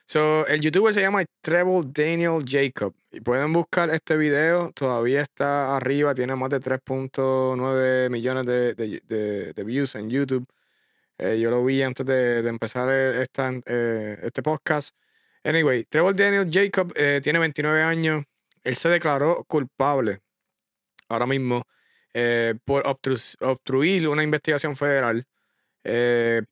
So, 0.06 0.46
el 0.48 0.62
youtuber 0.62 0.94
se 0.94 1.02
llama 1.02 1.24
Treble 1.42 1.84
Daniel 1.86 2.44
Jacob. 2.46 2.94
Y 3.12 3.22
pueden 3.22 3.54
buscar 3.54 3.90
este 3.92 4.18
video. 4.18 4.72
Todavía 4.74 5.22
está 5.22 5.78
arriba. 5.78 6.14
Tiene 6.16 6.36
más 6.36 6.50
de 6.50 6.60
3.9 6.60 8.10
millones 8.10 8.46
de, 8.46 8.74
de, 9.56 9.64
views 9.64 9.96
en 9.96 10.10
YouTube. 10.10 10.46
Eh, 11.18 11.40
yo 11.40 11.52
lo 11.52 11.64
vi 11.64 11.82
antes 11.84 12.06
de, 12.06 12.40
empezar 12.48 12.90
eh, 12.92 13.26
este 14.24 14.44
podcast. 14.44 14.96
Anyway, 15.44 15.86
Treble 15.86 16.14
Daniel 16.14 16.50
Jacob 16.52 16.94
tiene 17.22 17.40
29 17.40 17.84
años. 17.84 18.24
Él 18.64 18.76
se 18.76 18.90
declaró 18.90 19.44
culpable 19.46 20.22
ahora 21.10 21.26
mismo 21.28 21.64
por 22.66 22.84
obstruir 22.88 24.08
una 24.08 24.24
investigación 24.24 24.76
federal, 24.76 25.26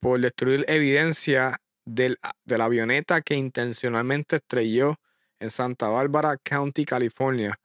por 0.00 0.20
destruir 0.20 0.64
evidencia 0.68 1.58
del, 1.84 2.18
de 2.44 2.58
la 2.58 2.64
avioneta 2.64 3.20
que 3.20 3.34
intencionalmente 3.34 4.36
estrelló 4.36 4.96
en 5.38 5.50
Santa 5.50 5.88
Bárbara 5.88 6.36
County, 6.42 6.84
California, 6.84 7.58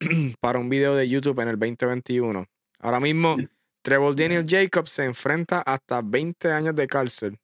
para 0.40 0.58
un 0.58 0.68
video 0.68 0.94
de 0.94 1.08
YouTube 1.08 1.40
en 1.40 1.48
el 1.48 1.58
2021. 1.58 2.46
Ahora 2.80 3.00
mismo, 3.00 3.36
Trevor 3.82 4.16
Daniel 4.16 4.46
Jacobs 4.48 4.92
se 4.92 5.04
enfrenta 5.04 5.60
hasta 5.60 6.02
20 6.02 6.50
años 6.50 6.74
de 6.74 6.86
cárcel. 6.86 7.38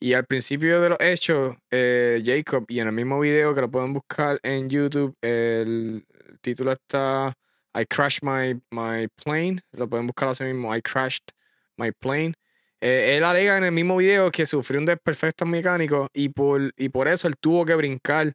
Y 0.00 0.12
al 0.12 0.26
principio 0.26 0.80
de 0.80 0.90
los 0.90 1.00
hechos, 1.00 1.56
eh, 1.70 2.22
Jacob, 2.24 2.66
y 2.68 2.80
en 2.80 2.88
el 2.88 2.92
mismo 2.92 3.18
video 3.20 3.54
que 3.54 3.62
lo 3.62 3.70
pueden 3.70 3.92
buscar 3.92 4.38
en 4.42 4.68
YouTube, 4.68 5.16
el, 5.22 6.04
título 6.40 6.72
está 6.72 7.34
I 7.74 7.84
crashed 7.86 8.22
my, 8.22 8.60
my 8.70 9.08
plane. 9.22 9.62
Lo 9.72 9.88
pueden 9.88 10.06
buscar 10.06 10.28
así 10.28 10.44
mismo, 10.44 10.74
I 10.74 10.80
crashed 10.80 11.32
my 11.76 11.90
plane. 11.92 12.34
Eh, 12.80 13.16
él 13.16 13.24
alega 13.24 13.56
en 13.56 13.64
el 13.64 13.72
mismo 13.72 13.96
video 13.96 14.30
que 14.30 14.46
sufrió 14.46 14.78
un 14.78 14.86
desperfecto 14.86 15.46
mecánico 15.46 16.08
y 16.12 16.28
por, 16.28 16.72
y 16.76 16.90
por 16.90 17.08
eso 17.08 17.26
él 17.28 17.34
tuvo 17.40 17.64
que 17.64 17.74
brincar 17.74 18.34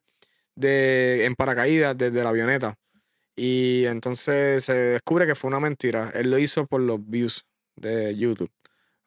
de, 0.56 1.26
en 1.26 1.36
paracaídas 1.36 1.98
desde 1.98 2.24
la 2.24 2.30
avioneta. 2.30 2.76
Y 3.36 3.86
entonces 3.86 4.66
se 4.66 4.74
descubre 4.74 5.26
que 5.26 5.36
fue 5.36 5.50
una 5.50 5.60
mentira. 5.60 6.12
Él 6.14 6.32
lo 6.32 6.40
hizo 6.40 6.66
por 6.68 6.82
los 6.82 7.00
views 7.08 7.46
de 7.76 8.16
YouTube. 8.16 8.52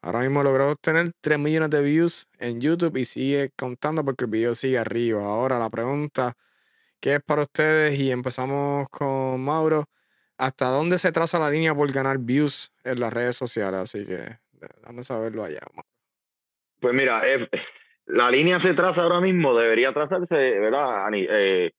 Ahora 0.01 0.19
mismo 0.21 0.43
logró 0.43 0.71
obtener 0.71 1.11
3 1.21 1.39
millones 1.39 1.69
de 1.69 1.81
views 1.81 2.27
en 2.39 2.59
YouTube 2.59 2.97
y 2.97 3.05
sigue 3.05 3.51
contando 3.57 4.03
porque 4.03 4.25
el 4.25 4.31
video 4.31 4.55
sigue 4.55 4.77
arriba. 4.77 5.23
Ahora 5.23 5.59
la 5.59 5.69
pregunta, 5.69 6.33
¿qué 6.99 7.15
es 7.15 7.21
para 7.23 7.43
ustedes? 7.43 7.99
Y 7.99 8.11
empezamos 8.11 8.87
con 8.89 9.41
Mauro. 9.41 9.85
¿Hasta 10.37 10.67
dónde 10.67 10.97
se 10.97 11.11
traza 11.11 11.39
la 11.39 11.49
línea 11.49 11.75
por 11.75 11.91
ganar 11.91 12.17
views 12.17 12.71
en 12.83 12.99
las 12.99 13.13
redes 13.13 13.35
sociales? 13.37 13.79
Así 13.79 14.05
que 14.05 14.43
Dame 14.81 15.03
saberlo 15.03 15.43
allá. 15.43 15.61
Pues 16.79 16.93
mira, 16.93 17.21
eh, 17.25 17.47
la 18.05 18.29
línea 18.29 18.59
se 18.59 18.73
traza 18.73 19.03
ahora 19.03 19.21
mismo, 19.21 19.57
debería 19.57 19.93
trazarse, 19.93 20.59
¿verdad, 20.59 21.07
Eh, 21.13 21.71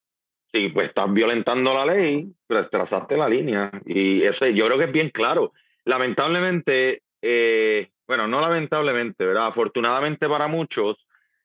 si 0.53 0.69
pues 0.69 0.89
estás 0.89 1.13
violentando 1.13 1.75
la 1.75 1.85
ley, 1.85 2.33
trazaste 2.47 3.17
la 3.17 3.29
línea. 3.29 3.71
Y 3.87 4.23
ese 4.23 4.55
yo 4.55 4.67
creo 4.67 4.79
que 4.79 4.85
es 4.85 4.93
bien 4.93 5.11
claro. 5.11 5.53
Lamentablemente, 5.85 7.03
eh, 7.21 7.91
bueno, 8.07 8.27
no 8.29 8.41
lamentablemente, 8.41 9.25
¿verdad? 9.25 9.49
Afortunadamente 9.49 10.29
para 10.29 10.47
muchos, 10.47 10.97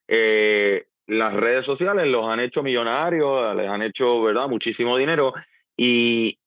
eh, 0.08 0.86
las 1.08 1.34
redes 1.34 1.66
sociales 1.66 2.08
los 2.08 2.28
han 2.28 2.40
hecho 2.40 2.62
millonarios, 2.62 3.56
les 3.56 3.68
han 3.68 3.82
hecho, 3.82 4.22
¿verdad? 4.22 4.48
Muchísimo 4.48 4.96
dinero. 4.96 5.34
Y, 5.76 6.38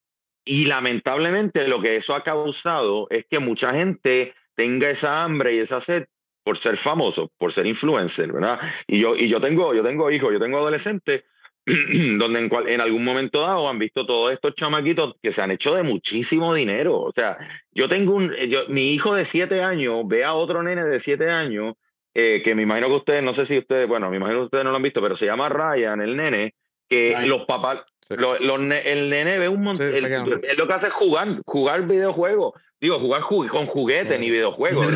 y 0.44 0.64
lamentablemente 0.64 1.66
lo 1.68 1.80
que 1.80 1.96
eso 1.96 2.14
ha 2.14 2.24
causado 2.24 3.06
es 3.10 3.26
que 3.30 3.38
mucha 3.38 3.72
gente 3.72 4.34
tenga 4.54 4.90
esa 4.90 5.22
hambre 5.22 5.54
y 5.54 5.58
esa 5.60 5.80
sed 5.80 6.06
por 6.44 6.58
ser 6.58 6.76
famoso, 6.76 7.30
por 7.38 7.52
ser 7.52 7.66
influencer, 7.66 8.32
¿verdad? 8.32 8.58
Y 8.86 9.00
yo, 9.00 9.16
y 9.16 9.28
yo 9.28 9.40
tengo, 9.40 9.74
yo 9.74 9.82
tengo 9.82 10.10
hijos, 10.10 10.32
yo 10.32 10.40
tengo 10.40 10.58
adolescentes 10.58 11.24
donde 12.18 12.40
en, 12.40 12.48
cual, 12.48 12.68
en 12.68 12.80
algún 12.80 13.04
momento 13.04 13.42
dado 13.42 13.68
han 13.68 13.78
visto 13.78 14.04
todos 14.04 14.32
estos 14.32 14.54
chamaquitos 14.56 15.14
que 15.22 15.32
se 15.32 15.40
han 15.40 15.52
hecho 15.52 15.74
de 15.74 15.84
muchísimo 15.84 16.52
dinero. 16.54 16.98
O 17.00 17.12
sea, 17.12 17.38
yo 17.70 17.88
tengo 17.88 18.16
un, 18.16 18.34
yo, 18.34 18.62
mi 18.68 18.92
hijo 18.92 19.14
de 19.14 19.24
siete 19.24 19.62
años 19.62 20.02
ve 20.06 20.24
a 20.24 20.34
otro 20.34 20.62
nene 20.62 20.84
de 20.84 20.98
siete 20.98 21.30
años, 21.30 21.74
eh, 22.14 22.42
que 22.44 22.54
me 22.54 22.62
imagino 22.62 22.88
que 22.88 22.94
ustedes, 22.94 23.22
no 23.22 23.34
sé 23.34 23.46
si 23.46 23.58
ustedes, 23.58 23.86
bueno, 23.86 24.10
me 24.10 24.16
imagino 24.16 24.40
que 24.40 24.44
ustedes 24.46 24.64
no 24.64 24.70
lo 24.70 24.76
han 24.76 24.82
visto, 24.82 25.00
pero 25.00 25.16
se 25.16 25.26
llama 25.26 25.48
Ryan, 25.48 26.00
el 26.00 26.16
nene, 26.16 26.54
que 26.92 27.26
los 27.26 27.46
papás, 27.46 27.84
el 28.10 29.08
nene 29.08 29.38
ve 29.38 29.48
un 29.48 29.62
montón, 29.62 29.86
él, 29.94 30.56
lo 30.58 30.66
que 30.66 30.72
hace 30.74 30.88
es 30.88 30.92
jugar, 30.92 31.40
jugar 31.46 31.86
videojuegos. 31.86 32.54
Digo, 32.78 32.98
jugar 32.98 33.22
con 33.22 33.66
juguetes 33.66 34.20
ni 34.20 34.30
videojuegos. 34.30 34.86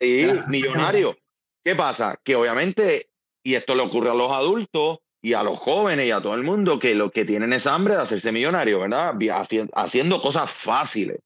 Y 0.00 0.26
millonario. 0.48 1.16
¿Qué 1.64 1.74
pasa? 1.74 2.20
Que 2.22 2.36
obviamente, 2.36 3.08
y 3.42 3.54
esto 3.54 3.74
le 3.74 3.82
ocurre 3.82 4.10
a 4.10 4.14
los 4.14 4.30
adultos, 4.30 4.98
y 5.24 5.34
a 5.34 5.42
los 5.42 5.58
jóvenes 5.58 6.06
y 6.06 6.10
a 6.10 6.20
todo 6.20 6.34
el 6.34 6.42
mundo 6.42 6.78
que 6.80 6.94
lo 6.94 7.10
que 7.10 7.24
tienen 7.24 7.52
es 7.52 7.66
hambre 7.66 7.94
de 7.94 8.02
hacerse 8.02 8.32
millonario, 8.32 8.80
¿verdad? 8.80 9.14
Haciendo 9.74 10.20
cosas 10.20 10.50
fáciles. 10.64 11.20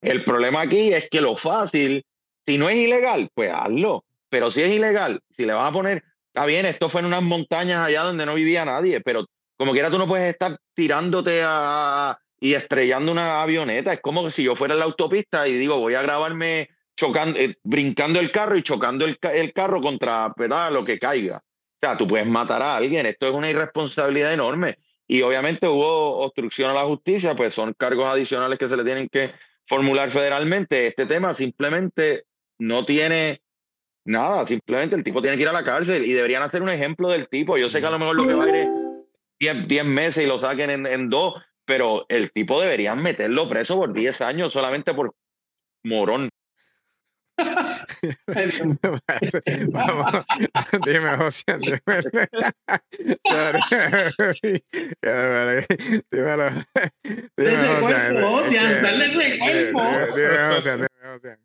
El 0.00 0.24
problema 0.24 0.62
aquí 0.62 0.92
es 0.92 1.10
que 1.10 1.20
lo 1.20 1.36
fácil, 1.36 2.04
si 2.46 2.58
no 2.58 2.68
es 2.68 2.76
ilegal, 2.76 3.28
pues 3.34 3.52
hazlo. 3.52 4.04
Pero 4.28 4.52
si 4.52 4.62
es 4.62 4.70
ilegal, 4.70 5.20
si 5.36 5.46
le 5.46 5.52
vas 5.52 5.68
a 5.68 5.72
poner, 5.72 6.04
está 6.32 6.46
bien, 6.46 6.66
esto 6.66 6.88
fue 6.90 7.00
en 7.00 7.06
unas 7.06 7.22
montañas 7.22 7.86
allá 7.86 8.02
donde 8.02 8.26
no 8.26 8.34
vivía 8.34 8.64
nadie, 8.64 9.00
pero 9.00 9.26
como 9.56 9.72
quiera 9.72 9.90
tú 9.90 9.98
no 9.98 10.08
puedes 10.08 10.32
estar 10.32 10.58
tirándote 10.74 11.42
a, 11.44 12.18
y 12.40 12.54
estrellando 12.54 13.12
una 13.12 13.42
avioneta. 13.42 13.92
Es 13.92 14.00
como 14.00 14.30
si 14.30 14.42
yo 14.42 14.56
fuera 14.56 14.74
en 14.74 14.80
la 14.80 14.86
autopista 14.86 15.46
y 15.46 15.54
digo, 15.54 15.78
voy 15.78 15.94
a 15.94 16.02
grabarme 16.02 16.70
chocando, 16.96 17.38
eh, 17.38 17.56
brincando 17.62 18.20
el 18.20 18.32
carro 18.32 18.56
y 18.56 18.62
chocando 18.62 19.04
el, 19.04 19.18
el 19.34 19.52
carro 19.52 19.80
contra 19.80 20.32
¿verdad? 20.36 20.72
lo 20.72 20.84
que 20.84 20.98
caiga. 20.98 21.36
O 21.38 21.78
sea, 21.86 21.96
tú 21.96 22.08
puedes 22.08 22.26
matar 22.26 22.62
a 22.62 22.76
alguien. 22.76 23.06
Esto 23.06 23.26
es 23.26 23.34
una 23.34 23.50
irresponsabilidad 23.50 24.32
enorme. 24.32 24.78
Y 25.06 25.22
obviamente 25.22 25.66
hubo 25.66 26.18
obstrucción 26.20 26.70
a 26.70 26.74
la 26.74 26.84
justicia, 26.84 27.34
pues 27.34 27.54
son 27.54 27.74
cargos 27.76 28.06
adicionales 28.06 28.58
que 28.58 28.68
se 28.68 28.76
le 28.76 28.84
tienen 28.84 29.08
que 29.08 29.32
formular 29.66 30.10
federalmente. 30.10 30.86
Este 30.86 31.06
tema 31.06 31.34
simplemente 31.34 32.24
no 32.58 32.84
tiene 32.84 33.42
nada, 34.04 34.46
simplemente 34.46 34.96
el 34.96 35.04
tipo 35.04 35.20
tiene 35.20 35.36
que 35.36 35.42
ir 35.42 35.48
a 35.48 35.52
la 35.52 35.64
cárcel 35.64 36.04
y 36.04 36.12
deberían 36.12 36.42
hacer 36.42 36.62
un 36.62 36.68
ejemplo 36.68 37.08
del 37.08 37.28
tipo. 37.28 37.56
Yo 37.56 37.68
sé 37.68 37.80
que 37.80 37.86
a 37.86 37.90
lo 37.90 37.98
mejor 37.98 38.16
lo 38.16 38.26
que 38.26 38.34
va 38.34 38.44
a 38.44 38.48
ir 38.48 38.54
es 39.38 39.68
10, 39.68 39.84
meses 39.84 40.24
y 40.24 40.26
lo 40.26 40.38
saquen 40.38 40.70
en, 40.70 40.86
en 40.86 41.08
dos, 41.08 41.34
pero 41.64 42.06
el 42.08 42.32
tipo 42.32 42.60
deberían 42.60 43.02
meterlo 43.02 43.48
preso 43.48 43.76
por 43.76 43.92
10 43.92 44.20
años 44.20 44.52
solamente 44.52 44.94
por 44.94 45.14
morón. 45.84 46.30
Vamos, 49.72 50.24
dime, 50.84 51.16
José, 51.16 51.56
dime. 51.58 51.80
Dímelo. 56.10 56.50
Dime, 57.36 57.56
José. 60.54 61.38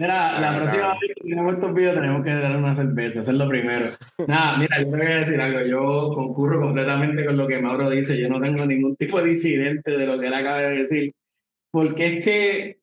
Mira, 0.00 0.40
la 0.40 0.56
próxima 0.56 0.88
vez 0.88 1.12
que 1.14 1.28
tengamos 1.28 1.52
estos 1.52 1.74
videos 1.74 1.94
tenemos 1.94 2.22
que 2.22 2.30
darle 2.30 2.56
una 2.56 2.74
cerveza, 2.74 3.20
eso 3.20 3.32
es 3.32 3.36
lo 3.36 3.46
primero. 3.46 3.90
Nada, 4.26 4.56
mira, 4.56 4.78
yo 4.78 4.88
te 4.88 4.96
voy 4.96 5.06
a 5.06 5.20
decir 5.20 5.38
algo, 5.38 5.60
yo 5.66 6.12
concurro 6.14 6.58
completamente 6.58 7.22
con 7.26 7.36
lo 7.36 7.46
que 7.46 7.60
Mauro 7.60 7.90
dice, 7.90 8.18
yo 8.18 8.30
no 8.30 8.40
tengo 8.40 8.64
ningún 8.64 8.96
tipo 8.96 9.20
de 9.20 9.28
disidente 9.28 9.98
de 9.98 10.06
lo 10.06 10.18
que 10.18 10.28
él 10.28 10.32
acaba 10.32 10.62
de 10.62 10.78
decir, 10.78 11.12
porque 11.70 12.06
es 12.06 12.24
que 12.24 12.80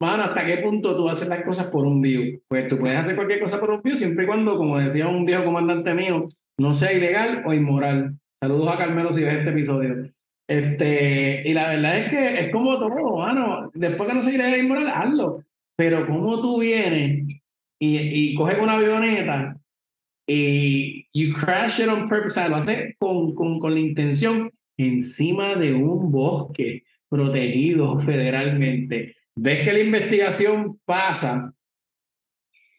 Mano, 0.00 0.24
¿hasta 0.24 0.46
qué 0.46 0.58
punto 0.58 0.94
tú 0.94 1.08
haces 1.08 1.26
las 1.26 1.42
cosas 1.42 1.68
por 1.68 1.84
un 1.84 2.00
view? 2.00 2.40
Pues 2.46 2.68
tú 2.68 2.78
puedes 2.78 2.98
hacer 2.98 3.16
cualquier 3.16 3.40
cosa 3.40 3.58
por 3.58 3.70
un 3.70 3.82
view 3.82 3.96
siempre 3.96 4.24
y 4.24 4.26
cuando, 4.28 4.56
como 4.56 4.78
decía 4.78 5.08
un 5.08 5.24
viejo 5.24 5.44
comandante 5.44 5.92
mío, 5.92 6.28
no 6.58 6.72
sea 6.72 6.92
ilegal 6.92 7.42
o 7.44 7.52
inmoral. 7.52 8.16
Saludos 8.40 8.68
a 8.68 8.78
Carmelo 8.78 9.10
si 9.10 9.24
ves 9.24 9.38
este 9.38 9.50
episodio. 9.50 10.08
Este, 10.46 11.42
y 11.44 11.52
la 11.52 11.70
verdad 11.70 11.98
es 11.98 12.10
que 12.10 12.40
es 12.42 12.52
como 12.52 12.78
todo, 12.78 13.16
mano. 13.16 13.72
Después 13.74 14.08
que 14.08 14.14
no 14.14 14.22
sea 14.22 14.34
ilegal 14.34 14.54
o 14.54 14.62
inmoral, 14.62 14.88
hazlo. 14.88 15.44
Pero 15.78 16.06
como 16.06 16.40
tú 16.40 16.58
vienes 16.58 17.26
y, 17.78 17.98
y 18.30 18.34
coges 18.34 18.58
una 18.58 18.74
avioneta 18.74 19.56
y 20.26 21.06
you 21.14 21.32
crash 21.34 21.80
it 21.80 21.88
on 21.88 22.08
purpose, 22.08 22.26
o 22.26 22.34
sea, 22.34 22.48
lo 22.48 22.56
haces 22.56 22.96
con, 22.98 23.34
con, 23.34 23.60
con 23.60 23.72
la 23.72 23.80
intención 23.80 24.50
encima 24.76 25.54
de 25.54 25.72
un 25.74 26.10
bosque 26.10 26.82
protegido 27.08 27.98
federalmente 28.00 29.14
ves 29.40 29.64
que 29.64 29.72
la 29.72 29.80
investigación 29.80 30.80
pasa, 30.84 31.52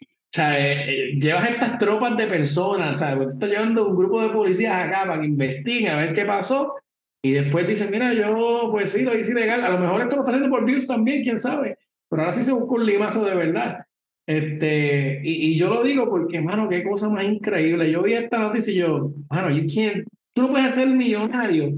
o 0.01 0.31
sea, 0.31 0.59
eh, 0.59 0.89
eh, 0.89 1.19
llevas 1.19 1.49
estas 1.49 1.77
tropas 1.77 2.15
de 2.17 2.27
personas, 2.27 2.99
¿sabes? 2.99 3.17
Pues 3.17 3.29
estás 3.33 3.49
llevando 3.49 3.87
un 3.87 3.97
grupo 3.97 4.21
de 4.21 4.29
policías 4.29 4.73
acá 4.73 5.05
para 5.07 5.21
que 5.21 5.27
investiguen 5.27 5.91
a 5.91 5.97
ver 5.97 6.13
qué 6.13 6.25
pasó 6.25 6.75
y 7.23 7.31
después 7.31 7.67
dicen, 7.67 7.89
mira, 7.91 8.13
yo 8.13 8.69
pues 8.71 8.91
sí, 8.91 9.03
lo 9.03 9.17
hice 9.17 9.31
ilegal. 9.31 9.63
A 9.63 9.71
lo 9.71 9.79
mejor 9.79 10.01
esto 10.01 10.15
lo 10.15 10.21
está 10.21 10.33
haciendo 10.33 10.55
por 10.55 10.65
views 10.65 10.85
también, 10.85 11.23
quién 11.23 11.37
sabe. 11.37 11.77
Pero 12.09 12.23
ahora 12.23 12.31
sí 12.31 12.43
se 12.43 12.51
busca 12.51 12.75
un 12.75 12.85
limazo 12.85 13.23
de 13.25 13.35
verdad. 13.35 13.85
Este, 14.27 15.21
y, 15.23 15.53
y 15.53 15.57
yo 15.57 15.69
lo 15.69 15.83
digo 15.83 16.09
porque, 16.09 16.41
mano, 16.41 16.69
qué 16.69 16.83
cosa 16.83 17.09
más 17.09 17.23
increíble. 17.23 17.91
Yo 17.91 18.03
vi 18.03 18.13
esta 18.13 18.37
noticia 18.37 18.73
y 18.73 18.77
yo, 18.77 19.11
mano, 19.29 19.49
you 19.49 19.65
can't, 19.73 20.07
tú 20.33 20.43
no 20.43 20.49
puedes 20.49 20.73
ser 20.73 20.87
millonario, 20.87 21.71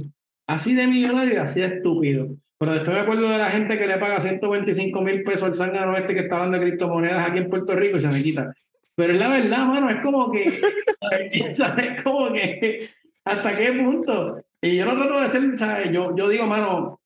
así 0.48 0.76
de 0.76 0.88
millonario 0.88 1.36
y 1.36 1.38
así 1.38 1.62
de 1.62 1.68
estúpido. 1.68 2.28
Pero 2.58 2.74
después 2.74 2.96
me 2.96 3.02
acuerdo 3.02 3.30
de 3.30 3.38
la 3.40 3.50
gente 3.50 3.78
que 3.80 3.88
le 3.88 3.98
paga 3.98 4.20
125 4.20 5.02
mil 5.02 5.24
pesos 5.24 5.44
al 5.44 5.54
zángano 5.54 5.98
este 5.98 6.14
que 6.14 6.20
estaban 6.20 6.52
de 6.52 6.60
criptomonedas 6.60 7.28
aquí 7.28 7.40
en 7.40 7.50
Puerto 7.50 7.76
Rico 7.76 7.98
y 7.98 8.02
se 8.02 8.10
me 8.10 8.22
quita. 8.22 8.54
Pero 8.96 9.14
es 9.14 9.20
la 9.20 9.30
verdad, 9.30 9.66
mano, 9.66 9.90
es 9.90 9.98
como 10.02 10.32
que, 10.32 10.62
¿sabes? 11.56 12.04
Como 12.04 12.32
que, 12.34 12.88
¿hasta 13.26 13.58
qué 13.58 13.74
punto? 13.74 14.44
Y 14.62 14.78
yo 14.78 14.86
no 14.86 14.96
trato 14.96 15.22
de 15.22 15.28
ser, 15.28 15.58
¿sabes? 15.58 15.92
Yo, 15.92 16.16
yo 16.16 16.30
digo, 16.30 16.46
mano, 16.46 17.01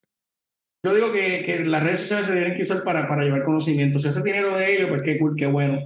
yo 0.86 0.94
digo 0.94 1.12
que, 1.12 1.44
que 1.44 1.66
las 1.66 1.84
redes 1.84 2.02
sociales 2.02 2.28
se 2.28 2.34
tienen 2.34 2.56
que 2.56 2.62
usar 2.62 2.84
para, 2.84 3.08
para 3.08 3.24
llevar 3.24 3.44
conocimiento. 3.44 3.98
Si 3.98 4.08
ese 4.08 4.22
dinero 4.22 4.56
de 4.56 4.76
ellos, 4.76 4.90
pues 4.90 5.02
qué 5.02 5.18
cool, 5.18 5.36
qué 5.36 5.48
bueno. 5.48 5.80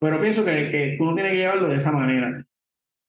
Pero 0.00 0.20
pienso 0.20 0.44
que, 0.44 0.68
que 0.70 0.96
uno 0.98 1.14
tiene 1.14 1.30
que 1.30 1.36
llevarlo 1.36 1.68
de 1.68 1.76
esa 1.76 1.92
manera. 1.92 2.44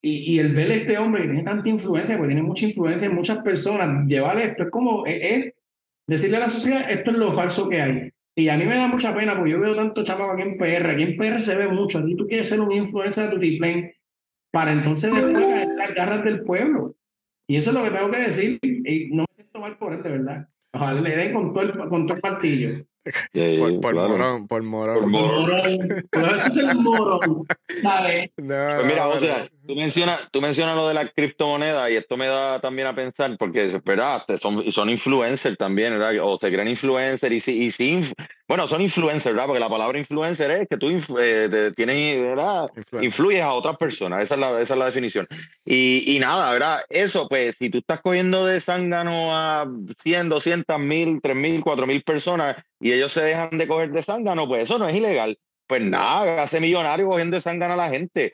Y, 0.02 0.36
y 0.36 0.39
el 0.39 0.54
ver 0.54 0.72
a 0.72 0.76
este 0.76 0.98
hombre 0.98 1.24
que 1.24 1.30
tiene 1.30 1.43
tanta 1.43 1.70
influencia, 1.70 2.18
porque 2.18 2.34
tiene 2.34 2.48
mucha 2.48 2.66
influencia 2.66 3.08
en 3.08 3.16
muchas 3.16 3.38
personas, 3.39 4.06
llevar 4.08 4.39
esto 4.39 4.64
es 4.64 4.70
como, 4.70 5.06
él 5.06 5.54
decirle 6.08 6.38
a 6.38 6.41
la 6.41 6.50
sociedad, 6.50 6.91
esto 6.91 7.12
es 7.12 7.18
lo 7.18 7.32
falso 7.32 7.70
que 7.70 7.82
hay. 7.82 8.12
Y 8.36 8.50
a 8.50 8.58
mí 8.58 8.66
me 8.66 8.76
da 8.76 8.88
mucha 8.88 9.16
pena 9.16 9.36
porque 9.36 9.52
yo 9.52 9.60
veo 9.60 9.76
tanto 9.76 10.04
chamaco 10.04 10.34
aquí 10.34 10.43
en 10.43 10.58
PR. 10.58 10.91
Aquí 10.91 11.04
en 11.04 11.18
PR 11.18 11.39
se 11.39 11.56
ve 11.56 11.68
mucho. 11.70 11.98
Aquí 11.98 12.16
tú 12.16 12.28
quieres 12.28 12.48
ser 12.48 12.60
un 12.60 12.72
influencer 12.72 13.26
de 13.26 13.36
tu 13.36 13.39
tiplane 13.39 13.95
para 14.52 14.72
entonces 14.74 15.12
después 15.12 15.68
las 15.76 15.95
garras 15.95 16.24
del 16.24 16.43
pueblo. 16.43 16.95
Y 17.48 17.56
eso 17.56 17.72
es 17.72 17.76
lo 17.76 17.84
que 17.84 17.89
tengo 17.89 18.12
que 18.12 18.22
decir. 18.22 18.60
Y 18.62 19.10
no 19.16 19.24
me 19.24 19.36
siento 19.36 19.60
mal 19.60 19.78
por 19.78 19.93
él, 19.93 20.04
de 20.04 20.10
verdad. 20.10 20.48
Ojalá 20.74 21.01
le 21.01 21.15
den 21.15 21.34
con 21.34 21.53
todo 21.53 21.63
el, 21.63 21.78
con 21.78 22.07
todo 22.07 22.15
el 22.15 22.22
partillo 22.22 22.86
por, 23.59 23.82
por 23.82 23.95
morón, 23.95 24.47
por 24.47 24.63
morón. 24.63 24.99
Por 24.99 25.07
morón. 25.07 26.05
Pero 26.09 26.36
ese 26.36 26.47
es 26.47 26.57
el 26.57 26.76
morón, 26.78 27.45
¿sabes? 27.82 28.32
pues 28.36 28.86
mira, 28.86 29.07
o 29.07 29.20
sea, 29.20 29.47
tú 29.65 29.76
mencionas, 29.76 30.30
tú 30.32 30.41
mencionas 30.41 30.76
lo 30.76 30.88
de 30.88 30.93
la 30.93 31.07
criptomoneda 31.09 31.89
y 31.89 31.95
esto 31.95 32.18
me 32.18 32.28
da 32.28 32.59
también 32.59 32.88
a 32.88 32.95
pensar, 32.95 33.36
porque, 33.38 33.80
¿verdad? 33.86 34.24
Son, 34.41 34.72
son 34.72 34.89
influencers 34.89 35.57
también, 35.57 35.93
¿verdad? 35.93 36.13
O 36.24 36.38
se 36.39 36.51
creen 36.51 36.68
influencers 36.68 37.34
y 37.34 37.39
sí, 37.39 37.63
y 37.63 37.72
sí, 37.72 38.01
bueno, 38.48 38.68
son 38.70 38.82
influencers, 38.82 39.36
¿verdad? 39.36 39.48
Porque 39.48 39.60
la 39.60 39.70
palabra 39.70 40.00
influencer 40.00 40.52
es 40.52 40.68
que 40.70 40.78
tú 40.78 40.89
eh, 41.20 41.72
tienes, 41.76 42.22
¿verdad? 42.22 42.68
Influyes 43.02 43.41
a 43.41 43.52
otras 43.52 43.76
personas, 43.76 44.24
esa 44.24 44.36
es 44.36 44.39
la, 44.39 44.62
esa 44.62 44.74
es 44.74 44.80
la 44.80 44.86
definición. 44.86 45.28
Y, 45.66 46.16
y 46.16 46.20
nada, 46.20 46.54
¿verdad? 46.54 46.80
Eso, 46.88 47.28
pues, 47.28 47.58
si 47.60 47.70
tú 47.70 47.80
estás 47.80 48.00
cogiendo 48.02 48.45
de 48.45 48.62
zángano 48.62 49.36
a 49.36 49.68
100, 50.02 50.30
200, 50.30 50.80
1000, 50.80 51.22
3000, 51.22 51.62
4000 51.62 52.04
personas 52.04 52.64
y 52.80 52.93
ellos 52.93 53.12
se 53.12 53.22
dejan 53.22 53.58
de 53.58 53.68
coger 53.68 53.91
de 53.91 54.04
zángano, 54.04 54.48
pues 54.48 54.64
eso 54.64 54.80
no 54.80 54.88
es 54.88 54.95
ilegal. 54.95 55.38
Pues 55.68 55.82
nada, 55.82 56.43
hace 56.43 56.62
millonario 56.62 57.10
cogiendo 57.10 57.36
de 57.36 57.41
zángano 57.41 57.74
a 57.74 57.78
la 57.78 57.89
gente. 57.89 58.34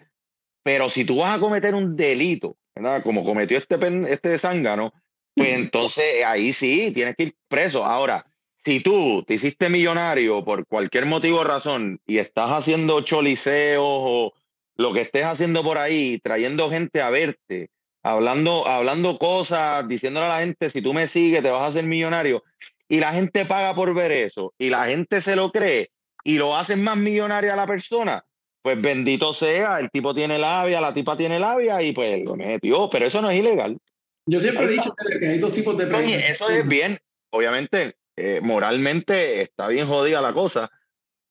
Pero 0.61 0.89
si 0.89 1.05
tú 1.05 1.18
vas 1.18 1.38
a 1.38 1.40
cometer 1.40 1.73
un 1.73 1.95
delito, 1.95 2.56
¿verdad? 2.76 3.02
Como 3.02 3.26
cometió 3.26 3.57
este, 3.57 3.77
este 4.11 4.38
zángano, 4.38 4.94
pues 5.35 5.49
entonces 5.49 6.23
ahí 6.23 6.53
sí, 6.53 6.91
tienes 6.94 7.15
que 7.15 7.23
ir 7.23 7.35
preso. 7.48 7.84
Ahora, 7.84 8.23
si 8.65 8.81
tú 8.81 9.23
te 9.27 9.35
hiciste 9.35 9.69
millonario 9.69 10.44
por 10.44 10.65
cualquier 10.68 11.06
motivo 11.06 11.40
o 11.40 11.44
razón 11.44 11.99
y 12.06 12.18
estás 12.18 12.52
haciendo 12.52 13.02
choliseos 13.02 13.85
o 13.85 14.34
lo 14.76 14.94
que 14.94 15.02
estés 15.02 15.26
haciendo 15.26 15.64
por 15.64 15.77
ahí, 15.77 16.19
trayendo 16.19 16.69
gente 16.69 17.02
a 17.02 17.10
verte, 17.10 17.69
hablando, 18.02 18.68
hablando 18.68 19.18
cosas, 19.18 19.88
diciéndole 19.88 20.26
a 20.26 20.30
la 20.30 20.40
gente, 20.40 20.69
si 20.69 20.81
tú 20.81 20.94
me 20.94 21.07
sigues, 21.07 21.44
te 21.44 21.52
vas 21.52 21.61
a 21.61 21.68
hacer 21.68 21.84
millonario, 21.84 22.44
y 22.88 22.99
la 22.99 23.14
gente 23.14 23.45
paga 23.45 23.76
por 23.76 23.94
ver 23.94 24.11
eso, 24.11 24.53
y 24.57 24.69
la 24.69 24.85
gente 24.85 25.22
se 25.22 25.35
lo 25.35 25.52
cree, 25.52 25.91
y 26.23 26.38
lo 26.38 26.57
hacen 26.57 26.84
más 26.84 26.98
millonaria 26.98 27.53
a 27.53 27.57
la 27.57 27.68
persona, 27.68 28.23
pues 28.61 28.81
bendito 28.81 29.34
sea, 29.34 29.80
el 29.80 29.91
tipo 29.91 30.15
tiene 30.15 30.40
labia, 30.40 30.81
la 30.81 30.94
tipa 30.94 31.18
tiene 31.18 31.40
labia, 31.40 31.81
y 31.81 31.94
pues 31.94 32.23
lo 32.26 32.35
metió, 32.35 32.90
pero 32.90 33.06
eso 33.06 33.22
no 33.22 33.30
es 33.30 33.40
ilegal. 33.40 33.77
Yo 34.26 34.40
siempre 34.40 34.65
he 34.65 34.69
dicho 34.69 34.95
que 35.19 35.27
hay 35.27 35.40
dos 35.40 35.53
tipos 35.53 35.77
de... 35.77 35.94
Oye, 35.94 36.31
eso 36.31 36.49
es 36.49 36.68
bien, 36.68 36.98
obviamente, 37.30 37.95
eh, 38.15 38.40
moralmente 38.41 39.41
está 39.41 39.68
bien 39.68 39.88
jodida 39.88 40.22
la 40.22 40.34
cosa, 40.34 40.69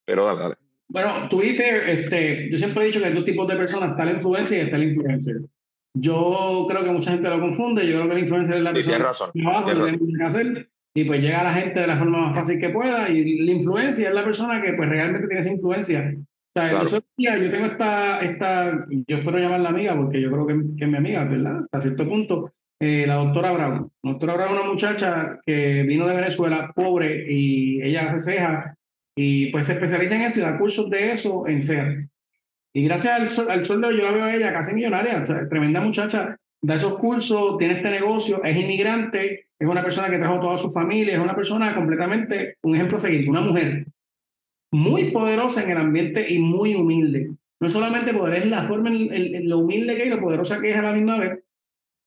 pero 0.04 0.26
dale, 0.26 0.40
dale. 0.40 0.54
Bueno, 0.88 1.28
tú 1.30 1.40
dices, 1.40 1.82
este, 1.86 2.50
yo 2.50 2.58
siempre 2.58 2.82
he 2.82 2.86
dicho 2.86 3.00
que 3.00 3.06
hay 3.06 3.14
dos 3.14 3.24
tipos 3.24 3.48
de 3.48 3.56
personas, 3.56 3.90
está 3.90 4.04
la 4.04 4.12
influencia 4.12 4.58
y 4.58 4.60
está 4.60 4.76
el 4.76 4.84
influencer. 4.84 5.36
Yo 5.94 6.66
creo 6.68 6.84
que 6.84 6.90
mucha 6.90 7.12
gente 7.12 7.30
lo 7.30 7.40
confunde, 7.40 7.86
yo 7.86 7.94
creo 7.94 8.08
que 8.08 8.14
el 8.14 8.22
influencer 8.22 8.56
es 8.58 8.62
la 8.62 8.72
persona 8.74 8.98
razón, 8.98 9.30
que 9.32 9.42
trabaja, 9.42 9.74
que 9.74 9.98
tiene 9.98 10.18
que 10.18 10.24
hacer, 10.24 10.68
y 10.94 11.04
pues 11.04 11.22
llega 11.22 11.40
a 11.40 11.44
la 11.44 11.54
gente 11.54 11.80
de 11.80 11.86
la 11.86 11.98
forma 11.98 12.18
más 12.18 12.34
fácil 12.34 12.60
que 12.60 12.68
pueda, 12.68 13.08
y 13.08 13.40
la 13.40 13.52
influencia 13.52 14.08
es 14.08 14.14
la 14.14 14.24
persona 14.24 14.60
que 14.60 14.74
pues 14.74 14.88
realmente 14.88 15.28
tiene 15.28 15.40
esa 15.40 15.52
influencia. 15.52 16.14
O 16.54 16.60
sea, 16.60 16.68
claro. 16.68 16.88
yo 17.16 17.50
tengo 17.50 17.66
esta, 17.66 18.20
esta, 18.20 18.86
yo 18.90 19.16
espero 19.16 19.38
llamarla 19.38 19.70
amiga 19.70 19.96
porque 19.96 20.20
yo 20.20 20.30
creo 20.30 20.46
que, 20.46 20.54
que 20.76 20.84
es 20.84 20.90
mi 20.90 20.98
amiga, 20.98 21.24
¿verdad? 21.24 21.60
Hasta 21.62 21.80
cierto 21.80 22.06
punto, 22.06 22.52
eh, 22.82 23.06
la 23.06 23.14
doctora 23.14 23.52
Brown. 23.52 23.92
La 24.02 24.10
doctora 24.10 24.34
Brown 24.34 24.54
es 24.54 24.60
una 24.60 24.70
muchacha 24.72 25.38
que 25.46 25.84
vino 25.84 26.04
de 26.04 26.16
Venezuela, 26.16 26.72
pobre, 26.74 27.32
y 27.32 27.80
ella 27.80 28.08
hace 28.08 28.32
cejas, 28.32 28.76
y 29.14 29.52
pues 29.52 29.66
se 29.66 29.74
especializa 29.74 30.16
en 30.16 30.22
eso 30.22 30.40
y 30.40 30.42
da 30.42 30.58
cursos 30.58 30.90
de 30.90 31.12
eso 31.12 31.46
en 31.46 31.62
ser. 31.62 32.08
Y 32.74 32.82
gracias 32.82 33.38
al, 33.38 33.50
al 33.50 33.64
sueldo 33.64 33.92
yo 33.92 34.02
la 34.02 34.10
veo 34.10 34.24
a 34.24 34.34
ella 34.34 34.52
casi 34.52 34.74
millonaria, 34.74 35.22
tremenda 35.48 35.80
muchacha, 35.80 36.36
da 36.60 36.74
esos 36.74 36.98
cursos, 36.98 37.56
tiene 37.56 37.74
este 37.74 37.88
negocio, 37.88 38.42
es 38.42 38.56
inmigrante, 38.56 39.46
es 39.56 39.68
una 39.68 39.84
persona 39.84 40.10
que 40.10 40.18
trajo 40.18 40.40
toda 40.40 40.56
su 40.56 40.68
familia, 40.68 41.14
es 41.14 41.20
una 41.20 41.36
persona 41.36 41.76
completamente, 41.76 42.56
un 42.62 42.74
ejemplo 42.74 42.96
a 42.96 43.00
seguir, 43.00 43.30
una 43.30 43.42
mujer 43.42 43.86
muy 44.72 45.12
poderosa 45.12 45.62
en 45.62 45.70
el 45.70 45.78
ambiente 45.78 46.26
y 46.28 46.40
muy 46.40 46.74
humilde. 46.74 47.30
No 47.60 47.68
solamente 47.68 48.12
poder, 48.12 48.42
es 48.42 48.46
la 48.46 48.64
forma, 48.64 48.90
lo 48.90 49.58
humilde 49.58 49.94
que 49.94 50.02
es 50.02 50.06
y 50.08 50.10
lo 50.10 50.20
poderosa 50.20 50.60
que 50.60 50.72
es 50.72 50.76
a 50.76 50.82
la 50.82 50.92
misma 50.92 51.20
vez. 51.20 51.44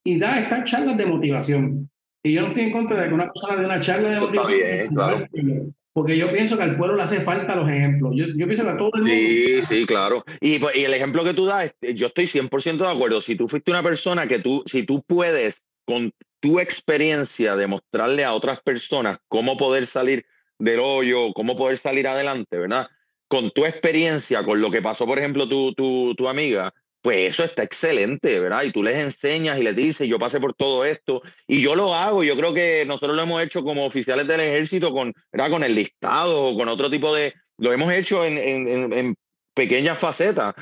Y 0.06 0.18
da 0.18 0.38
estas 0.38 0.64
charlas 0.70 0.96
de 0.96 1.06
motivación. 1.06 1.90
Y 2.22 2.32
yo 2.32 2.42
no 2.42 2.48
estoy 2.48 2.64
en 2.64 2.72
contra 2.72 3.00
de 3.02 3.08
que 3.08 3.14
una 3.14 3.30
persona 3.32 3.56
dé 3.56 3.64
una 3.64 3.80
charla 3.80 4.10
de 4.10 4.20
motivación. 4.20 5.74
Porque 5.92 6.16
yo 6.16 6.30
pienso 6.30 6.56
que 6.56 6.62
al 6.62 6.76
pueblo 6.76 6.96
le 6.96 7.02
hace 7.02 7.20
falta 7.20 7.56
los 7.56 7.68
ejemplos. 7.68 8.12
Yo, 8.14 8.26
yo 8.36 8.46
pienso 8.46 8.64
que 8.64 8.70
a 8.70 8.76
todo 8.76 8.90
el 8.94 9.00
mundo. 9.00 9.16
Sí, 9.16 9.62
sí, 9.62 9.86
claro. 9.86 10.24
Y, 10.40 10.58
y 10.78 10.84
el 10.84 10.92
ejemplo 10.92 11.24
que 11.24 11.34
tú 11.34 11.46
das, 11.46 11.74
yo 11.80 12.08
estoy 12.08 12.26
100% 12.26 12.76
de 12.76 12.86
acuerdo. 12.86 13.20
Si 13.20 13.34
tú 13.34 13.48
fuiste 13.48 13.70
una 13.70 13.82
persona 13.82 14.28
que 14.28 14.38
tú, 14.38 14.62
si 14.66 14.84
tú 14.84 15.02
puedes 15.06 15.62
con 15.86 16.12
tu 16.40 16.60
experiencia 16.60 17.56
demostrarle 17.56 18.24
a 18.24 18.34
otras 18.34 18.60
personas 18.60 19.18
cómo 19.26 19.56
poder 19.56 19.86
salir 19.86 20.26
del 20.58 20.80
hoyo, 20.80 21.32
cómo 21.32 21.56
poder 21.56 21.78
salir 21.78 22.06
adelante, 22.06 22.58
¿verdad? 22.58 22.88
Con 23.28 23.50
tu 23.50 23.64
experiencia, 23.64 24.44
con 24.44 24.60
lo 24.60 24.70
que 24.70 24.82
pasó, 24.82 25.06
por 25.06 25.18
ejemplo, 25.18 25.48
tu, 25.48 25.72
tu, 25.74 26.14
tu 26.14 26.28
amiga, 26.28 26.72
pues 27.06 27.34
eso 27.34 27.44
está 27.44 27.62
excelente, 27.62 28.40
¿verdad? 28.40 28.64
Y 28.64 28.72
tú 28.72 28.82
les 28.82 28.96
enseñas 28.96 29.60
y 29.60 29.62
les 29.62 29.76
dices, 29.76 30.08
yo 30.08 30.18
pasé 30.18 30.40
por 30.40 30.54
todo 30.54 30.84
esto, 30.84 31.22
y 31.46 31.62
yo 31.62 31.76
lo 31.76 31.94
hago, 31.94 32.24
yo 32.24 32.36
creo 32.36 32.52
que 32.52 32.82
nosotros 32.84 33.14
lo 33.14 33.22
hemos 33.22 33.40
hecho 33.44 33.62
como 33.62 33.86
oficiales 33.86 34.26
del 34.26 34.40
ejército 34.40 34.90
con, 34.90 35.14
¿verdad? 35.30 35.50
con 35.50 35.62
el 35.62 35.76
listado 35.76 36.46
o 36.46 36.58
con 36.58 36.66
otro 36.68 36.90
tipo 36.90 37.14
de, 37.14 37.32
lo 37.58 37.72
hemos 37.72 37.92
hecho 37.92 38.24
en, 38.24 38.36
en, 38.36 38.92
en 38.92 39.14
pequeñas 39.54 40.00
facetas, 40.00 40.56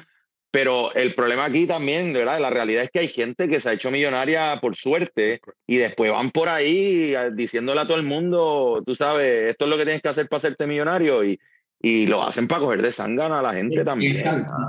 pero 0.50 0.92
el 0.94 1.14
problema 1.14 1.46
aquí 1.46 1.66
también, 1.66 2.12
¿verdad? 2.12 2.38
La 2.38 2.50
realidad 2.50 2.84
es 2.84 2.90
que 2.90 2.98
hay 2.98 3.08
gente 3.08 3.48
que 3.48 3.58
se 3.58 3.70
ha 3.70 3.72
hecho 3.72 3.90
millonaria 3.90 4.58
por 4.60 4.76
suerte 4.76 5.40
y 5.66 5.78
después 5.78 6.12
van 6.12 6.30
por 6.30 6.50
ahí 6.50 7.14
diciéndole 7.32 7.80
a 7.80 7.86
todo 7.86 7.96
el 7.96 8.04
mundo, 8.04 8.82
tú 8.84 8.94
sabes, 8.94 9.50
esto 9.50 9.64
es 9.64 9.70
lo 9.70 9.78
que 9.78 9.84
tienes 9.84 10.02
que 10.02 10.10
hacer 10.10 10.28
para 10.28 10.40
hacerte 10.40 10.66
millonario 10.66 11.24
y, 11.24 11.40
y 11.80 12.06
lo 12.06 12.22
hacen 12.22 12.48
para 12.48 12.62
coger 12.62 12.82
de 12.82 12.92
sangana 12.92 13.40
a 13.40 13.42
la 13.42 13.54
gente 13.54 13.84
también. 13.84 14.12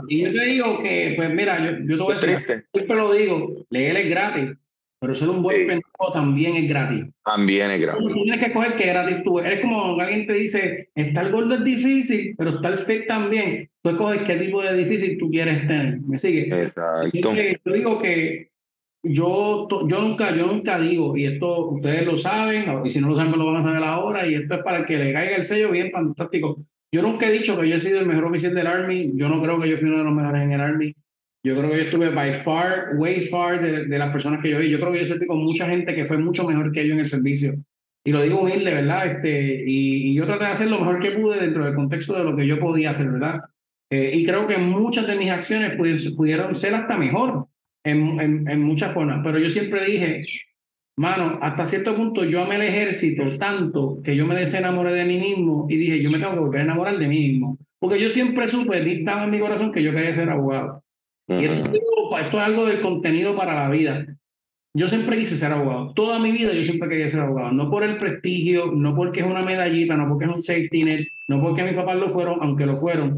Y 0.10 0.24
yo 0.24 0.32
te 0.32 0.46
digo 0.46 0.84
que, 0.84 1.14
pues 1.16 1.34
mira, 1.34 1.60
yo, 1.60 1.78
yo 1.86 1.98
te 1.98 2.04
voy 2.04 2.12
a 2.12 2.20
decir, 2.20 2.66
siempre 2.74 2.96
lo 2.96 3.14
digo, 3.14 3.66
leer 3.70 3.98
es 3.98 4.10
gratis. 4.10 4.50
Pero 5.00 5.14
ser 5.14 5.30
un 5.30 5.44
buen 5.44 5.68
pendejo 5.68 6.14
también 6.14 6.56
es 6.56 6.68
gratis. 6.68 7.06
También 7.24 7.70
es 7.70 7.82
gratis. 7.82 8.08
Tú 8.08 8.14
tienes 8.24 8.44
que 8.44 8.52
coger 8.52 8.76
que 8.76 8.88
gratis 8.88 9.24
tú. 9.24 9.40
Eres 9.40 9.62
como 9.62 10.00
alguien 10.00 10.26
te 10.26 10.34
dice, 10.34 10.90
estar 10.96 11.32
gordo 11.32 11.56
es 11.56 11.64
difícil, 11.64 12.34
pero 12.38 12.56
estar 12.56 12.78
fit 12.78 13.06
también. 13.06 13.70
Tú 13.82 13.92
escoges 13.92 14.22
qué 14.24 14.36
tipo 14.38 14.64
de 14.64 14.74
difícil 14.74 15.18
tú 15.20 15.30
quieres 15.30 15.68
tener. 15.68 16.00
¿Me 16.02 16.18
sigue? 16.18 16.48
Exacto. 16.48 17.34
yo 17.66 17.74
digo 17.74 18.00
que 18.00 18.50
yo, 19.04 19.68
yo, 19.88 20.02
nunca, 20.02 20.36
yo 20.36 20.48
nunca 20.48 20.80
digo, 20.80 21.16
y 21.16 21.26
esto 21.26 21.70
ustedes 21.70 22.06
lo 22.06 22.18
saben, 22.18 22.82
y 22.84 22.90
si 22.90 23.00
no 23.00 23.10
lo 23.10 23.16
saben, 23.16 23.32
pues 23.32 23.40
lo 23.40 23.46
van 23.46 23.58
a 23.58 23.62
saber 23.62 23.84
ahora, 23.84 24.26
y 24.26 24.36
esto 24.36 24.56
es 24.56 24.64
para 24.64 24.86
que 24.86 24.98
le 24.98 25.14
caiga 25.14 25.36
el 25.36 25.44
sello 25.44 25.72
bien 25.72 25.92
fantástico. 25.92 26.66
Yo 26.96 27.02
nunca 27.02 27.28
he 27.28 27.32
dicho 27.34 27.60
que 27.60 27.68
yo 27.68 27.76
he 27.76 27.80
sido 27.80 28.00
el 28.00 28.06
mejor 28.06 28.24
oficial 28.24 28.56
del 28.56 28.68
Army. 28.68 29.12
Yo 29.16 29.28
no 29.28 29.42
creo 29.42 29.60
que 29.60 29.68
yo 29.68 29.78
fui 29.78 29.90
uno 29.90 29.98
de 29.98 30.06
los 30.06 30.14
mejores 30.14 30.44
en 30.44 30.54
el 30.54 30.62
Army. 30.62 30.96
Yo 31.44 31.58
creo 31.58 31.70
que 31.70 31.76
yo 31.76 31.84
estuve 31.84 32.08
by 32.08 32.34
far, 32.36 32.96
way 32.96 33.20
far 33.24 33.62
de, 33.62 33.86
de 33.86 34.00
las 34.00 34.14
personas 34.14 34.42
que 34.42 34.50
yo 34.50 34.60
vi. 34.60 34.70
Yo 34.70 34.80
creo 34.80 34.94
que 34.94 35.00
yo 35.00 35.06
serví 35.06 35.28
con 35.28 35.44
mucha 35.44 35.68
gente 35.68 35.94
que 35.94 36.06
fue 36.06 36.18
mucho 36.18 36.48
mejor 36.48 36.72
que 36.72 36.88
yo 36.88 36.94
en 36.94 37.00
el 37.00 37.06
servicio. 37.06 37.54
Y 38.06 38.14
lo 38.14 38.22
digo 38.22 38.40
humilde, 38.40 38.74
¿verdad? 38.74 39.08
Este, 39.08 39.66
y, 39.68 40.12
y 40.12 40.16
yo 40.16 40.26
traté 40.26 40.46
de 40.46 40.52
hacer 40.52 40.70
lo 40.70 40.80
mejor 40.80 41.02
que 41.02 41.12
pude 41.12 41.38
dentro 41.38 41.66
del 41.66 41.76
contexto 41.76 42.18
de 42.18 42.24
lo 42.24 42.34
que 42.34 42.48
yo 42.48 42.62
podía 42.62 42.92
hacer, 42.92 43.12
¿verdad? 43.12 43.42
Eh, 43.90 44.12
y 44.16 44.26
creo 44.26 44.48
que 44.48 44.58
muchas 44.58 45.06
de 45.06 45.18
mis 45.18 45.32
acciones 45.32 45.74
pues, 45.78 46.14
pudieron 46.14 46.56
ser 46.56 46.76
hasta 46.76 46.98
mejor 46.98 47.48
en, 47.84 48.22
en, 48.22 48.50
en, 48.50 48.62
muchas 48.62 48.94
formas. 48.94 49.20
Pero 49.22 49.38
yo 49.38 49.50
siempre 49.50 49.84
dije, 49.84 50.24
mano, 50.98 51.40
hasta 51.42 51.66
cierto 51.66 51.96
punto 51.96 52.24
yo 52.24 52.42
amé 52.42 52.56
el 52.56 52.62
ejército 52.64 53.38
tanto 53.38 54.02
que 54.04 54.16
yo 54.16 54.26
me 54.26 54.36
desenamoré 54.36 54.94
de 54.94 55.06
mí 55.06 55.18
mismo 55.18 55.68
y 55.70 55.78
dije, 55.78 56.02
yo 56.02 56.10
me 56.10 56.20
tengo 56.20 56.34
que 56.34 56.40
volver 56.40 56.62
a 56.62 56.64
enamorar 56.64 56.98
de 56.98 57.08
mí 57.08 57.20
mismo. 57.20 57.58
Porque 57.80 58.00
yo 58.00 58.10
siempre 58.10 58.48
supe, 58.48 58.92
estaba 58.92 59.26
en 59.26 59.32
mi 59.32 59.40
corazón 59.40 59.72
que 59.72 59.84
yo 59.84 59.92
quería 59.92 60.14
ser 60.14 60.30
abogado. 60.30 60.84
Y 61.28 61.46
esto, 61.46 61.72
esto, 62.20 62.38
es 62.38 62.44
algo 62.44 62.66
del 62.66 62.82
contenido 62.82 63.36
para 63.36 63.56
la 63.56 63.70
vida. 63.70 64.06
Yo 64.74 64.88
siempre 64.88 65.18
quise 65.18 65.38
ser 65.38 65.52
abogado. 65.52 65.94
Toda 65.94 66.20
mi 66.20 66.32
vida 66.32 66.54
yo 66.54 66.64
siempre 66.64 66.90
quería 66.90 67.10
ser 67.10 67.22
abogado. 67.22 67.52
No 67.52 67.70
por 67.70 67.84
el 67.84 67.98
prestigio, 67.98 68.72
no 68.74 68.96
porque 68.96 69.22
es 69.22 69.26
una 69.26 69.42
medallita, 69.42 69.96
no 69.96 70.08
porque 70.08 70.26
es 70.26 70.32
un 70.32 70.42
safety 70.42 70.82
net, 70.84 71.02
no 71.28 71.42
porque 71.42 71.64
mis 71.64 71.74
papás 71.74 71.98
lo 71.98 72.10
fueron, 72.10 72.40
aunque 72.42 72.66
lo 72.66 72.78
fueron. 72.78 73.18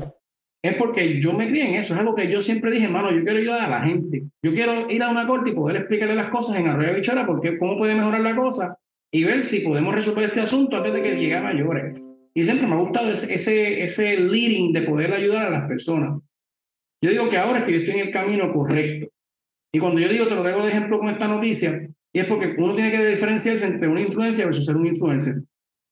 Es 0.63 0.75
porque 0.75 1.19
yo 1.21 1.33
me 1.33 1.47
crié 1.47 1.69
en 1.69 1.75
eso. 1.75 1.93
Es 1.93 1.99
algo 1.99 2.15
que 2.15 2.29
yo 2.29 2.41
siempre 2.41 2.71
dije, 2.71 2.85
hermano, 2.85 3.11
yo 3.11 3.23
quiero 3.23 3.39
ayudar 3.39 3.61
a 3.61 3.69
la 3.69 3.85
gente. 3.85 4.23
Yo 4.43 4.53
quiero 4.53 4.89
ir 4.89 5.03
a 5.03 5.09
una 5.09 5.27
corte 5.27 5.51
y 5.51 5.53
poder 5.53 5.77
explicarle 5.77 6.15
las 6.15 6.29
cosas 6.29 6.57
en 6.57 6.67
Arroyo 6.67 6.95
Bichora, 6.95 7.25
porque 7.25 7.57
cómo 7.57 7.77
puede 7.77 7.95
mejorar 7.95 8.21
la 8.21 8.35
cosa 8.35 8.77
y 9.11 9.23
ver 9.23 9.43
si 9.43 9.61
podemos 9.61 9.93
resolver 9.93 10.25
este 10.25 10.41
asunto 10.41 10.77
antes 10.77 10.93
de 10.93 11.01
que 11.01 11.15
llegue 11.15 11.35
a 11.35 11.41
mayores. 11.41 11.97
Y 12.33 12.43
siempre 12.43 12.67
me 12.67 12.73
ha 12.73 12.79
gustado 12.79 13.11
ese, 13.11 13.33
ese, 13.33 13.83
ese 13.83 14.17
leading 14.17 14.73
de 14.73 14.81
poder 14.81 15.13
ayudar 15.13 15.45
a 15.45 15.49
las 15.49 15.67
personas. 15.67 16.19
Yo 17.01 17.11
digo 17.11 17.29
que 17.29 17.37
ahora 17.37 17.59
es 17.59 17.65
que 17.65 17.73
yo 17.73 17.79
estoy 17.79 17.95
en 17.95 18.07
el 18.07 18.11
camino 18.11 18.51
correcto. 18.51 19.07
Y 19.73 19.79
cuando 19.79 19.99
yo 19.99 20.09
digo, 20.09 20.27
te 20.27 20.35
lo 20.35 20.41
traigo 20.41 20.63
de 20.63 20.69
ejemplo 20.69 20.99
con 20.99 21.09
esta 21.09 21.27
noticia, 21.27 21.87
y 22.13 22.19
es 22.19 22.25
porque 22.25 22.55
uno 22.57 22.73
tiene 22.73 22.91
que 22.91 23.05
diferenciarse 23.05 23.67
entre 23.67 23.87
una 23.87 24.01
influencia 24.01 24.45
versus 24.45 24.65
ser 24.65 24.75
un 24.75 24.87
influencer. 24.87 25.35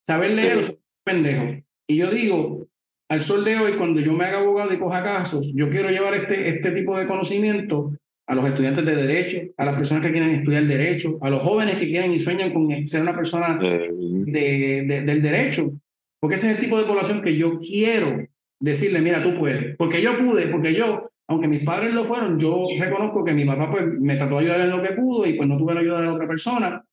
Saber 0.05 0.31
leer 0.31 0.59
es 0.59 0.79
pendejo. 1.03 1.61
Y 1.87 1.97
yo 1.97 2.09
digo, 2.09 2.67
al 3.09 3.21
sol 3.21 3.45
de 3.45 3.57
hoy, 3.57 3.77
cuando 3.77 3.99
yo 4.01 4.13
me 4.13 4.25
haga 4.25 4.39
abogado 4.39 4.73
y 4.73 4.79
coja 4.79 5.03
casos, 5.03 5.51
yo 5.55 5.69
quiero 5.69 5.89
llevar 5.89 6.15
este, 6.15 6.49
este 6.49 6.71
tipo 6.71 6.97
de 6.97 7.07
conocimiento 7.07 7.91
a 8.27 8.33
los 8.33 8.47
estudiantes 8.47 8.85
de 8.85 8.95
derecho, 8.95 9.37
a 9.57 9.65
las 9.65 9.75
personas 9.75 10.05
que 10.05 10.11
quieren 10.11 10.31
estudiar 10.31 10.65
derecho, 10.65 11.19
a 11.21 11.29
los 11.29 11.43
jóvenes 11.43 11.77
que 11.77 11.87
quieren 11.87 12.11
y 12.11 12.19
sueñan 12.19 12.51
con 12.51 12.85
ser 12.87 13.03
una 13.03 13.15
persona 13.15 13.57
de, 13.57 14.83
de, 14.87 15.01
del 15.01 15.21
derecho, 15.21 15.71
porque 16.19 16.35
ese 16.35 16.49
es 16.49 16.57
el 16.57 16.63
tipo 16.63 16.79
de 16.79 16.87
población 16.87 17.21
que 17.21 17.37
yo 17.37 17.59
quiero 17.59 18.25
decirle, 18.59 18.99
mira, 19.01 19.21
tú 19.21 19.37
puedes. 19.37 19.75
Porque 19.77 20.01
yo 20.01 20.17
pude, 20.17 20.47
porque 20.47 20.73
yo, 20.73 21.11
aunque 21.27 21.47
mis 21.47 21.63
padres 21.63 21.93
lo 21.93 22.03
fueron, 22.03 22.39
yo 22.39 22.65
reconozco 22.79 23.23
que 23.23 23.33
mi 23.33 23.45
papá 23.45 23.69
pues, 23.69 23.85
me 23.99 24.15
trató 24.15 24.35
de 24.35 24.41
ayudar 24.41 24.61
en 24.61 24.71
lo 24.71 24.81
que 24.81 24.93
pudo 24.93 25.27
y 25.27 25.33
pues 25.33 25.47
no 25.47 25.55
tuve 25.55 25.75
la 25.75 25.81
ayuda 25.81 25.99
de 25.99 26.05
la 26.07 26.13
otra 26.13 26.27
persona. 26.27 26.83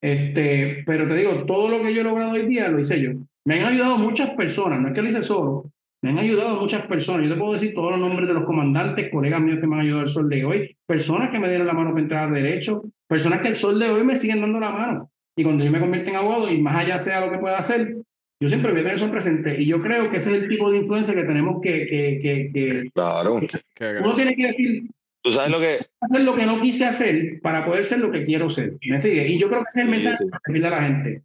Este, 0.00 0.84
pero 0.86 1.08
te 1.08 1.14
digo, 1.16 1.44
todo 1.44 1.68
lo 1.68 1.82
que 1.82 1.92
yo 1.92 2.02
he 2.02 2.04
logrado 2.04 2.30
hoy 2.30 2.46
día 2.46 2.68
lo 2.68 2.78
hice 2.78 3.00
yo. 3.00 3.10
Me 3.48 3.60
han 3.60 3.72
ayudado 3.72 3.96
muchas 3.96 4.28
personas, 4.32 4.78
no 4.78 4.88
es 4.88 4.94
que 4.94 5.00
lo 5.00 5.08
hice 5.08 5.22
solo, 5.22 5.72
me 6.02 6.10
han 6.10 6.18
ayudado 6.18 6.60
muchas 6.60 6.86
personas. 6.86 7.26
Yo 7.26 7.32
te 7.32 7.40
puedo 7.40 7.54
decir 7.54 7.72
todos 7.72 7.92
los 7.92 7.98
nombres 7.98 8.28
de 8.28 8.34
los 8.34 8.44
comandantes, 8.44 9.10
colegas 9.10 9.40
míos 9.40 9.56
que 9.58 9.66
me 9.66 9.76
han 9.76 9.80
ayudado 9.80 10.02
el 10.02 10.08
sol 10.08 10.28
de 10.28 10.44
hoy, 10.44 10.76
personas 10.84 11.30
que 11.30 11.38
me 11.38 11.48
dieron 11.48 11.66
la 11.66 11.72
mano 11.72 11.92
para 11.92 12.02
entrar 12.02 12.28
a 12.28 12.30
derecho, 12.30 12.82
personas 13.06 13.40
que 13.40 13.48
el 13.48 13.54
sol 13.54 13.80
de 13.80 13.88
hoy 13.88 14.04
me 14.04 14.16
siguen 14.16 14.42
dando 14.42 14.60
la 14.60 14.70
mano. 14.70 15.10
Y 15.34 15.44
cuando 15.44 15.64
yo 15.64 15.70
me 15.70 15.80
convierto 15.80 16.10
en 16.10 16.16
abogado 16.16 16.50
y 16.50 16.60
más 16.60 16.76
allá 16.76 16.98
sea 16.98 17.24
lo 17.24 17.32
que 17.32 17.38
pueda 17.38 17.56
hacer, 17.56 17.96
yo 18.38 18.48
siempre 18.50 18.70
voy 18.70 18.80
a 18.80 18.82
tener 18.82 18.96
eso 18.98 19.10
presente 19.10 19.58
y 19.58 19.64
yo 19.64 19.80
creo 19.80 20.10
que 20.10 20.18
ese 20.18 20.36
es 20.36 20.42
el 20.42 20.48
tipo 20.50 20.70
de 20.70 20.76
influencia 20.76 21.14
que 21.14 21.24
tenemos 21.24 21.62
que... 21.62 21.86
que, 21.86 22.20
que, 22.22 22.50
que 22.52 22.90
claro. 22.92 23.40
uno 24.02 24.14
tiene 24.14 24.36
que 24.36 24.46
decir... 24.46 24.82
Tú 25.22 25.32
sabes 25.32 25.50
lo 25.50 25.58
que... 25.58 25.78
Hacer 26.02 26.20
lo 26.20 26.36
que 26.36 26.44
no 26.44 26.60
quise 26.60 26.84
hacer 26.84 27.40
para 27.40 27.64
poder 27.64 27.86
ser 27.86 28.00
lo 28.00 28.10
que 28.10 28.26
quiero 28.26 28.50
ser. 28.50 28.74
¿Me 28.86 28.98
sigue? 28.98 29.26
Y 29.26 29.38
yo 29.38 29.48
creo 29.48 29.60
que 29.60 29.68
ese 29.68 29.80
es 29.80 29.86
el 29.86 29.90
mensaje 29.90 30.18
sí, 30.22 30.52
sí. 30.52 30.66
a 30.66 30.70
la 30.70 30.82
gente. 30.82 31.22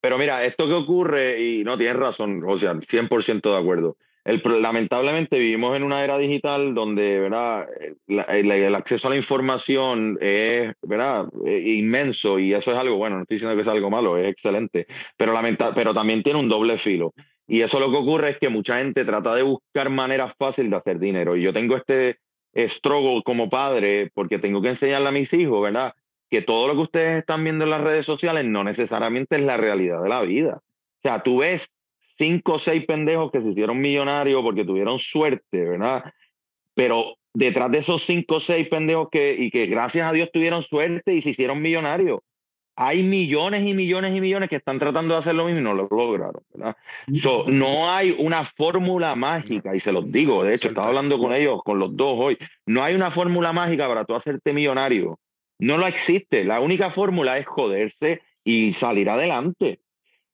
Pero 0.00 0.18
mira, 0.18 0.44
esto 0.44 0.66
que 0.66 0.74
ocurre, 0.74 1.42
y 1.42 1.64
no 1.64 1.76
tienes 1.76 1.96
razón, 1.96 2.42
o 2.46 2.58
sea, 2.58 2.74
100% 2.74 3.50
de 3.50 3.56
acuerdo. 3.56 3.96
El, 4.24 4.42
lamentablemente 4.60 5.38
vivimos 5.38 5.74
en 5.76 5.82
una 5.82 6.04
era 6.04 6.18
digital 6.18 6.74
donde 6.74 7.20
¿verdad? 7.20 7.66
La, 8.06 8.22
el, 8.24 8.50
el, 8.50 8.74
acceso 8.74 9.06
a 9.06 9.10
la 9.10 9.16
información 9.16 10.18
es 10.20 10.74
¿verdad? 10.82 11.26
inmenso 11.46 12.38
y 12.38 12.52
eso 12.52 12.70
es 12.70 12.76
algo, 12.76 12.96
bueno, 12.96 13.16
no 13.16 13.22
estoy 13.22 13.36
diciendo 13.36 13.56
que 13.56 13.62
es 13.62 13.68
algo 13.68 13.88
malo, 13.88 14.18
es 14.18 14.28
excelente, 14.28 14.86
pero, 15.16 15.32
lamenta 15.32 15.74
pero 15.74 15.94
también 15.94 16.22
tiene 16.22 16.38
un 16.38 16.50
doble 16.50 16.76
filo. 16.76 17.14
Y 17.48 17.62
eso 17.62 17.80
lo 17.80 17.90
que 17.90 17.96
ocurre 17.96 18.30
es 18.30 18.38
que 18.38 18.48
mucha 18.48 18.78
gente 18.78 19.04
trata 19.04 19.34
de 19.34 19.42
buscar 19.42 19.90
maneras 19.90 20.34
fáciles 20.38 20.70
de 20.70 20.76
hacer 20.76 21.00
dinero. 21.00 21.34
Y 21.34 21.42
yo 21.42 21.52
tengo 21.52 21.76
este 21.76 22.20
struggle 22.54 23.22
como 23.24 23.50
padre 23.50 24.10
porque 24.14 24.38
tengo 24.38 24.62
que 24.62 24.68
enseñarle 24.68 25.08
a 25.08 25.12
mis 25.12 25.32
hijos, 25.32 25.60
¿verdad? 25.60 25.92
Que 26.30 26.42
todo 26.42 26.68
lo 26.68 26.74
que 26.74 26.80
ustedes 26.80 27.18
están 27.20 27.42
viendo 27.42 27.64
en 27.64 27.70
las 27.70 27.80
redes 27.80 28.06
sociales 28.06 28.44
no 28.44 28.64
necesariamente 28.64 29.36
es 29.36 29.42
la 29.42 29.56
realidad 29.56 30.02
de 30.02 30.08
la 30.08 30.22
vida. 30.22 30.60
O 30.62 31.02
sea, 31.02 31.22
tú 31.22 31.38
ves 31.38 31.68
cinco 32.16 32.54
o 32.54 32.58
seis 32.58 32.84
pendejos 32.86 33.32
que 33.32 33.40
se 33.40 33.48
hicieron 33.48 33.80
millonarios 33.80 34.42
porque 34.42 34.64
tuvieron 34.64 34.98
suerte, 34.98 35.68
¿verdad? 35.68 36.04
Pero 36.74 37.16
detrás 37.32 37.70
de 37.70 37.78
esos 37.78 38.04
cinco 38.04 38.36
o 38.36 38.40
seis 38.40 38.68
pendejos 38.68 39.08
que, 39.10 39.34
y 39.38 39.50
que 39.50 39.66
gracias 39.66 40.08
a 40.08 40.12
Dios 40.12 40.30
tuvieron 40.32 40.62
suerte 40.64 41.14
y 41.14 41.22
se 41.22 41.30
hicieron 41.30 41.62
millonarios, 41.62 42.20
hay 42.76 43.02
millones 43.02 43.66
y 43.66 43.74
millones 43.74 44.16
y 44.16 44.20
millones 44.20 44.48
que 44.48 44.56
están 44.56 44.78
tratando 44.78 45.14
de 45.14 45.20
hacer 45.20 45.34
lo 45.34 45.44
mismo 45.44 45.60
y 45.60 45.62
no 45.62 45.74
lo 45.74 45.86
lograron, 45.90 46.42
¿verdad? 46.54 46.76
So, 47.20 47.44
no 47.46 47.90
hay 47.90 48.16
una 48.18 48.44
fórmula 48.44 49.14
mágica, 49.16 49.76
y 49.76 49.80
se 49.80 49.92
los 49.92 50.10
digo, 50.10 50.44
de 50.44 50.54
hecho, 50.54 50.68
estaba 50.68 50.88
hablando 50.88 51.18
con 51.18 51.34
ellos, 51.34 51.60
con 51.62 51.78
los 51.78 51.94
dos 51.94 52.14
hoy, 52.18 52.38
no 52.64 52.82
hay 52.82 52.94
una 52.94 53.10
fórmula 53.10 53.52
mágica 53.52 53.86
para 53.86 54.06
tú 54.06 54.14
hacerte 54.14 54.54
millonario. 54.54 55.18
No 55.60 55.78
lo 55.78 55.86
existe. 55.86 56.44
La 56.44 56.60
única 56.60 56.90
fórmula 56.90 57.38
es 57.38 57.46
joderse 57.46 58.22
y 58.44 58.72
salir 58.74 59.08
adelante. 59.08 59.80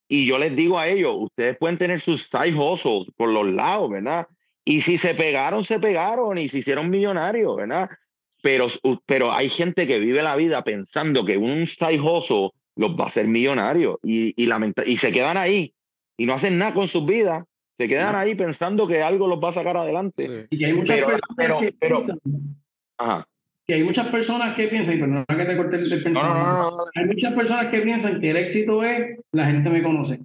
Y 0.09 0.27
yo 0.27 0.39
les 0.39 0.55
digo 0.55 0.79
a 0.79 0.89
ellos, 0.89 1.15
ustedes 1.19 1.57
pueden 1.59 1.79
tener 1.79 2.01
sus 2.01 2.29
side 2.31 2.55
hustles 2.55 3.13
por 3.17 3.29
los 3.29 3.47
lados, 3.47 3.91
¿verdad? 3.91 4.29
Y 4.65 4.83
si 4.83 4.99
se 4.99 5.15
pegaron, 5.15 5.65
se 5.65 5.81
pegaron 5.81 6.39
y 6.39 6.49
se 6.49 6.59
hicieron 6.59 6.91
millonarios, 6.91 7.57
¿verdad? 7.57 7.91
pero, 8.47 8.69
pero 9.07 9.33
hay 9.33 9.49
gente 9.51 9.89
que 9.89 9.99
vive 9.99 10.23
la 10.23 10.37
vida 10.37 10.63
pensando 10.63 11.25
que 11.25 11.37
un 11.37 11.67
saijoso 11.67 12.55
los 12.77 12.93
va 12.93 13.07
a 13.07 13.09
hacer 13.09 13.27
millonarios 13.27 13.97
y, 14.05 14.35
y, 14.41 14.49
y 14.87 14.99
se 14.99 15.11
quedan 15.11 15.37
ahí 15.37 15.75
y 16.17 16.27
no 16.27 16.35
hacen 16.35 16.57
nada 16.57 16.73
con 16.73 16.87
sus 16.87 17.05
vidas. 17.05 17.45
Se 17.77 17.89
quedan 17.89 18.15
ahí 18.15 18.37
pensando 18.37 18.87
que 18.87 19.03
algo 19.03 19.27
los 19.27 19.43
va 19.43 19.49
a 19.49 19.55
sacar 19.55 19.77
adelante. 19.77 20.47
Y 20.51 20.65
hay 20.65 20.75
muchas 20.75 20.99
personas 20.99 21.61
que 21.61 21.73
piensan, 21.73 22.19
que 23.67 23.75
hay 23.75 23.83
muchas 23.83 24.09
personas 24.09 24.55
que 24.55 24.69
piensan, 24.69 24.97
y 24.97 25.01
perdona 25.01 25.25
que 25.27 25.45
te 25.45 25.57
corté 25.57 25.77
el 25.77 26.03
pensamiento, 26.03 26.73
hay 26.95 27.05
muchas 27.07 27.35
personas 27.35 27.67
que 27.71 27.81
piensan 27.81 28.21
que 28.21 28.31
el 28.31 28.37
éxito 28.37 28.85
es 28.85 29.19
la 29.33 29.47
gente 29.47 29.71
me 29.71 29.83
conoce. 29.83 30.21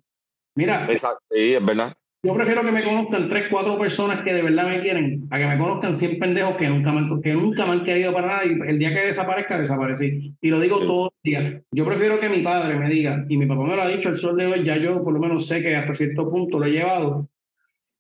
Mira, 0.55 0.88
sí, 1.30 1.53
es 1.53 1.65
verdad. 1.65 1.93
Yo 2.23 2.35
prefiero 2.35 2.63
que 2.63 2.72
me 2.72 2.84
conozcan 2.84 3.27
tres, 3.27 3.45
cuatro 3.49 3.80
personas 3.80 4.22
que 4.22 4.31
de 4.31 4.43
verdad 4.43 4.68
me 4.68 4.80
quieren, 4.81 5.27
a 5.31 5.39
que 5.39 5.47
me 5.47 5.57
conozcan 5.57 5.91
100 5.91 6.19
pendejos 6.19 6.55
que 6.55 6.69
nunca 6.69 6.91
me, 6.91 7.19
que 7.19 7.34
nunca 7.34 7.65
me 7.65 7.72
han 7.72 7.84
querido 7.84 8.13
para 8.13 8.27
nada 8.27 8.45
y 8.45 8.51
el 8.69 8.77
día 8.77 8.93
que 8.93 9.07
desaparezca, 9.07 9.57
desaparecí. 9.57 10.35
Y 10.39 10.49
lo 10.51 10.59
digo 10.59 10.77
todos 10.80 11.05
los 11.05 11.23
días. 11.23 11.63
Yo 11.72 11.84
prefiero 11.84 12.19
que 12.19 12.30
mi 12.30 12.43
padre 12.43 12.76
me 12.76 12.88
diga, 12.89 13.26
y 13.27 13.38
mi 13.38 13.47
papá 13.47 13.63
me 13.63 13.76
lo 13.76 13.81
ha 13.81 13.88
dicho 13.88 14.09
el 14.09 14.18
sol 14.18 14.38
de 14.38 14.45
hoy, 14.45 14.63
ya 14.63 14.77
yo 14.77 15.03
por 15.03 15.13
lo 15.13 15.19
menos 15.19 15.47
sé 15.47 15.63
que 15.63 15.76
hasta 15.76 15.95
cierto 15.95 16.30
punto 16.30 16.59
lo 16.59 16.65
he 16.68 16.72
llevado. 16.72 17.27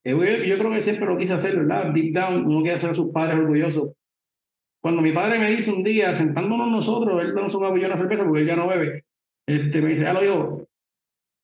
Yo, 0.03 0.19
creo 0.19 0.71
que 0.71 0.81
siempre 0.81 1.07
lo 1.07 1.17
quise 1.17 1.33
hacer, 1.33 1.57
¿verdad? 1.57 1.87
Deep 1.87 2.13
down, 2.13 2.45
uno 2.45 2.61
quiere 2.61 2.75
hacer 2.75 2.91
a 2.91 2.93
sus 2.93 3.11
padres 3.11 3.39
orgullosos. 3.39 3.89
Cuando 4.81 5.01
mi 5.01 5.11
padre 5.11 5.37
me 5.37 5.51
dice 5.51 5.71
un 5.71 5.83
día, 5.83 6.13
sentándonos 6.13 6.69
nosotros, 6.69 7.21
él 7.21 7.35
no 7.35 7.43
nos 7.43 7.55
una 7.55 7.69
una 7.69 7.95
cerveza 7.95 8.23
porque 8.23 8.41
él 8.41 8.47
ya 8.47 8.55
no 8.55 8.67
bebe, 8.67 9.05
este, 9.47 9.81
me 9.81 9.89
dice, 9.89 10.03
ya 10.03 10.13
lo 10.13 10.67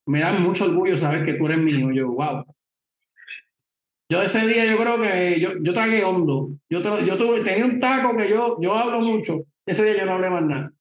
me 0.07 0.21
da 0.21 0.31
mucho 0.33 0.65
orgullo 0.65 0.95
saber 0.97 1.25
que 1.25 1.33
tú 1.33 1.45
eres 1.47 1.59
mío. 1.59 1.91
Yo, 1.91 2.11
wow 2.11 2.45
yo 4.09 4.21
ese 4.21 4.47
día 4.47 4.65
yo 4.65 4.77
creo 4.77 5.01
que 5.01 5.39
yo, 5.39 5.51
yo 5.61 5.73
tragué 5.73 6.03
hondo. 6.03 6.51
Yo, 6.69 6.81
yo 7.05 7.17
tuve, 7.17 7.41
tenía 7.41 7.65
un 7.65 7.79
taco 7.79 8.15
que 8.15 8.29
yo, 8.29 8.57
yo 8.61 8.73
hablo 8.73 9.01
mucho. 9.01 9.43
Ese 9.65 9.83
día 9.83 9.99
yo 9.99 10.05
no 10.05 10.13
hablé 10.13 10.29
más 10.29 10.43
nada. 10.45 10.73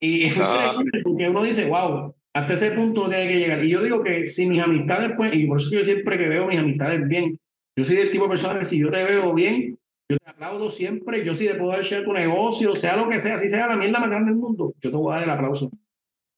Y 0.00 0.24
es 0.24 0.36
ah. 0.40 0.82
porque 1.04 1.28
uno 1.28 1.42
dice, 1.42 1.66
wow, 1.66 2.14
hasta 2.32 2.54
ese 2.54 2.70
punto 2.70 3.08
tiene 3.08 3.28
que 3.28 3.38
llegar. 3.38 3.64
Y 3.64 3.68
yo 3.68 3.82
digo 3.82 4.02
que 4.02 4.26
si 4.26 4.46
mis 4.46 4.62
amistades, 4.62 5.12
pues, 5.16 5.34
y 5.34 5.46
por 5.46 5.58
eso 5.58 5.70
yo 5.70 5.84
siempre 5.84 6.16
que 6.16 6.28
veo 6.28 6.46
mis 6.46 6.58
amistades 6.58 7.06
bien, 7.06 7.38
yo 7.76 7.84
soy 7.84 7.96
del 7.96 8.10
tipo 8.10 8.24
de 8.24 8.30
persona 8.30 8.58
que 8.58 8.64
si 8.64 8.80
yo 8.80 8.90
te 8.90 9.04
veo 9.04 9.34
bien, 9.34 9.78
yo 10.12 10.18
te 10.18 10.30
aplaudo 10.30 10.70
siempre, 10.70 11.24
yo 11.24 11.34
sí 11.34 11.46
de 11.46 11.54
poder 11.54 11.80
hacer 11.80 12.04
tu 12.04 12.12
negocio, 12.12 12.74
sea 12.74 12.96
lo 12.96 13.08
que 13.08 13.20
sea, 13.20 13.36
si 13.38 13.48
sea 13.48 13.66
la 13.66 13.76
mierda 13.76 14.00
más 14.00 14.10
grande 14.10 14.30
del 14.30 14.40
mundo, 14.40 14.74
yo 14.80 14.90
te 14.90 14.96
voy 14.96 15.12
a 15.12 15.16
dar 15.16 15.24
el 15.24 15.30
aplauso. 15.30 15.70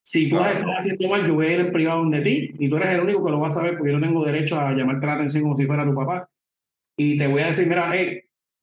Si 0.03 0.29
tú 0.29 0.35
estás 0.35 0.63
haciendo 0.77 1.09
mal, 1.09 1.25
yo 1.25 1.33
voy 1.33 1.47
a 1.47 1.53
ir 1.53 1.59
en 1.61 1.71
privado 1.71 2.07
de 2.09 2.21
ti 2.21 2.51
y 2.59 2.69
tú 2.69 2.77
eres 2.77 2.89
el 2.89 3.01
único 3.01 3.25
que 3.25 3.31
lo 3.31 3.39
va 3.39 3.47
a 3.47 3.49
saber 3.49 3.77
porque 3.77 3.91
yo 3.91 3.97
no 3.97 4.05
tengo 4.05 4.23
derecho 4.23 4.59
a 4.59 4.71
llamarte 4.73 5.05
la 5.05 5.13
atención 5.13 5.43
como 5.43 5.55
si 5.55 5.65
fuera 5.65 5.83
tu 5.83 5.95
papá. 5.95 6.29
Y 6.97 7.17
te 7.17 7.27
voy 7.27 7.41
a 7.41 7.47
decir, 7.47 7.67
mira, 7.67 7.89
hey, 7.91 8.21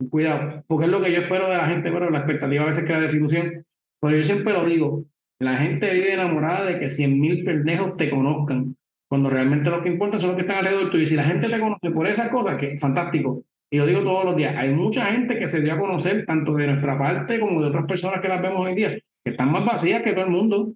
cuidado, 0.09 0.65
porque 0.67 0.85
es 0.87 0.91
lo 0.91 1.01
que 1.03 1.13
yo 1.13 1.19
espero 1.19 1.51
de 1.51 1.57
la 1.57 1.67
gente, 1.69 1.91
pero 1.91 2.11
la 2.11 2.19
expectativa 2.19 2.63
a 2.63 2.67
veces 2.67 2.85
crea 2.85 3.01
desilusión. 3.01 3.67
Pero 4.01 4.17
yo 4.17 4.23
siempre 4.23 4.53
lo 4.53 4.65
digo, 4.65 5.05
la 5.41 5.57
gente 5.57 5.93
vive 5.93 6.15
enamorada 6.15 6.65
de 6.65 6.79
que 6.79 6.89
100 6.89 7.21
mil 7.21 7.45
pendejos 7.45 7.97
te 7.97 8.09
conozcan, 8.09 8.77
cuando 9.09 9.29
realmente 9.29 9.69
lo 9.69 9.83
que 9.83 9.89
importa 9.89 10.19
son 10.19 10.31
los 10.31 10.37
que 10.37 10.43
están 10.43 10.59
alrededor 10.59 10.91
tuyo. 10.91 11.03
Y 11.03 11.07
si 11.07 11.17
la 11.17 11.25
gente 11.25 11.49
te 11.49 11.61
conoce 11.61 11.91
por 11.91 12.07
esas 12.07 12.31
cosas, 12.31 12.57
que 12.57 12.79
fantástico. 12.79 13.45
Y 13.73 13.79
lo 13.79 13.87
digo 13.87 14.03
todos 14.03 14.27
los 14.27 14.37
días, 14.37 14.55
hay 14.55 14.69
mucha 14.71 15.07
gente 15.07 15.39
que 15.39 15.47
se 15.47 15.63
dio 15.63 15.73
a 15.73 15.79
conocer, 15.79 16.27
tanto 16.27 16.53
de 16.53 16.67
nuestra 16.67 16.99
parte 16.99 17.41
como 17.41 17.63
de 17.63 17.69
otras 17.69 17.87
personas 17.87 18.21
que 18.21 18.29
las 18.29 18.43
vemos 18.43 18.61
hoy 18.61 18.73
en 18.73 18.77
día, 18.77 18.91
que 19.25 19.31
están 19.31 19.51
más 19.51 19.65
vacías 19.65 20.03
que 20.03 20.13
todo 20.13 20.27
el 20.27 20.31
mundo. 20.31 20.75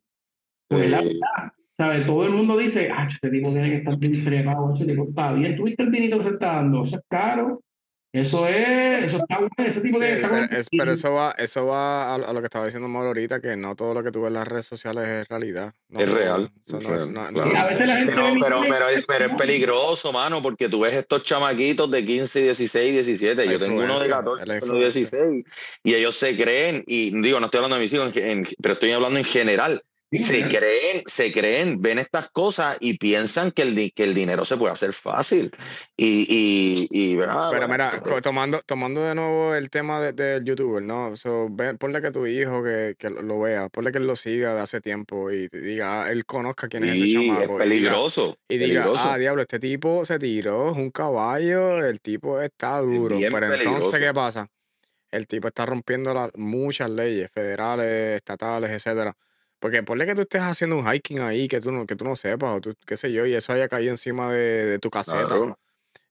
Pues 0.66 0.90
la 0.90 1.02
verdad, 1.02 1.52
¿sabes? 1.76 2.06
Todo 2.06 2.24
el 2.24 2.32
mundo 2.32 2.56
dice, 2.56 2.90
ah, 2.90 3.06
este 3.06 3.28
tipo 3.28 3.50
tiene 3.50 3.68
que 3.68 3.76
estar 3.76 3.98
bien 3.98 4.24
trepado, 4.24 4.72
este 4.72 4.86
tipo 4.86 5.04
está 5.10 5.34
bien. 5.34 5.56
¿Tuviste 5.56 5.82
el 5.82 5.90
vinito 5.90 6.16
que 6.16 6.22
se 6.22 6.30
está 6.30 6.54
dando? 6.54 6.84
Eso 6.84 6.96
es 6.96 7.02
caro. 7.06 7.60
Eso 8.16 8.46
es, 8.46 9.04
eso 9.04 9.18
está 9.18 9.38
bueno, 9.38 9.50
ese 9.58 9.82
tipo 9.82 9.98
de... 9.98 10.26
pero, 10.70 10.92
eso 10.92 11.12
va, 11.12 11.34
eso 11.36 11.66
va 11.66 12.14
a, 12.14 12.32
lo 12.32 12.40
que 12.40 12.46
estaba 12.46 12.64
diciendo 12.64 12.88
Mauro 12.88 13.08
ahorita, 13.08 13.40
que 13.40 13.56
no 13.56 13.76
todo 13.76 13.92
lo 13.92 14.02
que 14.02 14.10
tú 14.10 14.22
ves 14.22 14.28
en 14.28 14.34
las 14.34 14.48
redes 14.48 14.64
sociales 14.64 15.06
es 15.06 15.28
realidad. 15.28 15.74
es 15.90 16.10
real. 16.10 16.50
A 16.72 17.66
veces 17.66 17.86
la 17.86 17.96
gente 17.96 18.14
pero, 18.14 18.62
pero, 18.66 18.88
es, 18.88 19.04
pero, 19.06 19.26
es, 19.26 19.34
peligroso, 19.34 20.14
mano, 20.14 20.40
porque 20.40 20.70
tú 20.70 20.80
ves 20.80 20.94
estos 20.94 21.24
chamaquitos 21.24 21.90
de 21.90 22.06
15, 22.06 22.40
16, 22.40 22.92
17. 22.94 23.48
Yo 23.50 23.58
tengo 23.58 23.82
uno 23.82 24.00
de 24.00 24.08
14, 24.08 24.60
uno 24.62 24.74
de 24.74 24.80
16. 24.80 25.44
Y 25.84 25.94
ellos 25.94 26.16
se 26.16 26.34
creen, 26.38 26.84
y 26.86 27.10
digo, 27.20 27.38
no 27.38 27.46
estoy 27.46 27.58
hablando 27.58 27.76
de 27.76 27.82
mis 27.82 27.92
hijos, 27.92 28.12
pero 28.62 28.74
estoy 28.74 28.92
hablando 28.92 29.18
en 29.18 29.26
general 29.26 29.82
se 30.18 30.48
creen, 30.48 31.02
se 31.06 31.32
creen, 31.32 31.80
ven 31.80 31.98
estas 31.98 32.30
cosas 32.30 32.76
y 32.80 32.98
piensan 32.98 33.50
que 33.50 33.62
el, 33.62 33.92
que 33.92 34.04
el 34.04 34.14
dinero 34.14 34.44
se 34.44 34.56
puede 34.56 34.72
hacer 34.72 34.92
fácil. 34.92 35.50
Y, 35.96 36.26
y, 36.28 36.88
y 36.90 37.16
Pero 37.16 37.68
mira, 37.68 38.02
tomando, 38.22 38.60
tomando 38.64 39.02
de 39.02 39.14
nuevo 39.14 39.54
el 39.54 39.70
tema 39.70 40.00
del 40.00 40.14
de, 40.14 40.40
youtuber, 40.44 40.82
¿no? 40.82 41.16
So, 41.16 41.48
ponle 41.78 42.02
que 42.02 42.10
tu 42.10 42.26
hijo 42.26 42.62
que, 42.62 42.94
que, 42.98 43.10
lo 43.10 43.40
vea, 43.40 43.68
ponle 43.68 43.92
que 43.92 43.98
él 43.98 44.06
lo 44.06 44.16
siga 44.16 44.54
de 44.54 44.60
hace 44.60 44.80
tiempo 44.80 45.30
y 45.30 45.48
diga, 45.48 46.04
ah, 46.04 46.10
él 46.10 46.24
conozca 46.24 46.68
quién 46.68 46.84
es 46.84 46.96
ese 46.96 47.12
chamaco. 47.12 47.54
Es 47.54 47.58
peligroso. 47.58 48.38
Y 48.48 48.58
diga, 48.58 48.86
ah, 48.96 49.18
diablo, 49.18 49.42
este 49.42 49.58
tipo 49.58 50.04
se 50.04 50.18
tiró, 50.18 50.70
es 50.70 50.76
un 50.76 50.90
caballo, 50.90 51.84
el 51.84 52.00
tipo 52.00 52.40
está 52.40 52.78
duro. 52.80 53.18
Pero 53.18 53.54
entonces, 53.54 54.00
¿qué 54.00 54.12
pasa? 54.12 54.48
El 55.10 55.26
tipo 55.26 55.48
está 55.48 55.64
rompiendo 55.64 56.30
muchas 56.34 56.90
leyes 56.90 57.30
federales, 57.32 58.16
estatales, 58.16 58.70
etcétera 58.70 59.16
porque 59.66 59.82
ponle 59.82 60.06
que 60.06 60.14
tú 60.14 60.20
estés 60.20 60.42
haciendo 60.42 60.78
un 60.78 60.86
hiking 60.86 61.18
ahí 61.18 61.48
que 61.48 61.60
tú 61.60 61.72
no, 61.72 61.86
que 61.86 61.96
tú 61.96 62.04
no 62.04 62.14
sepas, 62.14 62.56
o 62.56 62.60
tú, 62.60 62.76
qué 62.86 62.96
sé 62.96 63.10
yo, 63.10 63.26
y 63.26 63.34
eso 63.34 63.52
haya 63.52 63.66
caído 63.66 63.90
encima 63.90 64.32
de, 64.32 64.78
tu 64.78 64.90
caseta. 64.90 65.34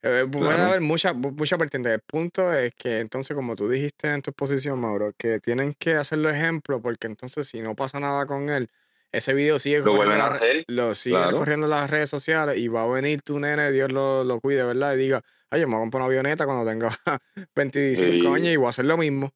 Eh, 0.02 0.28
puede 0.30 0.62
haber 0.62 0.82
mucha, 0.82 1.14
mucha 1.14 1.56
vertiente. 1.56 1.90
El 1.94 2.02
punto 2.02 2.54
es 2.54 2.74
que 2.76 3.00
entonces, 3.00 3.34
como 3.34 3.56
tú 3.56 3.70
dijiste 3.70 4.10
en 4.10 4.22
tu 4.22 4.32
exposición, 4.32 4.78
Mauro, 4.82 5.14
que 5.18 5.40
tienen 5.40 5.74
que 5.80 5.94
hacerlo 5.94 6.30
ejemplo, 6.30 6.82
porque 6.82 7.08
entonces 7.08 7.48
si 7.48 7.62
no 7.62 7.78
pasa 7.78 7.98
nada 8.02 8.26
con 8.26 8.50
él, 8.50 8.68
ese 9.14 9.34
video 9.34 9.58
sigue, 9.58 9.80
lo 9.80 9.96
corriendo, 9.96 10.30
lo 10.68 10.94
sigue 10.94 11.32
corriendo 11.32 11.68
en 11.68 11.72
las 11.72 11.90
redes 11.90 12.10
sociales 12.10 12.58
y 12.58 12.68
va 12.68 12.84
a 12.84 12.88
venir 12.88 13.22
tu 13.22 13.40
nene, 13.40 13.72
Dios 13.72 13.90
lo, 13.94 14.26
lo 14.26 14.42
cuide, 14.42 14.66
¿verdad? 14.66 14.96
Y 14.96 14.98
diga, 14.98 15.22
ay, 15.50 15.62
yo 15.62 15.68
me 15.68 15.76
voy 15.76 15.80
a 15.80 15.84
comprar 15.84 16.02
una 16.02 16.08
avioneta 16.08 16.46
cuando 16.46 16.70
tenga 16.70 16.90
25 17.56 18.34
años 18.34 18.50
y 18.50 18.58
voy 18.58 18.66
a 18.66 18.70
hacer 18.72 18.84
lo 18.84 18.98
mismo. 18.98 19.32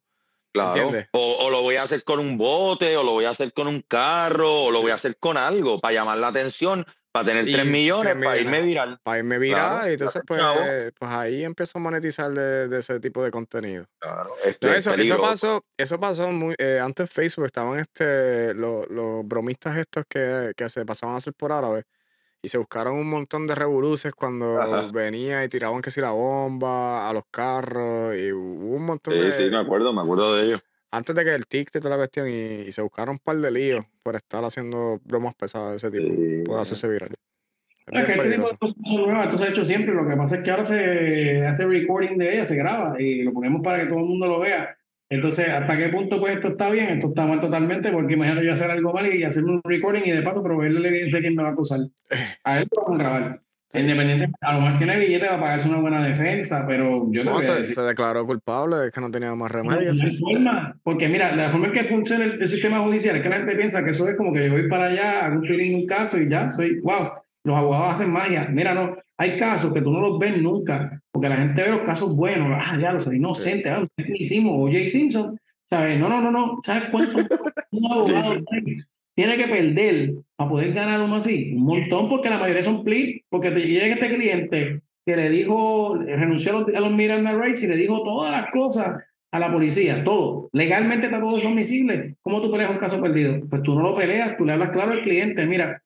Claro. 0.52 0.90
O, 1.12 1.50
lo 1.50 1.62
voy 1.62 1.76
a 1.76 1.82
hacer 1.82 2.02
con 2.04 2.18
un 2.18 2.36
bote, 2.36 2.96
o 2.96 3.02
lo 3.02 3.12
voy 3.12 3.24
a 3.24 3.30
hacer 3.30 3.52
con 3.52 3.68
un 3.68 3.82
carro, 3.82 4.64
o 4.64 4.70
lo 4.70 4.82
voy 4.82 4.90
a 4.90 4.94
hacer 4.94 5.16
con 5.18 5.36
algo 5.36 5.78
para 5.78 5.94
llamar 5.94 6.18
la 6.18 6.28
atención, 6.28 6.84
para 7.12 7.26
tener 7.26 7.44
3 7.44 7.66
millones, 7.66 8.16
para 8.16 8.38
irme 8.38 8.62
viral. 8.62 8.98
Para 9.02 9.18
irme 9.18 9.38
viral, 9.38 9.90
y 9.90 9.92
entonces 9.92 10.22
pues, 10.26 10.40
pues, 10.98 11.10
ahí 11.10 11.44
empiezo 11.44 11.78
a 11.78 11.80
monetizar 11.80 12.30
de, 12.30 12.78
ese 12.78 12.98
tipo 13.00 13.22
de 13.22 13.30
contenido. 13.30 13.86
Claro, 14.00 14.30
eso, 14.44 14.94
eso, 14.94 15.20
pasó, 15.20 15.64
eso 15.76 16.00
pasó 16.00 16.30
muy, 16.30 16.54
eh, 16.58 16.80
antes 16.82 17.08
Facebook 17.10 17.46
estaban 17.46 17.78
este, 17.78 18.54
los, 18.54 18.88
los 18.90 19.26
bromistas 19.26 19.76
estos 19.76 20.04
que, 20.08 20.52
que 20.56 20.68
se 20.68 20.84
pasaban 20.84 21.14
a 21.14 21.18
hacer 21.18 21.34
por 21.34 21.52
árabe 21.52 21.84
y 22.42 22.48
se 22.48 22.58
buscaron 22.58 22.96
un 22.96 23.08
montón 23.08 23.46
de 23.46 23.54
revoluces 23.54 24.14
cuando 24.14 24.90
venía 24.92 25.44
y 25.44 25.48
tiraban 25.48 25.82
que 25.82 25.90
si 25.90 26.00
la 26.00 26.12
bomba 26.12 27.08
a 27.08 27.12
los 27.12 27.24
carros 27.30 28.16
y 28.18 28.32
hubo 28.32 28.76
un 28.76 28.86
montón 28.86 29.14
sí, 29.14 29.20
de... 29.20 29.32
Sí, 29.32 29.50
me 29.50 29.58
acuerdo, 29.58 29.92
me 29.92 30.00
acuerdo 30.00 30.36
de 30.36 30.46
ellos. 30.46 30.62
Antes 30.90 31.14
de 31.14 31.24
que 31.24 31.34
el 31.34 31.46
TIC 31.46 31.70
y 31.74 31.78
toda 31.78 31.90
la 31.90 31.96
cuestión 31.96 32.28
y, 32.28 32.72
se 32.72 32.82
buscaron 32.82 33.14
un 33.14 33.18
par 33.18 33.36
de 33.36 33.50
líos 33.50 33.84
por 34.02 34.16
estar 34.16 34.42
haciendo 34.44 35.00
bromas 35.04 35.34
pesadas 35.34 35.70
de 35.70 35.76
ese 35.76 35.90
tipo, 35.90 36.50
por 36.50 36.60
hacerse 36.60 36.88
viral. 36.88 37.10
Es, 37.86 38.06
que 38.06 38.12
este 38.12 38.30
tipo 38.30 38.48
de 38.48 38.56
cosas 38.56 38.58
son 38.84 39.02
nuevas, 39.02 39.26
esto 39.26 39.38
se 39.38 39.44
ha 39.44 39.48
hecho 39.48 39.64
siempre, 39.64 39.94
lo 39.94 40.08
que 40.08 40.16
pasa 40.16 40.36
es 40.36 40.42
que 40.42 40.50
ahora 40.50 40.64
se 40.64 41.46
hace 41.46 41.66
recording 41.66 42.18
de 42.18 42.34
ella, 42.34 42.44
se 42.44 42.56
graba 42.56 43.00
y 43.00 43.22
lo 43.22 43.32
ponemos 43.32 43.62
para 43.62 43.80
que 43.80 43.86
todo 43.86 43.98
el 44.00 44.06
mundo 44.06 44.26
lo 44.26 44.40
vea 44.40 44.76
entonces, 45.10 45.48
¿hasta 45.48 45.76
qué 45.76 45.88
punto 45.88 46.20
pues 46.20 46.36
esto 46.36 46.48
está 46.48 46.70
bien? 46.70 46.86
Esto 46.90 47.08
está 47.08 47.26
mal 47.26 47.40
totalmente, 47.40 47.90
porque 47.90 48.14
imagínate 48.14 48.46
yo 48.46 48.52
hacer 48.52 48.70
algo 48.70 48.92
mal 48.92 49.12
y 49.12 49.24
hacerme 49.24 49.54
un 49.54 49.60
recording 49.64 50.02
y 50.04 50.12
de 50.12 50.22
paso 50.22 50.40
proveerle 50.40 50.78
la 50.78 50.88
evidencia 50.88 51.18
a 51.18 51.22
quien 51.22 51.34
me 51.34 51.42
va 51.42 51.48
a 51.48 51.52
acusar. 51.52 51.80
A 52.44 52.58
él 52.58 52.68
lo 52.74 52.90
van 52.90 53.00
a 53.00 53.02
grabar. 53.02 53.40
Independiente, 53.72 54.32
a 54.40 54.54
lo 54.54 54.62
mejor 54.62 54.78
tiene 54.78 54.98
billete 54.98 55.26
para 55.26 55.40
pagarse 55.40 55.68
una 55.68 55.78
buena 55.78 56.04
defensa, 56.04 56.64
pero 56.66 57.06
yo 57.12 57.22
no, 57.22 57.40
se, 57.40 57.64
se, 57.64 57.80
declaró 57.82 58.26
culpable, 58.26 58.86
es 58.86 58.90
que 58.90 59.00
no 59.00 59.12
tenía 59.12 59.32
más 59.36 59.48
remedio. 59.48 59.92
porque 60.82 61.08
mira, 61.08 61.30
de 61.30 61.36
la 61.36 61.50
forma 61.50 61.68
en 61.68 61.72
que 61.72 61.84
funciona 61.84 62.24
el, 62.24 62.48
sistema 62.48 62.80
judicial, 62.80 63.14
es 63.14 63.22
que 63.22 63.28
la 63.28 63.36
gente 63.36 63.54
piensa 63.54 63.84
que 63.84 63.90
eso 63.90 64.08
es 64.08 64.16
como 64.16 64.32
que 64.32 64.46
yo 64.46 64.52
voy 64.54 64.68
para 64.68 64.86
allá, 64.86 65.24
hago 65.24 65.36
un 65.36 65.44
feeling 65.44 65.76
un 65.76 65.86
caso 65.86 66.18
y 66.18 66.28
ya, 66.28 66.50
soy, 66.50 66.80
wow, 66.80 67.10
los 67.44 67.56
abogados 67.56 67.94
hacen 67.94 68.12
magia. 68.12 68.48
Mira, 68.50 68.74
no, 68.74 68.94
hay 69.16 69.36
casos 69.36 69.72
que 69.72 69.80
tú 69.80 69.92
no 69.92 70.00
los 70.00 70.18
ves 70.18 70.40
nunca, 70.40 71.00
porque 71.10 71.28
la 71.28 71.36
gente 71.36 71.62
ve 71.62 71.70
los 71.70 71.82
casos 71.82 72.16
buenos, 72.16 72.48
ah, 72.52 72.78
ya 72.80 72.92
los 72.92 73.06
inocentes, 73.12 73.72
ah, 73.72 73.86
hicimos, 74.14 74.54
o 74.56 74.70
Jay 74.70 74.86
Simpson, 74.86 75.38
¿sabes? 75.68 75.98
No, 75.98 76.08
no, 76.08 76.20
no, 76.20 76.30
no, 76.30 76.58
¿sabes 76.62 76.84
cuánto 76.90 77.18
un 77.70 77.92
abogado 77.92 78.42
tiene 79.14 79.36
que 79.36 79.48
perder 79.48 80.14
para 80.36 80.50
poder 80.50 80.72
ganar 80.72 81.00
uno 81.00 81.16
así? 81.16 81.52
Un 81.54 81.64
montón, 81.64 82.08
porque 82.08 82.30
la 82.30 82.38
mayoría 82.38 82.62
son 82.62 82.84
plead, 82.84 83.20
porque 83.28 83.50
te 83.50 83.60
llega 83.60 83.94
este 83.94 84.14
cliente 84.14 84.82
que 85.04 85.16
le 85.16 85.30
dijo, 85.30 85.96
renunció 85.96 86.56
a 86.56 86.60
los, 86.60 86.74
a 86.74 86.80
los 86.80 86.92
Miranda 86.92 87.32
Rights 87.32 87.62
y 87.62 87.66
le 87.66 87.76
dijo 87.76 88.02
todas 88.02 88.30
las 88.32 88.50
cosas 88.52 89.02
a 89.32 89.38
la 89.38 89.52
policía, 89.52 90.02
todo. 90.04 90.48
Legalmente 90.52 91.08
todos 91.08 91.42
son 91.42 91.54
misibles. 91.54 92.16
¿Cómo 92.20 92.42
tú 92.42 92.50
peleas 92.50 92.70
un 92.70 92.78
caso 92.78 93.00
perdido? 93.00 93.40
Pues 93.48 93.62
tú 93.62 93.74
no 93.74 93.82
lo 93.82 93.96
peleas, 93.96 94.36
tú 94.36 94.44
le 94.44 94.52
hablas 94.52 94.70
claro 94.70 94.92
al 94.92 95.02
cliente, 95.02 95.46
mira, 95.46 95.82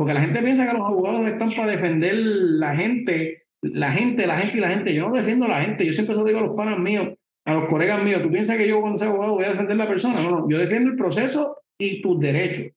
porque 0.00 0.14
la 0.14 0.22
gente 0.22 0.40
piensa 0.40 0.66
que 0.66 0.72
los 0.72 0.86
abogados 0.86 1.26
están 1.26 1.50
para 1.50 1.72
defender 1.72 2.14
la 2.14 2.74
gente, 2.74 3.42
la 3.60 3.92
gente, 3.92 4.26
la 4.26 4.38
gente 4.38 4.56
y 4.56 4.60
la 4.62 4.70
gente. 4.70 4.94
Yo 4.94 5.06
no 5.06 5.14
defiendo 5.14 5.44
a 5.44 5.48
la 5.48 5.60
gente, 5.60 5.84
yo 5.84 5.92
siempre 5.92 6.14
se 6.14 6.22
lo 6.22 6.26
digo 6.26 6.38
a 6.38 6.42
los 6.42 6.56
panas 6.56 6.78
míos. 6.78 7.08
a 7.44 7.52
los 7.52 7.68
colegas 7.68 8.02
míos, 8.02 8.22
¿tú 8.22 8.30
piensas 8.30 8.56
que 8.56 8.66
yo 8.66 8.80
cuando 8.80 8.96
sea 8.96 9.08
abogado 9.08 9.34
voy 9.34 9.44
a 9.44 9.50
defender 9.50 9.72
a 9.72 9.84
la 9.84 9.86
persona? 9.86 10.22
No, 10.22 10.30
no, 10.30 10.48
yo 10.48 10.56
defiendo 10.56 10.88
el 10.88 10.96
proceso 10.96 11.58
y 11.78 12.00
tus 12.00 12.18
derechos. 12.18 12.68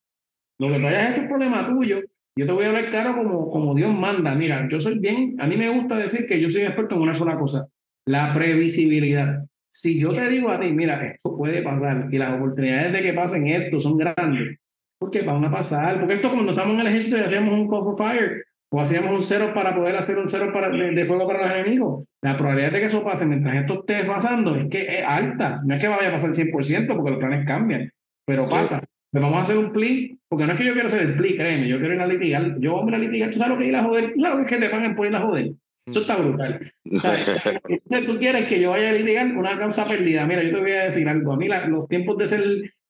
Lo 0.59 0.67
que 0.67 0.79
tú 0.81 0.85
hayas 0.85 1.11
hecho 1.11 1.21
es 1.21 1.27
problema 1.29 1.65
tuyo. 1.65 2.01
Yo 2.37 2.45
te 2.45 2.51
voy 2.51 2.65
a 2.65 2.67
hablar 2.67 2.89
claro 2.89 3.15
como, 3.15 3.49
como 3.49 3.73
Dios 3.73 3.97
manda. 3.97 4.35
Mira, 4.35 4.67
yo 4.69 4.81
soy 4.81 4.99
bien, 4.99 5.37
a 5.39 5.47
mí 5.47 5.55
me 5.55 5.69
gusta 5.69 5.95
decir 5.95 6.27
que 6.27 6.41
yo 6.41 6.49
soy 6.49 6.63
experto 6.63 6.95
en 6.95 7.03
una 7.03 7.13
sola 7.13 7.39
cosa, 7.39 7.69
la 8.05 8.33
previsibilidad. 8.33 9.45
Si 9.69 9.97
yo 9.97 10.13
te 10.13 10.27
digo 10.27 10.49
a 10.49 10.59
ti, 10.59 10.73
mira, 10.73 11.01
esto 11.05 11.37
puede 11.37 11.61
pasar 11.61 12.09
y 12.11 12.17
las 12.17 12.33
oportunidades 12.33 12.91
de 12.91 13.01
que 13.01 13.13
pasen 13.13 13.47
esto 13.47 13.79
son 13.79 13.95
grandes, 13.95 14.59
porque 15.03 15.21
van 15.21 15.43
a 15.43 15.51
pasar. 15.51 15.99
Porque 15.99 16.13
esto 16.13 16.31
cuando 16.31 16.53
estamos 16.53 16.75
en 16.75 16.79
el 16.79 16.87
ejército 16.87 17.17
y 17.17 17.21
hacíamos 17.21 17.53
un 17.53 17.69
call 17.69 17.83
for 17.83 17.97
fire 17.97 18.45
o 18.71 18.79
hacíamos 18.79 19.11
un 19.11 19.21
cero 19.21 19.51
para 19.53 19.75
poder 19.75 19.97
hacer 19.97 20.17
un 20.17 20.29
cero 20.29 20.49
para, 20.53 20.69
de, 20.69 21.05
fuego 21.05 21.27
para 21.27 21.41
los 21.41 21.51
enemigos. 21.51 22.05
La 22.21 22.37
probabilidad 22.37 22.71
de 22.71 22.79
que 22.79 22.85
eso 22.85 23.03
pase 23.03 23.25
mientras 23.25 23.53
esto 23.57 23.81
esté 23.81 24.05
pasando 24.05 24.55
es 24.55 24.69
que 24.69 24.99
es 24.99 25.05
alta. 25.05 25.61
No 25.65 25.75
es 25.75 25.81
que 25.81 25.89
vaya 25.89 26.07
a 26.07 26.11
pasar 26.13 26.29
el 26.29 26.35
100% 26.35 26.95
porque 26.95 27.11
los 27.11 27.19
planes 27.19 27.45
cambian, 27.45 27.91
pero 28.25 28.47
pasa. 28.47 28.81
Le 29.11 29.19
vamos 29.19 29.37
a 29.37 29.41
hacer 29.41 29.57
un 29.57 29.73
pli, 29.73 30.17
porque 30.27 30.45
no 30.45 30.53
es 30.53 30.57
que 30.57 30.65
yo 30.65 30.73
quiero 30.73 30.87
hacer 30.87 31.01
el 31.01 31.15
pli, 31.15 31.35
créeme, 31.35 31.67
yo 31.67 31.79
quiero 31.79 31.95
ir 31.95 32.01
a 32.01 32.07
litigar. 32.07 32.59
Yo 32.59 32.81
voy 32.81 32.93
a 32.93 32.97
litigar, 32.97 33.29
tú 33.29 33.39
sabes 33.39 33.53
lo 33.53 33.59
que 33.59 33.67
ir 33.67 33.75
a 33.75 33.83
joder, 33.83 34.13
tú 34.13 34.21
sabes 34.21 34.39
lo 34.39 34.45
que 34.45 34.57
le 34.57 34.69
pagan 34.69 34.95
por 34.95 35.05
ir 35.05 35.15
a 35.15 35.21
joder. 35.21 35.51
Eso 35.85 35.99
está 35.99 36.15
brutal. 36.15 36.61
Sea, 36.93 38.01
tú 38.07 38.17
quieres 38.17 38.47
que 38.47 38.59
yo 38.59 38.69
vaya 38.69 38.89
a 38.89 38.93
litigar 38.93 39.27
una 39.35 39.57
causa 39.57 39.85
perdida. 39.85 40.25
Mira, 40.25 40.43
yo 40.43 40.55
te 40.55 40.61
voy 40.61 40.71
a 40.71 40.83
decir 40.85 41.07
algo. 41.09 41.33
A 41.33 41.37
mí 41.37 41.49
los 41.67 41.89
tiempos 41.89 42.17
de 42.17 42.25
ser 42.25 42.41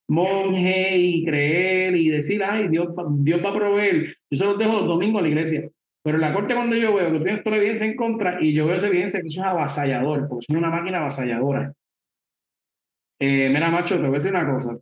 monje 0.07 0.97
y 0.97 1.25
creer 1.25 1.95
y 1.95 2.09
decir, 2.09 2.43
ay, 2.43 2.67
Dios, 2.67 2.89
Dios 3.19 3.43
va 3.43 3.49
a 3.49 3.55
proveer. 3.55 4.15
Yo 4.29 4.37
se 4.37 4.45
los 4.45 4.57
dejo 4.57 4.73
los 4.73 4.87
domingos 4.87 5.19
a 5.19 5.23
la 5.23 5.29
iglesia. 5.29 5.69
Pero 6.03 6.17
en 6.17 6.21
la 6.21 6.33
corte 6.33 6.53
cuando 6.53 6.75
yo 6.75 6.93
veo 6.93 7.11
que 7.13 7.19
tienes 7.19 7.43
toda 7.43 7.55
la 7.55 7.61
evidencia 7.61 7.85
en 7.85 7.95
contra 7.95 8.43
y 8.43 8.53
yo 8.53 8.65
veo 8.65 8.75
esa 8.75 8.87
evidencia 8.87 9.21
que 9.21 9.27
eso 9.27 9.41
es 9.41 9.47
avasallador, 9.47 10.27
porque 10.27 10.45
es 10.49 10.55
una 10.55 10.69
máquina 10.69 10.97
avasalladora. 10.99 11.73
Eh, 13.19 13.49
mira, 13.49 13.71
macho, 13.71 13.95
te 13.95 14.01
voy 14.01 14.09
a 14.09 14.13
decir 14.13 14.31
una 14.31 14.51
cosa. 14.51 14.77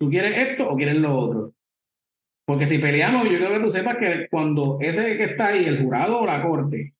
¿Tú 0.00 0.10
quieres 0.10 0.36
esto 0.36 0.68
o 0.68 0.76
quieres 0.76 0.96
lo 0.96 1.16
otro? 1.16 1.54
Porque 2.44 2.66
si 2.66 2.78
peleamos, 2.78 3.24
yo 3.30 3.38
quiero 3.38 3.54
que 3.54 3.60
tú 3.60 3.70
sepas 3.70 3.98
que 3.98 4.26
cuando 4.28 4.78
ese 4.80 5.16
que 5.16 5.24
está 5.24 5.48
ahí, 5.48 5.66
el 5.66 5.80
jurado 5.82 6.22
o 6.22 6.26
la 6.26 6.42
corte, 6.42 6.94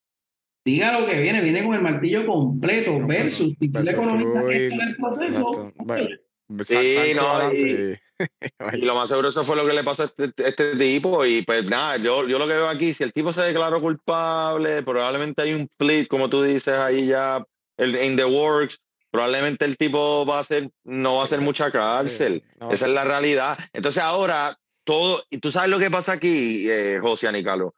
diga 0.64 1.00
lo 1.00 1.06
que 1.06 1.20
viene, 1.20 1.40
viene 1.40 1.64
con 1.64 1.74
el 1.74 1.82
martillo 1.82 2.24
completo 2.24 3.04
versus 3.04 3.56
si 3.58 3.68
tú 3.68 3.80
le 3.80 3.90
economizas 3.90 4.44
esto 4.50 4.74
en 4.74 4.80
el 4.80 4.96
proceso. 4.96 5.72
Sí, 6.62 7.12
no, 7.14 7.52
y, 7.52 7.96
y, 8.72 8.84
lo 8.84 8.94
más 8.94 9.08
seguro 9.08 9.28
eso 9.28 9.44
fue 9.44 9.56
lo 9.56 9.64
que 9.64 9.72
le 9.72 9.84
pasó 9.84 10.02
a 10.02 10.06
este, 10.06 10.32
este, 10.36 10.76
tipo 10.76 11.24
y 11.24 11.42
pues 11.42 11.64
nada, 11.64 11.96
yo, 11.98 12.26
yo 12.26 12.38
lo 12.38 12.48
que 12.48 12.54
veo 12.54 12.68
aquí, 12.68 12.92
si 12.92 13.04
el 13.04 13.12
tipo 13.12 13.32
se 13.32 13.42
declaró 13.42 13.80
culpable, 13.80 14.82
probablemente 14.82 15.42
hay 15.42 15.52
un 15.52 15.68
plea, 15.76 16.06
como 16.08 16.28
tú 16.28 16.42
dices 16.42 16.74
ahí 16.74 17.06
ya, 17.06 17.44
el, 17.76 17.94
in 18.02 18.16
the 18.16 18.24
works, 18.24 18.80
probablemente 19.12 19.64
el 19.64 19.76
tipo 19.76 20.26
va 20.26 20.40
a 20.40 20.44
ser, 20.44 20.70
no 20.82 21.16
va 21.16 21.22
a 21.22 21.24
hacer 21.24 21.40
mucha 21.40 21.70
cárcel, 21.70 22.42
esa 22.70 22.86
es 22.86 22.92
la 22.92 23.04
realidad. 23.04 23.56
Entonces 23.72 24.02
ahora, 24.02 24.56
todo, 24.84 25.22
y 25.30 25.38
tú 25.38 25.52
sabes 25.52 25.70
lo 25.70 25.78
que 25.78 25.90
pasa 25.90 26.12
aquí, 26.12 26.68
eh, 26.68 26.98
José 27.00 27.28
Anicalo, 27.28 27.74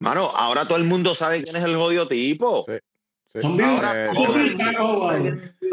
mano, 0.00 0.24
ahora 0.26 0.66
todo 0.66 0.78
el 0.78 0.84
mundo 0.84 1.14
sabe 1.14 1.44
quién 1.44 1.54
es 1.54 1.62
el 1.62 1.76
jodido 1.76 2.08
tipo. 2.08 2.64
Sí. 2.66 2.72
Ahora, 3.42 4.12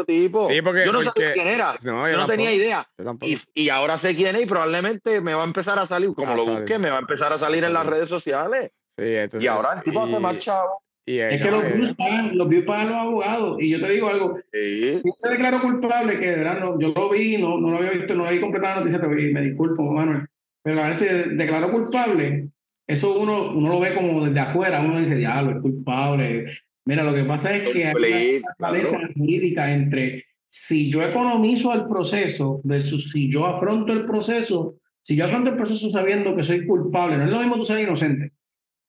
tipo. 0.06 0.50
yo 0.50 0.92
no 0.92 1.02
sabía 1.02 1.32
quién 1.32 1.48
era. 1.48 1.74
yo, 1.82 1.92
no 1.92 2.26
tenía 2.26 2.52
idea. 2.52 2.86
Y, 3.22 3.38
y, 3.54 3.68
ahora 3.68 3.98
sé 3.98 4.14
quién 4.14 4.36
es 4.36 4.42
y 4.42 4.46
probablemente 4.46 5.20
me 5.20 5.34
va 5.34 5.42
a 5.42 5.46
empezar 5.46 5.78
a 5.78 5.86
salir, 5.86 6.12
como 6.14 6.34
lo 6.34 6.44
busque, 6.44 6.78
me 6.78 6.90
va 6.90 6.96
a 6.96 7.00
empezar 7.00 7.32
a 7.32 7.38
salir 7.38 7.64
en 7.64 7.72
las 7.72 7.86
redes 7.86 8.08
sociales. 8.08 8.70
y 8.98 9.46
ahora 9.46 9.74
el 9.76 9.82
tipo 9.82 10.04
hace 10.04 10.18
más 10.18 10.38
chavo. 10.38 10.82
es 11.06 11.42
que 11.42 11.50
los 11.50 11.74
views, 11.74 11.94
pagan, 11.94 12.36
los 12.36 12.48
pagan 12.64 12.88
los 12.88 12.98
abogados. 12.98 13.56
Y 13.60 13.70
yo 13.70 13.80
te 13.80 13.88
digo 13.90 14.08
algo. 14.08 14.38
Sí. 14.52 15.02
se 15.16 15.28
declaró 15.30 15.62
culpable, 15.62 16.18
que 16.18 16.30
de 16.30 16.36
verdad 16.36 16.60
no, 16.60 16.78
yo 16.80 16.92
lo 16.94 17.10
vi, 17.10 17.38
no, 17.38 17.58
no 17.58 17.70
lo 17.70 17.78
había 17.78 17.92
visto, 17.92 18.14
no 18.14 18.24
lo 18.24 18.28
había 18.28 18.40
completado 18.40 18.80
la 18.80 18.80
noticia, 18.80 19.32
me 19.32 19.42
disculpo, 19.42 19.82
Manuel. 19.82 20.26
Pero 20.62 20.82
a 20.82 20.86
ver 20.86 20.96
si 20.96 21.04
declaró 21.06 21.70
culpable, 21.70 22.48
eso 22.86 23.18
uno, 23.18 23.50
uno 23.50 23.68
lo 23.70 23.80
ve 23.80 23.94
como 23.94 24.26
desde 24.26 24.40
afuera, 24.40 24.80
uno 24.80 24.98
dice, 24.98 25.16
diablo, 25.16 25.56
es 25.56 25.62
culpable, 25.62 26.46
Mira, 26.86 27.02
lo 27.02 27.14
que 27.14 27.24
pasa 27.24 27.54
es 27.56 27.70
que 27.70 27.86
hay 27.86 28.42
una 28.58 29.08
jurídica 29.14 29.72
entre 29.72 30.26
si 30.48 30.90
yo 30.90 31.02
economizo 31.02 31.72
el 31.72 31.86
proceso 31.86 32.60
versus 32.62 33.10
si 33.10 33.32
yo 33.32 33.46
afronto 33.46 33.92
el 33.92 34.04
proceso, 34.04 34.76
si 35.00 35.16
yo 35.16 35.24
afronto 35.24 35.50
el 35.50 35.56
proceso 35.56 35.90
sabiendo 35.90 36.36
que 36.36 36.42
soy 36.42 36.66
culpable, 36.66 37.16
no 37.16 37.24
es 37.24 37.30
lo 37.30 37.38
mismo 37.38 37.56
tú 37.56 37.64
ser 37.64 37.80
inocente. 37.80 38.32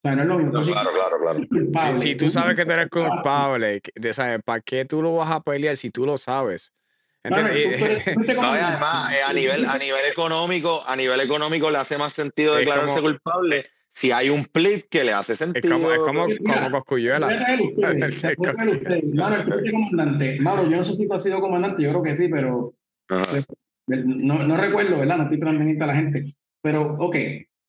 O 0.03 0.07
sea, 0.07 0.15
no 0.15 0.23
es 0.23 0.27
lo 0.27 0.37
mismo. 0.37 0.51
claro, 0.51 0.89
claro, 0.93 1.47
claro. 1.71 1.97
Si, 1.97 2.15
tú 2.15 2.29
sabes 2.29 2.55
que 2.55 2.65
tú 2.65 2.71
eres 2.71 2.89
culpable, 2.89 3.81
¿sabes? 4.11 4.41
¿para 4.43 4.61
qué 4.61 4.85
tú 4.85 5.01
lo 5.01 5.15
vas 5.15 5.31
a 5.31 5.41
pelear 5.41 5.77
si 5.77 5.89
tú 5.89 6.05
lo 6.05 6.17
sabes? 6.17 6.73
no, 7.23 7.35
además, 7.37 9.13
eh, 9.15 9.21
a 9.25 9.33
nivel, 9.33 9.65
a 9.65 9.77
nivel 9.79 10.05
económico, 10.11 10.83
a 10.85 10.95
nivel 10.95 11.19
económico 11.21 11.71
le 11.71 11.79
hace 11.79 11.97
más 11.97 12.13
sentido 12.13 12.53
declararse 12.53 13.01
culpable 13.01 13.63
si 13.95 14.11
hay 14.11 14.29
un 14.29 14.43
plip 14.45 14.87
que 14.89 15.05
le 15.05 15.13
hace 15.13 15.37
sentido. 15.37 15.67
Es 15.67 15.71
como, 15.71 15.91
es 15.91 15.99
como, 15.99 16.25
como 16.25 16.71
Coscuyuela. 16.71 17.27
Mano, 19.13 19.35
el 19.37 19.71
comandante. 19.71 20.37
Mano, 20.41 20.69
yo 20.69 20.77
no 20.77 20.83
sé 20.83 20.93
si 20.95 21.07
tú 21.07 21.13
has 21.13 21.23
sido 21.23 21.39
comandante, 21.39 21.81
yo 21.81 21.89
creo 21.91 22.03
que 22.03 22.13
sí, 22.13 22.27
pero 22.27 22.73
pues, 23.07 23.47
no, 24.05 24.43
no, 24.43 24.57
recuerdo, 24.57 24.99
¿verdad? 24.99 25.15
No 25.17 25.23
estoy 25.23 25.39
transmitiendo 25.39 25.85
a 25.85 25.87
la 25.87 25.95
gente. 25.95 26.35
Pero, 26.61 26.97
ok, 26.99 27.15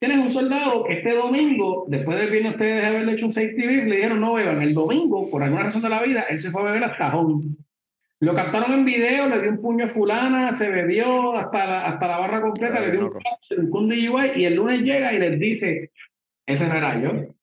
tienes 0.00 0.18
un 0.18 0.28
soldado 0.28 0.82
que 0.82 0.94
este 0.94 1.14
domingo, 1.14 1.84
después 1.86 2.18
del 2.18 2.30
viernes 2.30 2.52
ustedes 2.52 2.82
de 2.82 2.88
haberle 2.88 3.12
hecho 3.12 3.26
un 3.26 3.32
safety 3.32 3.64
brief, 3.64 3.84
le 3.84 3.96
dijeron 3.96 4.20
no 4.20 4.34
beban. 4.34 4.60
El 4.60 4.74
domingo, 4.74 5.30
por 5.30 5.44
alguna 5.44 5.62
razón 5.62 5.82
de 5.82 5.90
la 5.90 6.02
vida, 6.02 6.22
él 6.28 6.40
se 6.40 6.50
fue 6.50 6.62
a 6.62 6.64
beber 6.64 6.84
hasta 6.84 7.16
home. 7.16 7.44
Lo 8.18 8.34
captaron 8.34 8.72
en 8.72 8.84
video, 8.84 9.28
le 9.28 9.42
dio 9.42 9.50
un 9.50 9.60
puño 9.60 9.84
a 9.84 9.88
fulana, 9.88 10.50
se 10.50 10.70
bebió 10.70 11.36
hasta 11.36 11.66
la, 11.66 11.86
hasta 11.86 12.08
la 12.08 12.18
barra 12.18 12.40
completa, 12.40 12.80
le 12.80 12.90
dio 12.90 13.10
un, 13.10 13.68
un 13.70 13.88
DUI 13.88 14.32
y 14.36 14.44
el 14.46 14.54
lunes 14.54 14.80
llega 14.80 15.12
y 15.12 15.18
les 15.18 15.38
dice, 15.38 15.92
ese 16.46 16.68
no 16.68 16.74
era 16.74 17.00
yo. 17.00 17.36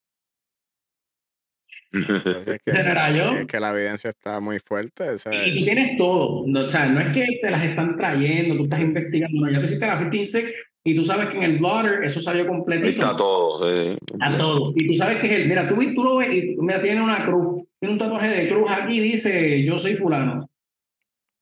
es 1.94 2.60
que, 2.66 2.72
era 2.72 3.12
yo. 3.12 3.34
Es 3.34 3.46
que 3.46 3.60
la 3.60 3.72
evidencia 3.72 4.10
está 4.10 4.40
muy 4.40 4.60
fuerte. 4.60 5.06
Y, 5.32 5.64
tienes 5.64 5.98
todo. 5.98 6.44
No, 6.48 6.66
o 6.66 6.70
sea, 6.70 6.88
no 6.88 7.00
es 7.00 7.14
que 7.14 7.40
te 7.42 7.52
las 7.52 7.64
están 7.64 7.96
trayendo, 7.96 8.58
tú 8.58 8.64
estás 8.64 8.80
investigando. 8.80 9.42
No, 9.42 9.52
ya 9.52 9.60
te 9.60 9.66
hiciste 9.66 9.86
la 9.86 10.10
15 10.10 10.46
y 10.86 10.96
tú 10.96 11.04
sabes 11.04 11.30
que 11.30 11.38
en 11.38 11.44
el 11.44 11.60
blotter 11.60 12.04
eso 12.04 12.20
salió 12.20 12.48
completito. 12.48 12.90
Está 12.90 13.16
todo, 13.16 13.70
sí. 13.70 13.98
Está 14.12 14.38
todo. 14.38 14.74
Y 14.76 14.88
tú 14.88 14.94
sabes 14.96 15.18
que 15.18 15.28
es 15.28 15.34
el. 15.34 15.48
Mira, 15.48 15.68
tú, 15.68 15.76
tú 15.76 16.04
lo 16.04 16.18
ves 16.18 16.34
y 16.34 16.56
mira, 16.58 16.82
tiene 16.82 17.02
una 17.02 17.24
cruz. 17.24 17.64
Tiene 17.80 17.94
un 17.94 18.00
tatuaje 18.00 18.28
de 18.28 18.50
cruz 18.50 18.70
aquí 18.70 19.00
dice: 19.00 19.64
Yo 19.64 19.78
soy 19.78 19.96
Fulano. 19.96 20.50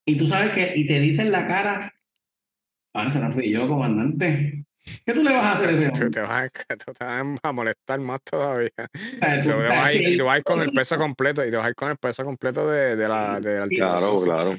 Y 0.05 0.17
tú 0.17 0.27
sabes 0.27 0.53
que. 0.53 0.73
Y 0.75 0.85
te 0.85 0.99
dice 0.99 1.23
en 1.23 1.31
la 1.31 1.47
cara: 1.47 1.93
Ahora 2.93 3.09
se 3.09 3.19
la 3.19 3.31
fui 3.31 3.51
yo, 3.51 3.67
comandante. 3.67 4.60
¿Qué 5.05 5.13
tú 5.13 5.23
le 5.23 5.31
vas 5.31 5.45
a 5.45 5.51
hacer 5.53 5.69
a 5.69 5.71
ese 5.73 5.91
Tú 5.91 6.09
te 6.09 6.21
vas 6.21 6.49
a, 7.43 7.51
molestar 7.51 7.99
más 7.99 8.21
todavía. 8.23 8.71
tú, 9.45 9.51
vas 9.51 9.85
a 9.85 9.93
ir, 9.93 10.43
con 10.43 10.61
el 10.61 10.71
peso 10.71 10.97
completo 10.97 11.45
y 11.45 11.51
te 11.51 11.57
vas 11.57 11.65
a 11.65 11.69
ir 11.69 11.75
con 11.75 11.91
el 11.91 11.97
peso 11.97 12.23
completo 12.23 12.69
de, 12.69 12.95
de 12.95 13.07
la, 13.07 13.39
de 13.39 13.67
Claro, 13.69 14.15
claro. 14.15 14.57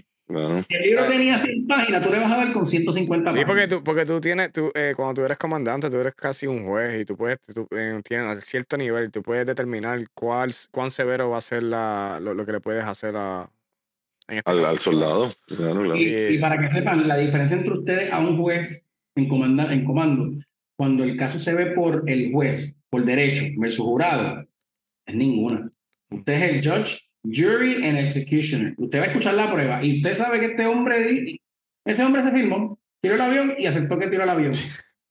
Si 0.69 0.77
el 0.77 0.83
libro 0.83 1.07
tenía 1.09 1.37
100 1.37 1.67
páginas, 1.67 2.03
tú 2.03 2.11
le 2.11 2.19
vas 2.19 2.33
a 2.33 2.37
dar 2.37 2.53
con 2.53 2.65
150 2.65 3.25
páginas. 3.25 3.43
Sí, 3.43 3.47
porque 3.47 3.69
tú, 3.69 3.85
porque 3.85 4.07
tú 4.07 4.21
tienes, 4.21 4.53
tú, 4.53 4.71
eh, 4.75 4.95
cuando 4.97 5.15
tú 5.15 5.25
eres 5.25 5.37
comandante, 5.37 5.91
tú 5.91 5.97
eres 5.97 6.15
casi 6.15 6.47
un 6.47 6.65
juez 6.65 7.03
y 7.03 7.05
tú 7.05 7.17
puedes, 7.17 7.39
tú 7.41 7.67
eh, 7.71 8.01
tienes 8.03 8.45
cierto 8.45 8.77
nivel, 8.77 9.11
tú 9.11 9.23
puedes 9.23 9.45
determinar 9.45 10.01
cuál, 10.15 10.51
cuán 10.71 10.91
severo 10.91 11.29
va 11.29 11.39
a 11.39 11.43
ser 11.43 11.65
la, 11.65 12.19
lo, 12.23 12.47
que 12.47 12.53
le 12.53 12.61
puedes 12.61 12.85
hacer 12.85 13.15
a, 13.17 13.51
en 14.29 14.39
este 14.39 14.51
al, 14.51 14.79
soldado. 14.79 15.35
y, 15.97 16.39
para 16.39 16.59
que 16.59 16.71
sepan, 16.71 17.07
la 17.07 17.17
diferencia 17.17 17.57
entre 17.57 17.73
ustedes 17.73 18.13
a 18.13 18.19
un 18.21 18.39
juez 18.39 18.87
en, 19.17 19.29
comanda, 19.29 19.73
en 19.73 19.85
comando, 19.85 20.31
cuando 20.77 21.05
el 21.05 21.17
caso 21.17 21.39
se 21.39 21.55
ve 21.55 21.73
por 21.73 22.05
el 22.09 22.33
juez, 22.33 22.77
por 22.91 23.05
derecho, 23.05 23.45
versus 23.57 23.85
jurado, 23.85 24.45
es 25.07 25.15
ninguna. 25.15 25.71
Usted 26.11 26.33
es 26.33 26.43
el 26.43 26.63
judge, 26.63 26.99
jury 27.25 27.87
and 27.87 27.99
executioner. 27.99 28.75
Usted 28.77 28.99
va 28.99 29.05
a 29.05 29.07
escuchar 29.07 29.35
la 29.35 29.53
prueba 29.53 29.85
y 29.85 29.99
usted 29.99 30.15
sabe 30.15 30.41
que 30.41 30.47
este 30.47 30.67
hombre, 30.67 31.41
ese 31.85 32.05
hombre 32.05 32.23
se 32.23 32.33
firmó, 32.33 32.79
tiró 33.01 33.15
el 33.15 33.21
avión 33.21 33.55
y 33.59 33.67
aceptó 33.67 33.99
que 33.99 34.09
tiró 34.09 34.25
el 34.25 34.31
avión. 34.31 34.53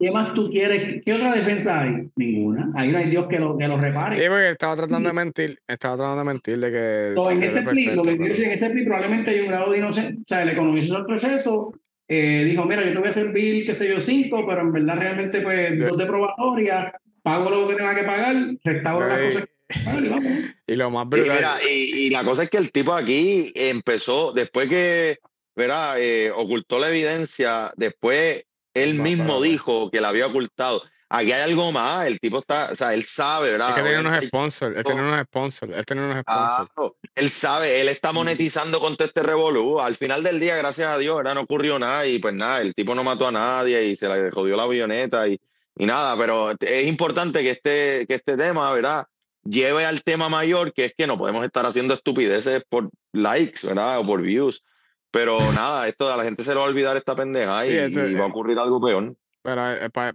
¿Qué 0.01 0.09
más 0.09 0.33
tú 0.33 0.49
quieres? 0.49 1.03
¿Qué 1.05 1.13
otra 1.13 1.31
defensa 1.31 1.79
hay? 1.79 2.09
Ninguna. 2.15 2.71
Ahí 2.73 2.91
no 2.91 2.97
hay 2.97 3.07
Dios 3.07 3.27
que 3.27 3.37
lo, 3.37 3.55
que 3.55 3.67
lo 3.67 3.77
repare. 3.77 4.15
Sí, 4.15 4.21
porque 4.27 4.49
estaba 4.49 4.75
tratando 4.75 5.09
de 5.09 5.13
mentir. 5.13 5.59
Estaba 5.67 5.95
tratando 5.95 6.19
de 6.21 6.25
mentir 6.25 6.57
de 6.57 6.71
que. 6.71 7.31
en 7.31 7.43
ese 7.43 7.61
plea, 7.61 7.95
lo 7.95 8.01
que 8.01 8.17
quiero 8.17 8.33
decir, 8.33 8.45
en 8.45 8.53
ese 8.53 8.71
probablemente 8.83 9.29
hay 9.29 9.41
un 9.41 9.49
grado 9.49 9.71
de 9.71 9.77
inocencia. 9.77 10.15
O 10.19 10.23
sea, 10.25 10.41
el 10.41 10.49
economizó 10.49 10.97
el 10.97 11.05
proceso, 11.05 11.71
eh, 12.13 12.43
dijo, 12.43 12.65
mira, 12.65 12.83
yo 12.83 12.91
te 12.91 12.99
voy 12.99 13.07
a 13.07 13.13
servir, 13.13 13.65
qué 13.65 13.73
sé 13.73 13.87
yo, 13.87 14.01
cinco, 14.01 14.45
pero 14.45 14.59
en 14.59 14.73
verdad 14.73 14.97
realmente, 14.97 15.39
pues, 15.39 15.79
dos 15.79 15.97
de 15.97 16.05
probatoria, 16.05 16.93
pago 17.23 17.49
lo 17.49 17.69
que 17.69 17.75
tenga 17.75 17.95
que 17.95 18.03
pagar, 18.03 18.35
restauro 18.61 19.07
las 19.07 19.19
cosas. 19.19 19.49
y 20.67 20.75
lo 20.75 20.91
más 20.91 21.07
brutal. 21.07 21.45
Y, 21.69 22.07
y, 22.07 22.09
la 22.09 22.25
cosa 22.25 22.43
es 22.43 22.49
que 22.49 22.57
el 22.57 22.73
tipo 22.73 22.91
aquí 22.91 23.53
empezó, 23.55 24.33
después 24.33 24.67
que, 24.67 25.19
¿verdad? 25.55 26.01
Eh, 26.01 26.31
ocultó 26.35 26.79
la 26.79 26.89
evidencia, 26.89 27.71
después 27.77 28.43
él 28.73 28.95
mismo 28.95 29.41
dijo 29.41 29.89
que 29.89 30.01
la 30.01 30.09
había 30.09 30.27
ocultado. 30.27 30.83
Aquí 31.13 31.31
hay 31.31 31.41
algo 31.41 31.71
más, 31.71 32.07
el 32.07 32.19
tipo 32.19 32.37
está, 32.39 32.69
o 32.71 32.75
sea, 32.75 32.93
él 32.93 33.05
sabe, 33.05 33.51
¿verdad? 33.51 33.69
Es 33.69 33.75
que 33.75 33.81
tiene 33.81 33.99
unos 33.99 34.23
sponsors, 34.23 34.75
él 34.75 34.83
tiene 34.83 35.01
unos 35.01 35.21
sponsors, 35.25 35.77
él 35.77 35.85
tiene 35.85 36.05
unos 36.05 36.19
sponsors. 36.21 36.69
Claro, 36.73 36.95
él 37.15 37.29
sabe, 37.31 37.81
él 37.81 37.89
está 37.89 38.11
monetizando 38.11 38.79
con 38.79 38.95
todo 38.95 39.07
este 39.07 39.21
revolú. 39.23 39.79
Al 39.79 39.95
final 39.95 40.23
del 40.23 40.39
día, 40.39 40.55
gracias 40.55 40.87
a 40.87 40.97
Dios, 40.97 41.17
¿verdad? 41.17 41.35
no 41.35 41.41
ocurrió 41.41 41.77
nada 41.79 42.05
y 42.07 42.19
pues 42.19 42.33
nada, 42.33 42.61
el 42.61 42.73
tipo 42.73 42.95
no 42.95 43.03
mató 43.03 43.27
a 43.27 43.31
nadie 43.31 43.85
y 43.85 43.95
se 43.95 44.07
le 44.07 44.31
jodió 44.31 44.55
la 44.55 44.63
avioneta 44.63 45.27
y, 45.27 45.39
y 45.77 45.85
nada, 45.85 46.15
pero 46.17 46.51
es 46.59 46.87
importante 46.87 47.41
que 47.43 47.51
este, 47.51 48.05
que 48.07 48.15
este 48.15 48.37
tema, 48.37 48.71
¿verdad? 48.73 49.05
Lleve 49.43 49.85
al 49.85 50.03
tema 50.03 50.29
mayor, 50.29 50.71
que 50.71 50.85
es 50.85 50.93
que 50.95 51.07
no 51.07 51.17
podemos 51.17 51.43
estar 51.43 51.65
haciendo 51.65 51.93
estupideces 51.95 52.63
por 52.69 52.89
likes, 53.11 53.65
¿verdad? 53.65 53.99
O 53.99 54.05
por 54.05 54.21
views. 54.21 54.63
Pero 55.09 55.51
nada, 55.51 55.87
esto 55.87 56.11
a 56.11 56.15
la 56.15 56.23
gente 56.23 56.43
se 56.43 56.51
le 56.51 56.55
va 56.57 56.65
a 56.65 56.69
olvidar 56.69 56.95
esta 56.95 57.15
pendeja 57.15 57.63
Sí, 57.63 57.71
y, 57.71 57.75
este- 57.75 58.11
y 58.11 58.13
va 58.13 58.25
a 58.25 58.27
ocurrir 58.27 58.57
algo 58.59 58.79
peor. 58.79 59.13
Pero 59.43 59.61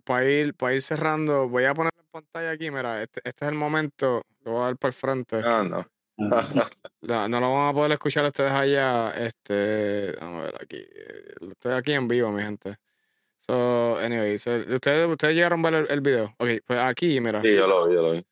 para 0.05 0.25
ir, 0.25 0.55
cerrando, 0.81 1.49
voy 1.49 1.65
a 1.65 1.75
poner 1.75 1.93
en 1.99 2.07
pantalla 2.11 2.51
aquí, 2.51 2.71
mira, 2.71 3.03
este, 3.03 3.21
este 3.25 3.45
es 3.45 3.51
el 3.51 3.57
momento, 3.59 4.23
lo 4.45 4.53
voy 4.53 4.61
a 4.63 4.65
dar 4.67 4.77
por 4.77 4.93
frente. 4.93 5.41
Ah, 5.45 5.65
no. 5.69 5.85
No, 7.03 7.29
no 7.29 7.41
lo 7.41 7.53
van 7.53 7.69
a 7.69 7.73
poder 7.73 7.93
escuchar 7.93 8.25
ustedes 8.25 8.51
allá. 8.51 9.11
Este, 9.11 10.13
vamos 10.21 10.41
a 10.41 10.45
ver 10.47 10.55
aquí. 10.61 10.77
eh, 10.79 11.35
Estoy 11.53 11.75
aquí 11.75 11.93
en 11.93 12.09
vivo, 12.09 12.33
mi 12.33 12.43
gente. 12.43 12.77
So, 13.39 13.97
anyway, 13.99 14.39
so, 14.39 14.57
ustedes, 14.57 15.07
ustedes 15.09 15.35
llegaron 15.37 15.65
a 15.65 15.71
ver 15.71 15.81
el, 15.83 15.91
el 15.91 16.01
video. 16.01 16.35
Ok, 16.39 16.49
pues 16.67 16.79
aquí, 16.81 17.21
mira. 17.21 17.43
Sí, 17.43 17.55
yo 17.55 17.67
lo 17.69 17.87
vi, 17.87 17.95
yo 17.95 18.03
lo 18.03 18.13
vi. 18.13 18.27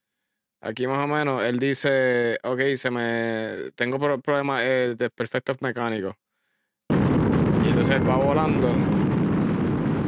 Aquí 0.62 0.86
más 0.86 1.04
o 1.04 1.06
menos, 1.06 1.44
él 1.44 1.58
dice, 1.58 2.38
ok, 2.42 2.60
se 2.74 2.90
me, 2.90 3.70
tengo 3.76 3.98
pro- 3.98 4.18
problemas 4.20 4.62
eh, 4.62 4.94
de 4.96 5.10
perfectos 5.10 5.60
mecánicos. 5.60 6.14
Y 6.88 7.68
entonces 7.68 7.96
él 7.96 8.08
va 8.08 8.16
volando. 8.16 8.68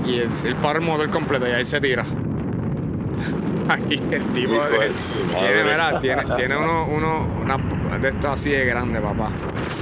Y 0.07 0.55
para 0.62 0.78
el 0.78 0.85
motor 0.85 1.11
completo 1.11 1.47
y 1.49 1.53
ahí 1.53 1.65
se 1.65 1.81
tira. 1.81 2.05
Ahí 3.69 4.01
el 4.12 4.24
tipo 4.27 4.53
de- 4.65 4.93
tiene, 5.39 5.65
mira, 5.65 5.99
tiene, 5.99 6.23
tiene 6.37 6.57
uno, 6.57 6.87
uno, 6.87 7.27
una 7.43 7.57
de 7.99 8.09
estos 8.11 8.27
así 8.31 8.51
de 8.53 8.65
grande, 8.65 9.01
papá. 9.01 9.31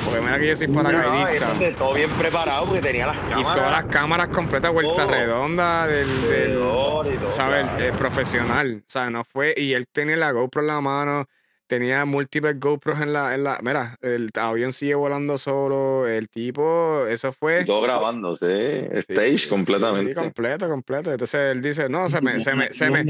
Porque 0.05 0.21
mira 0.23 0.39
que 0.39 0.49
yo 0.49 0.57
soy 0.57 0.69
No, 0.69 0.83
paracaidista. 0.83 1.45
entonces, 1.47 1.77
todo 1.77 1.93
bien 1.95 2.09
preparado 2.11 2.65
porque 2.67 2.81
tenía 2.81 3.07
las 3.09 3.17
Y 3.17 3.31
cámaras. 3.31 3.55
todas 3.57 3.71
las 3.73 3.85
cámaras 3.87 4.29
completas, 4.29 4.73
vuelta 4.73 5.07
redonda 5.07 5.87
del, 5.87 6.23
del, 6.23 6.53
y 6.53 6.55
todo, 6.55 7.31
¿sabes? 7.31 7.65
claro. 7.65 7.85
Eh, 7.85 7.93
profesional, 7.93 8.83
o 8.87 8.91
sea, 8.91 9.11
no 9.11 9.23
fue, 9.25 9.53
y 9.57 9.75
él 9.75 9.87
tenía 9.93 10.17
la 10.17 10.31
GoPro 10.31 10.63
en 10.63 10.67
la 10.69 10.81
mano, 10.81 11.27
tenía 11.67 12.05
múltiples 12.05 12.59
GoPros 12.61 13.01
en 13.01 13.13
la, 13.13 13.35
en 13.35 13.45
la, 13.45 13.59
mira, 13.63 13.97
el 14.03 14.29
avión 14.35 14.73
sigue 14.73 14.95
volando 14.95 15.39
solo, 15.39 16.07
el 16.07 16.29
tipo, 16.29 17.07
eso 17.09 17.33
fue... 17.33 17.65
Todo 17.65 17.81
grabándose, 17.83 18.89
Sí, 18.93 19.13
stage 19.13 19.49
completamente. 19.49 20.13
Sí, 20.13 20.15
completo, 20.15 20.69
completo. 20.69 21.11
Entonces 21.13 21.53
él 21.53 21.63
dice, 21.63 21.89
no, 21.89 22.09
se 22.09 22.21
me, 22.21 22.39
se 22.41 22.55
me, 22.55 22.73
se 22.73 22.91
me, 22.91 23.05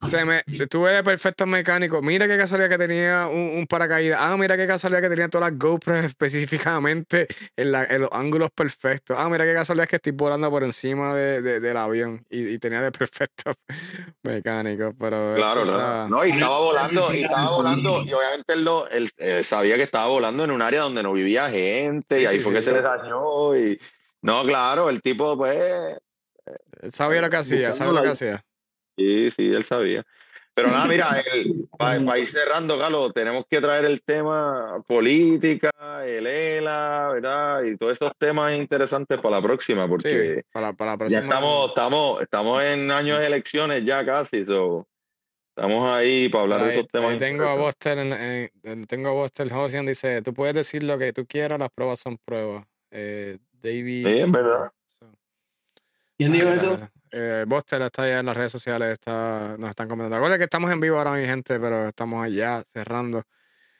se, 0.00 0.24
me, 0.24 0.42
tuve 0.66 0.92
de 0.92 1.02
perfectos 1.02 1.46
mecánicos. 1.46 2.02
Mira 2.02 2.26
qué 2.26 2.36
casualidad 2.38 2.68
que 2.70 2.78
tenía 2.78 3.26
un, 3.26 3.56
un 3.58 3.66
paracaídas. 3.66 4.18
Ah, 4.22 4.36
mira 4.38 4.56
qué 4.56 4.66
casualidad 4.66 5.00
que 5.02 5.08
tenía 5.10 5.28
todas 5.28 5.50
las 5.50 5.58
GoPros 5.58 6.04
específicamente 6.04 7.26
en, 7.56 7.72
la, 7.72 7.84
en 7.84 8.02
los 8.02 8.10
ángulos 8.12 8.50
perfectos. 8.50 9.16
Ah, 9.18 9.28
mira 9.28 9.44
qué 9.44 9.54
casualidad 9.54 9.86
que 9.88 9.96
estoy 9.96 10.12
volando 10.12 10.50
por 10.50 10.64
encima 10.64 11.14
de, 11.14 11.42
de- 11.42 11.60
del 11.60 11.76
avión 11.76 12.24
y, 12.30 12.48
y 12.48 12.58
tenía 12.58 12.80
de 12.80 12.92
perfectos 12.98 13.54
mecánicos. 14.22 14.94
Pero 14.98 15.34
Claro, 15.34 15.60
esto 15.62 15.72
claro. 15.72 15.78
está- 15.78 16.08
No, 16.08 16.24
y 16.24 16.30
estaba 16.30 16.58
volando, 16.60 17.14
y 17.14 17.22
estaba 17.22 17.41
volando, 17.50 18.02
y 18.02 18.12
obviamente 18.12 18.54
él, 18.54 18.64
lo, 18.64 18.88
él 18.88 19.10
eh, 19.18 19.42
sabía 19.44 19.76
que 19.76 19.82
estaba 19.82 20.06
volando 20.06 20.44
en 20.44 20.50
un 20.50 20.62
área 20.62 20.82
donde 20.82 21.02
no 21.02 21.12
vivía 21.12 21.50
gente, 21.50 22.16
Sí, 22.16 22.22
y 22.22 22.26
ahí 22.26 22.38
sí, 22.38 22.40
fue 22.40 22.52
sí. 22.52 22.58
que 22.58 22.62
se 22.62 22.72
le 22.72 22.82
dañó, 22.82 23.56
y 23.56 23.78
no, 24.22 24.42
claro, 24.44 24.88
el 24.90 25.02
tipo, 25.02 25.36
pues, 25.36 25.98
él 26.80 26.92
sabía 26.92 27.20
lo 27.20 27.30
que 27.30 27.36
hacía, 27.36 27.72
sabía 27.72 27.92
lo 27.92 28.02
que 28.02 28.08
hacía. 28.10 28.44
sí, 28.96 29.30
sí, 29.30 29.52
él 29.52 29.64
sabía. 29.64 30.04
Pero 30.54 30.68
nada, 30.68 30.84
mira, 30.84 31.16
para 31.78 32.18
ir 32.18 32.28
cerrando, 32.28 32.78
Carlos, 32.78 33.14
tenemos 33.14 33.46
que 33.48 33.58
traer 33.62 33.86
el 33.86 34.02
tema 34.02 34.82
política, 34.86 35.70
el 36.04 36.26
ELA, 36.26 37.08
¿verdad? 37.14 37.62
Y 37.62 37.78
todos 37.78 37.92
esos 37.94 38.12
temas 38.18 38.54
interesantes 38.54 39.18
para 39.18 39.36
la 39.36 39.42
próxima, 39.42 39.88
porque 39.88 40.34
Sí, 40.34 40.40
para, 40.52 40.74
para 40.74 40.90
la 40.90 40.94
ya 40.94 40.98
próxima. 40.98 41.22
estamos, 41.22 41.68
estamos, 41.70 42.20
estamos 42.20 42.62
en 42.64 42.90
años 42.90 43.18
de 43.20 43.26
elecciones 43.28 43.82
ya 43.86 44.04
casi, 44.04 44.44
so, 44.44 44.86
estamos 45.54 45.88
ahí 45.90 46.28
para 46.28 46.42
hablar 46.42 46.60
Ahí- 46.60 46.66
de 46.66 46.72
esos 46.74 46.88
temas. 46.88 47.18
tengo 47.18 47.44
a. 47.48 47.56
Buster, 47.56 47.98
en- 47.98 48.12
en- 48.12 48.50
en- 48.62 48.86
tengo 48.86 49.08
a 49.10 49.12
Buster 49.12 49.48
dice, 49.86 50.22
tú 50.22 50.32
puedes 50.34 50.54
decir 50.54 50.82
lo 50.82 50.98
que 50.98 51.12
tú 51.12 51.26
quieras, 51.26 51.58
las 51.58 51.70
pruebas 51.70 51.98
son 51.98 52.18
pruebas. 52.24 52.64
Eh, 52.90 53.38
David. 53.62 54.06
Sí, 54.06 54.18
en 54.20 54.32
verdad. 54.32 54.72
So, 54.98 55.06
¿Quién 56.18 56.32
dijo 56.32 56.48
eso? 56.48 56.76
Eh, 57.10 57.44
Buster 57.46 57.82
está 57.82 58.04
allá 58.04 58.20
en 58.20 58.26
las 58.26 58.36
redes 58.36 58.52
sociales, 58.52 58.92
está, 58.94 59.56
nos 59.58 59.70
están 59.70 59.88
comentando. 59.88 60.16
Acuérdate 60.16 60.38
que 60.38 60.44
estamos 60.44 60.70
en 60.72 60.80
vivo 60.80 60.96
ahora, 60.98 61.12
mi 61.12 61.26
gente, 61.26 61.60
pero 61.60 61.88
estamos 61.88 62.24
allá 62.24 62.62
cerrando. 62.72 63.22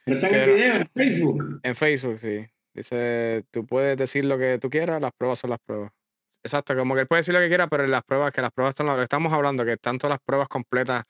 Pero 0.05 0.17
está 0.19 0.29
en 0.29 0.35
el 0.35 0.41
Pero- 0.41 0.55
video 0.55 0.75
en 0.77 0.89
Facebook. 0.95 1.61
En 1.63 1.77
Facebook, 1.77 2.19
sí. 2.19 2.47
Dice, 2.75 3.45
tú 3.51 3.67
puedes 3.67 3.97
decir 3.97 4.25
lo 4.25 4.37
que 4.39 4.59
tú 4.59 4.69
quieras, 4.71 5.01
las 5.01 5.13
pruebas 5.13 5.39
son 5.39 5.51
las 5.51 5.59
pruebas. 5.61 5.91
Exacto, 6.43 6.75
como 6.77 6.95
que 6.95 7.03
él 7.03 7.07
puede 7.07 7.21
decir 7.21 7.35
lo 7.35 7.41
que 7.41 7.49
quiera, 7.49 7.67
pero 7.69 7.87
las 7.87 8.03
pruebas, 8.03 8.33
que 8.33 8.41
las 8.43 8.51
pruebas 8.51 8.71
están, 8.73 8.87
lo 8.87 8.97
que 8.97 9.03
estamos 9.03 9.33
hablando, 9.33 9.65
que 9.65 9.73
están 9.73 9.99
todas 9.99 10.13
las 10.15 10.21
pruebas 10.25 10.49
completas 10.49 11.05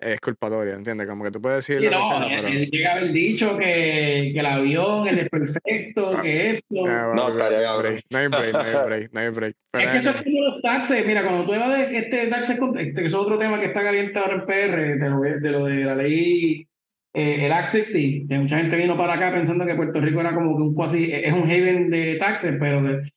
eh, 0.00 0.12
exculpatorias, 0.12 0.76
¿entiendes? 0.76 1.06
Como 1.06 1.24
que 1.24 1.30
tú 1.30 1.40
puedes 1.40 1.66
decir 1.66 1.78
Sí, 1.82 1.84
lo 1.84 1.90
que 1.90 1.96
no, 1.96 2.04
sea, 2.04 2.26
él, 2.26 2.32
pero... 2.36 2.48
él 2.48 2.70
llega 2.70 2.90
a 2.90 2.96
haber 2.96 3.12
dicho 3.12 3.56
que, 3.58 4.30
que 4.34 4.38
el 4.40 4.46
avión, 4.46 5.08
el 5.08 5.16
desperfecto, 5.16 6.20
que 6.22 6.50
esto. 6.50 6.86
Ah, 6.86 7.12
No, 7.14 7.28
no 7.30 7.34
break, 7.78 8.02
no 8.10 8.18
hay 8.18 8.28
break, 8.28 8.52
no 8.52 8.60
hay 8.60 8.86
break, 8.86 9.12
no 9.12 9.20
hay 9.20 9.28
break. 9.30 9.54
Pero 9.72 9.84
Es 9.86 9.90
que 9.92 9.98
eso 9.98 10.10
es 10.10 10.22
como 10.22 10.40
los 10.42 10.62
taxes. 10.62 11.06
Mira, 11.06 11.22
cuando 11.22 11.44
tú 11.44 11.50
vas 11.52 11.78
de 11.90 11.98
este 11.98 12.26
taxes, 12.28 12.58
este, 12.76 12.94
que 12.94 13.06
es 13.06 13.14
otro 13.14 13.38
tema 13.38 13.58
que 13.60 13.66
está 13.66 13.82
caliente 13.82 14.18
ahora 14.18 14.34
en 14.34 14.46
PR, 14.46 14.96
de 14.98 15.10
lo, 15.10 15.20
de 15.20 15.50
lo 15.50 15.64
de 15.66 15.84
la 15.84 15.94
ley, 15.94 16.66
eh, 17.14 17.46
el 17.46 17.52
Act 17.52 17.68
60, 17.68 18.28
que 18.28 18.38
mucha 18.38 18.58
gente 18.58 18.76
vino 18.76 18.96
para 18.96 19.14
acá 19.14 19.32
pensando 19.32 19.64
que 19.64 19.74
Puerto 19.74 20.00
Rico 20.00 20.20
era 20.20 20.34
como 20.34 20.56
que 20.56 20.62
un 20.62 20.74
cuasi, 20.74 21.10
es 21.12 21.32
un 21.32 21.44
haven 21.44 21.88
de 21.90 22.16
taxes, 22.16 22.54
pero 22.60 22.82
de- 22.82 23.10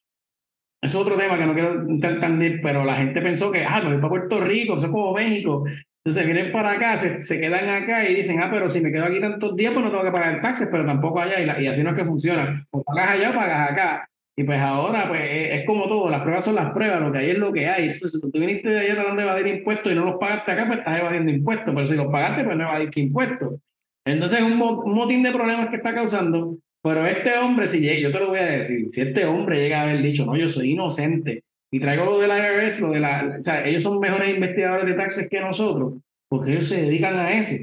es 0.81 0.95
otro 0.95 1.18
tema 1.18 1.38
que 1.38 1.45
no 1.45 1.53
quiero 1.53 1.73
entrar 1.89 2.22
tan 2.22 2.39
deep, 2.39 2.61
pero 2.64 2.85
la 2.85 2.95
gente 2.95 3.22
pensó 3.22 3.51
que, 3.51 3.65
ah, 3.65 3.81
me 3.81 3.89
voy 3.89 3.97
para 3.97 4.10
Puerto 4.10 4.39
Rico, 4.39 4.76
eso 4.76 4.85
es 4.85 4.91
como 4.93 5.14
México. 5.14 5.65
Entonces 6.10 6.26
vienen 6.34 6.52
para 6.52 6.72
acá, 6.72 6.98
se, 6.98 7.22
se 7.22 7.40
quedan 7.40 7.69
acá 7.69 8.10
y 8.10 8.15
dicen, 8.15 8.41
ah, 8.41 8.49
pero 8.52 8.68
si 8.68 8.81
me 8.81 8.91
quedo 8.91 9.06
aquí 9.06 9.19
tantos 9.22 9.56
días, 9.56 9.72
pues 9.73 9.86
no 9.86 9.91
tengo 9.91 10.03
que 10.03 10.11
pagar 10.11 10.40
taxes, 10.41 10.68
pero 10.72 10.84
tampoco 10.84 11.19
allá, 11.19 11.40
y, 11.40 11.45
la- 11.45 11.61
y 11.61 11.68
así 11.68 11.84
no 11.84 11.91
es 11.91 11.95
que 11.95 12.03
funciona. 12.03 12.65
O 12.72 12.84
pagas 12.84 13.11
allá 13.11 13.30
o 13.30 13.34
pagas 13.36 13.69
acá. 13.69 14.10
Y 14.36 14.44
pues 14.44 14.60
ahora, 14.60 15.07
pues 15.07 15.22
es, 15.22 15.60
es 15.60 15.65
como 15.68 15.88
todo, 15.88 16.10
las 16.10 16.22
pruebas 16.23 16.45
son 16.45 16.56
las 16.56 16.72
pruebas, 16.72 16.99
lo 16.99 17.11
que 17.11 17.19
hay 17.19 17.30
es 17.30 17.38
lo 17.38 17.53
que 17.53 17.68
hay. 17.69 17.84
Entonces, 17.84 18.11
si 18.11 18.31
tú 18.31 18.40
viniste 18.40 18.69
de 18.69 18.80
allá 18.80 18.95
tratando 18.95 19.22
de 19.22 19.27
evadir 19.27 19.48
impuestos 19.48 19.91
y 19.91 19.95
no 19.95 20.03
los 20.06 20.15
pagaste 20.15 20.52
acá, 20.52 20.65
pues 20.65 20.80
estás 20.80 20.99
evadiendo 20.99 21.31
impuestos, 21.31 21.76
pero 21.76 21.86
si 21.86 21.95
los 21.95 22.07
pagaste, 22.07 22.44
pues 22.44 22.57
no 22.57 22.64
evadiste 22.64 22.99
impuestos. 23.02 23.53
Entonces, 24.06 24.40
es 24.40 24.45
un, 24.45 24.53
un 24.60 24.94
motín 24.95 25.22
de 25.22 25.31
problemas 25.31 25.69
que 25.69 25.76
está 25.76 25.94
causando. 25.94 26.57
Pero 26.81 27.06
este 27.06 27.38
hombre, 27.38 27.68
si 27.68 27.81
llega, 27.81 27.99
yo 27.99 28.11
te 28.11 28.19
lo 28.19 28.30
voy 28.30 28.40
a 28.40 28.45
decir, 28.45 28.90
si 28.90 29.02
este 29.02 29.26
hombre 29.26 29.60
llega 29.60 29.81
a 29.81 29.84
haber 29.84 30.02
dicho, 30.02 30.26
no, 30.26 30.36
yo 30.36 30.49
soy 30.49 30.72
inocente, 30.72 31.44
y 31.72 31.80
traigo 31.80 32.06
lo 32.06 32.20
de 32.20 32.28
la 32.28 32.38
IRS, 32.38 32.82
lo 32.82 32.91
de 32.91 33.00
la, 33.00 33.36
o 33.40 33.41
sea, 33.41 33.66
ellos 33.66 33.84
son 33.84 34.00
mejores 34.00 34.34
investigadores 34.34 34.86
de 34.86 34.94
taxes 34.94 35.30
que 35.30 35.40
nosotros, 35.40 35.94
porque 36.28 36.52
ellos 36.52 36.68
se 36.68 36.82
dedican 36.82 37.18
a 37.18 37.32
eso. 37.32 37.56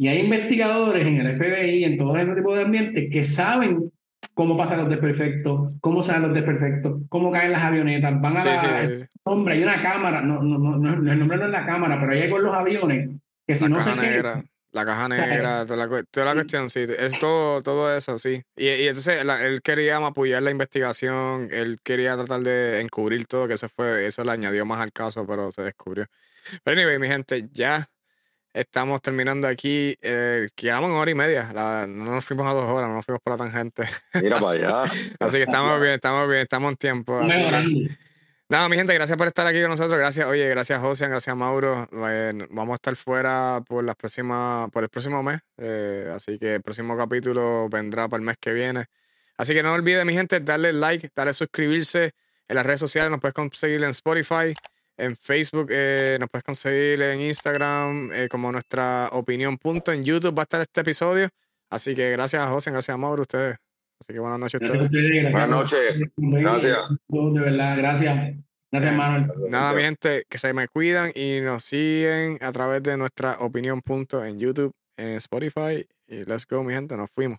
Y 0.00 0.08
hay 0.08 0.20
investigadores 0.20 1.06
en 1.06 1.16
el 1.16 1.34
FBI, 1.34 1.84
en 1.84 1.98
todo 1.98 2.16
ese 2.16 2.34
tipo 2.34 2.54
de 2.54 2.62
ambientes, 2.62 3.10
que 3.10 3.24
saben 3.24 3.90
cómo 4.34 4.56
pasan 4.56 4.78
los 4.78 4.88
desperfectos, 4.88 5.74
cómo 5.80 6.02
salen 6.02 6.22
los 6.22 6.34
desperfectos, 6.34 7.02
cómo 7.08 7.30
caen 7.30 7.52
las 7.52 7.62
avionetas, 7.62 8.20
van 8.20 8.36
a 8.36 8.40
sí, 8.40 8.48
la, 8.48 8.58
sí, 8.58 8.66
sí, 8.88 8.96
sí. 8.98 9.04
hombre, 9.24 9.54
hay 9.54 9.62
una 9.62 9.82
cámara, 9.82 10.20
no, 10.20 10.42
no, 10.42 10.58
no, 10.58 10.76
no, 10.76 11.10
el 11.10 11.18
nombre 11.18 11.38
no 11.38 11.46
es 11.46 11.50
la 11.50 11.66
cámara, 11.66 11.98
pero 11.98 12.12
hay 12.12 12.30
con 12.30 12.42
los 12.42 12.54
aviones, 12.54 13.10
que 13.46 13.54
si 13.54 13.64
La 13.64 13.70
no 13.70 13.96
negra, 13.96 14.44
la 14.72 14.84
caja 14.84 15.08
sea, 15.08 15.26
negra, 15.26 15.64
toda 15.64 15.76
la, 15.76 15.88
cu- 15.88 16.04
toda 16.10 16.26
la 16.26 16.34
cuestión, 16.34 16.68
sí, 16.70 16.80
es 16.86 17.18
todo, 17.18 17.62
todo 17.62 17.94
eso, 17.96 18.18
sí. 18.18 18.42
Y, 18.56 18.68
y 18.68 18.88
entonces 18.88 19.24
la- 19.24 19.44
él 19.46 19.60
quería 19.62 19.96
apoyar 19.98 20.42
la 20.42 20.50
investigación, 20.50 21.48
él 21.50 21.78
quería 21.82 22.16
tratar 22.16 22.40
de 22.42 22.80
encubrir 22.80 23.26
todo, 23.26 23.48
que 23.48 23.54
eso 23.54 23.68
fue, 23.68 24.06
eso 24.06 24.24
le 24.24 24.32
añadió 24.32 24.66
más 24.66 24.80
al 24.80 24.92
caso, 24.92 25.26
pero 25.26 25.50
se 25.52 25.62
descubrió. 25.62 26.06
Pero 26.64 26.78
anyway, 26.80 26.98
mi 26.98 27.08
gente, 27.08 27.48
ya 27.52 27.88
estamos 28.52 29.00
terminando 29.02 29.46
aquí, 29.48 29.96
eh, 30.02 30.48
quedamos 30.54 30.90
en 30.90 30.96
hora 30.96 31.10
y 31.10 31.14
media, 31.14 31.50
la- 31.54 31.86
no 31.88 32.04
nos 32.12 32.24
fuimos 32.24 32.46
a 32.46 32.52
dos 32.52 32.64
horas, 32.64 32.88
no 32.88 32.96
nos 32.96 33.04
fuimos 33.06 33.22
por 33.22 33.32
la 33.32 33.38
tangente. 33.38 33.84
Mira 34.14 34.38
para 34.38 34.52
allá. 34.52 34.82
Así 35.20 35.36
que 35.38 35.42
estamos 35.44 35.80
bien, 35.80 35.94
estamos 35.94 36.28
bien, 36.28 36.42
estamos 36.42 36.70
en 36.72 36.76
tiempo. 36.76 37.20
así. 37.20 37.88
Nada, 38.50 38.66
mi 38.70 38.76
gente, 38.76 38.94
gracias 38.94 39.18
por 39.18 39.26
estar 39.26 39.46
aquí 39.46 39.60
con 39.60 39.70
nosotros. 39.70 39.98
Gracias, 39.98 40.26
oye, 40.26 40.48
gracias 40.48 40.80
Josian, 40.80 41.10
gracias 41.10 41.36
Mauro. 41.36 41.86
Eh, 42.08 42.32
vamos 42.50 42.72
a 42.72 42.74
estar 42.76 42.96
fuera 42.96 43.60
por 43.66 43.84
las 43.84 43.94
próximas, 43.94 44.70
por 44.70 44.82
el 44.84 44.88
próximo 44.88 45.22
mes. 45.22 45.40
eh, 45.58 46.10
así 46.14 46.38
que 46.38 46.54
el 46.54 46.62
próximo 46.62 46.96
capítulo 46.96 47.68
vendrá 47.68 48.08
para 48.08 48.20
el 48.20 48.24
mes 48.26 48.36
que 48.40 48.52
viene. 48.54 48.86
Así 49.36 49.52
que 49.54 49.62
no 49.62 49.74
olviden, 49.74 50.06
mi 50.06 50.14
gente, 50.14 50.40
darle 50.40 50.72
like, 50.72 51.10
darle 51.14 51.34
suscribirse 51.34 52.12
en 52.48 52.56
las 52.56 52.64
redes 52.66 52.80
sociales. 52.80 53.10
Nos 53.10 53.20
puedes 53.20 53.34
conseguir 53.34 53.82
en 53.84 53.90
Spotify, 53.90 54.54
en 54.96 55.14
Facebook, 55.16 55.68
eh, 55.70 56.16
nos 56.18 56.30
puedes 56.30 56.44
conseguir 56.44 57.02
en 57.02 57.20
Instagram 57.20 58.10
eh, 58.12 58.28
como 58.30 58.50
nuestra 58.50 59.10
opinión 59.12 59.58
punto. 59.58 59.92
En 59.92 60.04
YouTube 60.04 60.36
va 60.36 60.42
a 60.42 60.44
estar 60.44 60.60
este 60.62 60.80
episodio. 60.80 61.28
Así 61.70 61.94
que 61.94 62.10
gracias 62.12 62.42
a 62.42 62.48
Josian, 62.48 62.72
gracias 62.74 62.94
a 62.94 62.98
Mauro, 62.98 63.22
ustedes. 63.22 63.56
Así 64.00 64.12
que 64.12 64.18
buenas 64.20 64.38
noches 64.38 64.60
a 64.60 64.64
Gracias 64.64 64.80
a 64.80 64.84
ustedes. 64.84 65.08
ustedes, 65.08 65.22
gracias 65.22 65.32
Buenas 65.32 65.50
noches. 65.50 66.12
Gracias. 66.16 66.88
De 67.08 67.40
verdad, 67.40 67.76
gracias. 67.78 68.36
Gracias, 68.70 68.96
Manuel. 68.96 69.50
Nada, 69.50 69.72
mi 69.72 69.82
gente, 69.82 70.24
que 70.28 70.38
se 70.38 70.52
me 70.52 70.68
cuidan 70.68 71.10
y 71.14 71.40
nos 71.40 71.64
siguen 71.64 72.38
a 72.42 72.52
través 72.52 72.82
de 72.82 72.96
nuestra 72.96 73.38
opinión 73.40 73.80
punto 73.80 74.24
en 74.24 74.38
YouTube, 74.38 74.72
en 74.96 75.14
Spotify. 75.14 75.86
Y 76.06 76.24
let's 76.24 76.46
go, 76.46 76.62
mi 76.62 76.74
gente, 76.74 76.96
nos 76.96 77.08
fuimos. 77.14 77.38